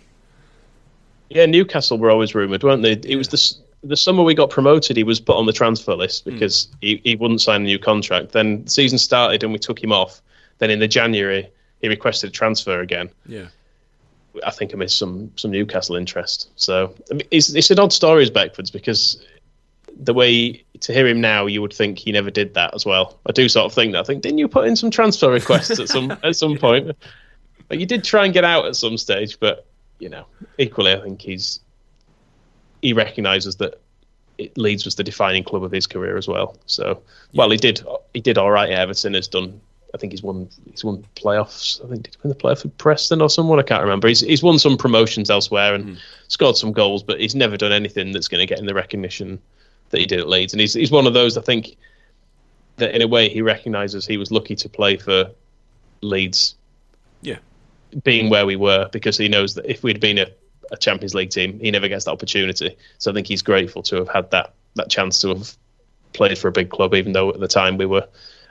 Yeah, 1.30 1.46
Newcastle 1.46 1.98
were 1.98 2.10
always 2.10 2.34
rumoured, 2.34 2.62
weren't 2.62 2.82
they? 2.82 2.92
It 2.92 3.16
was 3.16 3.28
the 3.28 3.56
the 3.84 3.96
summer 3.96 4.24
we 4.24 4.34
got 4.34 4.50
promoted. 4.50 4.96
He 4.96 5.04
was 5.04 5.20
put 5.20 5.36
on 5.36 5.46
the 5.46 5.52
transfer 5.52 5.94
list 5.94 6.24
hmm. 6.24 6.32
because 6.32 6.68
he, 6.80 7.00
he 7.04 7.14
wouldn't 7.14 7.40
sign 7.40 7.62
a 7.62 7.64
new 7.64 7.78
contract. 7.78 8.32
Then 8.32 8.64
the 8.64 8.70
season 8.70 8.98
started 8.98 9.42
and 9.44 9.52
we 9.52 9.58
took 9.58 9.82
him 9.82 9.92
off. 9.92 10.20
Then 10.58 10.70
in 10.70 10.80
the 10.80 10.88
January 10.88 11.48
he 11.80 11.88
requested 11.88 12.30
a 12.30 12.32
transfer 12.32 12.80
again. 12.80 13.10
Yeah, 13.26 13.46
I 14.44 14.50
think 14.50 14.72
I 14.74 14.76
missed 14.76 14.98
some 14.98 15.30
some 15.36 15.50
Newcastle 15.50 15.96
interest. 15.96 16.50
So 16.56 16.94
I 17.10 17.14
mean, 17.14 17.28
it's 17.30 17.50
it's 17.54 17.70
an 17.70 17.78
odd 17.78 17.92
story 17.92 18.22
as 18.22 18.30
Beckford's 18.30 18.70
because 18.70 19.24
the 19.98 20.14
way 20.14 20.64
to 20.80 20.92
hear 20.92 21.06
him 21.06 21.20
now, 21.20 21.46
you 21.46 21.60
would 21.60 21.72
think 21.72 21.98
he 21.98 22.12
never 22.12 22.30
did 22.30 22.54
that 22.54 22.74
as 22.74 22.86
well. 22.86 23.18
I 23.26 23.32
do 23.32 23.48
sort 23.48 23.66
of 23.66 23.72
think 23.72 23.92
that. 23.92 24.00
I 24.00 24.04
think 24.04 24.22
didn't 24.22 24.38
you 24.38 24.48
put 24.48 24.66
in 24.66 24.76
some 24.76 24.90
transfer 24.90 25.30
requests 25.30 25.78
at 25.78 25.88
some 25.88 26.16
at 26.22 26.36
some 26.36 26.56
point? 26.58 26.96
But 27.68 27.78
you 27.78 27.86
did 27.86 28.04
try 28.04 28.24
and 28.24 28.32
get 28.32 28.44
out 28.44 28.66
at 28.66 28.76
some 28.76 28.96
stage. 28.96 29.38
But 29.40 29.66
you 29.98 30.08
know, 30.08 30.26
equally, 30.58 30.92
I 30.92 31.00
think 31.00 31.20
he's 31.20 31.60
he 32.80 32.92
recognises 32.92 33.56
that 33.56 33.80
it, 34.38 34.56
Leeds 34.56 34.84
was 34.84 34.94
the 34.94 35.04
defining 35.04 35.42
club 35.42 35.64
of 35.64 35.72
his 35.72 35.86
career 35.86 36.16
as 36.16 36.28
well. 36.28 36.56
So, 36.66 37.02
well, 37.34 37.50
he 37.50 37.56
did 37.56 37.84
he 38.14 38.20
did 38.20 38.38
all 38.38 38.50
right 38.50 38.70
Everton. 38.70 39.14
Has 39.14 39.28
done. 39.28 39.60
I 39.94 39.96
think 39.98 40.12
he's 40.12 40.22
won. 40.22 40.48
He's 40.70 40.84
won 40.84 41.04
playoffs. 41.16 41.84
I 41.84 41.88
think 41.88 42.04
did 42.04 42.14
he 42.14 42.20
win 42.22 42.28
the 42.28 42.34
playoff 42.34 42.62
with 42.62 42.76
Preston 42.78 43.20
or 43.20 43.30
someone. 43.30 43.58
I 43.58 43.62
can't 43.62 43.82
remember. 43.82 44.06
He's 44.06 44.20
he's 44.20 44.42
won 44.42 44.58
some 44.58 44.76
promotions 44.76 45.28
elsewhere 45.28 45.74
and 45.74 45.84
hmm. 45.84 45.94
scored 46.28 46.56
some 46.56 46.72
goals, 46.72 47.02
but 47.02 47.18
he's 47.18 47.34
never 47.34 47.56
done 47.56 47.72
anything 47.72 48.12
that's 48.12 48.28
going 48.28 48.40
to 48.40 48.46
get 48.46 48.60
him 48.60 48.66
the 48.66 48.74
recognition 48.74 49.40
that 49.90 50.00
he 50.00 50.06
did 50.06 50.20
at 50.20 50.28
Leeds. 50.28 50.52
And 50.52 50.60
he's 50.60 50.74
he's 50.74 50.90
one 50.90 51.06
of 51.06 51.14
those. 51.14 51.36
I 51.36 51.42
think 51.42 51.76
that 52.76 52.94
in 52.94 53.02
a 53.02 53.08
way 53.08 53.28
he 53.28 53.42
recognises 53.42 54.06
he 54.06 54.16
was 54.16 54.30
lucky 54.30 54.56
to 54.56 54.68
play 54.68 54.96
for 54.96 55.30
Leeds 56.00 56.54
yeah, 57.22 57.38
being 58.04 58.30
where 58.30 58.46
we 58.46 58.56
were 58.56 58.88
because 58.92 59.16
he 59.16 59.28
knows 59.28 59.54
that 59.54 59.66
if 59.66 59.82
we'd 59.82 60.00
been 60.00 60.18
a, 60.18 60.26
a 60.70 60.76
Champions 60.76 61.14
League 61.14 61.30
team, 61.30 61.58
he 61.58 61.70
never 61.70 61.88
gets 61.88 62.04
that 62.04 62.12
opportunity. 62.12 62.76
So 62.98 63.10
I 63.10 63.14
think 63.14 63.26
he's 63.26 63.42
grateful 63.42 63.82
to 63.84 63.96
have 63.96 64.08
had 64.08 64.30
that 64.30 64.54
that 64.74 64.90
chance 64.90 65.20
to 65.22 65.28
have 65.28 65.56
played 66.12 66.38
for 66.38 66.48
a 66.48 66.52
big 66.52 66.70
club, 66.70 66.94
even 66.94 67.12
though 67.12 67.30
at 67.30 67.40
the 67.40 67.48
time 67.48 67.76
we 67.78 67.86
were 67.86 68.06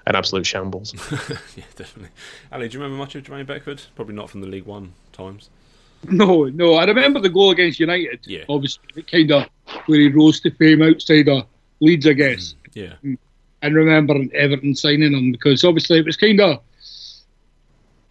an 0.06 0.16
absolute 0.16 0.46
shambles. 0.46 0.94
yeah, 1.56 1.64
definitely. 1.76 2.10
Ali, 2.52 2.68
do 2.68 2.78
you 2.78 2.84
remember 2.84 2.98
much 2.98 3.16
of 3.16 3.24
Jermaine 3.24 3.46
Beckford? 3.46 3.82
Probably 3.96 4.16
not 4.16 4.30
from 4.30 4.42
the 4.42 4.48
League 4.48 4.66
One 4.66 4.94
times. 5.12 5.50
No, 6.10 6.46
no. 6.46 6.76
I 6.76 6.86
remember 6.86 7.20
the 7.20 7.30
goal 7.30 7.52
against 7.52 7.80
United. 7.80 8.20
Yeah. 8.26 8.44
Obviously, 8.48 9.02
kind 9.04 9.32
of 9.32 9.46
where 9.88 10.00
he 10.00 10.10
rose 10.10 10.40
to 10.42 10.52
fame 10.52 10.82
outside 10.82 11.28
of 11.28 11.46
Leeds, 11.82 12.08
I 12.08 12.14
guess. 12.14 12.56
Yeah, 12.74 12.94
And 13.62 13.76
remember 13.76 14.16
Everton 14.34 14.76
signing 14.76 15.14
him 15.14 15.32
because 15.32 15.64
obviously 15.64 15.98
it 16.00 16.06
was 16.06 16.16
kind 16.16 16.40
of 16.40 16.60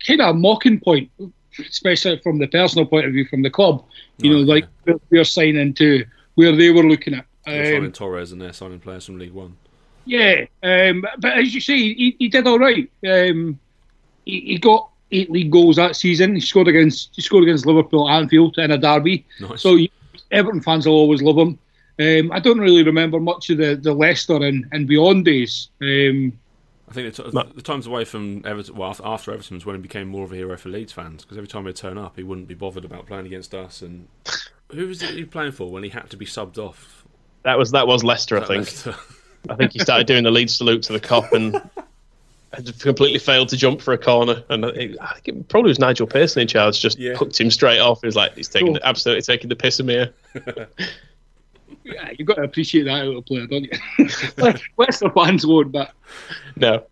kind 0.07 0.21
of 0.21 0.35
a 0.35 0.39
mocking 0.39 0.81
point, 0.81 1.11
especially 1.59 2.19
from 2.23 2.39
the 2.39 2.49
personal 2.49 2.87
point 2.87 3.07
of 3.07 3.13
view 3.13 3.25
from 3.27 3.43
the 3.43 3.51
club. 3.51 3.85
You 4.19 4.31
know, 4.31 4.41
like 4.41 4.67
where 4.85 4.97
they're 5.11 5.25
signing 5.25 5.73
to 5.75 6.05
where 6.35 6.55
they 6.55 6.71
were 6.71 6.83
looking 6.85 7.15
at. 7.15 7.25
they're 7.45 7.65
signing 7.67 7.85
Um, 7.87 7.93
Torres 7.93 8.33
and 8.33 8.41
they're 8.41 8.53
signing 8.53 8.81
players 8.81 9.07
from 9.07 9.19
League 9.19 9.33
One. 9.33 9.57
yeah, 10.05 10.45
um, 10.63 11.05
but 11.19 11.39
as 11.39 11.55
you 11.55 11.61
say, 11.61 11.77
he, 11.77 12.17
he 12.19 12.29
did 12.29 12.47
all 12.47 12.59
right. 12.59 12.91
Um, 13.07 13.59
he, 14.25 14.41
he 14.41 14.59
got 14.59 14.91
eight 15.13 15.31
league 15.31 15.51
goals 15.51 15.77
that 15.77 15.97
season. 15.97 16.35
He 16.35 16.41
scored 16.41 16.69
against 16.69 17.15
he 17.15 17.23
scored 17.23 17.45
against 17.45 17.67
Liverpool 17.67 18.09
at 18.09 18.19
Anfield 18.19 18.59
in 18.59 18.71
a 18.71 18.79
derby. 18.79 19.25
Nice. 19.41 19.63
So 19.63 19.79
Everton 20.31 20.61
fans 20.61 20.87
will 20.87 20.95
always 20.95 21.23
love 21.23 21.39
him. 21.39 21.59
Um, 21.99 22.31
I 22.33 22.41
don't 22.41 22.59
really 22.59 22.83
remember 22.83 23.19
much 23.19 23.49
of 23.51 23.59
the, 23.59 23.75
the 23.75 23.95
Leicester 23.95 24.37
and, 24.37 24.67
and 24.73 24.87
beyond 24.87 25.25
days. 25.25 25.71
Um, 25.81 26.39
I 26.89 26.93
think 26.93 27.15
the, 27.15 27.23
t- 27.23 27.31
Ma- 27.33 27.45
the 27.55 27.63
times 27.63 27.87
away 27.87 28.05
from 28.05 28.43
Everton, 28.45 28.77
well, 28.77 28.91
after, 28.91 29.07
after 29.07 29.33
Everton 29.33 29.57
was 29.57 29.67
when 29.67 29.77
he 29.77 29.83
became 29.83 30.09
more 30.09 30.25
of 30.25 30.33
a 30.33 30.37
hero 30.37 30.57
for 30.57 30.69
Leeds 30.69 30.93
fans 30.93 31.25
because 31.25 31.39
every 31.39 31.49
time 31.49 31.67
he'd 31.67 31.75
turn 31.75 31.99
up, 31.99 32.17
he 32.17 32.23
wouldn't 32.23 32.49
be 32.49 32.55
bothered 32.55 32.85
about 32.85 33.07
playing 33.07 33.27
against 33.27 33.55
us. 33.55 33.83
And 33.83 34.09
who 34.71 34.87
was 34.87 35.01
he 35.01 35.25
playing 35.25 35.53
for 35.53 35.71
when 35.71 35.83
he 35.83 35.89
had 35.89 36.11
to 36.11 36.17
be 36.17 36.27
subbed 36.27 36.59
off? 36.59 37.05
That 37.43 37.59
was 37.59 37.71
that 37.73 37.87
was 37.87 38.05
Leicester, 38.05 38.39
I 38.39 38.47
think. 38.47 38.67
Leicester. 38.67 38.95
I 39.49 39.55
think 39.55 39.73
he 39.73 39.79
started 39.79 40.07
doing 40.07 40.25
the 40.25 40.31
lead 40.31 40.51
salute 40.51 40.83
to 40.85 40.93
the 40.93 41.01
Kop 41.01 41.33
and 41.33 41.55
had 42.57 42.81
completely 42.81 43.19
failed 43.19 43.49
to 43.51 43.57
jump 43.57 43.81
for 43.81 43.93
a 43.93 43.99
corner. 43.99 44.43
And 44.49 44.65
it, 44.65 44.97
I 45.01 45.15
think 45.15 45.29
it 45.29 45.49
probably 45.49 45.69
was 45.69 45.79
Nigel 45.79 46.07
Pearson 46.07 46.43
in 46.43 46.49
charge, 46.49 46.81
just 46.81 46.99
Yeah. 46.99 47.15
hooked 47.15 47.41
him 47.41 47.51
straight 47.51 47.79
off. 47.79 48.01
He 48.01 48.07
was 48.07 48.17
like, 48.17 48.35
he's 48.35 48.49
taking 48.49 48.75
Cool. 48.75 48.79
absolutely 48.85 49.23
taking 49.23 49.49
the 49.49 49.57
piss 49.57 49.79
of 49.81 49.87
me 49.87 49.95
here. 49.95 50.69
Yeah, 51.83 52.11
you've 52.19 52.27
got 52.27 52.35
to 52.35 52.43
appreciate 52.43 52.83
that 52.85 53.07
out 53.07 53.15
of 53.17 53.25
player, 53.27 53.47
don't 53.47 53.65
you? 53.65 54.09
like, 54.39 54.61
Leicester 54.77 55.09
fans 55.11 55.47
won't, 55.47 55.71
but 55.73 55.93
No. 56.57 56.85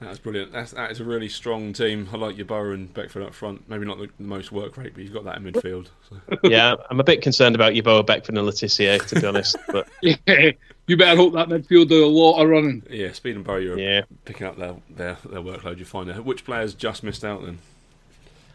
That's 0.00 0.18
brilliant. 0.18 0.52
That's 0.52 0.72
that 0.72 0.90
is 0.90 0.98
a 1.00 1.04
really 1.04 1.28
strong 1.28 1.72
team. 1.72 2.08
I 2.12 2.16
like 2.16 2.36
Yeboah 2.36 2.74
and 2.74 2.92
Beckford 2.92 3.22
up 3.22 3.32
front. 3.34 3.68
Maybe 3.68 3.84
not 3.84 3.98
the, 3.98 4.08
the 4.18 4.24
most 4.24 4.50
work 4.50 4.76
rate, 4.76 4.94
but 4.94 5.04
you've 5.04 5.12
got 5.12 5.24
that 5.24 5.36
in 5.36 5.44
midfield. 5.44 5.88
So. 6.08 6.38
Yeah, 6.48 6.74
I'm 6.90 6.98
a 6.98 7.04
bit 7.04 7.22
concerned 7.22 7.54
about 7.54 7.74
Yeboah 7.74 8.04
Beckford 8.04 8.36
and 8.36 8.44
Le 8.44 8.52
Tissier, 8.52 8.98
to 9.06 9.20
be 9.20 9.26
honest. 9.26 9.56
But 9.70 9.86
yeah, 10.02 10.50
you 10.92 10.96
better 10.96 11.16
hope 11.16 11.32
that 11.34 11.48
midfield 11.48 11.88
do 11.88 12.04
a 12.04 12.06
lot 12.06 12.40
of 12.40 12.48
running. 12.48 12.82
Yeah, 12.88 13.12
Speed 13.12 13.34
and 13.36 13.44
Bowyer, 13.44 13.60
you're 13.60 13.78
yeah, 13.78 14.02
picking 14.24 14.46
up 14.46 14.56
their, 14.56 14.76
their, 14.90 15.16
their 15.28 15.40
workload. 15.40 15.78
You 15.78 15.84
find 15.84 16.08
there. 16.08 16.22
Which 16.22 16.44
players 16.44 16.74
just 16.74 17.02
missed 17.02 17.24
out 17.24 17.44
then? 17.44 17.58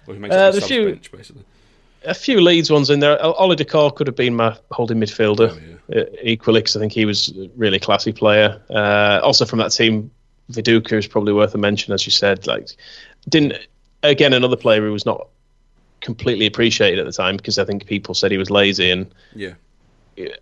Or 0.07 0.13
who 0.13 0.19
makes 0.19 0.33
Uh, 0.33 0.51
the 0.51 0.61
few- 0.61 0.85
bench 0.85 1.11
basically? 1.11 1.43
a 2.05 2.13
few 2.13 2.39
Leeds 2.39 2.69
ones 2.71 2.89
in 2.89 2.99
there. 3.01 3.19
Olivier 3.21 3.65
Dacourt 3.65 3.95
could 3.95 4.07
have 4.07 4.15
been 4.15 4.35
my 4.35 4.55
holding 4.71 4.99
midfielder 4.99 5.79
Oh, 5.93 5.99
uh, 5.99 6.05
equally 6.21 6.59
because 6.61 6.75
I 6.77 6.79
think 6.79 6.93
he 6.93 7.05
was 7.05 7.29
a 7.29 7.49
really 7.57 7.79
classy 7.79 8.13
player. 8.13 8.61
Uh, 8.69 9.19
also 9.23 9.45
from 9.45 9.59
that 9.59 9.71
team, 9.71 10.11
Viduka 10.51 10.93
is 10.93 11.07
probably 11.07 11.33
worth 11.33 11.53
a 11.55 11.57
mention, 11.57 11.93
as 11.93 12.05
you 12.05 12.11
said. 12.11 12.47
Like, 12.47 12.69
didn't 13.27 13.53
again 14.03 14.31
another 14.33 14.55
player 14.55 14.81
who 14.81 14.93
was 14.93 15.05
not 15.05 15.27
completely 15.99 16.45
appreciated 16.45 16.99
at 16.99 17.05
the 17.05 17.11
time 17.11 17.35
because 17.35 17.57
I 17.57 17.65
think 17.65 17.85
people 17.87 18.13
said 18.13 18.31
he 18.31 18.37
was 18.37 18.49
lazy 18.51 18.91
and. 18.91 19.11
Yeah. 19.35 19.55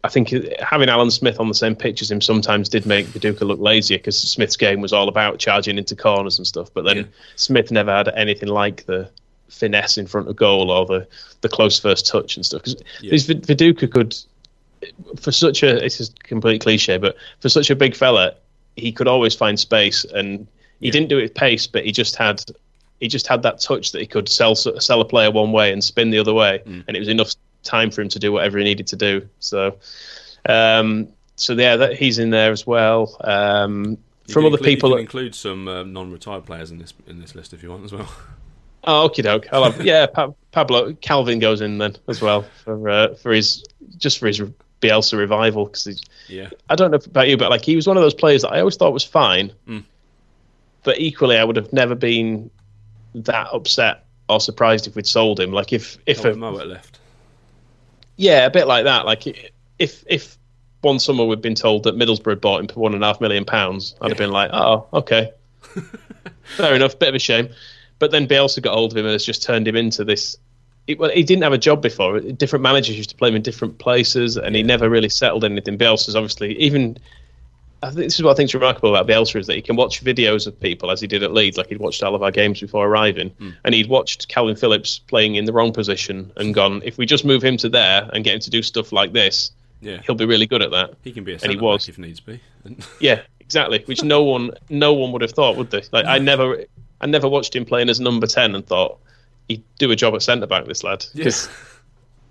I 0.03 0.07
think 0.09 0.33
having 0.61 0.87
Alan 0.89 1.11
Smith 1.11 1.39
on 1.39 1.47
the 1.49 1.53
same 1.53 1.75
pitch 1.75 2.01
as 2.01 2.09
him 2.09 2.21
sometimes 2.21 2.69
did 2.69 2.85
make 2.85 3.07
Viduka 3.07 3.41
look 3.41 3.59
lazier 3.59 3.97
because 3.97 4.17
Smith's 4.17 4.55
game 4.55 4.79
was 4.79 4.93
all 4.93 5.09
about 5.09 5.37
charging 5.39 5.77
into 5.77 5.95
corners 5.95 6.37
and 6.37 6.47
stuff. 6.47 6.69
But 6.73 6.85
then 6.85 6.97
Yeah. 6.97 7.03
Smith 7.35 7.71
never 7.71 7.91
had 7.91 8.07
anything 8.09 8.49
like 8.49 8.85
the 8.85 9.09
finesse 9.49 9.97
in 9.97 10.07
front 10.07 10.27
of 10.29 10.35
goal 10.35 10.71
or 10.71 10.85
the, 10.85 11.07
the 11.41 11.49
close 11.49 11.77
first 11.79 12.07
touch 12.07 12.37
and 12.37 12.45
stuff. 12.45 12.63
Because 12.63 12.81
Yeah. 13.01 13.11
Viduka 13.13 13.91
could, 13.91 14.15
for 15.19 15.31
such 15.31 15.61
a, 15.63 15.83
it's 15.83 15.99
a 15.99 16.11
complete 16.23 16.61
cliche, 16.61 16.97
but 16.97 17.15
for 17.41 17.49
such 17.49 17.69
a 17.69 17.75
big 17.75 17.95
fella, 17.95 18.33
he 18.77 18.91
could 18.91 19.07
always 19.07 19.35
find 19.35 19.59
space 19.59 20.05
and 20.05 20.47
he 20.79 20.87
Yeah. 20.87 20.91
didn't 20.93 21.09
do 21.09 21.17
it 21.19 21.23
with 21.23 21.33
pace, 21.33 21.67
but 21.67 21.83
he 21.85 21.91
just 21.91 22.15
had. 22.15 22.43
He 23.01 23.09
just 23.09 23.27
had 23.27 23.43
that 23.43 23.59
touch 23.59 23.91
that 23.91 23.99
he 23.99 24.07
could 24.07 24.29
sell 24.29 24.55
sell 24.55 25.01
a 25.01 25.05
player 25.05 25.29
one 25.29 25.51
way 25.51 25.73
and 25.73 25.83
spin 25.83 26.11
the 26.11 26.17
other 26.17 26.33
way, 26.33 26.61
Mm. 26.65 26.85
and 26.87 26.95
it 26.95 26.99
was 27.01 27.09
enough 27.09 27.33
time 27.65 27.91
for 27.91 28.01
him 28.01 28.09
to 28.09 28.19
do 28.19 28.31
whatever 28.31 28.57
he 28.57 28.63
needed 28.63 28.87
to 28.87 28.95
do. 28.95 29.27
So, 29.39 29.77
um, 30.47 31.09
so 31.35 31.53
yeah, 31.53 31.75
that 31.75 31.93
he's 31.97 32.17
in 32.19 32.29
there 32.29 32.51
as 32.51 32.65
well. 32.65 33.17
Um, 33.21 33.97
from 34.29 34.45
other 34.45 34.55
include, 34.57 34.63
people, 34.63 34.89
you 34.91 34.95
can 34.95 35.01
include 35.01 35.35
some 35.35 35.67
um, 35.67 35.93
non-retired 35.93 36.45
players 36.45 36.71
in 36.71 36.77
this 36.79 36.93
in 37.07 37.19
this 37.19 37.35
list 37.35 37.53
if 37.53 37.61
you 37.61 37.69
want 37.69 37.83
as 37.83 37.91
well. 37.91 38.09
oh, 38.85 39.09
okie 39.09 39.23
doke. 39.23 39.47
I'll 39.51 39.65
have, 39.65 39.85
yeah, 39.85 40.05
pa- 40.07 40.33
Pablo 40.51 40.93
Kalvin 40.93 41.39
goes 41.41 41.61
in 41.61 41.77
then 41.77 41.95
as 42.07 42.21
well 42.21 42.45
for 42.63 42.89
uh, 42.89 43.13
for 43.15 43.33
his 43.33 43.63
just 43.97 44.17
for 44.19 44.27
his 44.27 44.41
Bielsa 44.81 45.17
revival 45.17 45.65
because 45.65 46.01
Yeah, 46.27 46.49
I 46.69 46.75
don't 46.75 46.91
know 46.91 46.99
about 47.05 47.27
you, 47.27 47.37
but 47.37 47.49
like 47.49 47.63
he 47.65 47.75
was 47.75 47.87
one 47.87 47.97
of 47.97 48.03
those 48.03 48.13
players 48.13 48.41
that 48.43 48.51
I 48.51 48.59
always 48.59 48.77
thought 48.77 48.93
was 48.93 49.03
fine, 49.03 49.51
Mm. 49.67 49.83
but 50.83 50.99
equally 50.99 51.37
I 51.37 51.43
would 51.43 51.55
have 51.55 51.71
never 51.73 51.95
been 51.95 52.49
that 53.15 53.47
upset 53.53 54.05
or 54.27 54.39
surprised 54.39 54.87
if 54.87 54.95
we'd 54.95 55.07
sold 55.07 55.39
him. 55.39 55.51
Like 55.51 55.71
if 55.73 55.97
if 56.05 56.25
oh, 56.25 56.31
a, 56.31 56.33
Mowatt 56.33 56.67
left. 56.67 56.94
Yeah, 58.17 58.45
a 58.45 58.49
bit 58.49 58.67
like 58.67 58.85
that. 58.85 59.05
Like 59.05 59.27
if 59.79 60.03
if 60.07 60.37
one 60.81 60.99
summer 60.99 61.25
we'd 61.25 61.41
been 61.41 61.55
told 61.55 61.83
that 61.83 61.95
Middlesbrough 61.95 62.39
bought 62.39 62.61
him 62.61 62.67
for 62.67 62.79
one 62.79 62.93
and 62.93 63.03
a 63.03 63.07
half 63.07 63.19
million 63.19 63.43
pounds, 63.45 63.95
I'd 64.01 64.11
have 64.11 64.17
been 64.17 64.31
like, 64.31 64.51
oh, 64.53 64.87
okay, 64.93 65.31
fair 66.43 66.75
enough. 66.75 66.97
Bit 66.99 67.09
of 67.09 67.15
a 67.15 67.19
shame, 67.19 67.49
but 67.99 68.11
then 68.11 68.27
Bielsa 68.27 68.61
got 68.61 68.73
hold 68.73 68.91
of 68.91 68.97
him 68.97 69.05
and 69.05 69.13
has 69.13 69.25
just 69.25 69.43
turned 69.43 69.67
him 69.67 69.75
into 69.75 70.03
this. 70.03 70.37
It, 70.87 70.99
well, 70.99 71.09
he 71.09 71.23
didn't 71.23 71.43
have 71.43 71.53
a 71.53 71.57
job 71.57 71.81
before. 71.81 72.19
Different 72.19 72.61
managers 72.61 72.95
used 72.95 73.09
to 73.09 73.15
play 73.15 73.29
him 73.29 73.35
in 73.35 73.41
different 73.41 73.79
places, 73.79 74.37
and 74.37 74.55
he 74.55 74.61
never 74.61 74.89
really 74.89 75.09
settled 75.09 75.43
anything. 75.43 75.77
Bielsa's 75.77 76.15
obviously 76.15 76.57
even. 76.59 76.97
I 77.83 77.87
think 77.87 78.05
this 78.05 78.15
is 78.15 78.23
what 78.23 78.31
I 78.31 78.35
think's 78.35 78.53
remarkable 78.53 78.95
about 78.95 79.07
Bielsa 79.07 79.39
is 79.39 79.47
that 79.47 79.55
he 79.55 79.61
can 79.61 79.75
watch 79.75 80.03
videos 80.03 80.47
of 80.47 80.59
people 80.59 80.89
as 80.89 80.99
he 81.01 81.07
did 81.07 81.21
at 81.23 81.33
Leeds, 81.33 81.57
like 81.57 81.67
he'd 81.67 81.77
watched 81.77 82.01
all 82.03 82.15
of 82.15 82.23
our 82.23 82.31
games 82.31 82.59
before 82.59 82.87
arriving, 82.87 83.29
hmm. 83.31 83.51
and 83.63 83.75
he'd 83.75 83.89
watched 83.89 84.27
Kalvin 84.27 84.57
Phillips 84.57 84.99
playing 84.99 85.35
in 85.35 85.45
the 85.45 85.53
wrong 85.53 85.71
position 85.71 86.31
and 86.37 86.53
gone, 86.53 86.81
if 86.83 86.97
we 86.97 87.05
just 87.05 87.25
move 87.25 87.43
him 87.43 87.57
to 87.57 87.69
there 87.69 88.09
and 88.13 88.23
get 88.23 88.33
him 88.33 88.39
to 88.41 88.49
do 88.49 88.63
stuff 88.63 88.91
like 88.91 89.13
this, 89.13 89.51
Yeah, 89.81 90.01
he'll 90.05 90.15
be 90.15 90.25
really 90.25 90.47
good 90.47 90.61
at 90.61 90.71
that. 90.71 90.95
he 91.03 91.11
can 91.11 91.23
be 91.23 91.31
a 91.31 91.35
and 91.35 91.41
centre 91.41 91.57
he 91.57 91.61
was. 91.61 91.85
back 91.85 91.89
if 91.89 91.97
needs 91.99 92.19
be. 92.19 92.39
Yeah, 92.99 93.21
exactly. 93.39 93.83
Which 93.85 94.03
no 94.03 94.23
one, 94.23 94.51
no 94.69 94.93
one 94.93 95.11
would 95.11 95.21
have 95.21 95.31
thought, 95.31 95.55
would 95.57 95.69
they? 95.69 95.83
Like 95.91 96.05
I 96.05 96.17
never, 96.17 96.65
I 97.01 97.05
never 97.05 97.27
watched 97.27 97.55
him 97.55 97.65
playing 97.65 97.89
as 97.89 97.99
number 97.99 98.25
ten 98.25 98.55
and 98.55 98.65
thought 98.65 98.97
he'd 99.47 99.63
do 99.77 99.91
a 99.91 99.95
job 99.95 100.15
at 100.15 100.23
centre 100.23 100.47
back. 100.47 100.65
This 100.65 100.83
lad, 100.83 101.05
because 101.13 101.49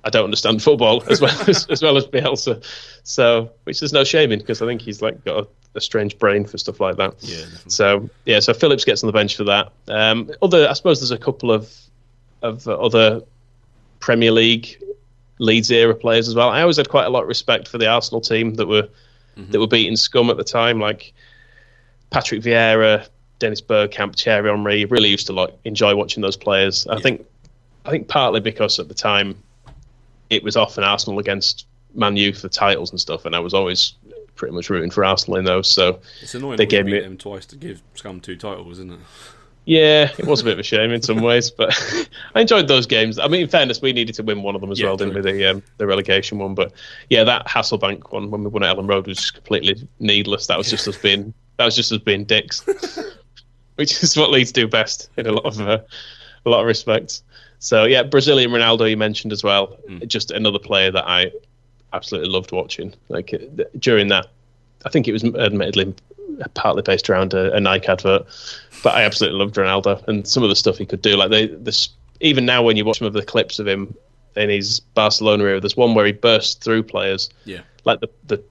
I 0.04 0.10
don't 0.10 0.24
understand 0.24 0.62
football 0.62 1.02
as 1.10 1.20
well 1.20 1.36
as 1.48 1.66
as 1.66 1.82
well 1.82 1.96
as 1.96 2.06
Bielsa. 2.06 2.64
So, 3.02 3.50
which 3.64 3.80
there's 3.80 3.92
no 3.92 4.04
shame 4.04 4.32
in 4.32 4.38
because 4.38 4.62
I 4.62 4.66
think 4.66 4.80
he's 4.80 5.02
like 5.02 5.24
got 5.24 5.44
a, 5.44 5.48
a 5.76 5.80
strange 5.80 6.18
brain 6.18 6.44
for 6.44 6.58
stuff 6.58 6.80
like 6.80 6.96
that. 6.96 7.14
yeah, 7.20 7.38
definitely. 7.38 7.70
So 7.70 8.10
yeah, 8.26 8.40
so 8.40 8.54
Phillips 8.54 8.84
gets 8.84 9.02
on 9.02 9.08
the 9.08 9.12
bench 9.12 9.36
for 9.36 9.44
that. 9.44 9.72
Um, 9.88 10.30
other, 10.42 10.68
I 10.68 10.72
suppose 10.74 11.00
there's 11.00 11.10
a 11.10 11.18
couple 11.18 11.50
of 11.50 11.74
of 12.42 12.66
uh, 12.68 12.74
other 12.74 13.22
Premier 14.00 14.30
League 14.30 14.78
Leeds 15.38 15.70
era 15.70 15.94
players 15.94 16.28
as 16.28 16.34
well. 16.34 16.50
I 16.50 16.60
always 16.60 16.76
had 16.76 16.88
quite 16.88 17.06
a 17.06 17.10
lot 17.10 17.22
of 17.22 17.28
respect 17.28 17.66
for 17.68 17.78
the 17.78 17.88
Arsenal 17.88 18.20
team 18.20 18.54
that 18.54 18.66
were 18.66 18.88
that 19.50 19.58
were 19.58 19.66
beating 19.66 19.96
scum 19.96 20.30
at 20.30 20.36
the 20.36 20.44
time, 20.44 20.78
like 20.78 21.12
Patrick 22.10 22.40
Vieira, 22.42 23.08
Dennis 23.40 23.60
Bergkamp, 23.60 24.16
Thierry 24.16 24.48
Henry. 24.48 24.84
Really 24.84 25.08
used 25.08 25.26
to 25.26 25.32
like 25.32 25.54
enjoy 25.64 25.96
watching 25.96 26.22
those 26.22 26.36
players. 26.36 26.86
I 26.86 27.00
think 27.00 27.26
I 27.84 27.90
think 27.90 28.08
partly 28.08 28.40
because 28.40 28.78
at 28.78 28.88
the 28.88 28.94
time 28.94 29.36
it 30.34 30.42
was 30.42 30.56
often 30.56 30.84
Arsenal 30.84 31.18
against 31.18 31.66
Man 31.94 32.16
U 32.16 32.32
for 32.32 32.48
titles 32.48 32.90
and 32.90 33.00
stuff, 33.00 33.24
and 33.24 33.34
I 33.34 33.40
was 33.40 33.54
always 33.54 33.94
pretty 34.34 34.54
much 34.54 34.68
rooting 34.68 34.90
for 34.90 35.04
Arsenal 35.04 35.38
in 35.38 35.44
those. 35.44 35.68
So 35.68 36.00
It's 36.20 36.34
annoying 36.34 36.56
they 36.56 36.66
gave 36.66 36.86
beat 36.86 36.92
me- 36.92 37.00
them 37.00 37.16
twice 37.16 37.46
to 37.46 37.56
give 37.56 37.82
Scum 37.94 38.20
two 38.20 38.36
titles, 38.36 38.72
isn't 38.72 38.92
it? 38.92 38.98
Yeah, 39.66 40.10
it 40.18 40.26
was 40.26 40.42
a 40.42 40.44
bit 40.44 40.52
of 40.52 40.58
a 40.58 40.62
shame 40.62 40.90
in 40.90 41.00
some 41.00 41.22
ways, 41.22 41.50
but 41.50 41.72
I 42.34 42.42
enjoyed 42.42 42.68
those 42.68 42.84
games. 42.84 43.18
I 43.18 43.28
mean, 43.28 43.40
in 43.42 43.48
fairness, 43.48 43.80
we 43.80 43.94
needed 43.94 44.14
to 44.16 44.22
win 44.22 44.42
one 44.42 44.54
of 44.54 44.60
them 44.60 44.70
as 44.70 44.78
Yeah, 44.78 44.88
well, 44.88 44.98
didn't 44.98 45.14
we? 45.14 45.20
The 45.22 45.46
um, 45.46 45.62
the 45.78 45.86
relegation 45.86 46.36
one, 46.38 46.54
but 46.54 46.72
yeah, 47.08 47.24
that 47.24 47.46
Hasselbaink 47.46 48.12
one 48.12 48.30
when 48.30 48.42
we 48.44 48.50
won 48.50 48.62
at 48.62 48.76
Elland 48.76 48.90
Road 48.90 49.06
was 49.06 49.30
completely 49.30 49.88
needless. 50.00 50.48
That 50.48 50.58
was 50.58 50.68
just 50.68 50.86
us 50.86 50.98
being 50.98 51.32
that 51.56 51.64
was 51.64 51.76
just 51.76 51.90
us 51.92 51.98
being 52.00 52.24
dicks, 52.24 52.62
which 53.76 54.02
is 54.02 54.16
what 54.18 54.30
Leeds 54.30 54.52
do 54.52 54.68
best 54.68 55.08
in 55.16 55.26
a 55.26 55.32
lot 55.32 55.46
of 55.46 55.60
uh, 55.60 55.78
a 56.44 56.50
lot 56.50 56.60
of 56.60 56.66
respects. 56.66 57.22
So 57.64 57.84
yeah, 57.86 58.02
Brazilian 58.02 58.50
Ronaldo 58.50 58.90
you 58.90 58.96
mentioned 58.98 59.32
as 59.32 59.42
well, 59.42 59.78
Mm. 59.88 60.06
just 60.06 60.30
another 60.30 60.58
player 60.58 60.90
that 60.90 61.06
I 61.08 61.32
absolutely 61.94 62.28
loved 62.30 62.52
watching. 62.52 62.92
Like 63.08 63.32
uh, 63.32 63.64
during 63.78 64.08
that, 64.08 64.26
I 64.84 64.90
think 64.90 65.08
it 65.08 65.12
was 65.12 65.24
admittedly 65.24 65.94
partly 66.52 66.82
based 66.82 67.08
around 67.08 67.32
a, 67.32 67.54
a 67.54 67.60
Nike 67.60 67.86
advert, 67.88 68.26
but 68.82 68.94
I 68.94 69.02
absolutely 69.04 69.38
loved 69.38 69.54
Ronaldo 69.54 70.06
and 70.08 70.28
some 70.28 70.42
of 70.42 70.50
the 70.50 70.56
stuff 70.56 70.76
he 70.76 70.84
could 70.84 71.00
do. 71.00 71.16
Like 71.16 71.30
they, 71.30 71.46
this, 71.46 71.88
even 72.20 72.44
now 72.44 72.62
when 72.62 72.76
you 72.76 72.84
watch 72.84 72.98
some 72.98 73.06
of 73.06 73.14
the 73.14 73.24
clips 73.24 73.58
of 73.58 73.66
him 73.66 73.94
in 74.36 74.50
his 74.50 74.80
Barcelona 74.80 75.44
era, 75.44 75.58
there's 75.60 75.76
one 75.76 75.94
where 75.94 76.04
he 76.04 76.12
burst 76.12 76.62
through 76.62 76.82
players. 76.82 77.30
Yeah. 77.46 77.60
Like 77.86 78.00
the 78.00 78.10
the 78.26 78.42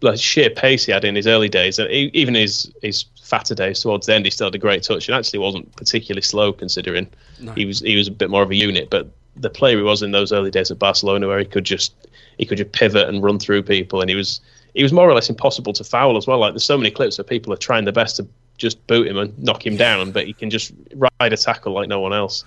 like 0.00 0.18
sheer 0.18 0.48
pace 0.48 0.86
he 0.86 0.92
had 0.92 1.04
in 1.04 1.14
his 1.16 1.26
early 1.26 1.50
days, 1.50 1.78
and 1.78 1.90
even 1.90 2.34
his 2.34 2.72
his 2.80 3.04
fatter 3.22 3.54
days 3.54 3.80
towards 3.80 4.06
the 4.06 4.14
end, 4.14 4.24
he 4.24 4.30
still 4.30 4.46
had 4.46 4.54
a 4.54 4.58
great 4.58 4.82
touch 4.82 5.06
and 5.08 5.16
actually 5.16 5.40
wasn't 5.40 5.74
particularly 5.76 6.22
slow 6.22 6.50
considering 6.52 7.08
No. 7.40 7.52
he 7.52 7.64
was 7.64 7.80
he 7.80 7.96
was 7.96 8.08
a 8.08 8.12
bit 8.12 8.30
more 8.30 8.42
of 8.42 8.50
a 8.50 8.54
unit. 8.54 8.90
But 8.90 9.10
the 9.36 9.50
player 9.50 9.76
he 9.76 9.82
was 9.82 10.02
in 10.02 10.12
those 10.12 10.32
early 10.32 10.50
days 10.50 10.70
at 10.70 10.78
Barcelona, 10.78 11.26
where 11.26 11.38
he 11.38 11.44
could 11.44 11.64
just 11.64 11.94
he 12.38 12.46
could 12.46 12.58
just 12.58 12.72
pivot 12.72 13.08
and 13.08 13.22
run 13.22 13.38
through 13.38 13.62
people, 13.62 14.00
and 14.00 14.10
he 14.10 14.16
was 14.16 14.40
he 14.74 14.82
was 14.82 14.92
more 14.92 15.08
or 15.08 15.14
less 15.14 15.28
impossible 15.28 15.72
to 15.74 15.84
foul 15.84 16.16
as 16.16 16.26
well. 16.26 16.38
Like 16.38 16.52
there's 16.52 16.64
so 16.64 16.76
many 16.76 16.90
clips 16.90 17.18
where 17.18 17.24
people 17.24 17.52
are 17.52 17.56
trying 17.56 17.84
their 17.84 17.92
best 17.92 18.16
to 18.16 18.26
just 18.58 18.84
boot 18.86 19.06
him 19.06 19.18
and 19.18 19.36
knock 19.38 19.66
him 19.66 19.76
down, 19.76 20.12
but 20.12 20.26
he 20.26 20.32
can 20.32 20.50
just 20.50 20.72
ride 20.94 21.32
a 21.32 21.36
tackle 21.36 21.72
like 21.72 21.88
no 21.88 22.00
one 22.00 22.12
else. 22.12 22.44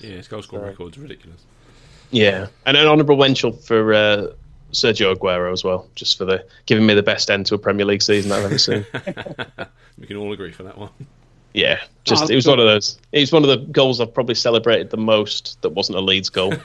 Yeah, 0.00 0.10
his 0.10 0.28
goal 0.28 0.42
score 0.42 0.60
record's 0.60 0.98
ridiculous. 0.98 1.42
Yeah, 2.10 2.46
and 2.64 2.76
an 2.76 2.86
honourable 2.86 3.16
mention 3.16 3.52
for 3.52 3.92
uh, 3.92 4.28
Sergio 4.72 5.14
Aguero 5.14 5.52
as 5.52 5.64
well, 5.64 5.88
just 5.94 6.16
for 6.16 6.24
the 6.24 6.44
giving 6.66 6.86
me 6.86 6.94
the 6.94 7.02
best 7.02 7.30
end 7.30 7.46
to 7.46 7.54
a 7.54 7.58
Premier 7.58 7.84
League 7.84 8.02
season 8.02 8.32
I've 8.32 8.44
ever 8.44 8.58
seen. 8.58 8.86
We 9.98 10.06
can 10.06 10.16
all 10.16 10.32
agree 10.32 10.52
for 10.52 10.62
that 10.62 10.78
one. 10.78 10.90
Yeah, 11.58 11.80
oh, 11.82 11.86
just 12.04 12.24
Oh, 12.24 12.26
it 12.28 12.36
was 12.36 12.46
one 12.46 12.60
of 12.60 12.66
those. 12.66 12.98
It 13.10 13.18
was 13.18 13.32
one 13.32 13.42
of 13.42 13.48
the 13.48 13.56
goals 13.72 14.00
I've 14.00 14.14
probably 14.14 14.36
celebrated 14.36 14.90
the 14.90 14.96
most 14.96 15.60
that 15.62 15.70
wasn't 15.70 15.98
a 15.98 16.00
Leeds 16.00 16.30
goal. 16.30 16.54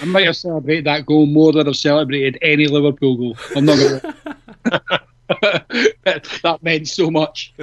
I 0.00 0.04
might 0.04 0.26
have 0.26 0.36
celebrated 0.36 0.84
that 0.84 1.06
goal 1.06 1.24
more 1.24 1.52
than 1.52 1.66
I've 1.66 1.76
celebrated 1.76 2.36
any 2.42 2.66
Liverpool 2.66 3.16
goal. 3.16 3.36
I'm 3.56 3.64
not 3.64 3.78
going 3.78 4.00
to. 4.66 4.92
that 6.42 6.58
meant 6.60 6.86
so 6.86 7.10
much. 7.10 7.54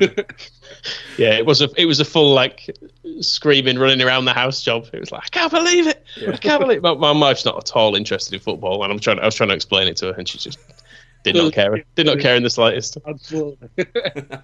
yeah, 1.17 1.33
it 1.37 1.45
was 1.45 1.61
a 1.61 1.69
it 1.77 1.85
was 1.85 1.99
a 1.99 2.05
full 2.05 2.33
like 2.33 2.75
screaming, 3.21 3.77
running 3.77 4.01
around 4.01 4.25
the 4.25 4.33
house 4.33 4.63
job. 4.63 4.87
It 4.93 4.99
was 4.99 5.11
like 5.11 5.25
I 5.25 5.29
can't 5.29 5.51
believe 5.51 5.85
it. 5.85 6.03
Yeah. 6.17 6.31
I 6.31 6.37
can't 6.37 6.59
believe 6.59 6.79
it. 6.79 6.81
My, 6.81 6.95
my 6.95 7.11
wife's 7.11 7.45
not 7.45 7.55
at 7.57 7.75
all 7.75 7.95
interested 7.95 8.33
in 8.33 8.39
football, 8.39 8.83
and 8.83 8.91
I'm 8.91 8.99
trying. 8.99 9.19
I 9.19 9.25
was 9.25 9.35
trying 9.35 9.49
to 9.49 9.55
explain 9.55 9.87
it 9.87 9.97
to 9.97 10.07
her, 10.07 10.13
and 10.13 10.27
she 10.27 10.39
just 10.39 10.57
did 11.23 11.35
not 11.35 11.53
care. 11.53 11.83
Did 11.95 12.05
not 12.05 12.19
care 12.19 12.35
in 12.35 12.43
the 12.43 12.49
slightest. 12.49 12.97
Absolutely. 13.07 13.69
um, 13.77 14.43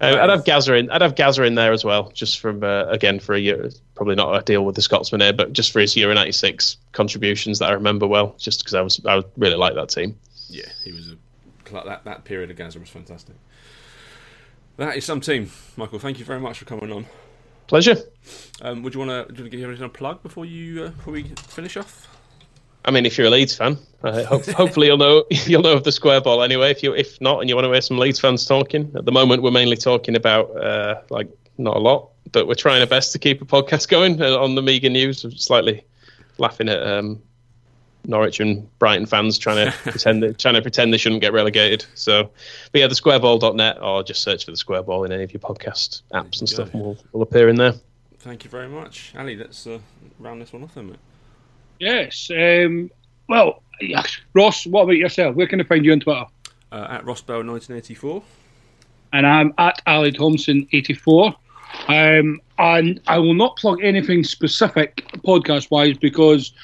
I'd 0.00 0.30
have 0.30 0.44
Gazza 0.44 0.74
in. 0.74 0.90
I'd 0.90 1.02
have 1.02 1.14
Gazza 1.14 1.42
in 1.42 1.54
there 1.54 1.72
as 1.72 1.84
well, 1.84 2.10
just 2.10 2.40
from 2.40 2.62
uh, 2.62 2.84
again 2.86 3.20
for 3.20 3.34
a 3.34 3.40
year. 3.40 3.70
Probably 3.94 4.14
not 4.14 4.34
ideal 4.34 4.64
with 4.64 4.76
the 4.76 4.82
Scotsman 4.82 5.20
here, 5.20 5.32
but 5.32 5.52
just 5.52 5.72
for 5.72 5.80
his 5.80 5.96
Euro 5.96 6.14
'96 6.14 6.76
contributions 6.92 7.58
that 7.58 7.70
I 7.70 7.72
remember 7.72 8.06
well, 8.06 8.34
just 8.38 8.60
because 8.60 8.74
I 8.74 8.80
was 8.80 9.00
I 9.06 9.22
really 9.36 9.56
like 9.56 9.74
that 9.74 9.88
team. 9.88 10.18
Yeah, 10.48 10.68
he 10.84 10.92
was 10.92 11.10
a 11.10 11.16
that 11.82 12.04
that 12.04 12.24
period 12.24 12.50
of 12.50 12.56
Gazza 12.56 12.78
was 12.78 12.88
fantastic. 12.88 13.34
That 14.76 14.96
is 14.96 15.04
some 15.04 15.20
team, 15.20 15.50
Michael. 15.76 15.98
Thank 15.98 16.18
you 16.18 16.24
very 16.24 16.40
much 16.40 16.58
for 16.58 16.64
coming 16.64 16.92
on. 16.92 17.06
Pleasure. 17.66 17.96
Um, 18.60 18.82
would 18.82 18.94
you 18.94 19.00
want 19.00 19.36
to 19.36 19.48
give 19.48 19.68
anything 19.68 19.84
a 19.84 19.88
plug 19.88 20.22
before 20.22 20.44
you 20.44 20.84
uh, 20.84 20.88
before 20.90 21.12
we 21.12 21.24
finish 21.48 21.76
off? 21.76 22.13
I 22.84 22.90
mean, 22.90 23.06
if 23.06 23.16
you're 23.16 23.26
a 23.26 23.30
Leeds 23.30 23.54
fan, 23.54 23.78
uh, 24.02 24.24
ho- 24.24 24.42
hopefully 24.52 24.88
you'll 24.88 24.98
know 24.98 25.24
you'll 25.30 25.62
know 25.62 25.72
of 25.72 25.84
the 25.84 25.92
square 25.92 26.20
ball 26.20 26.42
anyway. 26.42 26.70
If 26.70 26.82
you 26.82 26.94
if 26.94 27.20
not, 27.20 27.40
and 27.40 27.48
you 27.48 27.54
want 27.54 27.66
to 27.66 27.72
hear 27.72 27.80
some 27.80 27.98
Leeds 27.98 28.20
fans 28.20 28.46
talking, 28.46 28.92
at 28.96 29.04
the 29.04 29.12
moment 29.12 29.42
we're 29.42 29.50
mainly 29.50 29.76
talking 29.76 30.16
about 30.16 30.54
uh, 30.56 31.00
like 31.10 31.28
not 31.58 31.76
a 31.76 31.80
lot, 31.80 32.10
but 32.32 32.46
we're 32.46 32.54
trying 32.54 32.80
our 32.80 32.86
best 32.86 33.12
to 33.12 33.18
keep 33.18 33.40
a 33.40 33.44
podcast 33.44 33.88
going 33.88 34.20
uh, 34.20 34.36
on 34.38 34.54
the 34.54 34.62
Mega 34.62 34.90
News. 34.90 35.24
Slightly 35.42 35.84
laughing 36.38 36.68
at 36.68 36.82
um, 36.82 37.22
Norwich 38.06 38.40
and 38.40 38.68
Brighton 38.78 39.06
fans 39.06 39.38
trying 39.38 39.70
to 39.70 39.76
pretend 39.90 40.22
that, 40.22 40.38
trying 40.38 40.54
to 40.54 40.62
pretend 40.62 40.92
they 40.92 40.98
shouldn't 40.98 41.22
get 41.22 41.32
relegated. 41.32 41.86
So, 41.94 42.30
but 42.72 42.80
yeah, 42.80 42.86
the 42.86 42.94
squareball.net 42.94 43.80
or 43.80 44.02
just 44.02 44.22
search 44.22 44.44
for 44.44 44.50
the 44.50 44.56
squareball 44.56 45.06
in 45.06 45.12
any 45.12 45.24
of 45.24 45.32
your 45.32 45.40
podcast 45.40 46.02
apps 46.12 46.40
and 46.40 46.48
stuff, 46.48 46.74
and 46.74 46.82
we'll, 46.82 46.98
we'll 47.12 47.22
appear 47.22 47.48
in 47.48 47.56
there. 47.56 47.74
Thank 48.18 48.44
you 48.44 48.50
very 48.50 48.68
much, 48.68 49.14
Ali. 49.16 49.36
Let's 49.36 49.66
uh, 49.66 49.78
round 50.18 50.40
this 50.40 50.52
one 50.52 50.64
off 50.64 50.74
then, 50.74 50.88
mate. 50.88 50.98
Yes. 51.84 52.30
Um, 52.30 52.90
well, 53.28 53.62
Ross, 54.32 54.66
what 54.66 54.84
about 54.84 54.96
yourself? 54.96 55.36
Where 55.36 55.46
can 55.46 55.60
I 55.60 55.64
find 55.64 55.84
you 55.84 55.92
on 55.92 56.00
Twitter? 56.00 56.24
Uh, 56.72 56.86
at 56.88 57.04
Rossbell1984. 57.04 58.22
And 59.12 59.26
I'm 59.26 59.52
at 59.58 59.82
Ali 59.86 60.10
Thompson84. 60.10 61.34
Um, 61.88 62.40
and 62.58 63.00
I 63.06 63.18
will 63.18 63.34
not 63.34 63.58
plug 63.58 63.82
anything 63.82 64.24
specific 64.24 65.04
podcast 65.26 65.70
wise 65.70 65.98
because 65.98 66.54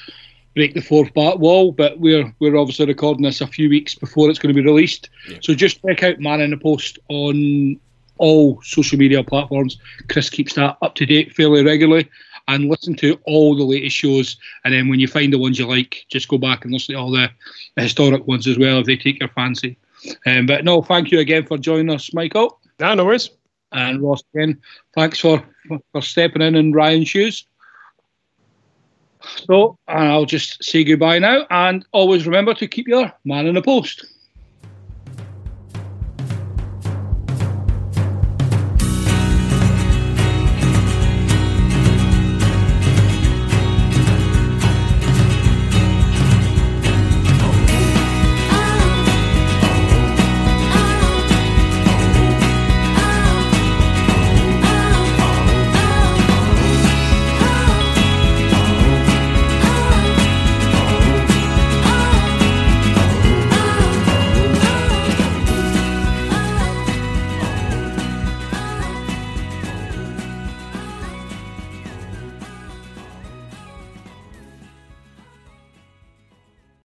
break 0.55 0.73
the 0.73 0.81
fourth 0.81 1.11
wall, 1.15 1.71
but 1.71 1.99
we're 1.99 2.33
we're 2.39 2.57
obviously 2.57 2.87
recording 2.87 3.23
this 3.23 3.41
a 3.41 3.47
few 3.47 3.69
weeks 3.69 3.93
before 3.93 4.27
it's 4.29 4.39
going 4.39 4.55
to 4.55 4.59
be 4.59 4.67
released. 4.67 5.09
Yeah. 5.29 5.37
So 5.41 5.53
just 5.53 5.81
check 5.83 6.01
out 6.01 6.19
Man 6.19 6.41
in 6.41 6.49
the 6.49 6.57
Post 6.57 6.97
on 7.09 7.79
all 8.17 8.59
social 8.63 8.97
media 8.97 9.23
platforms. 9.23 9.77
Chris 10.09 10.31
keeps 10.31 10.55
that 10.55 10.77
up 10.81 10.95
to 10.95 11.05
date 11.05 11.35
fairly 11.35 11.63
regularly 11.63 12.09
and 12.53 12.69
listen 12.69 12.95
to 12.95 13.19
all 13.25 13.55
the 13.55 13.63
latest 13.63 13.95
shows. 13.95 14.37
And 14.63 14.73
then 14.73 14.89
when 14.89 14.99
you 14.99 15.07
find 15.07 15.31
the 15.31 15.39
ones 15.39 15.57
you 15.57 15.67
like, 15.67 16.05
just 16.09 16.27
go 16.27 16.37
back 16.37 16.63
and 16.63 16.73
listen 16.73 16.95
to 16.95 17.01
all 17.01 17.11
the, 17.11 17.29
the 17.75 17.83
historic 17.83 18.27
ones 18.27 18.47
as 18.47 18.57
well 18.57 18.79
if 18.79 18.85
they 18.85 18.97
take 18.97 19.19
your 19.19 19.29
fancy. 19.29 19.77
Um, 20.25 20.45
but 20.45 20.65
no, 20.65 20.81
thank 20.81 21.11
you 21.11 21.19
again 21.19 21.45
for 21.45 21.57
joining 21.57 21.93
us, 21.93 22.13
Michael. 22.13 22.59
No, 22.79 22.93
no 22.93 23.05
worries. 23.05 23.29
And 23.71 24.01
Ross 24.01 24.23
again, 24.33 24.59
thanks 24.93 25.19
for 25.19 25.43
for 25.91 26.01
stepping 26.01 26.41
in 26.41 26.55
in 26.55 26.73
Ryan's 26.73 27.07
shoes. 27.07 27.45
So, 29.47 29.77
and 29.87 30.09
I'll 30.09 30.25
just 30.25 30.63
say 30.63 30.83
goodbye 30.83 31.19
now, 31.19 31.45
and 31.49 31.85
always 31.91 32.25
remember 32.25 32.53
to 32.55 32.67
keep 32.67 32.87
your 32.87 33.13
man 33.23 33.47
in 33.47 33.55
the 33.55 33.61
post. 33.61 34.05